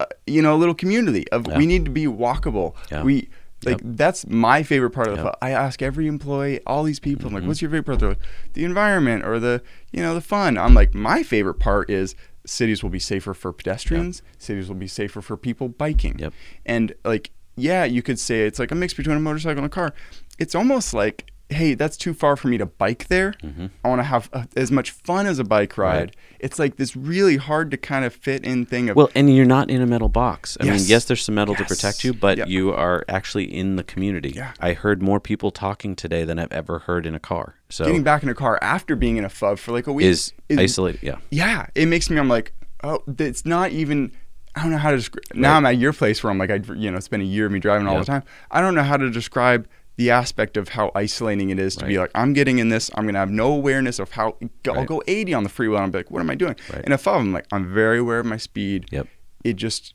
uh, 0.01 0.05
you 0.27 0.41
know, 0.41 0.53
a 0.53 0.57
little 0.57 0.75
community 0.75 1.25
of 1.31 1.47
Yeah. 1.47 1.57
we 1.57 1.65
need 1.65 1.85
to 1.85 1.91
be 1.91 2.05
walkable. 2.07 2.75
Yeah. 2.91 3.03
We 3.03 3.29
like 3.65 3.79
that's 3.81 4.27
my 4.27 4.63
favorite 4.63 4.89
part 4.91 5.07
of 5.07 5.17
the 5.17 5.23
Yep. 5.23 5.35
I 5.41 5.51
ask 5.51 5.81
every 5.81 6.07
employee, 6.07 6.59
all 6.67 6.83
these 6.83 6.99
people, 6.99 7.27
I'm 7.27 7.33
like, 7.33 7.43
Mhm. 7.43 7.47
what's 7.47 7.61
your 7.61 7.71
favorite 7.71 7.85
part? 7.85 7.99
They're 7.99 8.09
like, 8.09 8.19
the 8.53 8.65
environment 8.65 9.23
or 9.25 9.39
the, 9.39 9.61
you 9.93 10.01
know, 10.01 10.13
the 10.13 10.19
fun. 10.21 10.57
I'm 10.57 10.73
like, 10.73 10.93
my 10.93 11.23
favorite 11.23 11.59
part 11.59 11.89
is 11.89 12.15
cities 12.45 12.83
will 12.83 12.89
be 12.89 12.99
safer 12.99 13.33
for 13.33 13.51
pedestrians. 13.53 14.21
Cities 14.37 14.67
will 14.67 14.75
be 14.75 14.87
safer 14.87 15.21
for 15.21 15.37
people 15.37 15.69
biking. 15.69 16.19
Yep. 16.19 16.33
And 16.65 16.93
like, 17.03 17.31
yeah, 17.55 17.83
you 17.85 18.01
could 18.01 18.19
say 18.19 18.45
it's 18.45 18.59
like 18.59 18.71
a 18.71 18.75
mix 18.75 18.93
between 18.93 19.17
a 19.17 19.19
motorcycle 19.19 19.59
and 19.59 19.65
a 19.65 19.69
car. 19.69 19.93
It's 20.39 20.55
almost 20.55 20.93
like, 20.93 21.31
hey, 21.49 21.75
that's 21.75 21.97
too 21.97 22.13
far 22.13 22.35
for 22.35 22.47
me 22.47 22.57
to 22.57 22.65
bike 22.65 23.07
there. 23.09 23.33
Mhm. 23.43 23.69
I 23.83 23.87
want 23.89 23.99
to 23.99 24.03
have 24.03 24.29
uh, 24.33 24.45
as 24.55 24.71
much 24.71 24.89
fun 24.91 25.27
as 25.27 25.37
a 25.39 25.43
bike 25.43 25.77
ride. 25.77 25.99
Right. 25.99 26.15
It's 26.39 26.57
like 26.57 26.77
this 26.77 26.95
really 26.95 27.37
hard 27.37 27.69
to 27.71 27.77
kind 27.77 28.05
of 28.05 28.13
fit 28.13 28.43
in 28.43 28.65
thing 28.65 28.89
of 28.89 28.95
well 28.95 29.09
and 29.15 29.33
you're 29.35 29.45
not 29.45 29.69
in 29.69 29.81
a 29.81 29.85
metal 29.85 30.09
box 30.09 30.57
i 30.59 30.63
mean 30.63 30.73
Yes. 30.73 30.89
yes 30.89 31.05
there's 31.05 31.21
some 31.23 31.35
metal 31.35 31.55
to 31.55 31.63
protect 31.63 32.03
you 32.03 32.13
but 32.13 32.37
Yep. 32.37 32.47
you 32.49 32.73
are 32.73 33.05
actually 33.07 33.45
in 33.45 33.77
the 33.77 33.83
community 33.83 34.31
Yeah. 34.35 34.51
i 34.59 34.73
heard 34.73 35.01
more 35.01 35.21
people 35.21 35.51
talking 35.51 35.95
today 35.95 36.25
than 36.25 36.39
i've 36.39 36.51
ever 36.51 36.79
heard 36.79 37.05
in 37.05 37.15
a 37.15 37.19
car 37.19 37.55
so 37.69 37.85
getting 37.85 38.03
back 38.03 38.23
in 38.23 38.29
a 38.29 38.33
car 38.35 38.59
after 38.61 38.97
being 38.97 39.15
in 39.15 39.23
a 39.23 39.29
FUV 39.29 39.57
for 39.57 39.71
like 39.71 39.87
a 39.87 39.93
week 39.93 40.05
is, 40.07 40.33
isolated 40.57 41.01
yeah 41.01 41.17
yeah, 41.29 41.67
it 41.75 41.85
makes 41.87 42.09
me. 42.09 42.17
I'm 42.17 42.27
like, 42.29 42.51
oh, 42.83 42.99
it's 43.19 43.45
not 43.45 43.71
even. 43.71 44.11
I 44.55 44.61
don't 44.63 44.71
know 44.71 44.77
how 44.77 44.91
to 44.91 44.97
describe. 44.97 45.23
Now 45.33 45.55
I'm 45.55 45.65
at 45.65 45.77
your 45.77 45.93
place 45.93 46.21
where 46.23 46.29
I'm 46.29 46.37
like, 46.37 46.51
I, 46.51 46.59
you 46.75 46.91
know, 46.91 46.97
it's 46.97 47.07
been 47.07 47.21
a 47.21 47.23
year 47.23 47.45
of 47.47 47.51
me 47.53 47.59
driving 47.59 47.87
all 47.87 47.97
the 47.97 48.05
time. 48.05 48.23
I 48.51 48.59
don't 48.61 48.75
know 48.75 48.83
how 48.83 48.97
to 48.97 49.09
describe 49.09 49.67
the 49.95 50.09
aspect 50.09 50.57
of 50.57 50.69
how 50.69 50.91
isolating 50.95 51.49
it 51.51 51.59
is 51.59 51.75
to 51.75 51.85
be 51.85 51.99
like, 51.99 52.09
I'm 52.15 52.33
getting 52.33 52.57
in 52.59 52.69
this. 52.69 52.89
I'm 52.95 53.05
gonna 53.05 53.19
have 53.19 53.29
no 53.29 53.51
awareness 53.53 53.99
of 53.99 54.11
how 54.11 54.35
I'll 54.67 54.73
Right. 54.75 54.87
go 54.87 55.03
80 55.07 55.33
on 55.33 55.43
the 55.43 55.49
freeway. 55.49 55.77
and 55.77 55.85
I'm 55.85 55.91
like, 55.91 56.09
what 56.09 56.19
am 56.19 56.29
I 56.29 56.35
doing? 56.35 56.55
Right. 56.73 56.83
In 56.85 56.91
a 56.91 56.97
FUV, 56.97 57.19
I'm 57.19 57.33
like, 57.33 57.45
I'm 57.51 57.71
very 57.73 57.99
aware 57.99 58.19
of 58.19 58.25
my 58.25 58.37
speed. 58.37 58.85
Yep. 58.91 59.07
It 59.43 59.53
just. 59.55 59.93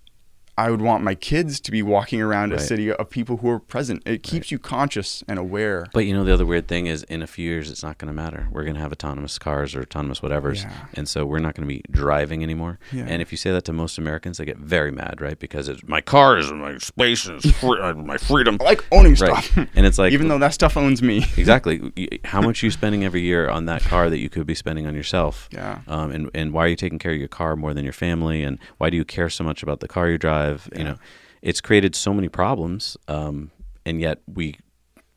I 0.58 0.70
would 0.70 0.82
want 0.82 1.04
my 1.04 1.14
kids 1.14 1.60
to 1.60 1.70
be 1.70 1.82
walking 1.82 2.20
around 2.20 2.52
a 2.52 2.58
city 2.58 2.90
of 2.92 3.08
people 3.10 3.36
who 3.38 3.48
are 3.48 3.60
present. 3.60 4.02
It 4.04 4.22
keeps 4.24 4.50
you 4.50 4.58
conscious 4.58 5.22
and 5.28 5.38
aware. 5.38 5.86
But 5.92 6.00
you 6.06 6.12
know 6.14 6.24
the 6.24 6.34
other 6.34 6.44
weird 6.44 6.66
thing 6.66 6.86
is 6.86 7.04
in 7.04 7.22
a 7.22 7.26
few 7.28 7.48
years 7.48 7.70
it's 7.70 7.82
not 7.84 7.96
going 7.98 8.08
to 8.08 8.12
matter. 8.12 8.48
We're 8.50 8.64
going 8.64 8.74
to 8.74 8.80
have 8.80 8.90
autonomous 8.90 9.38
cars 9.38 9.74
or 9.76 9.82
autonomous 9.82 10.18
whatevers, 10.20 10.64
Yeah. 10.64 10.72
and 10.94 11.08
so 11.08 11.24
we're 11.24 11.38
not 11.38 11.54
going 11.54 11.66
to 11.68 11.72
be 11.74 11.82
driving 11.90 12.42
anymore. 12.42 12.80
Yeah. 12.92 13.04
And 13.06 13.22
if 13.22 13.30
you 13.32 13.38
say 13.38 13.52
that 13.52 13.64
to 13.66 13.72
most 13.72 13.98
Americans, 13.98 14.38
they 14.38 14.44
get 14.44 14.58
very 14.58 14.90
mad, 14.90 15.20
right? 15.20 15.38
Because 15.38 15.68
it's 15.68 15.82
my 15.86 16.00
car 16.00 16.36
is 16.38 16.50
my 16.52 16.76
space 16.78 17.26
and 17.26 17.36
it's 17.44 17.50
free, 17.58 17.78
uh, 17.80 17.94
my 17.94 18.18
freedom. 18.18 18.58
I 18.60 18.64
like 18.64 18.84
owning 18.90 19.14
Right. 19.14 19.44
stuff. 19.44 19.66
And 19.76 19.86
it's 19.86 19.98
like 19.98 20.12
even 20.12 20.26
though 20.28 20.38
that 20.38 20.54
stuff 20.54 20.76
owns 20.76 21.02
me. 21.02 21.18
exactly 21.36 21.92
how 22.24 22.40
much 22.40 22.62
are 22.62 22.66
you 22.66 22.72
spending 22.72 23.04
every 23.04 23.20
year 23.22 23.48
on 23.48 23.66
that 23.66 23.82
car 23.82 24.10
that 24.10 24.18
you 24.18 24.28
could 24.28 24.46
be 24.46 24.54
spending 24.56 24.86
on 24.88 24.94
yourself? 24.96 25.48
Yeah. 25.52 25.80
Um, 25.86 26.10
and 26.10 26.30
and 26.34 26.52
why 26.52 26.64
are 26.64 26.68
you 26.68 26.76
taking 26.76 26.98
care 26.98 27.12
of 27.12 27.18
your 27.18 27.28
car 27.28 27.54
more 27.54 27.72
than 27.74 27.84
your 27.84 27.92
family? 27.92 28.42
And 28.42 28.58
why 28.78 28.90
do 28.90 28.96
you 28.96 29.04
care 29.04 29.30
so 29.30 29.44
much 29.44 29.62
about 29.62 29.78
the 29.80 29.88
car 29.88 30.08
you 30.10 30.18
drive? 30.18 30.47
You 30.76 30.84
know, 30.84 30.96
it's 31.42 31.60
created 31.60 31.94
so 31.94 32.12
many 32.12 32.28
problems. 32.28 32.96
Um, 33.06 33.50
and 33.84 34.00
yet 34.00 34.20
we 34.32 34.56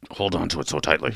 hold 0.09 0.35
on 0.35 0.49
to 0.49 0.59
it 0.59 0.67
so 0.67 0.79
tightly. 0.79 1.13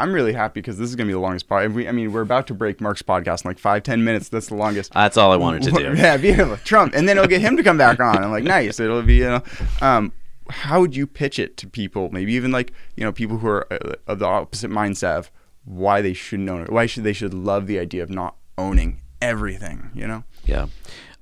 I'm 0.00 0.12
really 0.12 0.32
happy 0.32 0.60
because 0.60 0.78
this 0.78 0.88
is 0.88 0.94
gonna 0.94 1.08
be 1.08 1.12
the 1.12 1.18
longest 1.18 1.48
part. 1.48 1.72
We, 1.72 1.88
I 1.88 1.92
mean, 1.92 2.12
we're 2.12 2.20
about 2.20 2.46
to 2.48 2.54
break 2.54 2.80
Mark's 2.80 3.02
podcast 3.02 3.44
in 3.44 3.50
like 3.50 3.58
five, 3.58 3.82
ten 3.82 4.04
minutes. 4.04 4.28
That's 4.28 4.46
the 4.48 4.54
longest. 4.54 4.92
That's 4.92 5.16
all 5.16 5.32
I 5.32 5.36
wanted 5.36 5.62
to 5.62 5.70
do. 5.72 5.94
yeah, 5.96 6.16
beautiful. 6.16 6.56
Trump, 6.58 6.94
and 6.94 7.08
then 7.08 7.16
it'll 7.16 7.28
get 7.28 7.40
him 7.40 7.56
to 7.56 7.62
come 7.62 7.78
back 7.78 7.98
on. 7.98 8.22
I'm 8.22 8.30
like, 8.30 8.44
nice. 8.44 8.78
It'll 8.78 9.02
be, 9.02 9.16
you 9.16 9.24
know, 9.24 9.42
um, 9.80 10.12
how 10.50 10.80
would 10.80 10.94
you 10.94 11.06
pitch 11.06 11.38
it 11.38 11.56
to 11.58 11.66
people? 11.66 12.10
Maybe 12.10 12.32
even 12.34 12.52
like, 12.52 12.72
you 12.96 13.04
know, 13.04 13.12
people 13.12 13.38
who 13.38 13.48
are 13.48 13.72
uh, 13.72 13.94
of 14.06 14.20
the 14.20 14.26
opposite 14.26 14.70
mindset 14.70 15.18
of 15.18 15.30
why 15.64 16.00
they 16.00 16.12
shouldn't 16.12 16.48
own 16.48 16.62
it. 16.62 16.70
Why 16.70 16.86
should 16.86 17.02
they 17.02 17.12
should 17.12 17.34
love 17.34 17.66
the 17.66 17.78
idea 17.78 18.02
of 18.02 18.10
not 18.10 18.36
owning 18.56 19.00
everything? 19.20 19.90
You 19.94 20.06
know? 20.06 20.24
Yeah. 20.44 20.66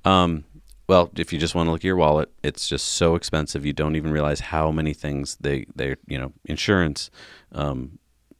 Um, 0.05 0.45
well, 0.87 1.11
if 1.17 1.33
you 1.33 1.39
just 1.39 1.53
want 1.53 1.67
to 1.67 1.71
look 1.71 1.81
at 1.81 1.83
your 1.83 1.97
wallet, 1.97 2.31
it's 2.43 2.67
just 2.67 2.87
so 2.87 3.15
expensive. 3.15 3.65
You 3.65 3.73
don't 3.73 3.95
even 3.95 4.11
realize 4.11 4.39
how 4.39 4.71
many 4.71 4.93
things 4.93 5.37
they 5.41 5.65
they 5.75 5.95
you 6.07 6.17
know 6.17 6.33
insurance, 6.45 7.09
um, 7.51 7.99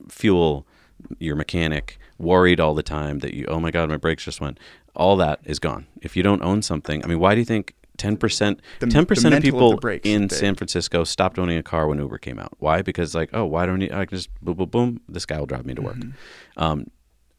fuel, 0.09 0.65
your 1.19 1.35
mechanic, 1.35 1.99
worried 2.17 2.59
all 2.59 2.73
the 2.73 2.83
time 2.83 3.19
that 3.19 3.33
you 3.33 3.45
oh 3.47 3.59
my 3.59 3.71
god 3.71 3.89
my 3.89 3.97
brakes 3.97 4.23
just 4.23 4.39
went. 4.39 4.59
All 4.95 5.17
that 5.17 5.39
is 5.43 5.59
gone. 5.59 5.87
If 6.01 6.15
you 6.15 6.23
don't 6.23 6.41
own 6.41 6.61
something, 6.61 7.03
I 7.03 7.07
mean, 7.07 7.19
why 7.19 7.35
do 7.35 7.39
you 7.39 7.45
think 7.45 7.75
ten 7.97 8.15
percent 8.15 8.61
ten 8.79 9.05
percent 9.05 9.33
of 9.33 9.39
of 9.39 9.43
people 9.43 9.75
brakes, 9.77 10.07
in 10.07 10.27
they- 10.27 10.35
San 10.35 10.55
Francisco 10.55 11.03
stopped 11.03 11.37
owning 11.37 11.57
a 11.57 11.63
car 11.63 11.87
when 11.87 11.99
Uber 11.99 12.17
came 12.17 12.39
out? 12.39 12.53
Why? 12.59 12.81
Because 12.81 13.13
like 13.13 13.29
oh 13.33 13.45
why 13.45 13.65
don't 13.65 13.81
you, 13.81 13.89
I 13.91 14.05
can 14.05 14.17
just 14.17 14.29
boom 14.41 14.55
boom 14.55 14.69
boom 14.69 15.01
this 15.09 15.25
guy 15.25 15.37
will 15.37 15.45
drive 15.45 15.65
me 15.65 15.73
to 15.73 15.81
work. 15.81 15.97
Mm-hmm. 15.97 16.63
Um, 16.63 16.87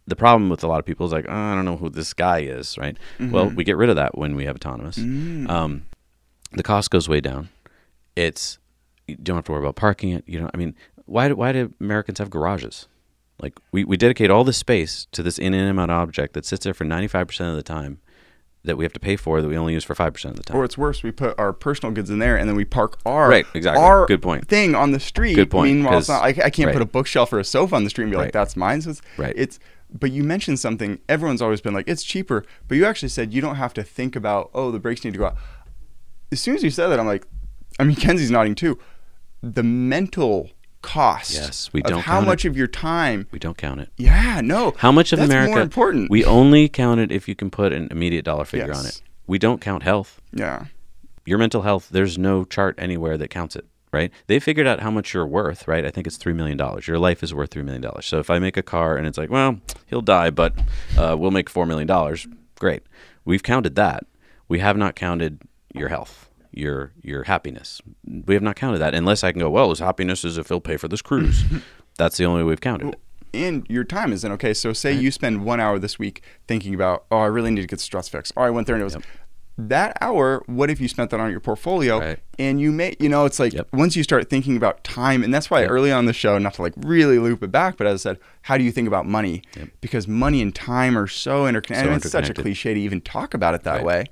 the 0.08 0.16
problem 0.16 0.48
with 0.48 0.64
a 0.64 0.66
lot 0.66 0.78
of 0.78 0.86
people 0.86 1.06
is 1.06 1.12
like, 1.12 1.26
oh, 1.28 1.32
I 1.32 1.54
don't 1.54 1.64
know 1.64 1.76
who 1.76 1.90
this 1.90 2.12
guy 2.14 2.40
is, 2.40 2.78
right? 2.78 2.96
Well, 3.20 3.46
mm-hmm. 3.46 3.56
we 3.56 3.64
get 3.64 3.76
rid 3.76 3.90
of 3.90 3.96
that 3.96 4.16
when 4.16 4.34
we 4.36 4.46
have 4.46 4.56
autonomous. 4.56 4.96
Mm. 4.98 5.48
Um, 5.50 5.86
the 6.52 6.62
cost 6.62 6.90
goes 6.90 7.08
way 7.08 7.20
down. 7.20 7.50
It's 8.16 8.58
you 9.06 9.16
don't 9.16 9.36
have 9.36 9.44
to 9.46 9.52
worry 9.52 9.60
about 9.62 9.76
parking 9.76 10.10
it. 10.10 10.24
You 10.26 10.40
know, 10.40 10.50
I 10.52 10.56
mean, 10.56 10.74
why 11.04 11.28
do, 11.28 11.36
why 11.36 11.52
do 11.52 11.72
Americans 11.80 12.18
have 12.18 12.30
garages? 12.30 12.88
Like 13.40 13.58
we, 13.70 13.84
we 13.84 13.96
dedicate 13.96 14.30
all 14.30 14.44
this 14.44 14.56
space 14.56 15.06
to 15.12 15.22
this 15.22 15.38
inanimate 15.38 15.90
object 15.90 16.34
that 16.34 16.44
sits 16.44 16.64
there 16.64 16.74
for 16.74 16.84
ninety 16.84 17.06
five 17.06 17.28
percent 17.28 17.50
of 17.50 17.56
the 17.56 17.62
time 17.62 18.00
that 18.64 18.76
we 18.76 18.84
have 18.84 18.92
to 18.92 19.00
pay 19.00 19.16
for 19.16 19.40
that 19.40 19.48
we 19.48 19.56
only 19.56 19.72
use 19.72 19.84
for 19.84 19.94
five 19.94 20.12
percent 20.12 20.32
of 20.32 20.36
the 20.38 20.42
time. 20.42 20.56
Or 20.56 20.64
it's 20.64 20.76
worse, 20.76 21.02
we 21.02 21.12
put 21.12 21.38
our 21.38 21.52
personal 21.52 21.92
goods 21.94 22.10
in 22.10 22.18
there 22.18 22.36
and 22.36 22.48
then 22.48 22.56
we 22.56 22.64
park 22.64 22.98
our 23.06 23.28
Right, 23.28 23.46
exactly. 23.54 23.82
our 23.82 24.06
Good 24.06 24.22
point. 24.22 24.48
thing 24.48 24.74
on 24.74 24.90
the 24.90 25.00
street. 25.00 25.34
Good 25.36 25.50
point, 25.50 25.72
Meanwhile, 25.72 26.02
not, 26.08 26.22
I, 26.22 26.28
I 26.28 26.50
can't 26.50 26.66
right. 26.66 26.72
put 26.72 26.82
a 26.82 26.86
bookshelf 26.86 27.32
or 27.32 27.38
a 27.38 27.44
sofa 27.44 27.76
on 27.76 27.84
the 27.84 27.90
street 27.90 28.04
and 28.04 28.10
be 28.10 28.16
like, 28.16 28.32
"That's 28.32 28.56
mine." 28.56 28.82
So 28.82 28.90
it's, 28.90 29.02
Right. 29.16 29.34
it's 29.36 29.60
but 29.92 30.10
you 30.12 30.22
mentioned 30.22 30.58
something. 30.60 31.00
Everyone's 31.08 31.42
always 31.42 31.60
been 31.60 31.74
like, 31.74 31.88
"It's 31.88 32.02
cheaper," 32.02 32.44
but 32.66 32.76
you 32.76 32.84
actually 32.84 33.08
said 33.08 33.32
you 33.32 33.40
don't 33.40 33.56
have 33.56 33.74
to 33.74 33.82
think 33.82 34.16
about, 34.16 34.50
"Oh, 34.54 34.70
the 34.70 34.78
brakes 34.78 35.04
need 35.04 35.12
to 35.12 35.18
go 35.18 35.26
out." 35.26 35.36
As 36.30 36.40
soon 36.40 36.54
as 36.54 36.62
you 36.62 36.70
said 36.70 36.88
that, 36.88 37.00
I'm 37.00 37.06
like, 37.06 37.26
I 37.78 37.84
mean, 37.84 37.96
Kenzie's 37.96 38.30
nodding 38.30 38.54
too. 38.54 38.78
The 39.42 39.62
mental 39.62 40.50
cost. 40.82 41.34
Yes, 41.34 41.70
we 41.72 41.82
don't 41.82 42.02
how 42.02 42.20
much 42.20 42.44
it. 42.44 42.48
of 42.48 42.56
your 42.56 42.66
time. 42.66 43.26
we 43.30 43.38
don't 43.38 43.56
count 43.56 43.80
it. 43.80 43.90
Yeah, 43.96 44.40
no. 44.42 44.74
How 44.78 44.92
much 44.92 45.12
of 45.12 45.20
America? 45.20 45.50
more 45.50 45.60
important. 45.60 46.10
We 46.10 46.24
only 46.24 46.68
count 46.68 47.00
it 47.00 47.10
if 47.12 47.28
you 47.28 47.34
can 47.34 47.50
put 47.50 47.72
an 47.72 47.88
immediate 47.90 48.24
dollar 48.24 48.44
figure 48.44 48.72
on 48.74 48.86
it. 48.86 49.00
We 49.26 49.38
don't 49.38 49.60
count 49.60 49.82
health. 49.82 50.20
yeah. 50.32 50.66
your 51.26 51.38
mental 51.38 51.62
health, 51.62 51.88
there's 51.90 52.16
no 52.16 52.44
chart 52.44 52.74
anywhere 52.78 53.18
that 53.18 53.28
counts 53.28 53.54
it, 53.54 53.66
right? 53.92 54.10
They 54.26 54.38
figured 54.40 54.66
out 54.66 54.80
how 54.80 54.90
much 54.90 55.14
you're 55.14 55.26
worth, 55.26 55.66
right? 55.68 55.84
I 55.84 55.90
think 55.90 56.06
it's 56.06 56.18
$3 56.18 56.34
million. 56.34 56.58
Your 56.86 56.98
life 56.98 57.22
is 57.22 57.32
worth 57.34 57.50
$3 57.50 57.64
million. 57.64 57.84
So 58.02 58.18
if 58.18 58.30
I 58.30 58.38
make 58.38 58.56
a 58.56 58.62
car 58.62 58.96
and 58.96 59.06
it's 59.06 59.18
like, 59.18 59.30
well, 59.30 59.60
he'll 59.86 60.00
die, 60.02 60.30
but 60.30 60.54
uh, 60.98 61.16
we'll 61.18 61.30
make 61.30 61.50
$4 61.50 61.66
million, 61.66 62.16
great. 62.58 62.82
We've 63.24 63.42
counted 63.42 63.74
that. 63.76 64.04
We 64.48 64.58
have 64.60 64.76
not 64.76 64.94
counted 64.94 65.42
your 65.74 65.88
health, 65.88 66.28
your 66.52 66.92
your 67.02 67.24
happiness. 67.24 67.82
We 68.06 68.32
have 68.34 68.42
not 68.42 68.56
counted 68.56 68.78
that 68.78 68.94
unless 68.94 69.22
I 69.22 69.32
can 69.32 69.40
go, 69.40 69.50
well, 69.50 69.68
his 69.68 69.78
happiness 69.80 70.24
is 70.24 70.38
if 70.38 70.48
he'll 70.48 70.60
pay 70.60 70.78
for 70.78 70.88
this 70.88 71.02
cruise. 71.02 71.44
That's 71.98 72.16
the 72.16 72.24
only 72.24 72.42
way 72.42 72.48
we've 72.48 72.60
counted 72.60 72.88
it. 72.94 73.00
and 73.34 73.66
your 73.68 73.84
time 73.84 74.12
isn't 74.12 74.32
okay. 74.32 74.54
So 74.54 74.72
say 74.72 74.92
you 74.94 75.10
spend 75.10 75.44
one 75.44 75.60
hour 75.60 75.78
this 75.78 75.98
week 75.98 76.22
thinking 76.46 76.74
about, 76.74 77.04
oh, 77.10 77.18
I 77.18 77.26
really 77.26 77.50
need 77.50 77.60
to 77.60 77.66
get 77.66 77.80
stress 77.80 78.08
fixed. 78.08 78.32
Oh, 78.36 78.42
I 78.42 78.50
went 78.50 78.66
there 78.66 78.76
and 78.76 78.80
it 78.80 78.84
was 78.84 78.96
that 79.58 79.98
hour. 80.00 80.42
What 80.46 80.70
if 80.70 80.80
you 80.80 80.86
spent 80.88 81.10
that 81.10 81.18
on 81.20 81.30
your 81.30 81.40
portfolio 81.40 81.98
Right. 81.98 82.18
and 82.38 82.60
you 82.60 82.70
may, 82.70 82.94
you 83.00 83.08
know, 83.08 83.24
it's 83.24 83.40
like 83.40 83.52
Yep. 83.52 83.68
once 83.72 83.96
you 83.96 84.02
start 84.04 84.30
thinking 84.30 84.56
about 84.56 84.84
time, 84.84 85.24
and 85.24 85.34
that's 85.34 85.50
why 85.50 85.64
early 85.64 85.90
on 85.90 86.06
the 86.06 86.12
show, 86.12 86.38
not 86.38 86.54
to 86.54 86.62
like 86.62 86.74
really 86.76 87.18
loop 87.18 87.42
it 87.42 87.50
back, 87.50 87.76
but 87.76 87.86
as 87.86 88.06
I 88.06 88.10
said, 88.10 88.18
how 88.42 88.56
do 88.56 88.62
you 88.64 88.70
think 88.70 88.86
about 88.88 89.06
money? 89.06 89.42
Because 89.80 90.06
money 90.06 90.40
and 90.40 90.54
time 90.54 90.96
are 90.96 91.08
so 91.08 91.46
interconnected. 91.46 91.86
So 91.88 91.92
and 91.92 92.02
it's 92.04 92.10
such 92.12 92.30
a 92.30 92.34
cliche 92.34 92.72
to 92.74 92.80
even 92.80 93.00
talk 93.00 93.34
about 93.34 93.54
it 93.54 93.64
that 93.64 93.76
Right. 93.76 93.84
way. 93.84 94.04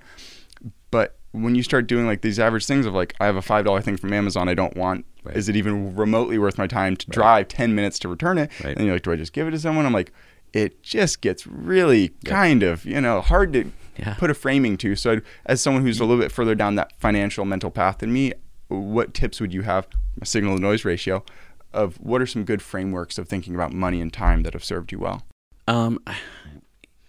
But 0.91 1.17
when 1.33 1.55
you 1.55 1.63
start 1.63 1.87
doing 1.87 2.07
like 2.07 2.23
these 2.23 2.39
average 2.39 2.67
things 2.67 2.87
of 2.87 2.95
like, 2.95 3.15
I 3.21 3.27
have 3.27 3.37
a 3.37 3.43
five 3.43 3.65
dollar 3.65 3.81
thing 3.81 3.97
from 3.97 4.13
Amazon 4.13 4.49
I 4.49 4.55
don't 4.55 4.77
want. 4.77 5.05
Right. 5.23 5.37
Is 5.37 5.49
it 5.49 5.57
even 5.57 5.95
remotely 5.97 6.39
worth 6.39 6.57
my 6.59 6.67
time 6.67 6.97
to 6.97 7.11
drive 7.11 7.49
ten 7.49 7.75
minutes 7.75 7.99
to 8.01 8.09
return 8.09 8.39
it? 8.39 8.51
And 8.65 8.81
you're 8.81 8.95
like, 8.95 9.03
do 9.03 9.13
I 9.13 9.17
just 9.17 9.33
give 9.33 9.47
it 9.47 9.51
to 9.53 9.59
someone? 9.59 9.87
I'm 9.87 9.93
like, 9.93 10.13
it 10.53 10.83
just 10.83 11.21
gets 11.21 11.47
really 11.47 12.11
kind 12.25 12.63
of 12.63 12.85
you 12.85 13.01
know 13.01 13.21
hard 13.21 13.53
to 13.53 13.71
Yeah. 13.99 14.15
put 14.15 14.31
a 14.31 14.35
framing 14.35 14.77
to. 14.79 14.97
So 14.97 15.21
as 15.47 15.61
someone 15.61 15.83
who's 15.83 16.01
a 16.01 16.05
little 16.05 16.23
bit 16.23 16.33
further 16.33 16.55
down 16.55 16.75
that 16.77 16.93
financial 16.99 17.45
mental 17.45 17.71
path 17.71 17.99
than 17.99 18.13
me, 18.13 18.33
what 18.69 19.15
tips 19.15 19.41
would 19.41 19.55
you 19.55 19.63
have? 19.63 19.87
A 20.21 20.27
signal 20.27 20.57
to 20.57 20.63
noise 20.63 20.85
ratio 20.85 21.25
of 21.73 21.97
what 21.97 22.23
are 22.23 22.27
some 22.27 22.45
good 22.45 22.63
frameworks 22.63 23.19
of 23.19 23.29
thinking 23.29 23.55
about 23.55 23.73
money 23.73 24.01
and 24.01 24.13
time 24.13 24.43
that 24.43 24.55
have 24.55 24.65
served 24.65 24.93
you 24.93 24.99
well? 24.99 25.25
Um, 25.69 25.99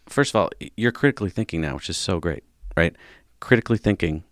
first 0.08 0.32
of 0.32 0.42
all, 0.42 0.50
you're 0.76 0.92
critically 0.92 1.30
thinking 1.30 1.62
now, 1.62 1.76
which 1.76 1.90
is 1.90 1.98
so 1.98 2.20
great, 2.20 2.44
right? 2.76 2.96
Critically 3.40 3.78
thinking 3.78 4.24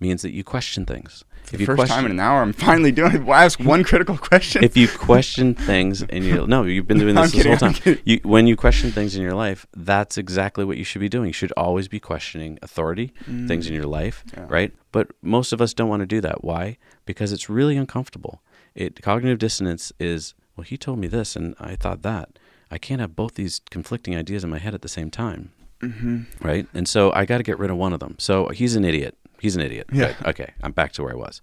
means 0.00 0.22
that 0.22 0.32
you 0.32 0.44
question 0.44 0.86
things. 0.86 1.24
The 1.50 1.64
first 1.64 1.86
time 1.86 2.04
in 2.06 2.10
an 2.12 2.20
hour, 2.20 2.42
I'm 2.42 2.52
finally 2.52 2.92
doing 2.92 3.14
it. 3.14 3.24
Well, 3.24 3.38
I 3.38 3.44
ask 3.44 3.58
one 3.60 3.84
critical 3.84 4.16
question. 4.18 4.64
if 4.64 4.76
you 4.76 4.88
question 4.88 5.54
things 5.54 6.02
in 6.02 6.24
your 6.24 6.46
no, 6.46 6.64
you've 6.64 6.86
been 6.88 6.98
doing 6.98 7.14
this 7.16 7.32
this 7.32 7.42
kidding, 7.42 7.56
whole 7.58 7.72
time. 7.72 7.98
You, 8.04 8.20
when 8.24 8.46
you 8.46 8.56
question 8.56 8.90
things 8.90 9.14
in 9.16 9.22
your 9.22 9.34
life, 9.34 9.66
that's 9.76 10.18
exactly 10.18 10.64
what 10.64 10.76
you 10.76 10.84
should 10.84 11.00
be 11.00 11.08
doing. 11.08 11.28
You 11.28 11.32
should 11.32 11.52
always 11.56 11.88
be 11.88 12.00
questioning 12.00 12.58
authority, 12.62 13.12
things 13.46 13.66
in 13.68 13.74
your 13.74 13.86
life, 13.86 14.24
Mm. 14.28 14.36
Yeah. 14.36 14.46
right? 14.48 14.72
But 14.92 15.08
most 15.22 15.52
of 15.52 15.60
us 15.60 15.74
don't 15.74 15.88
want 15.88 16.00
to 16.00 16.06
do 16.06 16.20
that. 16.22 16.42
Why? 16.42 16.78
Because 17.04 17.32
it's 17.32 17.48
really 17.48 17.76
uncomfortable. 17.76 18.42
It 18.74 19.00
cognitive 19.02 19.38
dissonance 19.38 19.92
is 20.00 20.34
well, 20.56 20.64
he 20.64 20.76
told 20.76 20.98
me 20.98 21.06
this, 21.06 21.36
and 21.36 21.54
I 21.60 21.76
thought 21.76 22.02
that. 22.02 22.38
I 22.70 22.78
can't 22.78 23.00
have 23.00 23.14
both 23.14 23.34
these 23.34 23.60
conflicting 23.70 24.16
ideas 24.16 24.42
in 24.42 24.50
my 24.50 24.58
head 24.58 24.74
at 24.74 24.82
the 24.82 24.88
same 24.88 25.10
time, 25.10 25.52
hmm 25.80 26.22
right? 26.42 26.66
And 26.74 26.88
so 26.88 27.12
I 27.12 27.24
got 27.26 27.36
to 27.38 27.42
get 27.44 27.58
rid 27.58 27.70
of 27.70 27.76
one 27.76 27.92
of 27.92 28.00
them. 28.00 28.16
So 28.18 28.48
he's 28.48 28.74
an 28.74 28.84
idiot. 28.84 29.16
He's 29.40 29.56
an 29.56 29.62
idiot. 29.62 29.88
Yeah. 29.92 30.12
Good. 30.12 30.26
Okay, 30.28 30.54
I'm 30.62 30.72
back 30.72 30.92
to 30.92 31.02
where 31.02 31.12
I 31.12 31.16
was. 31.16 31.40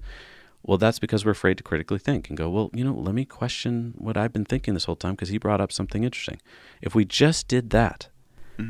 Well, 0.65 0.77
that's 0.77 0.99
because 0.99 1.25
we're 1.25 1.31
afraid 1.31 1.57
to 1.57 1.63
critically 1.63 1.99
think 1.99 2.29
and 2.29 2.37
go, 2.37 2.49
well, 2.49 2.69
you 2.73 2.85
know, 2.85 2.93
let 2.93 3.13
me 3.13 3.25
question 3.25 3.93
what 3.97 4.15
I've 4.15 4.31
been 4.31 4.45
thinking 4.45 4.73
this 4.73 4.85
whole 4.85 4.95
time 4.95 5.13
because 5.13 5.29
he 5.29 5.37
brought 5.37 5.59
up 5.59 5.71
something 5.73 6.03
interesting. 6.05 6.39
If 6.81 6.95
we 6.95 7.03
just 7.03 7.49
did 7.49 7.71
that, 7.71 8.07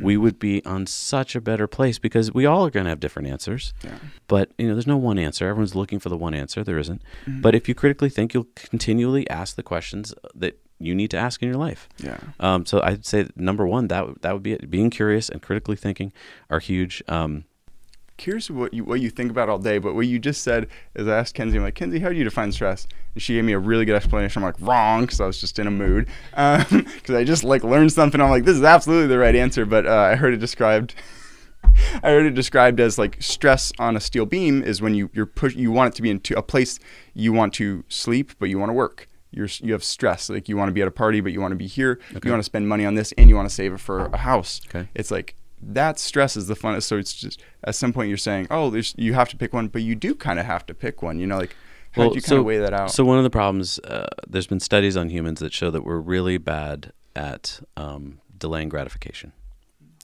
we 0.01 0.15
would 0.15 0.39
be 0.39 0.63
on 0.65 0.87
such 0.87 1.35
a 1.35 1.41
better 1.41 1.67
place 1.67 1.99
because 1.99 2.33
we 2.33 2.45
all 2.45 2.65
are 2.65 2.69
going 2.71 2.85
to 2.85 2.89
have 2.89 3.01
different 3.01 3.27
answers. 3.27 3.73
Yeah. 3.83 3.97
But, 4.27 4.51
you 4.57 4.67
know, 4.67 4.73
there's 4.73 4.87
no 4.87 4.97
one 4.97 5.19
answer. 5.19 5.47
Everyone's 5.47 5.75
looking 5.75 5.99
for 5.99 6.09
the 6.09 6.17
one 6.17 6.33
answer. 6.33 6.63
There 6.63 6.79
isn't. 6.79 7.01
But 7.27 7.53
if 7.53 7.67
you 7.67 7.75
critically 7.75 8.09
think, 8.09 8.33
you'll 8.33 8.47
continually 8.55 9.29
ask 9.29 9.55
the 9.55 9.61
questions 9.61 10.13
that 10.33 10.57
you 10.79 10.95
need 10.95 11.11
to 11.11 11.17
ask 11.17 11.43
in 11.43 11.49
your 11.49 11.57
life. 11.57 11.89
Yeah. 11.97 12.17
Um, 12.39 12.65
so 12.65 12.81
I'd 12.81 13.05
say 13.05 13.27
number 13.35 13.67
one, 13.67 13.89
that, 13.89 14.21
that 14.21 14.33
would 14.33 14.41
be 14.41 14.53
it. 14.53 14.71
Being 14.71 14.89
curious 14.89 15.29
and 15.29 15.41
critically 15.41 15.75
thinking 15.75 16.13
are 16.49 16.59
huge. 16.59 17.03
Um, 17.09 17.43
Curious 18.23 18.49
what 18.49 18.73
you 18.73 18.85
what 18.85 19.01
you 19.01 19.09
think 19.09 19.29
about 19.31 19.49
all 19.49 19.59
day, 19.59 19.79
but 19.79 19.95
what 19.95 20.07
you 20.07 20.17
just 20.17 20.43
said 20.43 20.69
is 20.95 21.09
I 21.09 21.17
asked 21.17 21.35
Kenzie, 21.35 21.57
I'm 21.57 21.63
like, 21.65 21.75
Kenzie, 21.75 21.99
how 21.99 22.07
do 22.07 22.15
you 22.15 22.23
define 22.23 22.53
stress? 22.53 22.87
And 23.15 23.21
she 23.21 23.33
gave 23.33 23.43
me 23.43 23.51
a 23.51 23.59
really 23.59 23.83
good 23.83 23.97
explanation. 23.97 24.41
I'm 24.41 24.45
like, 24.45 24.55
wrong, 24.61 25.01
because 25.01 25.19
I 25.19 25.25
was 25.25 25.41
just 25.41 25.59
in 25.59 25.67
a 25.67 25.71
mood. 25.71 26.07
Because 26.33 27.15
I 27.15 27.25
just 27.25 27.43
like 27.43 27.65
learned 27.65 27.91
something. 27.91 28.21
I'm 28.21 28.29
like, 28.29 28.45
this 28.45 28.55
is 28.55 28.63
absolutely 28.63 29.07
the 29.07 29.17
right 29.17 29.35
answer. 29.35 29.65
But 29.65 29.85
uh, 29.85 29.93
I 29.93 30.15
heard 30.15 30.33
it 30.33 30.37
described. 30.37 30.95
I 32.01 32.11
heard 32.11 32.25
it 32.25 32.33
described 32.33 32.79
as 32.79 32.97
like 32.97 33.21
stress 33.21 33.73
on 33.77 33.97
a 33.97 33.99
steel 33.99 34.25
beam 34.25 34.63
is 34.63 34.81
when 34.81 34.95
you 34.95 35.09
you're 35.11 35.25
push 35.25 35.53
you 35.55 35.73
want 35.73 35.93
it 35.93 35.97
to 35.97 36.01
be 36.01 36.09
into 36.09 36.37
a 36.37 36.41
place 36.41 36.79
you 37.13 37.33
want 37.33 37.53
to 37.55 37.83
sleep 37.89 38.31
but 38.39 38.47
you 38.47 38.57
want 38.57 38.69
to 38.69 38.73
work. 38.73 39.09
You're 39.31 39.49
you 39.59 39.73
have 39.73 39.83
stress 39.83 40.29
like 40.29 40.47
you 40.47 40.55
want 40.55 40.69
to 40.69 40.73
be 40.73 40.81
at 40.81 40.87
a 40.87 40.91
party 40.91 41.19
but 41.19 41.33
you 41.33 41.41
want 41.41 41.51
to 41.51 41.57
be 41.57 41.67
here. 41.67 41.99
Okay. 42.11 42.21
You 42.23 42.31
want 42.31 42.39
to 42.39 42.45
spend 42.45 42.69
money 42.69 42.85
on 42.85 42.95
this 42.95 43.11
and 43.17 43.27
you 43.27 43.35
want 43.35 43.49
to 43.49 43.53
save 43.53 43.73
it 43.73 43.81
for 43.81 44.05
a 44.05 44.17
house. 44.19 44.61
Okay. 44.69 44.87
It's 44.95 45.11
like 45.11 45.35
that 45.67 45.99
stress 45.99 46.35
is 46.35 46.47
the 46.47 46.55
funnest. 46.55 46.83
So 46.83 46.97
it's 46.97 47.13
just 47.13 47.41
at 47.63 47.75
some 47.75 47.93
point 47.93 48.09
you're 48.09 48.17
saying, 48.17 48.47
oh, 48.49 48.69
there's 48.69 48.93
you 48.97 49.13
have 49.13 49.29
to 49.29 49.37
pick 49.37 49.53
one, 49.53 49.67
but 49.67 49.81
you 49.81 49.95
do 49.95 50.15
kind 50.15 50.39
of 50.39 50.45
have 50.45 50.65
to 50.67 50.73
pick 50.73 51.01
one. 51.01 51.19
You 51.19 51.27
know, 51.27 51.37
like 51.37 51.55
how 51.91 52.09
do 52.09 52.15
you 52.15 52.21
kind 52.21 52.39
of 52.39 52.45
weigh 52.45 52.59
that 52.59 52.73
out? 52.73 52.91
So 52.91 53.05
one 53.05 53.17
of 53.17 53.23
the 53.23 53.29
problems, 53.29 53.79
uh, 53.79 54.07
there's 54.27 54.47
been 54.47 54.59
studies 54.59 54.97
on 54.97 55.09
humans 55.09 55.39
that 55.39 55.53
show 55.53 55.69
that 55.71 55.83
we're 55.83 55.99
really 55.99 56.37
bad 56.37 56.91
at 57.15 57.61
um, 57.77 58.19
delaying 58.37 58.69
gratification. 58.69 59.31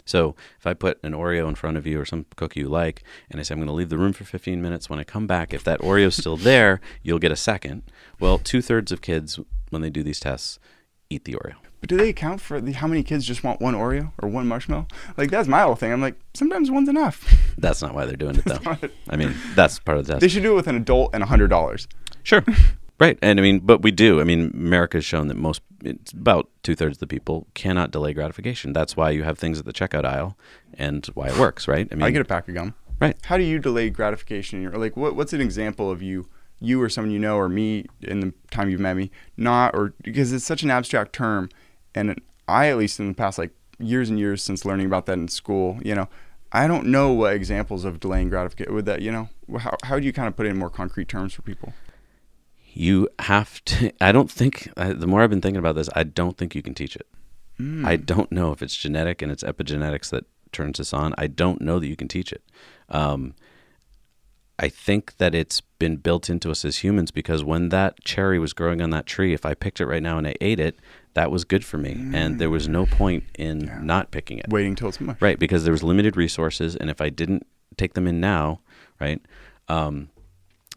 So 0.05 0.36
if 0.57 0.66
I 0.66 0.74
put 0.74 0.99
an 1.03 1.14
Oreo 1.14 1.47
in 1.47 1.55
front 1.55 1.78
of 1.78 1.86
you 1.86 1.99
or 1.99 2.05
some 2.05 2.26
cookie 2.36 2.62
you 2.62 2.68
like, 2.68 3.03
and 3.30 3.39
I 3.39 3.43
say 3.43 3.53
I'm 3.53 3.60
going 3.60 3.68
to 3.68 3.74
leave 3.74 3.89
the 3.89 3.97
room 3.97 4.14
for 4.14 4.24
15 4.24 4.60
minutes, 4.60 4.89
when 4.89 4.99
I 4.99 5.03
come 5.03 5.28
back, 5.28 5.53
if 5.53 5.64
that 5.66 5.82
Oreo's 5.82 6.16
still 6.16 6.38
there, 6.51 6.82
you'll 7.03 7.20
get 7.20 7.32
a 7.32 7.36
second. 7.36 7.84
Well, 8.20 8.39
two 8.39 8.62
thirds 8.62 8.91
of 8.91 9.01
kids 9.01 9.39
when 9.70 9.84
they 9.84 9.91
do 9.91 10.01
these 10.01 10.20
tests 10.20 10.57
eat 11.12 11.26
the 11.26 11.34
Oreo. 11.34 11.55
But 11.80 11.90
do 11.90 11.98
they 11.98 12.10
account 12.10 12.42
for 12.42 12.60
the, 12.60 12.74
how 12.74 12.88
many 12.88 13.04
kids 13.04 13.26
just 13.26 13.44
want 13.44 13.62
one 13.62 13.74
Oreo 13.74 14.12
or 14.22 14.30
one 14.30 14.48
marshmallow? 14.48 14.88
Like 15.18 15.32
that's 15.32 15.48
my 15.48 15.62
whole 15.62 15.76
thing. 15.76 15.92
I'm 15.94 16.02
like, 16.02 16.20
sometimes 16.34 16.70
one's 16.70 16.90
enough. 16.90 17.34
That's 17.58 17.82
not 17.82 17.94
why 17.94 18.06
they're 18.06 18.16
doing 18.16 18.36
it 18.36 18.46
though. 18.46 18.78
I 19.10 19.18
mean, 19.18 19.36
that's 19.54 19.80
part 19.80 19.98
of 19.98 20.06
the 20.06 20.14
test. 20.14 20.22
they 20.22 20.30
should 20.30 20.44
do 20.44 20.54
it 20.54 20.56
with 20.56 20.68
an 20.68 20.76
adult 20.76 21.14
and 21.14 21.22
a 21.22 21.26
hundred 21.26 21.50
dollars. 21.50 21.88
Sure. 22.24 22.44
Right, 23.00 23.18
and 23.22 23.40
I 23.40 23.42
mean, 23.42 23.60
but 23.60 23.82
we 23.82 23.92
do. 23.92 24.20
I 24.20 24.26
mean, 24.26 24.52
America 24.54 24.98
has 24.98 25.06
shown 25.06 25.30
that 25.30 25.38
most, 25.38 25.62
it's 25.82 26.12
about 26.12 26.50
two 26.64 26.76
thirds 26.76 26.98
of 26.98 27.00
the 27.00 27.08
people 27.08 27.48
cannot 27.54 27.92
delay 27.92 28.14
gratification. 28.14 28.74
That's 28.74 28.98
why 28.98 29.12
you 29.12 29.24
have 29.24 29.40
things 29.40 29.58
at 29.58 29.64
the 29.64 29.72
checkout 29.72 30.04
aisle, 30.04 30.38
and 30.74 31.06
why 31.14 31.30
it 31.30 31.38
works. 31.38 31.66
Right. 31.66 31.88
I 31.90 31.96
mean, 31.96 32.04
I 32.04 32.12
get 32.12 32.20
a 32.20 32.26
pack 32.26 32.50
of 32.50 32.56
gum. 32.56 32.74
Right. 33.00 33.16
How 33.24 33.38
do 33.38 33.44
you 33.44 33.58
delay 33.58 33.90
gratification 33.90 34.58
in 34.58 34.64
your 34.64 34.74
like? 34.74 34.98
What, 34.98 35.16
what's 35.16 35.32
an 35.32 35.40
example 35.40 35.90
of 35.90 36.02
you, 36.02 36.28
you 36.60 36.82
or 36.82 36.90
someone 36.90 37.12
you 37.12 37.20
know, 37.20 37.38
or 37.38 37.48
me 37.48 37.86
in 38.02 38.20
the 38.20 38.34
time 38.52 38.70
you've 38.70 38.82
met 38.82 38.98
me, 38.98 39.12
not 39.38 39.74
or 39.74 39.94
because 40.04 40.34
it's 40.34 40.46
such 40.46 40.64
an 40.64 40.70
abstract 40.70 41.14
term, 41.14 41.48
and 41.96 42.20
I 42.48 42.70
at 42.70 42.78
least 42.78 43.00
in 43.00 43.08
the 43.08 43.14
past 43.14 43.38
like 43.38 43.52
years 43.80 44.10
and 44.10 44.20
years 44.20 44.44
since 44.44 44.66
learning 44.66 44.86
about 44.86 45.06
that 45.08 45.14
in 45.14 45.28
school, 45.28 45.80
you 45.84 45.96
know, 45.96 46.08
I 46.52 46.68
don't 46.68 46.88
know 46.88 47.12
what 47.12 47.34
examples 47.34 47.86
of 47.86 48.00
delaying 48.00 48.30
gratification 48.30 48.74
would 48.74 48.86
that 48.86 49.02
you 49.02 49.12
know 49.12 49.30
how 49.60 49.76
how 49.84 50.00
do 50.00 50.06
you 50.06 50.14
kind 50.14 50.28
of 50.28 50.36
put 50.36 50.46
it 50.46 50.50
in 50.50 50.58
more 50.58 50.70
concrete 50.70 51.08
terms 51.08 51.34
for 51.34 51.42
people? 51.42 51.74
you 52.74 53.10
have 53.20 53.64
to. 53.66 53.92
I 54.02 54.12
don't 54.12 54.32
think. 54.32 54.72
I, 54.78 54.94
the 54.94 55.08
more 55.08 55.22
I've 55.22 55.30
been 55.30 55.42
thinking 55.42 55.60
about 55.60 55.76
this, 55.76 55.90
I 55.96 56.04
don't 56.04 56.38
think 56.38 56.56
you 56.56 56.62
can 56.62 56.74
teach 56.74 56.96
it. 56.96 57.08
Mm. 57.60 57.86
I 57.86 57.98
don't 57.98 58.32
know 58.32 58.52
if 58.52 58.62
it's 58.62 58.76
genetic 58.76 59.22
and 59.22 59.32
it's 59.32 59.44
epigenetics 59.44 60.10
that 60.12 60.26
turns 60.52 60.78
this 60.78 60.94
on. 60.94 61.14
I 61.18 61.28
don't 61.28 61.62
know 61.62 61.80
that 61.80 61.88
you 61.88 61.96
can 61.96 62.08
teach 62.08 62.32
it. 62.32 62.44
Um, 62.88 63.36
I 64.58 64.70
think 64.70 65.18
that 65.18 65.36
it's 65.36 65.62
been 65.62 65.98
built 65.98 66.30
into 66.30 66.52
us 66.52 66.66
as 66.66 66.78
humans 66.78 67.12
because 67.12 67.44
when 67.44 67.70
that 67.70 68.04
cherry 68.04 68.40
was 68.40 68.54
growing 68.54 68.82
on 68.82 68.90
that 68.92 69.06
tree, 69.06 69.34
if 69.34 69.46
I 69.46 69.54
picked 69.54 69.80
it 69.80 69.86
right 69.86 70.04
now 70.04 70.18
and 70.18 70.28
I 70.28 70.36
ate 70.42 70.60
it, 70.60 70.80
that 71.14 71.32
was 71.32 71.43
good 71.43 71.66
for 71.66 71.78
me, 71.78 71.91
and 72.14 72.39
there 72.39 72.49
was 72.49 72.68
no 72.68 72.86
point 72.86 73.24
in 73.38 73.62
Yeah. 73.62 73.80
not 73.82 74.12
picking 74.12 74.38
it. 74.39 74.47
Waiting 74.49 74.76
till 74.76 74.89
it's. 74.89 74.99
Right, 75.20 75.39
because 75.39 75.64
there 75.64 75.72
was 75.72 75.84
limited 75.84 76.16
resources, 76.16 76.76
and 76.76 76.89
if 76.89 77.01
I 77.01 77.10
didn't 77.10 77.45
take 77.78 77.93
them 77.93 78.07
in 78.07 78.20
now, 78.20 78.62
right, 78.99 79.22
um, 79.68 80.10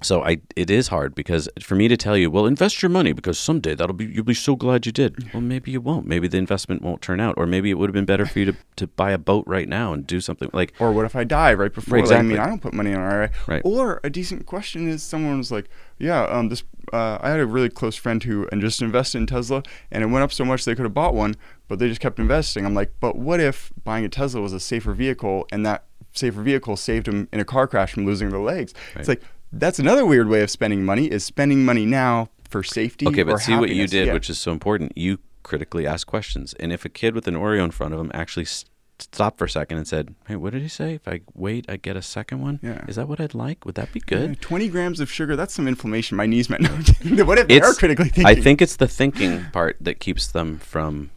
so 0.03 0.23
I 0.23 0.41
it 0.57 0.71
is 0.71 0.89
hard 0.89 1.15
because 1.15 1.49
for 1.61 1.75
me 1.75 1.89
to 1.89 1.97
tell 1.97 2.17
you, 2.17 2.31
well, 2.31 2.47
invest 2.47 2.83
your 2.83 2.91
money 2.91 3.13
because 3.13 3.39
someday 3.39 3.75
that'll 3.75 3.95
be 3.95 4.07
you'll 4.07 4.25
be 4.25 4.35
so 4.35 4.57
glad 4.57 4.87
you 4.87 4.93
did. 4.93 5.33
Well, 5.33 5.41
maybe 5.41 5.71
you 5.71 5.81
won't. 5.81 6.07
Maybe 6.07 6.29
the 6.29 6.39
investment 6.39 6.83
won't 6.83 7.03
turn 7.03 7.21
out, 7.21 7.35
or 7.37 7.47
maybe 7.47 7.71
it 7.71 7.75
would 7.75 7.89
have 7.89 7.95
been 7.95 8.05
better 8.05 8.27
for 8.27 8.39
you 8.39 8.47
to, 8.47 8.57
to 8.77 8.87
buy 8.87 9.13
a 9.13 9.19
boat 9.19 9.45
right 9.47 9.69
now 9.69 9.93
and 9.93 10.07
do 10.07 10.21
something 10.21 10.51
like 10.53 10.73
Or 10.79 10.93
what 10.93 11.05
if 11.05 11.17
I 11.17 11.25
die 11.25 11.55
right 11.55 11.73
before? 11.73 11.99
Right, 11.99 12.07
like, 12.07 12.19
I 12.19 12.23
mean, 12.23 12.33
exactly. 12.33 12.47
I 12.47 12.49
don't 12.49 12.61
put 12.61 12.75
money 12.75 12.95
on 12.95 13.01
IRA. 13.01 13.31
Right. 13.47 13.63
Or 13.65 14.01
a 14.05 14.11
decent 14.11 14.47
question 14.47 14.89
is 14.89 15.03
someone 15.03 15.39
was 15.39 15.51
like, 15.53 15.69
yeah, 15.99 16.25
um, 16.25 16.49
this. 16.49 16.65
Uh, 16.93 17.17
I 17.21 17.31
had 17.31 17.41
a 17.41 17.47
really 17.47 17.69
close 17.69 17.95
friend 17.95 18.23
who 18.23 18.49
and 18.51 18.61
just 18.61 18.83
invested 18.83 19.19
in 19.19 19.27
Tesla, 19.27 19.63
and 19.91 20.03
it 20.03 20.07
went 20.07 20.25
up 20.25 20.33
so 20.33 20.45
much 20.45 20.65
they 20.65 20.75
could 20.75 20.85
have 20.85 20.95
bought 20.95 21.15
one, 21.15 21.37
but 21.69 21.79
they 21.79 21.89
just 21.89 22.01
kept 22.01 22.19
investing. 22.19 22.67
I'm 22.67 22.75
like, 22.75 22.93
but 23.01 23.17
what 23.17 23.41
if 23.41 23.73
buying 23.85 24.05
a 24.05 24.09
Tesla 24.09 24.41
was 24.41 24.53
a 24.53 24.61
safer 24.61 24.93
vehicle, 24.93 25.47
and 25.53 25.65
that 25.65 25.85
safer 26.13 26.43
vehicle 26.43 26.77
saved 26.77 27.09
him 27.09 27.29
in 27.33 27.41
a 27.41 27.45
car 27.45 27.67
crash 27.67 27.93
from 27.93 28.05
losing 28.05 28.31
their 28.31 28.41
legs? 28.41 28.75
It's 28.97 29.09
like 29.09 29.23
that's 29.53 29.79
another 29.79 30.05
weird 30.07 30.29
way 30.29 30.43
of 30.43 30.51
spending 30.51 30.85
money 30.85 31.07
is 31.07 31.25
spending 31.25 31.65
money 31.65 31.85
now 31.87 32.29
for 32.49 32.63
safety. 32.63 33.07
Okay, 33.07 33.23
but 33.23 33.39
see 33.39 33.55
what 33.57 33.71
you 33.71 33.87
did, 33.87 34.07
Yeah. 34.09 34.13
which 34.15 34.29
is 34.31 34.39
so 34.39 34.53
important. 34.53 34.93
You 34.97 35.19
critically 35.43 35.87
ask 35.87 36.07
questions, 36.07 36.55
and 36.61 36.73
if 36.73 36.85
a 36.85 36.89
kid 36.89 37.15
with 37.15 37.27
an 37.29 37.35
Oreo 37.35 37.65
in 37.65 37.71
front 37.71 37.95
of 37.95 38.01
him 38.01 38.11
actually 38.15 38.45
s- 38.45 38.65
stopped 38.99 39.39
for 39.39 39.47
a 39.47 39.51
second 39.51 39.79
and 39.79 39.89
said, 39.89 40.15
"Hey, 40.29 40.37
what 40.37 40.53
did 40.53 40.63
he 40.63 40.69
say? 40.69 40.95
If 40.95 41.09
I 41.09 41.21
wait, 41.35 41.65
I 41.69 41.77
get 41.77 41.97
a 41.97 42.03
second 42.03 42.41
one. 42.41 42.61
Yeah. 42.63 42.85
Is 42.87 42.95
that 42.97 43.09
what 43.09 43.21
I'd 43.21 43.35
like? 43.35 43.65
Would 43.67 43.75
that 43.75 43.93
be 43.93 44.01
Yeah, 44.09 44.19
good?" 44.19 44.41
20 44.41 44.69
grams 44.69 45.01
of 45.01 45.11
sugar, 45.11 45.35
that's 45.35 45.53
some 45.55 45.67
inflammation. 45.67 46.17
My 46.17 46.27
knees 46.27 46.49
might 46.49 46.61
know. 46.61 47.25
what 47.25 47.39
if 47.39 47.49
they 47.49 47.61
are 47.61 47.75
critically 47.75 48.05
thinking? 48.11 48.27
I 48.27 48.35
think 48.37 48.63
it's 48.63 48.77
the 48.77 48.87
thinking 48.89 49.45
part 49.53 49.77
that 49.81 49.99
keeps 49.99 50.29
them 50.29 50.59
from 50.59 51.11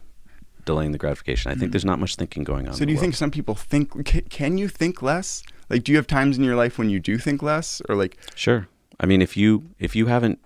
delaying 0.64 0.90
the 0.90 0.98
gratification. 0.98 1.52
I 1.52 1.54
think 1.54 1.68
Mm. 1.68 1.72
there's 1.74 1.84
not 1.84 2.00
much 2.00 2.16
thinking 2.16 2.42
going 2.42 2.66
on. 2.66 2.74
So 2.74 2.84
do 2.84 2.90
you 2.90 2.96
the 2.96 3.02
think 3.02 3.14
some 3.14 3.30
people 3.30 3.54
think? 3.54 4.04
Can 4.30 4.58
you 4.58 4.66
think 4.66 5.00
less? 5.00 5.44
Like, 5.68 5.82
do 5.84 5.92
you 5.92 5.96
have 5.98 6.06
times 6.06 6.38
in 6.38 6.44
your 6.44 6.56
life 6.56 6.78
when 6.78 6.90
you 6.90 7.00
do 7.00 7.18
think 7.18 7.42
less, 7.42 7.82
or 7.88 7.94
like, 7.96 8.16
Sure. 8.34 8.68
I 9.00 9.06
mean, 9.06 9.20
if 9.22 9.36
you 9.36 9.64
if 9.78 9.94
you 9.96 10.06
haven't 10.06 10.38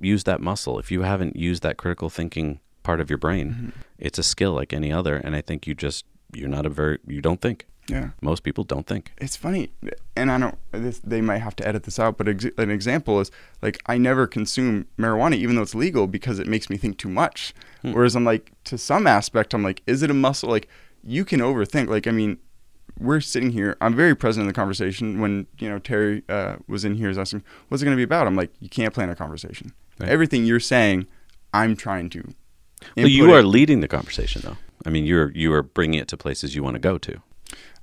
used 0.00 0.26
that 0.26 0.40
muscle, 0.40 0.78
if 0.78 0.90
you 0.90 1.02
haven't 1.02 1.36
used 1.36 1.62
that 1.62 1.76
critical 1.76 2.10
thinking 2.10 2.60
part 2.82 3.00
of 3.00 3.08
your 3.10 3.18
brain, 3.18 3.50
Mm-hmm. 3.50 3.68
it's 3.98 4.18
a 4.18 4.22
skill 4.22 4.52
like 4.52 4.72
any 4.72 4.90
other. 4.92 5.16
And 5.16 5.36
I 5.36 5.40
think 5.40 5.66
you 5.66 5.74
just 5.74 6.04
you're 6.34 6.48
not 6.48 6.66
a 6.66 6.70
very 6.70 6.98
you 7.06 7.20
don't 7.20 7.40
think. 7.40 7.66
yeah, 7.88 8.08
Most 8.22 8.42
people 8.42 8.64
don't 8.64 8.86
think. 8.86 9.12
it's 9.18 9.36
funny, 9.36 9.70
and 10.16 10.32
I 10.32 10.38
don't. 10.38 10.58
This, 10.72 10.98
they 11.00 11.20
might 11.20 11.38
have 11.38 11.54
to 11.56 11.68
edit 11.68 11.82
this 11.84 11.98
out, 12.00 12.16
but 12.18 12.26
ex- 12.28 12.46
an 12.58 12.70
example 12.70 13.20
is 13.20 13.30
like 13.62 13.78
I 13.86 13.98
never 13.98 14.26
consume 14.26 14.86
marijuana, 14.98 15.36
even 15.36 15.54
though 15.56 15.62
it's 15.62 15.74
legal, 15.74 16.06
because 16.06 16.38
it 16.40 16.48
makes 16.48 16.68
me 16.70 16.76
think 16.78 16.96
too 16.98 17.10
much. 17.10 17.52
Hmm. 17.82 17.92
Whereas 17.92 18.16
I'm 18.16 18.24
like, 18.24 18.50
to 18.64 18.78
some 18.78 19.06
aspect, 19.06 19.54
I'm 19.54 19.62
like, 19.62 19.82
is 19.86 20.02
it 20.02 20.10
a 20.10 20.14
muscle? 20.14 20.48
Like, 20.50 20.68
you 21.04 21.24
can 21.24 21.40
overthink. 21.40 21.88
Like, 21.88 22.06
I 22.06 22.10
mean, 22.10 22.38
we're 22.98 23.20
sitting 23.20 23.50
here. 23.50 23.76
I'm 23.80 23.94
very 23.94 24.14
present 24.14 24.42
in 24.42 24.46
the 24.46 24.52
conversation. 24.52 25.20
When 25.20 25.46
you 25.58 25.68
know 25.68 25.78
Terry 25.78 26.22
uh, 26.28 26.56
was 26.68 26.84
in 26.84 26.94
here, 26.94 27.10
is 27.10 27.18
asking, 27.18 27.42
"What's 27.68 27.82
it 27.82 27.86
going 27.86 27.96
to 27.96 28.00
be 28.00 28.04
about?" 28.04 28.26
I'm 28.26 28.36
like, 28.36 28.50
"You 28.60 28.68
can't 28.68 28.94
plan 28.94 29.10
a 29.10 29.16
conversation. 29.16 29.72
Right. 29.98 30.08
Everything 30.08 30.44
you're 30.44 30.60
saying, 30.60 31.06
I'm 31.52 31.76
trying 31.76 32.10
to." 32.10 32.34
Well, 32.96 33.08
you 33.08 33.32
are 33.32 33.40
it. 33.40 33.44
leading 33.44 33.80
the 33.80 33.88
conversation, 33.88 34.42
though. 34.44 34.56
I 34.86 34.90
mean, 34.90 35.04
you're 35.04 35.30
you 35.32 35.52
are 35.52 35.62
bringing 35.62 36.00
it 36.00 36.08
to 36.08 36.16
places 36.16 36.54
you 36.54 36.62
want 36.62 36.74
to 36.74 36.80
go 36.80 36.98
to. 36.98 37.20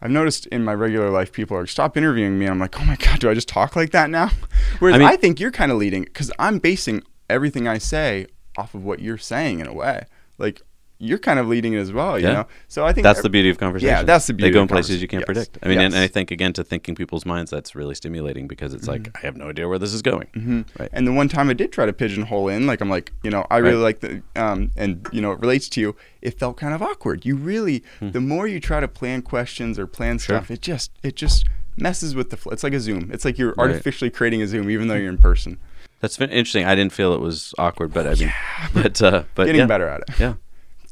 I've 0.02 0.12
noticed 0.12 0.48
in 0.48 0.64
my 0.64 0.74
regular 0.74 1.10
life, 1.10 1.32
people 1.32 1.56
are 1.56 1.68
stop 1.68 1.96
interviewing 1.96 2.40
me. 2.40 2.46
And 2.46 2.54
I'm 2.54 2.60
like, 2.60 2.80
oh 2.80 2.86
my 2.86 2.96
god, 2.96 3.20
do 3.20 3.30
I 3.30 3.34
just 3.34 3.48
talk 3.48 3.76
like 3.76 3.92
that 3.92 4.10
now? 4.10 4.32
Whereas 4.80 5.00
I 5.00 5.12
I, 5.12 5.16
think 5.16 5.40
you're 5.40 5.52
kind 5.52 5.72
of 5.72 5.78
leading 5.78 6.04
because 6.04 6.32
I'm 6.40 6.60
basing 6.60 7.04
everything 7.30 7.68
I 7.68 7.78
say 7.78 8.28
off 8.58 8.74
of 8.74 8.84
what 8.84 9.00
you're 9.00 9.18
saying 9.18 9.60
in 9.60 9.68
a 9.68 9.74
way. 9.74 10.06
Like 10.38 10.62
you're 11.02 11.18
kind 11.18 11.40
of 11.40 11.48
leading 11.48 11.74
it 11.74 11.80
as 11.80 11.92
well, 11.92 12.20
you 12.20 12.28
Yeah. 12.28 12.34
know. 12.34 12.48
So 12.68 12.86
I 12.86 12.94
think 12.94 13.04
That's 13.04 13.22
the 13.24 13.30
beauty 13.30 13.50
of 13.50 13.58
conversation. 13.58 13.90
Yeah, 13.96 14.04
that's 14.04 14.28
the 14.28 14.34
beauty. 14.34 14.50
They 14.50 14.54
go 14.54 14.62
in 14.62 14.68
places 14.68 15.02
you 15.02 15.08
can't 15.08 15.22
yes. 15.22 15.26
predict. 15.26 15.58
I 15.64 15.68
mean, 15.68 15.80
and, 15.80 15.94
and 15.94 16.04
I 16.04 16.08
think 16.08 16.30
again 16.32 16.54
to 16.54 16.64
thinking 16.64 16.94
people's 16.96 17.26
minds, 17.26 17.50
that's 17.50 17.74
really 17.76 17.96
stimulating 17.96 18.48
because 18.48 18.74
it's 18.74 18.88
like 18.88 19.10
I 19.18 19.26
have 19.26 19.36
no 19.36 19.50
idea 19.50 19.68
where 19.68 19.80
this 19.80 19.94
is 19.94 20.02
going. 20.02 20.28
Mhm. 20.36 20.66
Right. 20.80 20.90
And 20.94 21.08
the 21.08 21.12
one 21.12 21.28
time 21.28 21.50
I 21.50 21.54
did 21.54 21.72
try 21.72 21.86
to 21.86 21.94
pigeonhole 21.94 22.48
in, 22.50 22.68
like 22.68 22.82
I'm 22.82 22.90
like, 22.90 23.12
you 23.24 23.32
know, 23.32 23.48
I 23.50 23.58
really 23.58 23.76
Right. 23.78 23.82
like 23.82 24.00
the, 24.02 24.22
um, 24.36 24.72
and 24.78 25.06
you 25.12 25.22
know, 25.22 25.32
it 25.32 25.40
relates 25.40 25.68
to 25.70 25.82
you. 25.82 25.96
It 26.22 26.38
felt 26.40 26.56
kind 26.58 26.74
of 26.74 26.82
awkward. 26.84 27.26
You 27.26 27.36
really, 27.36 27.84
the 28.00 28.22
more 28.22 28.48
you 28.48 28.60
try 28.60 28.80
to 28.80 28.88
plan 28.88 29.22
questions 29.24 29.80
or 29.80 29.88
plan. 29.88 30.20
Sure. 30.20 30.38
stuff, 30.38 30.52
it 30.52 30.62
just, 30.62 30.92
it 31.04 31.16
just 31.16 31.46
messes 31.78 32.14
with 32.14 32.30
the. 32.30 32.38
Fl- 32.38 32.52
it's 32.52 32.64
like 32.64 32.74
a 32.74 32.80
Zoom. 32.80 33.10
It's 33.12 33.26
like 33.26 33.38
you're 33.40 33.50
Right. 33.58 33.70
artificially 33.72 34.12
creating 34.12 34.42
a 34.44 34.48
Zoom, 34.48 34.70
even 34.70 34.88
though 34.88 34.96
you're 34.96 35.10
in 35.10 35.18
person. 35.18 35.58
That's 36.00 36.20
interesting. 36.20 36.66
I 36.66 36.76
didn't 36.76 36.92
feel 36.94 37.14
it 37.14 37.22
was 37.22 37.54
awkward, 37.58 37.94
but 37.94 38.06
I 38.08 38.16
mean, 38.16 38.34
but 38.74 39.02
uh, 39.02 39.24
but 39.36 39.46
Getting 39.46 39.62
yeah. 39.62 39.66
better 39.68 39.88
at 39.88 40.02
it. 40.02 40.20
Yeah. 40.20 40.34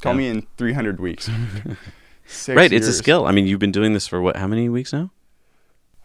Call 0.01 0.13
Yeah. 0.13 0.17
me 0.17 0.27
in 0.27 0.47
300 0.57 0.99
weeks. 0.99 1.29
Right. 2.47 2.71
It's 2.71 2.85
a 2.87 2.93
skill. 2.93 3.25
I 3.25 3.31
mean, 3.31 3.47
you've 3.47 3.59
been 3.59 3.71
doing 3.71 3.93
this 3.93 4.05
for 4.07 4.21
what? 4.21 4.35
How 4.35 4.45
many 4.45 4.69
weeks 4.69 4.93
now? 4.93 5.09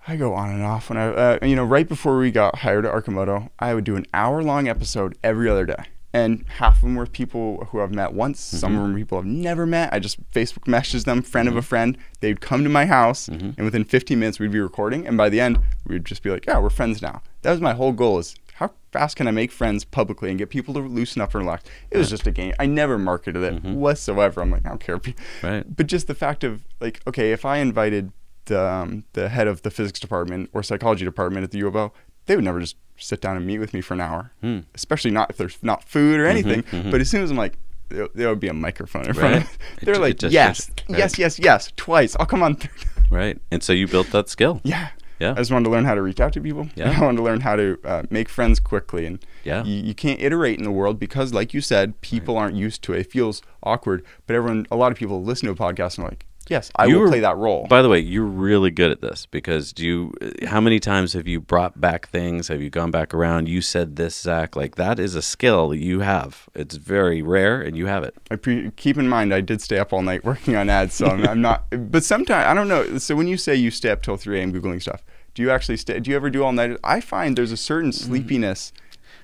I 0.08 0.16
go 0.16 0.32
on 0.32 0.48
and 0.50 0.62
off. 0.62 0.88
When 0.88 0.96
I, 0.96 1.08
uh, 1.08 1.38
you 1.42 1.54
know, 1.54 1.64
right 1.64 1.86
before 1.86 2.16
we 2.18 2.30
got 2.30 2.56
hired 2.60 2.86
at 2.86 2.94
Arcimoto, 2.94 3.50
I 3.58 3.74
would 3.74 3.84
do 3.84 3.94
an 3.96 4.06
hour-long 4.14 4.66
episode 4.66 5.18
every 5.22 5.50
other 5.50 5.66
day, 5.66 5.84
and 6.14 6.46
half 6.56 6.76
of 6.76 6.80
them 6.80 6.94
were 6.94 7.04
people 7.06 7.66
who 7.70 7.80
I've 7.82 7.92
met 7.92 8.14
once. 8.14 8.40
Some 8.40 8.72
Mm-hmm. 8.72 8.80
of 8.80 8.88
them 8.88 8.96
people 8.96 9.18
I've 9.18 9.26
never 9.26 9.66
met. 9.66 9.92
I 9.92 9.98
just 9.98 10.18
Facebook 10.30 10.64
messaged 10.64 11.04
them, 11.04 11.20
friend 11.20 11.46
of 11.46 11.56
a 11.56 11.62
friend. 11.62 11.98
They'd 12.20 12.40
come 12.40 12.64
to 12.64 12.70
my 12.70 12.86
house, 12.86 13.28
Mm-hmm. 13.28 13.50
and 13.58 13.64
within 13.66 13.84
15 13.84 14.18
minutes 14.18 14.38
we'd 14.38 14.50
be 14.50 14.60
recording. 14.60 15.06
And 15.06 15.18
by 15.18 15.28
the 15.28 15.40
end, 15.42 15.58
we'd 15.86 16.06
just 16.06 16.22
be 16.22 16.30
like, 16.30 16.46
"Yeah, 16.46 16.58
we're 16.58 16.70
friends 16.70 17.02
now." 17.02 17.20
That 17.42 17.50
was 17.50 17.60
my 17.60 17.74
whole 17.74 17.92
goal: 17.92 18.18
is 18.18 18.34
how 18.58 18.70
fast 18.92 19.16
can 19.16 19.26
I 19.26 19.30
make 19.32 19.50
friends 19.50 19.84
publicly 19.84 20.30
and 20.30 20.38
get 20.38 20.48
people 20.48 20.74
to 20.74 20.80
loosen 20.80 21.20
up 21.20 21.34
and 21.34 21.42
relax? 21.44 21.64
It 21.90 21.98
was 21.98 22.08
just 22.10 22.26
a 22.26 22.30
game. 22.30 22.54
I 22.58 22.66
never 22.66 22.98
marketed 22.98 23.42
it 23.42 23.54
Mm-hmm. 23.56 23.74
whatsoever. 23.74 24.40
I'm 24.40 24.50
like, 24.50 24.64
I 24.64 24.68
don't 24.68 24.80
care. 24.80 25.00
Right. 25.42 25.64
But 25.76 25.86
just 25.88 26.06
the 26.06 26.14
fact 26.14 26.44
of 26.44 26.62
like, 26.80 27.00
okay, 27.06 27.32
if 27.32 27.44
I 27.44 27.58
invited 27.58 28.12
the 28.46 28.62
um, 28.62 29.04
the 29.14 29.28
head 29.28 29.48
of 29.48 29.62
the 29.62 29.70
physics 29.70 29.98
department 29.98 30.50
or 30.52 30.62
psychology 30.62 31.04
department 31.04 31.44
at 31.44 31.50
the 31.50 31.58
U 31.58 31.66
of 31.68 31.74
O, 31.76 31.92
they 32.26 32.36
would 32.36 32.44
never 32.44 32.60
just 32.60 32.76
sit 32.96 33.20
down 33.20 33.36
and 33.36 33.44
meet 33.46 33.58
with 33.58 33.74
me 33.74 33.80
for 33.80 33.94
an 33.94 34.00
hour. 34.00 34.30
Hmm. 34.40 34.60
Especially 34.74 35.10
not 35.10 35.30
if 35.30 35.36
there's 35.36 35.58
not 35.62 35.82
food 35.84 36.20
or 36.20 36.26
anything. 36.26 36.62
mhm. 36.64 36.90
But 36.90 37.00
as 37.00 37.10
soon 37.10 37.22
as 37.24 37.30
I'm 37.32 37.36
like, 37.36 37.58
there, 37.88 38.08
there 38.14 38.28
would 38.28 38.38
be 38.40 38.48
a 38.48 38.54
microphone 38.54 39.06
in 39.06 39.14
front 39.14 39.34
of 39.36 39.42
Right. 39.42 39.48
me. 39.50 39.56
It 39.82 39.84
They're 39.84 39.94
it 39.94 40.00
like, 40.00 40.18
just- 40.18 40.32
yes, 40.32 40.70
right. 40.88 40.98
yes, 40.98 41.18
yes, 41.18 41.38
yes, 41.40 41.72
twice. 41.76 42.14
I'll 42.20 42.26
come 42.26 42.42
on. 42.42 42.54
Third. 42.54 42.70
Right. 43.10 43.38
And 43.50 43.62
so 43.62 43.72
you 43.72 43.88
built 43.88 44.10
that 44.12 44.28
skill. 44.28 44.60
Yeah. 44.62 44.90
Yeah. 45.18 45.32
I 45.32 45.34
just 45.34 45.50
wanted 45.52 45.64
to 45.66 45.70
learn 45.70 45.84
how 45.84 45.94
to 45.94 46.02
reach 46.02 46.20
out 46.20 46.32
to 46.34 46.40
people. 46.40 46.68
Yeah. 46.76 46.96
I 46.96 47.00
wanted 47.04 47.18
to 47.18 47.22
learn 47.22 47.40
how 47.40 47.56
to 47.56 47.78
uh, 47.84 48.02
make 48.10 48.28
friends 48.28 48.58
quickly. 48.60 49.06
And 49.06 49.24
Yeah. 49.44 49.62
you, 49.64 49.74
you 49.82 49.94
can't 49.94 50.20
iterate 50.20 50.58
in 50.58 50.64
the 50.64 50.70
world 50.72 50.98
because, 50.98 51.32
like 51.32 51.54
you 51.54 51.60
said, 51.60 52.00
people 52.00 52.36
aren't 52.36 52.56
used 52.56 52.82
to 52.84 52.92
it. 52.94 53.00
It 53.00 53.10
feels 53.12 53.40
awkward. 53.62 54.04
But 54.26 54.36
everyone, 54.36 54.66
a 54.70 54.76
lot 54.76 54.90
of 54.92 54.98
people 54.98 55.22
listen 55.22 55.46
to 55.46 55.52
a 55.52 55.56
podcast 55.56 55.98
and 55.98 56.06
are 56.06 56.10
like, 56.10 56.26
yes, 56.48 56.70
I 56.76 56.86
You 56.86 56.96
will 56.96 57.02
were- 57.02 57.08
play 57.08 57.20
that 57.20 57.36
role. 57.36 57.66
By 57.68 57.82
the 57.82 57.88
way, 57.88 57.98
you're 57.98 58.24
really 58.24 58.70
good 58.70 58.90
at 58.90 59.00
this 59.00 59.26
because 59.26 59.72
do 59.72 59.84
you? 59.84 60.12
How 60.46 60.60
many 60.60 60.80
times 60.80 61.12
have 61.12 61.26
you 61.26 61.40
brought 61.40 61.80
back 61.80 62.08
things? 62.08 62.48
Have 62.48 62.60
you 62.60 62.70
gone 62.70 62.90
back 62.90 63.14
around? 63.14 63.48
You 63.48 63.60
said 63.60 63.96
this, 63.96 64.20
Zach. 64.20 64.56
Like 64.56 64.76
that 64.76 64.98
is 64.98 65.14
a 65.14 65.22
skill 65.22 65.68
that 65.70 65.78
you 65.78 66.00
have. 66.00 66.48
It's 66.54 66.76
very 66.76 67.22
rare, 67.22 67.60
and 67.60 67.76
you 67.76 67.86
have 67.86 68.04
it. 68.04 68.14
I 68.30 68.36
pre- 68.36 68.70
keep 68.72 68.98
in 68.98 69.08
mind 69.08 69.32
I 69.32 69.40
did 69.40 69.60
stay 69.60 69.78
up 69.78 69.92
all 69.92 70.02
night 70.02 70.24
working 70.24 70.56
on 70.56 70.68
ads, 70.68 70.94
so 70.94 71.06
I'm, 71.06 71.26
I'm 71.26 71.40
not. 71.40 71.64
But 71.90 72.04
sometimes 72.04 72.46
I 72.46 72.54
don't 72.54 72.68
know. 72.68 72.98
So 72.98 73.16
when 73.16 73.28
you 73.28 73.36
say 73.36 73.54
you 73.54 73.70
stay 73.70 73.90
up 73.90 74.02
till 74.02 74.16
3 74.16 74.38
a.m. 74.40 74.52
googling 74.52 74.80
stuff, 74.80 75.02
do 75.34 75.42
you 75.42 75.50
actually 75.50 75.76
stay? 75.76 76.00
Do 76.00 76.10
you 76.10 76.16
ever 76.16 76.30
do 76.30 76.44
all 76.44 76.52
night? 76.52 76.78
I 76.84 77.00
find 77.00 77.36
there's 77.36 77.52
a 77.52 77.56
certain 77.56 77.90
mm. 77.90 77.94
sleepiness 77.94 78.72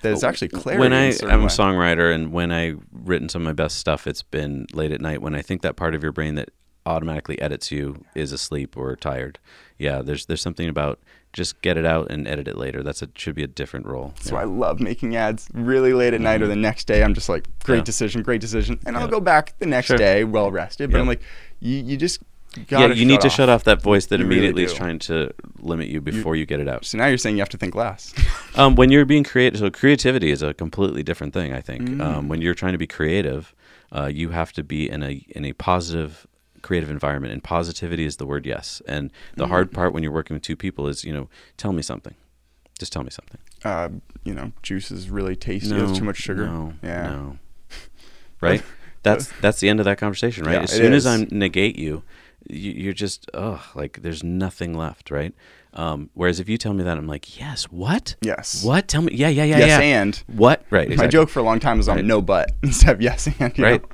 that 0.03 0.13
is 0.13 0.25
actually 0.25 0.49
clarity. 0.49 0.81
when 0.81 0.93
I 0.93 1.07
a 1.07 1.13
certain 1.13 1.35
I'm 1.35 1.45
a 1.45 1.49
songwriter 1.49 2.15
and 2.15 2.33
when 2.33 2.53
I 2.53 2.75
written 2.93 3.29
some 3.29 3.43
of 3.43 3.47
my 3.47 3.53
best 3.53 3.79
stuff, 3.79 4.07
it's 4.07 4.23
been 4.23 4.67
late 4.73 4.93
at 4.93 5.01
night. 5.01 5.23
When 5.23 5.35
I 5.35 5.43
think 5.43 5.63
that 5.63 5.77
part 5.77 5.95
of 5.95 6.03
your 6.03 6.13
brain 6.13 6.35
that 6.37 6.51
automatically 6.87 7.41
edits 7.41 7.71
you 7.71 8.05
is 8.15 8.33
asleep 8.33 8.77
or 8.77 8.97
tired. 8.97 9.39
Yeah, 9.79 10.03
there's 10.03 10.27
there's 10.27 10.43
something 10.43 10.69
about 10.69 10.99
just 11.33 11.61
get 11.63 11.77
it 11.77 11.85
out 11.85 12.11
and 12.11 12.27
edit 12.27 12.49
it 12.49 12.57
later. 12.57 12.83
That's 12.83 13.03
a 13.03 13.09
should 13.15 13.35
be 13.37 13.45
a 13.45 13.47
different 13.47 13.87
role. 13.87 14.15
So 14.21 14.37
I 14.37 14.45
love 14.45 14.81
making 14.81 15.15
ads 15.17 15.49
really 15.55 15.93
late 15.93 16.13
at 16.13 16.21
night 16.21 16.43
or 16.43 16.49
the 16.49 16.57
next 16.57 16.87
day. 16.87 17.03
I'm 17.05 17.15
just 17.15 17.29
like, 17.29 17.47
great 17.63 17.79
Yeah. 17.79 17.83
decision, 17.85 18.23
great 18.23 18.41
decision, 18.41 18.81
and 18.85 18.97
I'll 18.97 19.07
go 19.09 19.21
back 19.21 19.55
the 19.59 19.67
next 19.67 19.87
Sure. 19.89 19.97
day 19.97 20.25
well 20.25 20.51
rested. 20.51 20.91
But 20.91 20.97
Yeah. 20.99 21.03
I'm 21.03 21.09
like, 21.09 21.23
you 21.61 21.77
you 21.79 21.97
just 21.97 22.21
yeah, 22.69 22.89
you 22.89 23.05
need 23.07 23.21
to 23.21 23.29
off. 23.29 23.33
shut 23.35 23.49
off 23.49 23.63
that 23.65 23.81
voice 23.81 24.07
that 24.07 24.19
You 24.19 24.27
really 24.27 24.39
immediately 24.39 24.65
is 24.65 24.75
trying 24.75 24.99
to 25.01 25.31
limit 25.61 25.87
you 25.87 26.01
before 26.01 26.35
you 26.35 26.47
get 26.47 26.59
it 26.59 26.67
out. 26.69 26.85
So 26.85 26.99
now 26.99 27.07
you're 27.07 27.17
saying 27.17 27.37
you 27.37 27.43
have 27.43 27.49
to 27.51 27.59
think 27.59 27.75
less. 27.77 28.13
Um, 28.57 28.75
when 28.75 28.91
you're 28.91 29.05
being 29.05 29.23
creative, 29.23 29.61
so 29.61 29.71
creativity 29.71 30.33
is 30.33 30.43
a 30.43 30.53
completely 30.53 31.05
different 31.05 31.33
thing. 31.33 31.53
I 31.53 31.61
think 31.61 31.83
Mm. 31.83 32.01
um, 32.03 32.29
when 32.29 32.43
you're 32.43 32.53
trying 32.55 32.73
to 32.73 32.79
be 32.79 32.87
creative, 32.89 33.55
uh, 33.93 34.11
you 34.13 34.31
have 34.31 34.53
to 34.55 34.65
be 34.65 34.91
in 34.91 35.05
a 35.05 35.25
in 35.29 35.45
a 35.45 35.53
positive 35.53 36.27
creative 36.63 36.91
environment, 36.91 37.33
and 37.33 37.43
positivity 37.43 38.05
is 38.05 38.17
the 38.17 38.27
word 38.27 38.47
yes. 38.47 38.81
And 38.87 39.11
the 39.37 39.47
Mm. 39.47 39.49
hard 39.49 39.73
part 39.73 39.93
when 39.93 40.03
you're 40.03 40.13
working 40.13 40.35
with 40.35 40.43
two 40.43 40.57
people 40.57 40.89
is, 40.89 41.05
you 41.05 41.13
know, 41.13 41.29
tell 41.57 41.73
me 41.73 41.83
something, 41.83 42.15
just 42.79 42.93
tell 42.93 43.03
me 43.03 43.11
something. 43.11 43.39
uh, 43.65 43.91
you 44.25 44.33
know, 44.35 44.53
juice 44.63 44.91
is 44.91 45.11
really 45.11 45.37
tasty. 45.37 45.75
It's 45.77 45.99
too 45.99 46.05
much 46.05 46.17
sugar. 46.17 46.47
No, 46.47 46.75
yeah. 46.83 47.03
no. 47.03 47.39
right. 48.41 48.63
That's 49.03 49.31
that's 49.41 49.61
the 49.61 49.69
end 49.69 49.81
of 49.81 49.85
that 49.85 49.99
conversation, 49.99 50.45
right? 50.45 50.55
Yeah, 50.55 50.63
as 50.63 50.71
soon 50.73 50.93
as. 50.95 51.07
I 51.07 51.27
negate 51.31 51.77
you, 51.77 52.03
you, 52.49 52.73
you're 52.73 52.93
just 52.95 53.31
ugh, 53.35 53.61
like 53.75 54.01
there's 54.03 54.23
nothing 54.25 54.75
left, 54.75 55.11
right? 55.11 55.35
Um, 55.73 56.11
whereas 56.15 56.41
if 56.41 56.49
you 56.49 56.59
tell 56.59 56.75
me 56.75 56.83
that, 56.83 56.97
I'm 56.99 57.07
like, 57.07 57.39
yes, 57.39 57.65
what? 57.65 58.17
Yes. 58.23 58.65
What? 58.65 58.89
Tell 58.89 59.03
me, 59.03 59.13
yeah, 59.15 59.29
yeah, 59.29 59.45
yeah, 59.45 59.59
yes, 59.59 59.69
yeah. 59.69 60.01
and 60.03 60.17
what? 60.27 60.65
Right. 60.71 60.89
my 60.97 61.07
joke 61.07 61.29
for 61.29 61.39
a 61.39 61.43
long 61.45 61.61
time 61.61 61.77
was 61.77 61.89
on 61.89 61.97
Right. 61.97 62.05
no 62.05 62.21
but 62.21 62.51
instead 62.63 62.95
of 62.95 63.01
yes 63.01 63.29
and. 63.39 63.57
right? 63.59 63.81
know? 63.83 63.89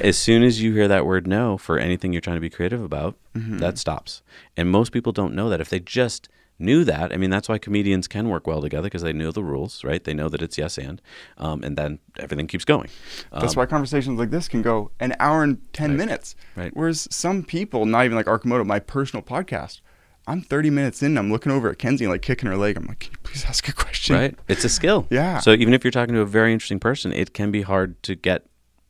As 0.00 0.18
soon 0.18 0.42
as 0.42 0.60
you 0.60 0.72
hear 0.74 0.88
that 0.88 1.06
word 1.06 1.26
no 1.28 1.56
for 1.56 1.78
anything 1.78 2.12
you're 2.12 2.20
trying 2.20 2.36
to 2.36 2.40
be 2.40 2.50
creative 2.50 2.82
about, 2.82 3.16
Mm-hmm. 3.36 3.58
that 3.58 3.78
stops. 3.78 4.22
And 4.56 4.68
most 4.70 4.90
people 4.90 5.12
don't 5.12 5.34
know 5.36 5.48
that. 5.50 5.60
If 5.60 5.68
they 5.70 5.78
just 5.78 6.28
knew 6.58 6.82
that, 6.84 7.12
I 7.12 7.16
mean, 7.16 7.30
that's 7.30 7.48
why 7.48 7.58
comedians 7.58 8.08
can 8.08 8.28
work 8.28 8.44
well 8.48 8.60
together 8.60 8.82
because 8.88 9.02
they 9.02 9.12
know 9.12 9.30
the 9.30 9.44
rules, 9.44 9.84
right? 9.84 10.02
They 10.02 10.12
know 10.14 10.28
that 10.28 10.42
it's 10.42 10.58
yes 10.58 10.76
and, 10.78 11.00
um, 11.38 11.62
and 11.62 11.78
then 11.78 12.00
everything 12.18 12.48
keeps 12.48 12.64
going. 12.64 12.88
That's 13.32 13.52
Um, 13.56 13.60
why 13.60 13.66
conversations 13.66 14.18
like 14.18 14.30
this 14.30 14.48
can 14.48 14.62
go 14.62 14.90
an 14.98 15.14
hour 15.20 15.44
and 15.44 15.58
10 15.72 15.90
Right. 15.90 15.96
minutes. 15.96 16.34
Right. 16.56 16.72
Whereas 16.74 17.06
some 17.10 17.44
people, 17.44 17.86
not 17.86 18.04
even 18.04 18.16
like 18.16 18.26
Arcimoto, 18.26 18.66
my 18.66 18.80
personal 18.80 19.22
podcast, 19.22 19.80
I'm 20.30 20.42
30 20.42 20.70
minutes 20.70 21.02
in, 21.02 21.18
I'm 21.18 21.30
looking 21.30 21.52
over 21.52 21.68
at 21.70 21.78
Kenzie 21.78 22.06
like 22.06 22.22
kicking 22.22 22.48
her 22.48 22.56
leg. 22.56 22.76
I'm 22.76 22.86
like, 22.86 23.00
can 23.00 23.12
you 23.12 23.18
please 23.22 23.44
ask 23.44 23.66
a 23.68 23.72
question? 23.72 24.14
right? 24.16 24.34
It's 24.48 24.64
a 24.64 24.68
skill. 24.68 25.06
Yeah. 25.10 25.38
So 25.40 25.52
even 25.52 25.74
if 25.74 25.84
you're 25.84 25.90
talking 25.90 26.14
to 26.14 26.20
a 26.20 26.26
very 26.26 26.52
interesting 26.52 26.78
person, 26.80 27.12
it 27.12 27.34
can 27.34 27.50
be 27.50 27.62
hard 27.62 28.00
to 28.04 28.14
get 28.14 28.46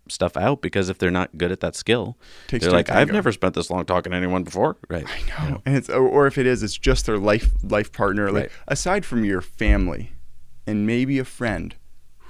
stuff 0.08 0.36
out 0.36 0.60
because 0.60 0.88
if 0.88 0.98
they're 0.98 1.10
not 1.10 1.38
good 1.38 1.52
at 1.52 1.60
that 1.60 1.74
skill, 1.76 2.18
Takes 2.48 2.64
they're 2.64 2.72
like, 2.72 2.90
I've 2.90 2.96
tango." 3.06 3.12
never 3.14 3.32
spent 3.32 3.54
this 3.54 3.70
long 3.70 3.84
talking 3.86 4.10
to 4.12 4.16
anyone 4.16 4.42
before. 4.44 4.76
Right. 4.88 5.06
I 5.08 5.48
know. 5.50 5.62
And 5.64 5.76
it's, 5.76 5.88
or, 5.88 6.02
or 6.06 6.26
if 6.26 6.36
it 6.36 6.46
is, 6.46 6.62
it's 6.62 6.76
just 6.76 7.06
their 7.06 7.18
life, 7.18 7.50
life 7.62 7.92
partner. 7.92 8.30
Like 8.30 8.42
Right. 8.44 8.50
aside 8.68 9.04
from 9.06 9.24
your 9.24 9.40
family 9.40 10.12
and 10.66 10.86
maybe 10.86 11.18
a 11.18 11.24
friend, 11.24 11.74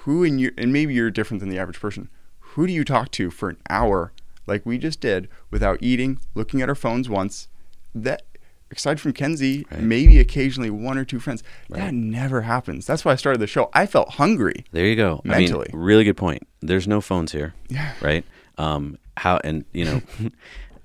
who 0.04 0.22
in 0.24 0.38
your, 0.38 0.52
and 0.56 0.72
maybe 0.72 0.94
you're 0.94 1.10
different 1.10 1.40
than 1.40 1.48
the 1.48 1.58
average 1.58 1.80
person, 1.80 2.08
who 2.40 2.66
do 2.66 2.72
you 2.72 2.84
talk 2.84 3.10
to 3.12 3.30
for 3.30 3.48
an 3.48 3.56
hour 3.68 4.12
like 4.46 4.64
we 4.66 4.78
just 4.78 5.00
did 5.00 5.28
without 5.50 5.78
eating, 5.80 6.18
looking 6.34 6.60
at 6.62 6.68
our 6.68 6.74
phones 6.74 7.08
once? 7.08 7.48
That, 7.94 8.22
aside 8.70 9.00
from 9.00 9.12
Kenzie, 9.12 9.66
Right. 9.70 9.80
maybe 9.80 10.18
occasionally 10.18 10.70
one 10.70 10.96
or 10.98 11.04
two 11.04 11.18
friends, 11.20 11.42
that 11.70 11.92
never 11.94 12.42
happens. 12.42 12.86
That's 12.86 13.04
why 13.04 13.12
I 13.12 13.16
started 13.16 13.38
the 13.40 13.46
show. 13.46 13.70
I 13.74 13.86
felt 13.86 14.10
hungry. 14.10 14.64
There 14.72 14.86
you 14.86 14.96
go. 14.96 15.20
Mentally. 15.24 15.68
I 15.72 15.76
mean, 15.76 15.82
really 15.84 16.04
good 16.04 16.16
point. 16.16 16.46
There's 16.60 16.86
no 16.88 17.00
phones 17.00 17.32
here. 17.32 17.54
Yeah. 17.68 17.92
Right. 18.00 18.24
Um, 18.58 18.98
how 19.16 19.38
and 19.44 19.64
you 19.72 19.84
know, 19.84 20.02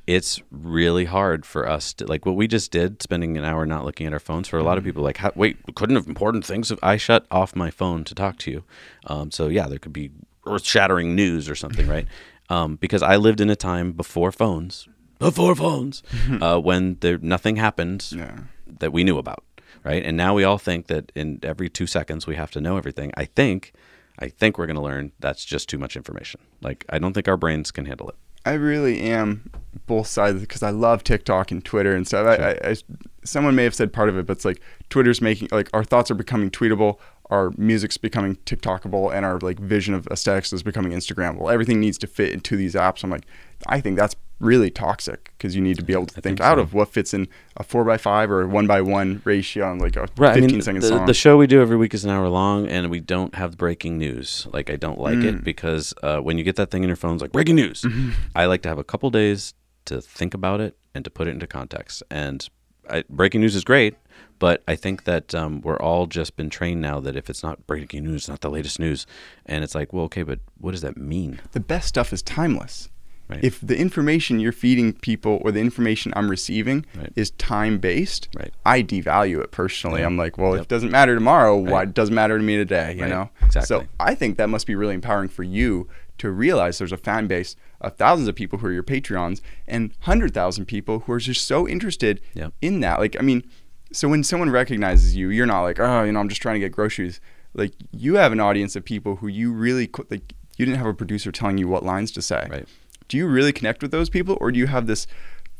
it's 0.07 0.41
really 0.51 1.05
hard 1.05 1.45
for 1.45 1.67
us 1.67 1.93
to 1.93 2.05
like 2.05 2.25
what 2.25 2.35
we 2.35 2.47
just 2.47 2.71
did, 2.71 3.01
spending 3.01 3.37
an 3.37 3.43
hour 3.43 3.65
not 3.65 3.85
looking 3.85 4.05
at 4.07 4.13
our 4.13 4.19
phones. 4.19 4.47
For 4.47 4.57
a 4.59 4.63
lot 4.63 4.77
of 4.77 4.83
people, 4.83 5.03
like, 5.03 5.17
how, 5.17 5.31
wait, 5.35 5.57
couldn't 5.75 5.95
have 5.95 6.07
important 6.07 6.45
things. 6.45 6.71
If 6.71 6.79
I 6.83 6.97
shut 6.97 7.25
off 7.31 7.55
my 7.55 7.71
phone 7.71 8.03
to 8.05 8.15
talk 8.15 8.37
to 8.39 8.51
you, 8.51 8.63
um, 9.07 9.31
so 9.31 9.47
yeah, 9.47 9.67
there 9.67 9.79
could 9.79 9.93
be 9.93 10.11
earth-shattering 10.47 11.15
news 11.15 11.49
or 11.49 11.55
something, 11.55 11.87
right? 11.95 12.07
Um, 12.49 12.75
because 12.75 13.01
I 13.01 13.15
lived 13.15 13.41
in 13.41 13.49
a 13.49 13.55
time 13.55 13.93
before 13.93 14.31
phones, 14.31 14.87
before 15.19 15.55
phones, 15.55 16.03
uh, 16.41 16.59
when 16.59 16.97
there 17.01 17.17
nothing 17.17 17.55
happened 17.57 18.11
Yeah. 18.11 18.39
that 18.79 18.91
we 18.93 19.03
knew 19.03 19.17
about, 19.17 19.43
right? 19.83 20.03
And 20.03 20.15
now 20.17 20.33
we 20.33 20.43
all 20.43 20.57
think 20.57 20.87
that 20.87 21.11
in 21.15 21.39
every 21.43 21.69
two 21.69 21.87
seconds 21.87 22.27
we 22.27 22.35
have 22.35 22.51
to 22.51 22.61
know 22.61 22.77
everything. 22.77 23.11
I 23.15 23.25
think, 23.25 23.73
I 24.19 24.29
think 24.29 24.57
we're 24.57 24.67
going 24.67 24.75
to 24.77 24.81
learn 24.81 25.11
that's 25.19 25.45
just 25.45 25.69
too 25.69 25.77
much 25.77 25.95
information. 25.95 26.39
Like 26.61 26.85
I 26.89 26.99
don't 26.99 27.13
think 27.13 27.27
our 27.27 27.37
brains 27.37 27.71
can 27.71 27.85
handle 27.85 28.09
it. 28.09 28.15
I 28.47 28.53
really 28.53 28.99
am 29.01 29.49
both 29.87 30.05
sides 30.05 30.39
because 30.39 30.61
I 30.61 30.69
love 30.69 31.03
TikTok 31.03 31.49
and 31.49 31.65
Twitter 31.65 31.95
and 31.95 32.05
stuff. 32.05 32.27
I, 32.27 32.35
I, 32.51 32.69
I, 32.71 32.75
someone 33.23 33.55
may 33.55 33.63
have 33.63 33.73
said 33.73 33.91
part 33.91 34.07
of 34.07 34.17
it, 34.19 34.27
but 34.27 34.33
it's 34.33 34.45
like 34.45 34.61
Twitter's 34.89 35.19
making 35.19 35.47
like 35.51 35.67
our 35.73 35.83
thoughts 35.83 36.11
are 36.11 36.15
becoming 36.15 36.51
tweetable, 36.51 36.99
our 37.31 37.51
music's 37.57 37.97
becoming 37.97 38.35
TikTokable, 38.45 39.11
and 39.11 39.25
our 39.25 39.39
like 39.39 39.57
vision 39.57 39.95
of 39.95 40.05
aesthetics 40.11 40.53
is 40.53 40.61
becoming 40.61 40.91
Instagrammable. 40.91 41.51
Everything 41.51 41.79
needs 41.79 41.97
to 41.97 42.05
fit 42.05 42.33
into 42.33 42.55
these 42.55 42.75
apps. 42.75 43.03
I'm 43.03 43.09
like, 43.09 43.25
I 43.65 43.81
think 43.81 43.97
that's 43.97 44.15
really 44.39 44.69
toxic 44.69 45.31
because 45.37 45.55
you 45.55 45.61
need 45.61 45.77
to 45.77 45.83
be 45.83 45.93
able 45.93 46.05
to 46.07 46.13
I 46.13 46.21
think, 46.21 46.23
think 46.23 46.41
out 46.41 46.57
so. 46.57 46.61
of 46.61 46.73
what 46.73 46.89
fits 46.89 47.13
in 47.13 47.27
a 47.57 47.63
four 47.63 47.83
by 47.85 47.97
five 47.97 48.29
or 48.29 48.47
one 48.47 48.67
by 48.67 48.81
one 48.81 49.21
ratio 49.23 49.65
on 49.69 49.79
like 49.79 49.95
a 49.95 50.07
Right. 50.17 50.33
15 50.33 50.43
I 50.43 50.51
mean, 50.51 50.61
second 50.61 50.81
the, 50.81 50.87
song. 50.89 51.05
the 51.05 51.13
show 51.13 51.37
we 51.37 51.47
do 51.47 51.61
every 51.61 51.77
week 51.77 51.93
is 51.93 52.03
an 52.03 52.11
hour 52.11 52.27
long, 52.27 52.67
and 52.67 52.89
we 52.89 52.99
don't 52.99 53.33
have 53.35 53.57
breaking 53.57 53.97
news. 53.97 54.47
Like 54.51 54.69
I 54.69 54.75
don't 54.75 54.99
like 54.99 55.15
Mm. 55.19 55.37
it 55.39 55.43
because 55.43 55.93
uh, 56.03 56.19
when 56.19 56.37
you 56.37 56.43
get 56.43 56.55
that 56.57 56.69
thing 56.71 56.83
in 56.83 56.89
your 56.89 56.95
phone, 56.97 57.13
it's 57.13 57.21
like 57.21 57.31
breaking 57.31 57.55
news. 57.55 57.81
Mm-hmm. 57.83 58.11
I 58.35 58.45
like 58.45 58.61
to 58.63 58.69
have 58.69 58.77
a 58.79 58.83
couple 58.83 59.09
days 59.09 59.53
to 59.85 60.01
think 60.01 60.33
about 60.33 60.59
it 60.61 60.75
and 60.93 61.05
to 61.05 61.11
put 61.11 61.27
it 61.27 61.31
into 61.31 61.47
context. 61.47 62.03
And 62.11 62.47
I, 62.89 63.03
breaking 63.09 63.41
news 63.41 63.55
is 63.55 63.63
great, 63.63 63.95
but 64.39 64.63
I 64.67 64.75
think 64.75 65.05
that 65.05 65.33
um, 65.33 65.61
we're 65.61 65.77
all 65.79 66.07
just 66.07 66.35
been 66.35 66.49
trained 66.49 66.81
now 66.81 66.99
that 66.99 67.15
if 67.15 67.29
it's 67.29 67.41
not 67.43 67.65
breaking 67.67 68.03
news, 68.03 68.21
it's 68.23 68.29
not 68.29 68.41
the 68.41 68.49
latest 68.49 68.79
news, 68.79 69.07
and 69.45 69.63
it's 69.63 69.73
like, 69.75 69.93
well, 69.93 70.05
okay, 70.05 70.23
but 70.23 70.39
what 70.59 70.71
does 70.71 70.81
that 70.81 70.97
mean? 70.97 71.39
the 71.53 71.59
best 71.59 71.87
stuff 71.87 72.11
is 72.11 72.21
timeless. 72.21 72.89
Right. 73.27 73.43
If 73.43 73.59
the 73.59 73.75
information 73.77 74.39
you're 74.39 74.51
feeding 74.51 74.93
people 74.93 75.39
or 75.43 75.51
the 75.51 75.59
information 75.59 76.13
I'm 76.15 76.29
receiving 76.29 76.85
Right. 76.95 77.11
is 77.15 77.31
time 77.31 77.79
based, 77.79 78.29
Right. 78.37 78.53
I 78.65 78.83
devalue 78.83 79.41
it 79.43 79.51
personally. 79.51 80.01
Yeah. 80.01 80.05
I'm 80.07 80.17
like, 80.17 80.37
well, 80.37 80.53
if 80.53 80.57
Yep. 80.59 80.63
it 80.63 80.69
doesn't 80.69 80.91
matter 80.91 81.15
tomorrow, 81.15 81.57
why 81.57 81.83
it 81.83 81.93
doesn't 81.95 82.13
matter 82.13 82.37
to 82.37 82.43
me 82.43 82.55
today, 82.57 82.93
you 82.97 83.07
know? 83.07 83.29
Exactly. 83.43 83.65
So 83.67 83.83
I 83.99 84.13
think 84.13 84.37
that 84.37 84.49
must 84.49 84.67
be 84.67 84.75
really 84.75 84.93
empowering 84.93 85.29
for 85.29 85.43
you 85.43 85.87
to 86.19 86.29
realize 86.31 86.77
there's 86.77 86.91
a 86.91 86.97
fan 86.97 87.27
base 87.27 87.55
of 87.81 87.95
thousands 87.97 88.27
of 88.27 88.35
people 88.35 88.59
who 88.59 88.67
are 88.67 88.71
your 88.71 88.83
Patreons 88.83 89.41
and 89.67 89.91
100,000 90.01 90.65
people 90.65 90.99
who 91.01 91.11
are 91.13 91.19
just 91.19 91.45
so 91.47 91.67
interested 91.67 92.21
Yep. 92.35 92.53
in 92.61 92.79
that. 92.81 92.99
Like, 92.99 93.15
I 93.19 93.23
mean, 93.23 93.43
so 93.91 94.07
when 94.07 94.23
someone 94.23 94.49
recognizes 94.49 95.15
you, 95.15 95.29
you're 95.29 95.45
not 95.45 95.63
like, 95.63 95.79
oh, 95.79 96.03
you 96.03 96.11
know, 96.11 96.19
I'm 96.19 96.29
just 96.29 96.41
trying 96.41 96.55
to 96.55 96.59
get 96.59 96.71
groceries. 96.71 97.19
Like, 97.53 97.73
you 97.91 98.15
have 98.15 98.31
an 98.31 98.39
audience 98.39 98.75
of 98.75 98.85
people 98.85 99.17
who 99.17 99.27
you 99.27 99.51
really, 99.51 99.89
like, 100.09 100.33
you 100.57 100.65
didn't 100.65 100.77
have 100.77 100.87
a 100.87 100.93
producer 100.93 101.31
telling 101.33 101.57
you 101.57 101.67
what 101.67 101.83
lines 101.83 102.11
to 102.11 102.21
say 102.21 102.47
Right. 102.49 102.65
Do 103.07 103.17
you 103.17 103.27
really 103.27 103.53
connect 103.53 103.81
with 103.81 103.91
those 103.91 104.09
people 104.09 104.37
or 104.41 104.51
do 104.51 104.59
you 104.59 104.67
have 104.67 104.87
this 104.87 105.07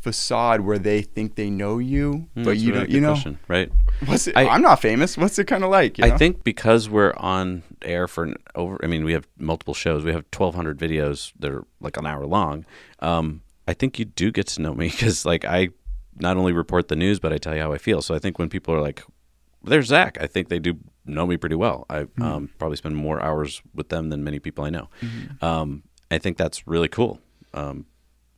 facade 0.02 0.62
where 0.62 0.78
they 0.78 1.02
think 1.02 1.36
they 1.36 1.50
know 1.50 1.80
you 1.80 2.28
Mm, 2.36 2.44
but 2.44 2.58
you 2.58 2.72
really 2.72 2.86
don't 2.86 2.92
you 2.92 3.02
know 3.02 3.14
question, 3.14 3.40
right? 3.48 3.72
what's 4.06 4.28
it 4.28 4.38
I- 4.38 4.46
I, 4.46 4.56
am 4.56 4.62
not 4.62 4.80
famous 4.82 5.18
what's 5.18 5.40
it 5.40 5.46
kind 5.46 5.64
of 5.64 5.72
like 5.72 5.98
you 5.98 6.06
know? 6.06 6.14
I 6.14 6.18
think 6.18 6.44
because 6.44 6.90
we're 6.90 7.14
on 7.18 7.64
air 7.82 8.08
for 8.08 8.24
an 8.24 8.36
over, 8.56 8.80
I 8.84 8.88
mean, 8.88 9.04
we 9.04 9.14
have 9.14 9.28
multiple 9.38 9.74
shows. 9.74 10.04
We 10.04 10.12
have 10.12 10.26
1,200 10.32 10.78
videos 10.78 11.32
that 11.40 11.52
are 11.52 11.66
like 11.80 11.98
an 11.98 12.06
hour 12.06 12.26
long. 12.26 12.66
Um, 13.00 13.42
I 13.68 13.74
think 13.74 13.98
you 14.00 14.06
do 14.06 14.32
get 14.32 14.48
to 14.48 14.62
know 14.62 14.74
me 14.74 14.90
because, 14.92 15.26
like, 15.26 15.46
I 15.46 15.70
not 16.18 16.38
only 16.38 16.54
report 16.54 16.88
the 16.88 16.96
news, 16.96 17.20
but 17.20 17.34
I 17.34 17.38
tell 17.38 17.56
you 17.56 17.62
how 17.62 17.74
I 17.74 17.78
feel. 17.78 18.02
So 18.02 18.16
I 18.16 18.20
think 18.20 18.38
when 18.40 18.50
people 18.50 18.74
are 18.74 18.82
like, 18.82 19.04
"There's 19.64 19.88
Zach," 19.88 20.18
I 20.20 20.28
think 20.28 20.50
they 20.50 20.60
do 20.60 20.78
know 21.06 21.26
me 21.26 21.38
pretty 21.38 21.56
well. 21.56 21.86
I 21.90 22.06
um, 22.22 22.50
probably 22.58 22.78
spend 22.78 22.96
more 22.96 23.22
hours 23.22 23.62
with 23.74 23.90
them 23.90 24.10
than 24.10 24.24
many 24.24 24.40
people 24.40 24.64
I 24.66 24.70
know. 24.70 24.90
Um, 25.42 25.84
I 26.12 26.18
think 26.18 26.38
that's 26.38 26.68
really 26.68 26.88
cool. 26.88 27.20
Um, 27.56 27.86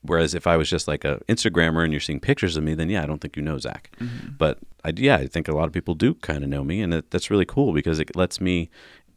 whereas 0.01 0.33
if 0.33 0.47
I 0.47 0.55
was 0.55 0.69
just 0.69 0.87
like 0.87 1.03
a 1.03 1.19
Instagrammer 1.27 1.83
and 1.83 1.91
you're 1.91 1.99
seeing 1.99 2.19
pictures 2.19 2.55
of 2.55 2.63
me, 2.63 2.73
then 2.73 2.89
yeah, 2.89 3.03
I 3.03 3.05
don't 3.05 3.19
think 3.19 3.35
you 3.35 3.43
know 3.43 3.57
Zach. 3.57 3.91
Mm-hmm. 3.99 4.29
But 4.37 4.59
I, 4.85 4.93
yeah, 4.95 5.17
I 5.17 5.27
think 5.27 5.47
a 5.47 5.55
lot 5.55 5.65
of 5.65 5.73
people 5.73 5.95
do 5.95 6.13
kind 6.15 6.43
of 6.43 6.49
know 6.49 6.63
me, 6.63 6.81
and 6.81 6.93
it, 6.93 7.11
that's 7.11 7.29
really 7.29 7.45
cool 7.45 7.73
because 7.73 7.99
it 7.99 8.15
lets 8.15 8.39
me. 8.39 8.69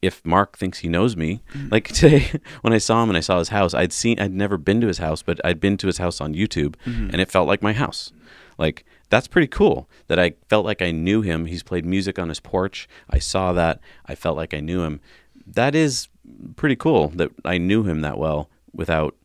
If 0.02 0.24
Mark 0.24 0.56
thinks 0.56 0.78
he 0.78 0.88
knows 0.88 1.14
me, 1.14 1.42
mm-hmm. 1.52 1.68
like 1.70 1.88
today 1.92 2.40
when 2.62 2.72
I 2.72 2.78
saw 2.78 3.02
him 3.02 3.10
and 3.10 3.18
I 3.18 3.20
saw 3.20 3.38
his 3.38 3.50
house, 3.50 3.74
I'd 3.74 3.92
seen, 3.92 4.18
I'd 4.18 4.32
never 4.32 4.56
been 4.56 4.80
to 4.80 4.86
his 4.86 4.96
house, 4.96 5.22
but 5.22 5.38
I'd 5.44 5.60
been 5.60 5.76
to 5.76 5.86
his 5.86 5.98
house 5.98 6.22
on 6.22 6.34
YouTube, 6.34 6.74
mm-hmm. 6.86 7.10
and 7.10 7.20
it 7.20 7.30
felt 7.30 7.46
like 7.46 7.62
my 7.62 7.74
house. 7.74 8.10
Like 8.56 8.86
that's 9.10 9.26
pretty 9.26 9.48
cool 9.48 9.88
that 10.06 10.18
I 10.18 10.34
felt 10.48 10.64
like 10.64 10.80
I 10.80 10.90
knew 10.90 11.20
him. 11.20 11.46
He's 11.46 11.62
played 11.62 11.84
music 11.84 12.18
on 12.18 12.28
his 12.28 12.40
porch. 12.40 12.88
I 13.10 13.18
saw 13.18 13.52
that. 13.52 13.80
I 14.06 14.14
felt 14.14 14.36
like 14.36 14.54
I 14.54 14.60
knew 14.60 14.82
him. 14.82 15.00
That 15.46 15.74
is 15.74 16.08
pretty 16.56 16.76
cool 16.76 17.08
that 17.08 17.30
I 17.44 17.58
knew 17.58 17.82
him 17.82 18.02
that 18.02 18.18
well 18.18 18.48
without 18.72 19.16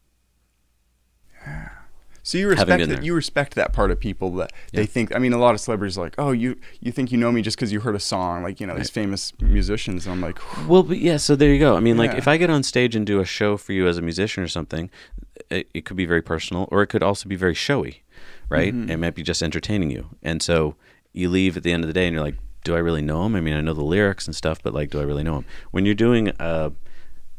So 2.23 2.39
you 2.39 2.49
respect 2.49 2.87
that. 2.89 3.03
You 3.03 3.13
respect 3.13 3.53
that 3.53 3.71
part 3.71 3.91
of 3.91 3.99
people 3.99 4.31
that 4.37 4.51
Yeah. 4.71 4.79
they 4.79 4.85
think. 4.87 5.15
I 5.15 5.19
mean, 5.19 5.31
a 5.31 5.37
lot 5.37 5.53
of 5.53 5.61
celebrities 5.61 5.95
are 5.95 6.01
like, 6.01 6.15
oh, 6.17 6.31
you 6.31 6.57
you 6.79 6.91
think 6.91 7.11
you 7.11 7.19
know 7.19 7.31
me 7.31 7.43
just 7.43 7.55
because 7.55 7.71
you 7.71 7.81
heard 7.81 7.93
a 7.95 7.99
song, 7.99 8.41
like 8.41 8.59
you 8.59 8.65
know 8.65 8.75
these 8.75 8.89
famous 8.89 9.31
musicians. 9.39 10.07
And 10.07 10.13
I'm 10.13 10.21
like, 10.21 10.39
Well, 10.67 10.81
but 10.81 10.97
yeah, 10.97 11.17
so 11.17 11.35
there 11.35 11.53
you 11.53 11.59
go. 11.59 11.75
I 11.77 11.81
mean, 11.81 11.97
like 11.97 12.15
if 12.15 12.27
I 12.27 12.37
get 12.37 12.49
on 12.49 12.63
stage 12.63 12.95
and 12.95 13.05
do 13.05 13.19
a 13.19 13.25
show 13.25 13.57
for 13.57 13.73
you 13.73 13.87
as 13.87 13.99
a 13.99 14.01
musician 14.01 14.41
or 14.43 14.47
something, 14.47 14.89
it, 15.51 15.69
it 15.75 15.85
could 15.85 15.97
be 15.97 16.07
very 16.07 16.23
personal 16.23 16.67
or 16.71 16.81
it 16.81 16.87
could 16.87 17.03
also 17.03 17.29
be 17.29 17.35
very 17.35 17.53
showy, 17.53 18.01
right? 18.49 18.73
Mm-hmm. 18.73 18.89
It 18.89 18.97
might 18.97 19.13
be 19.13 19.21
just 19.21 19.43
entertaining 19.43 19.91
you. 19.91 20.07
And 20.23 20.41
so 20.41 20.75
you 21.13 21.29
leave 21.29 21.55
at 21.57 21.61
the 21.61 21.71
end 21.71 21.83
of 21.83 21.87
the 21.87 21.93
day 21.93 22.07
and 22.07 22.13
you're 22.15 22.23
like, 22.23 22.37
do 22.63 22.75
I 22.75 22.79
really 22.79 23.03
know 23.03 23.23
him? 23.27 23.35
I 23.35 23.41
mean, 23.41 23.53
I 23.53 23.61
know 23.61 23.73
the 23.75 23.83
lyrics 23.83 24.25
and 24.25 24.35
stuff, 24.35 24.63
but 24.63 24.73
like, 24.73 24.89
do 24.89 24.99
I 24.99 25.03
really 25.03 25.21
know 25.21 25.35
him? 25.37 25.45
When 25.69 25.85
you're 25.85 25.93
doing 25.93 26.29
uh, 26.39 26.71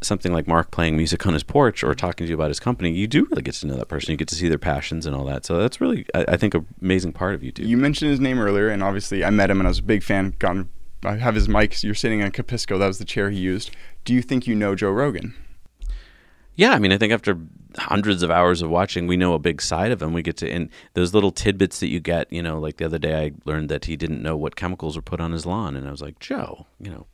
something 0.03 0.33
like 0.33 0.47
Mark 0.47 0.71
playing 0.71 0.97
music 0.97 1.27
on 1.27 1.33
his 1.33 1.43
porch 1.43 1.83
or 1.83 1.95
talking 1.95 2.27
to 2.27 2.29
you 2.29 2.35
about 2.35 2.49
his 2.49 2.61
company, 2.61 2.93
you 2.93 3.07
do 3.07 3.25
really 3.31 3.43
get 3.43 3.55
to 3.57 3.67
know 3.67 3.77
that 3.77 3.89
person. 3.89 4.11
You 4.11 4.17
get 4.17 4.29
to 4.29 4.35
see 4.35 4.49
their 4.49 4.59
passions 4.59 5.07
and 5.07 5.17
all 5.17 5.25
that. 5.25 5.45
So 5.45 5.59
that's 5.59 5.81
really, 5.81 6.07
I, 6.15 6.25
I 6.29 6.37
think, 6.37 6.55
an 6.55 6.67
amazing 6.81 7.13
part 7.13 7.35
of 7.35 7.43
you, 7.43 7.53
dude. 7.53 7.67
you 7.67 7.77
mentioned 7.77 8.11
his 8.11 8.21
name 8.21 8.39
earlier, 8.39 8.69
and 8.69 8.83
obviously 8.83 9.25
I 9.25 9.31
met 9.31 9.51
him 9.51 9.61
and 9.61 9.67
I 9.67 9.71
was 9.71 9.79
a 9.79 9.85
big 9.85 10.03
fan. 10.03 10.35
Gone, 10.39 10.69
I 11.05 11.17
have 11.17 11.35
his 11.35 11.49
mic. 11.49 11.83
You're 11.83 11.95
sitting 11.95 12.23
on 12.23 12.31
Capisco. 12.31 12.79
That 12.79 12.87
was 12.87 12.99
the 12.99 13.05
chair 13.05 13.31
he 13.31 13.39
used. 13.39 13.71
Do 14.05 14.15
you 14.15 14.23
think 14.23 14.47
you 14.47 14.55
know 14.55 14.75
Joe 14.75 14.91
Rogan? 14.91 15.35
Yeah, 16.57 16.73
I 16.73 16.79
mean, 16.79 16.91
I 16.91 16.97
think 16.97 17.13
after 17.13 17.39
hundreds 17.77 18.23
of 18.23 18.31
hours 18.31 18.63
of 18.63 18.71
watching, 18.71 19.07
we 19.07 19.19
know 19.19 19.35
a 19.35 19.39
big 19.39 19.61
side 19.61 19.93
of 19.93 20.01
him. 20.01 20.15
We 20.15 20.23
get 20.23 20.39
to, 20.39 20.51
and 20.51 20.71
those 20.95 21.13
little 21.13 21.31
tidbits 21.31 21.81
that 21.81 21.89
you 21.89 22.01
get, 22.01 22.33
you 22.33 22.43
know, 22.43 22.59
like 22.59 22.79
the 22.79 22.87
other 22.87 22.99
day 22.99 23.27
I 23.27 23.33
learned 23.45 23.69
that 23.69 23.85
he 23.85 23.97
didn't 23.97 24.23
know 24.23 24.37
what 24.37 24.57
chemicals 24.57 24.97
were 24.97 25.03
put 25.03 25.21
on 25.21 25.33
his 25.33 25.45
lawn. 25.45 25.77
And 25.77 25.87
I 25.87 25.91
was 25.91 26.01
like, 26.01 26.19
Joe, 26.19 26.67
you 26.81 26.91
know, 26.91 27.07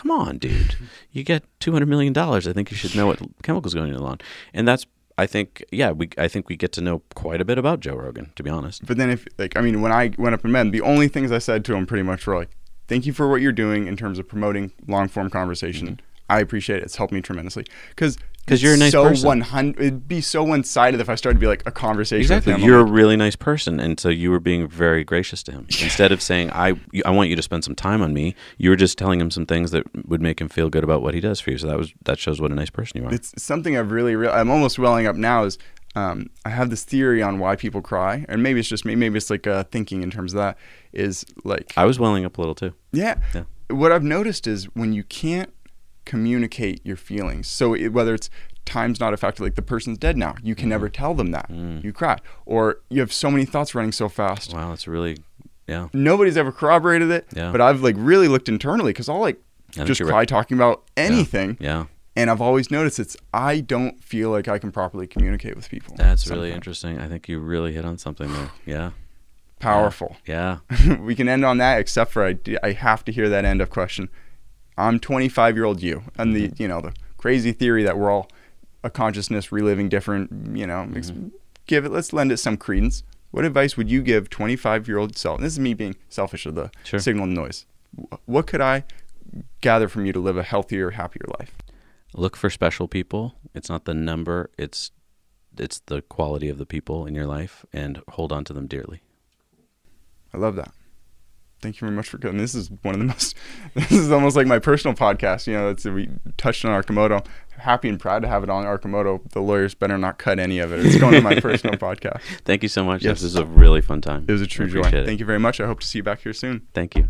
come 0.00 0.10
on, 0.10 0.38
dude. 0.38 0.76
You 1.12 1.22
get 1.22 1.44
$200 1.60 1.86
million. 1.86 2.16
I 2.16 2.40
think 2.40 2.70
you 2.70 2.76
should 2.76 2.96
know 2.96 3.06
what 3.06 3.20
chemicals 3.42 3.74
go 3.74 3.82
in 3.82 3.90
your 3.90 3.98
lawn. 3.98 4.18
And 4.54 4.66
that's, 4.66 4.86
I 5.18 5.26
think, 5.26 5.62
yeah, 5.70 5.90
we, 5.90 6.08
I 6.16 6.26
think 6.26 6.48
we 6.48 6.56
get 6.56 6.72
to 6.72 6.80
know 6.80 7.02
quite 7.14 7.40
a 7.40 7.44
bit 7.44 7.58
about 7.58 7.80
Joe 7.80 7.94
Rogan, 7.94 8.32
to 8.36 8.42
be 8.42 8.48
honest. 8.48 8.86
But 8.86 8.96
then 8.96 9.10
if 9.10 9.26
like 9.38 9.56
I 9.56 9.60
mean, 9.60 9.82
when 9.82 9.92
I 9.92 10.12
went 10.16 10.34
up 10.34 10.44
and 10.44 10.52
met 10.52 10.62
him, 10.62 10.70
the 10.70 10.80
only 10.80 11.08
things 11.08 11.30
I 11.30 11.38
said 11.38 11.64
to 11.66 11.74
him 11.74 11.84
pretty 11.86 12.02
much 12.02 12.26
were 12.26 12.36
like, 12.36 12.48
"Thank 12.88 13.04
you 13.04 13.12
for 13.12 13.28
what 13.28 13.42
you're 13.42 13.52
doing 13.52 13.86
in 13.86 13.96
terms 13.96 14.18
of 14.18 14.26
promoting 14.26 14.72
long 14.88 15.08
form 15.08 15.28
conversation. 15.28 15.88
Mm-hmm. 15.88 16.06
I 16.30 16.40
appreciate 16.40 16.78
it. 16.78 16.84
It's 16.84 16.96
helped 16.96 17.12
me 17.12 17.20
tremendously." 17.20 17.66
Because 17.90 18.16
'Cause 18.50 18.62
you're 18.62 18.74
a 18.74 18.76
nice 18.76 18.92
so 18.92 19.08
person. 19.08 19.26
100 19.28 19.80
it'd 19.80 20.08
be 20.08 20.20
so 20.20 20.42
one 20.42 20.64
sided 20.64 21.00
if 21.00 21.08
I 21.08 21.14
started 21.14 21.36
to 21.36 21.40
be 21.40 21.46
like 21.46 21.62
a 21.66 21.70
conversation. 21.70 22.20
Exactly. 22.20 22.52
With 22.52 22.62
him. 22.62 22.68
You're 22.68 22.80
a 22.80 22.84
really 22.84 23.16
nice 23.16 23.36
person, 23.36 23.78
and 23.80 23.98
so 23.98 24.08
you 24.08 24.30
were 24.30 24.40
being 24.40 24.68
very 24.68 25.04
gracious 25.04 25.42
to 25.44 25.52
him. 25.52 25.66
Instead 25.80 26.12
of 26.12 26.20
saying, 26.20 26.50
"I, 26.52 26.74
I 27.04 27.10
want 27.10 27.30
you 27.30 27.36
to 27.36 27.42
spend 27.42 27.64
some 27.64 27.74
time 27.74 28.02
on 28.02 28.12
me," 28.12 28.34
you 28.58 28.70
were 28.70 28.76
just 28.76 28.98
telling 28.98 29.20
him 29.20 29.30
some 29.30 29.46
things 29.46 29.70
that 29.70 29.84
would 30.06 30.20
make 30.20 30.40
him 30.40 30.48
feel 30.48 30.68
good 30.68 30.84
about 30.84 31.00
what 31.02 31.14
he 31.14 31.20
does 31.20 31.40
for 31.40 31.50
you. 31.52 31.58
So 31.58 31.68
that 31.68 31.78
was 31.78 31.92
that 32.04 32.18
shows 32.18 32.40
what 32.40 32.50
a 32.50 32.54
nice 32.54 32.70
person 32.70 33.00
you 33.00 33.08
are. 33.08 33.14
it's 33.14 33.32
something 33.42 33.76
I've 33.76 33.92
really, 33.92 34.16
real 34.16 34.30
I'm 34.30 34.50
almost 34.50 34.78
welling 34.78 35.06
up 35.06 35.16
now. 35.16 35.44
Is 35.44 35.56
um, 35.94 36.30
I 36.44 36.50
have 36.50 36.70
this 36.70 36.84
theory 36.84 37.22
on 37.22 37.38
why 37.38 37.56
people 37.56 37.82
cry, 37.82 38.24
and 38.28 38.42
maybe 38.42 38.60
it's 38.60 38.68
just 38.68 38.84
me. 38.84 38.94
Maybe 38.94 39.16
it's 39.16 39.30
like 39.30 39.46
uh, 39.46 39.64
thinking 39.64 40.02
in 40.02 40.10
terms 40.10 40.34
of 40.34 40.38
that. 40.38 40.58
Is 40.92 41.24
like 41.44 41.72
I 41.76 41.84
was 41.84 41.98
welling 41.98 42.24
up 42.24 42.36
a 42.38 42.40
little 42.40 42.54
too. 42.54 42.74
Yeah. 42.92 43.18
Yeah. 43.34 43.44
What 43.68 43.92
I've 43.92 44.02
noticed 44.02 44.46
is 44.48 44.64
when 44.74 44.92
you 44.92 45.04
can't 45.04 45.52
communicate 46.04 46.84
your 46.84 46.96
feelings, 46.96 47.46
so 47.46 47.74
it, 47.74 47.88
whether 47.88 48.14
it's 48.14 48.30
time's 48.64 49.00
not 49.00 49.12
a 49.12 49.16
factor, 49.16 49.42
like 49.42 49.56
the 49.56 49.62
person's 49.62 49.98
dead 49.98 50.16
now, 50.16 50.34
you 50.42 50.54
can 50.54 50.66
mm. 50.66 50.70
never 50.70 50.88
tell 50.88 51.14
them 51.14 51.32
that. 51.32 51.50
Mm. 51.50 51.82
You 51.82 51.92
cry. 51.92 52.18
Or 52.46 52.80
you 52.88 53.00
have 53.00 53.12
so 53.12 53.30
many 53.30 53.44
thoughts 53.44 53.74
running 53.74 53.92
so 53.92 54.08
fast. 54.08 54.54
Wow, 54.54 54.70
that's 54.70 54.86
really, 54.86 55.18
yeah. 55.66 55.88
Nobody's 55.92 56.36
ever 56.36 56.52
corroborated 56.52 57.10
it, 57.10 57.26
Yeah. 57.34 57.50
but 57.52 57.60
I've 57.60 57.82
like 57.82 57.96
really 57.98 58.28
looked 58.28 58.48
internally 58.48 58.92
because 58.92 59.08
I'll 59.08 59.20
like 59.20 59.40
just 59.72 60.00
cry 60.00 60.10
right. 60.10 60.28
talking 60.28 60.56
about 60.56 60.84
anything. 60.96 61.56
Yeah, 61.60 61.86
And 62.16 62.30
I've 62.30 62.40
always 62.40 62.70
noticed 62.70 62.98
it's 62.98 63.16
I 63.32 63.60
don't 63.60 64.02
feel 64.02 64.30
like 64.30 64.48
I 64.48 64.58
can 64.58 64.72
properly 64.72 65.06
communicate 65.06 65.56
with 65.56 65.68
people. 65.68 65.94
that's 65.96 66.26
really 66.28 66.52
interesting. 66.52 66.98
I 66.98 67.08
think 67.08 67.28
you 67.28 67.38
really 67.40 67.72
hit 67.72 67.84
on 67.84 67.98
something 67.98 68.32
there. 68.32 68.50
Yeah, 68.66 68.90
Powerful. 69.58 70.16
yeah. 70.26 70.58
we 71.00 71.14
can 71.14 71.28
end 71.28 71.44
on 71.44 71.58
that, 71.58 71.78
except 71.78 72.12
for 72.12 72.24
I, 72.24 72.38
I 72.62 72.72
have 72.72 73.04
to 73.04 73.12
hear 73.12 73.28
that 73.28 73.44
end 73.44 73.60
of 73.60 73.68
question. 73.70 74.08
I'm 74.80 74.98
25 75.00 75.56
year 75.56 75.64
old 75.64 75.82
you, 75.82 76.02
and 76.16 76.34
the 76.34 76.48
mm-hmm. 76.48 76.62
you 76.62 76.68
know 76.68 76.80
the 76.80 76.92
crazy 77.18 77.52
theory 77.52 77.82
that 77.84 77.98
we're 77.98 78.10
all 78.10 78.28
a 78.82 78.90
consciousness 78.90 79.52
reliving 79.52 79.88
different. 79.88 80.56
You 80.56 80.66
know, 80.66 80.88
ex- 80.94 81.10
mm-hmm. 81.10 81.28
give 81.66 81.84
it. 81.84 81.90
Let's 81.92 82.12
lend 82.12 82.32
it 82.32 82.38
some 82.38 82.56
credence. 82.56 83.02
What 83.30 83.44
advice 83.44 83.76
would 83.76 83.88
you 83.90 84.02
give 84.02 84.28
25 84.28 84.88
year 84.88 84.98
old 84.98 85.16
self? 85.16 85.38
And 85.38 85.46
this 85.46 85.52
is 85.52 85.60
me 85.60 85.74
being 85.74 85.96
selfish 86.08 86.46
of 86.46 86.54
the 86.56 86.70
Sure. 86.82 86.98
signal 86.98 87.24
and 87.24 87.34
noise. 87.34 87.66
Wh- 87.96 88.14
What 88.28 88.46
could 88.46 88.60
I 88.60 88.84
gather 89.60 89.88
from 89.88 90.04
you 90.04 90.12
to 90.12 90.18
live 90.18 90.36
a 90.36 90.42
healthier, 90.42 90.90
happier 90.90 91.26
life? 91.38 91.54
Look 92.14 92.36
for 92.36 92.50
special 92.50 92.88
people. 92.88 93.34
It's 93.54 93.68
not 93.68 93.84
the 93.84 93.94
number. 93.94 94.50
It's 94.58 94.90
it's 95.56 95.80
the 95.86 96.02
quality 96.02 96.48
of 96.48 96.58
the 96.58 96.66
people 96.66 97.06
in 97.06 97.14
your 97.14 97.26
life, 97.26 97.64
and 97.72 98.02
hold 98.08 98.32
on 98.32 98.44
to 98.44 98.52
them 98.52 98.66
dearly. 98.66 99.02
I 100.32 100.38
love 100.38 100.56
that. 100.56 100.72
Thank 101.60 101.76
you 101.76 101.86
very 101.86 101.94
much 101.96 102.08
for 102.08 102.18
coming. 102.18 102.38
This 102.38 102.54
is 102.54 102.70
one 102.82 102.94
of 102.94 102.98
the 103.00 103.06
most. 103.12 103.36
This 103.74 103.92
is 103.92 104.10
almost 104.10 104.36
like 104.36 104.46
my 104.46 104.58
personal 104.58 104.94
podcast. 104.96 105.46
You 105.46 105.52
know, 105.54 105.68
it's 105.70 105.84
we 105.84 106.08
touched 106.36 106.64
on 106.64 106.70
Arcimoto. 106.82 107.24
Happy 107.58 107.88
and 107.90 108.00
proud 108.00 108.22
to 108.22 108.28
have 108.28 108.42
it 108.42 108.48
on 108.48 108.64
Arcimoto. 108.64 109.20
The 109.32 109.40
lawyers 109.40 109.74
better 109.74 109.98
not 109.98 110.18
cut 110.18 110.38
any 110.38 110.58
of 110.60 110.72
it. 110.72 110.84
It's 110.84 110.96
going 110.98 111.12
to 111.12 111.20
my 111.20 111.34
personal 111.40 111.76
podcast. 111.76 112.20
Thank 112.44 112.62
you 112.62 112.68
so 112.70 112.82
much. 112.84 113.02
Yes. 113.02 113.20
This 113.20 113.34
was 113.34 113.36
a 113.36 113.44
really 113.44 113.82
fun 113.82 114.00
time. 114.00 114.24
It 114.28 114.32
was 114.32 114.40
a 114.40 114.46
true 114.46 114.68
joy. 114.68 114.80
it. 114.88 115.04
Thank 115.04 115.20
you 115.20 115.26
very 115.26 115.38
much. 115.38 115.60
I 115.60 115.66
hope 115.66 115.80
to 115.80 115.86
see 115.86 115.98
you 115.98 116.02
back 116.02 116.20
here 116.22 116.32
soon. 116.32 116.66
Thank 116.72 116.96
you. 116.96 117.08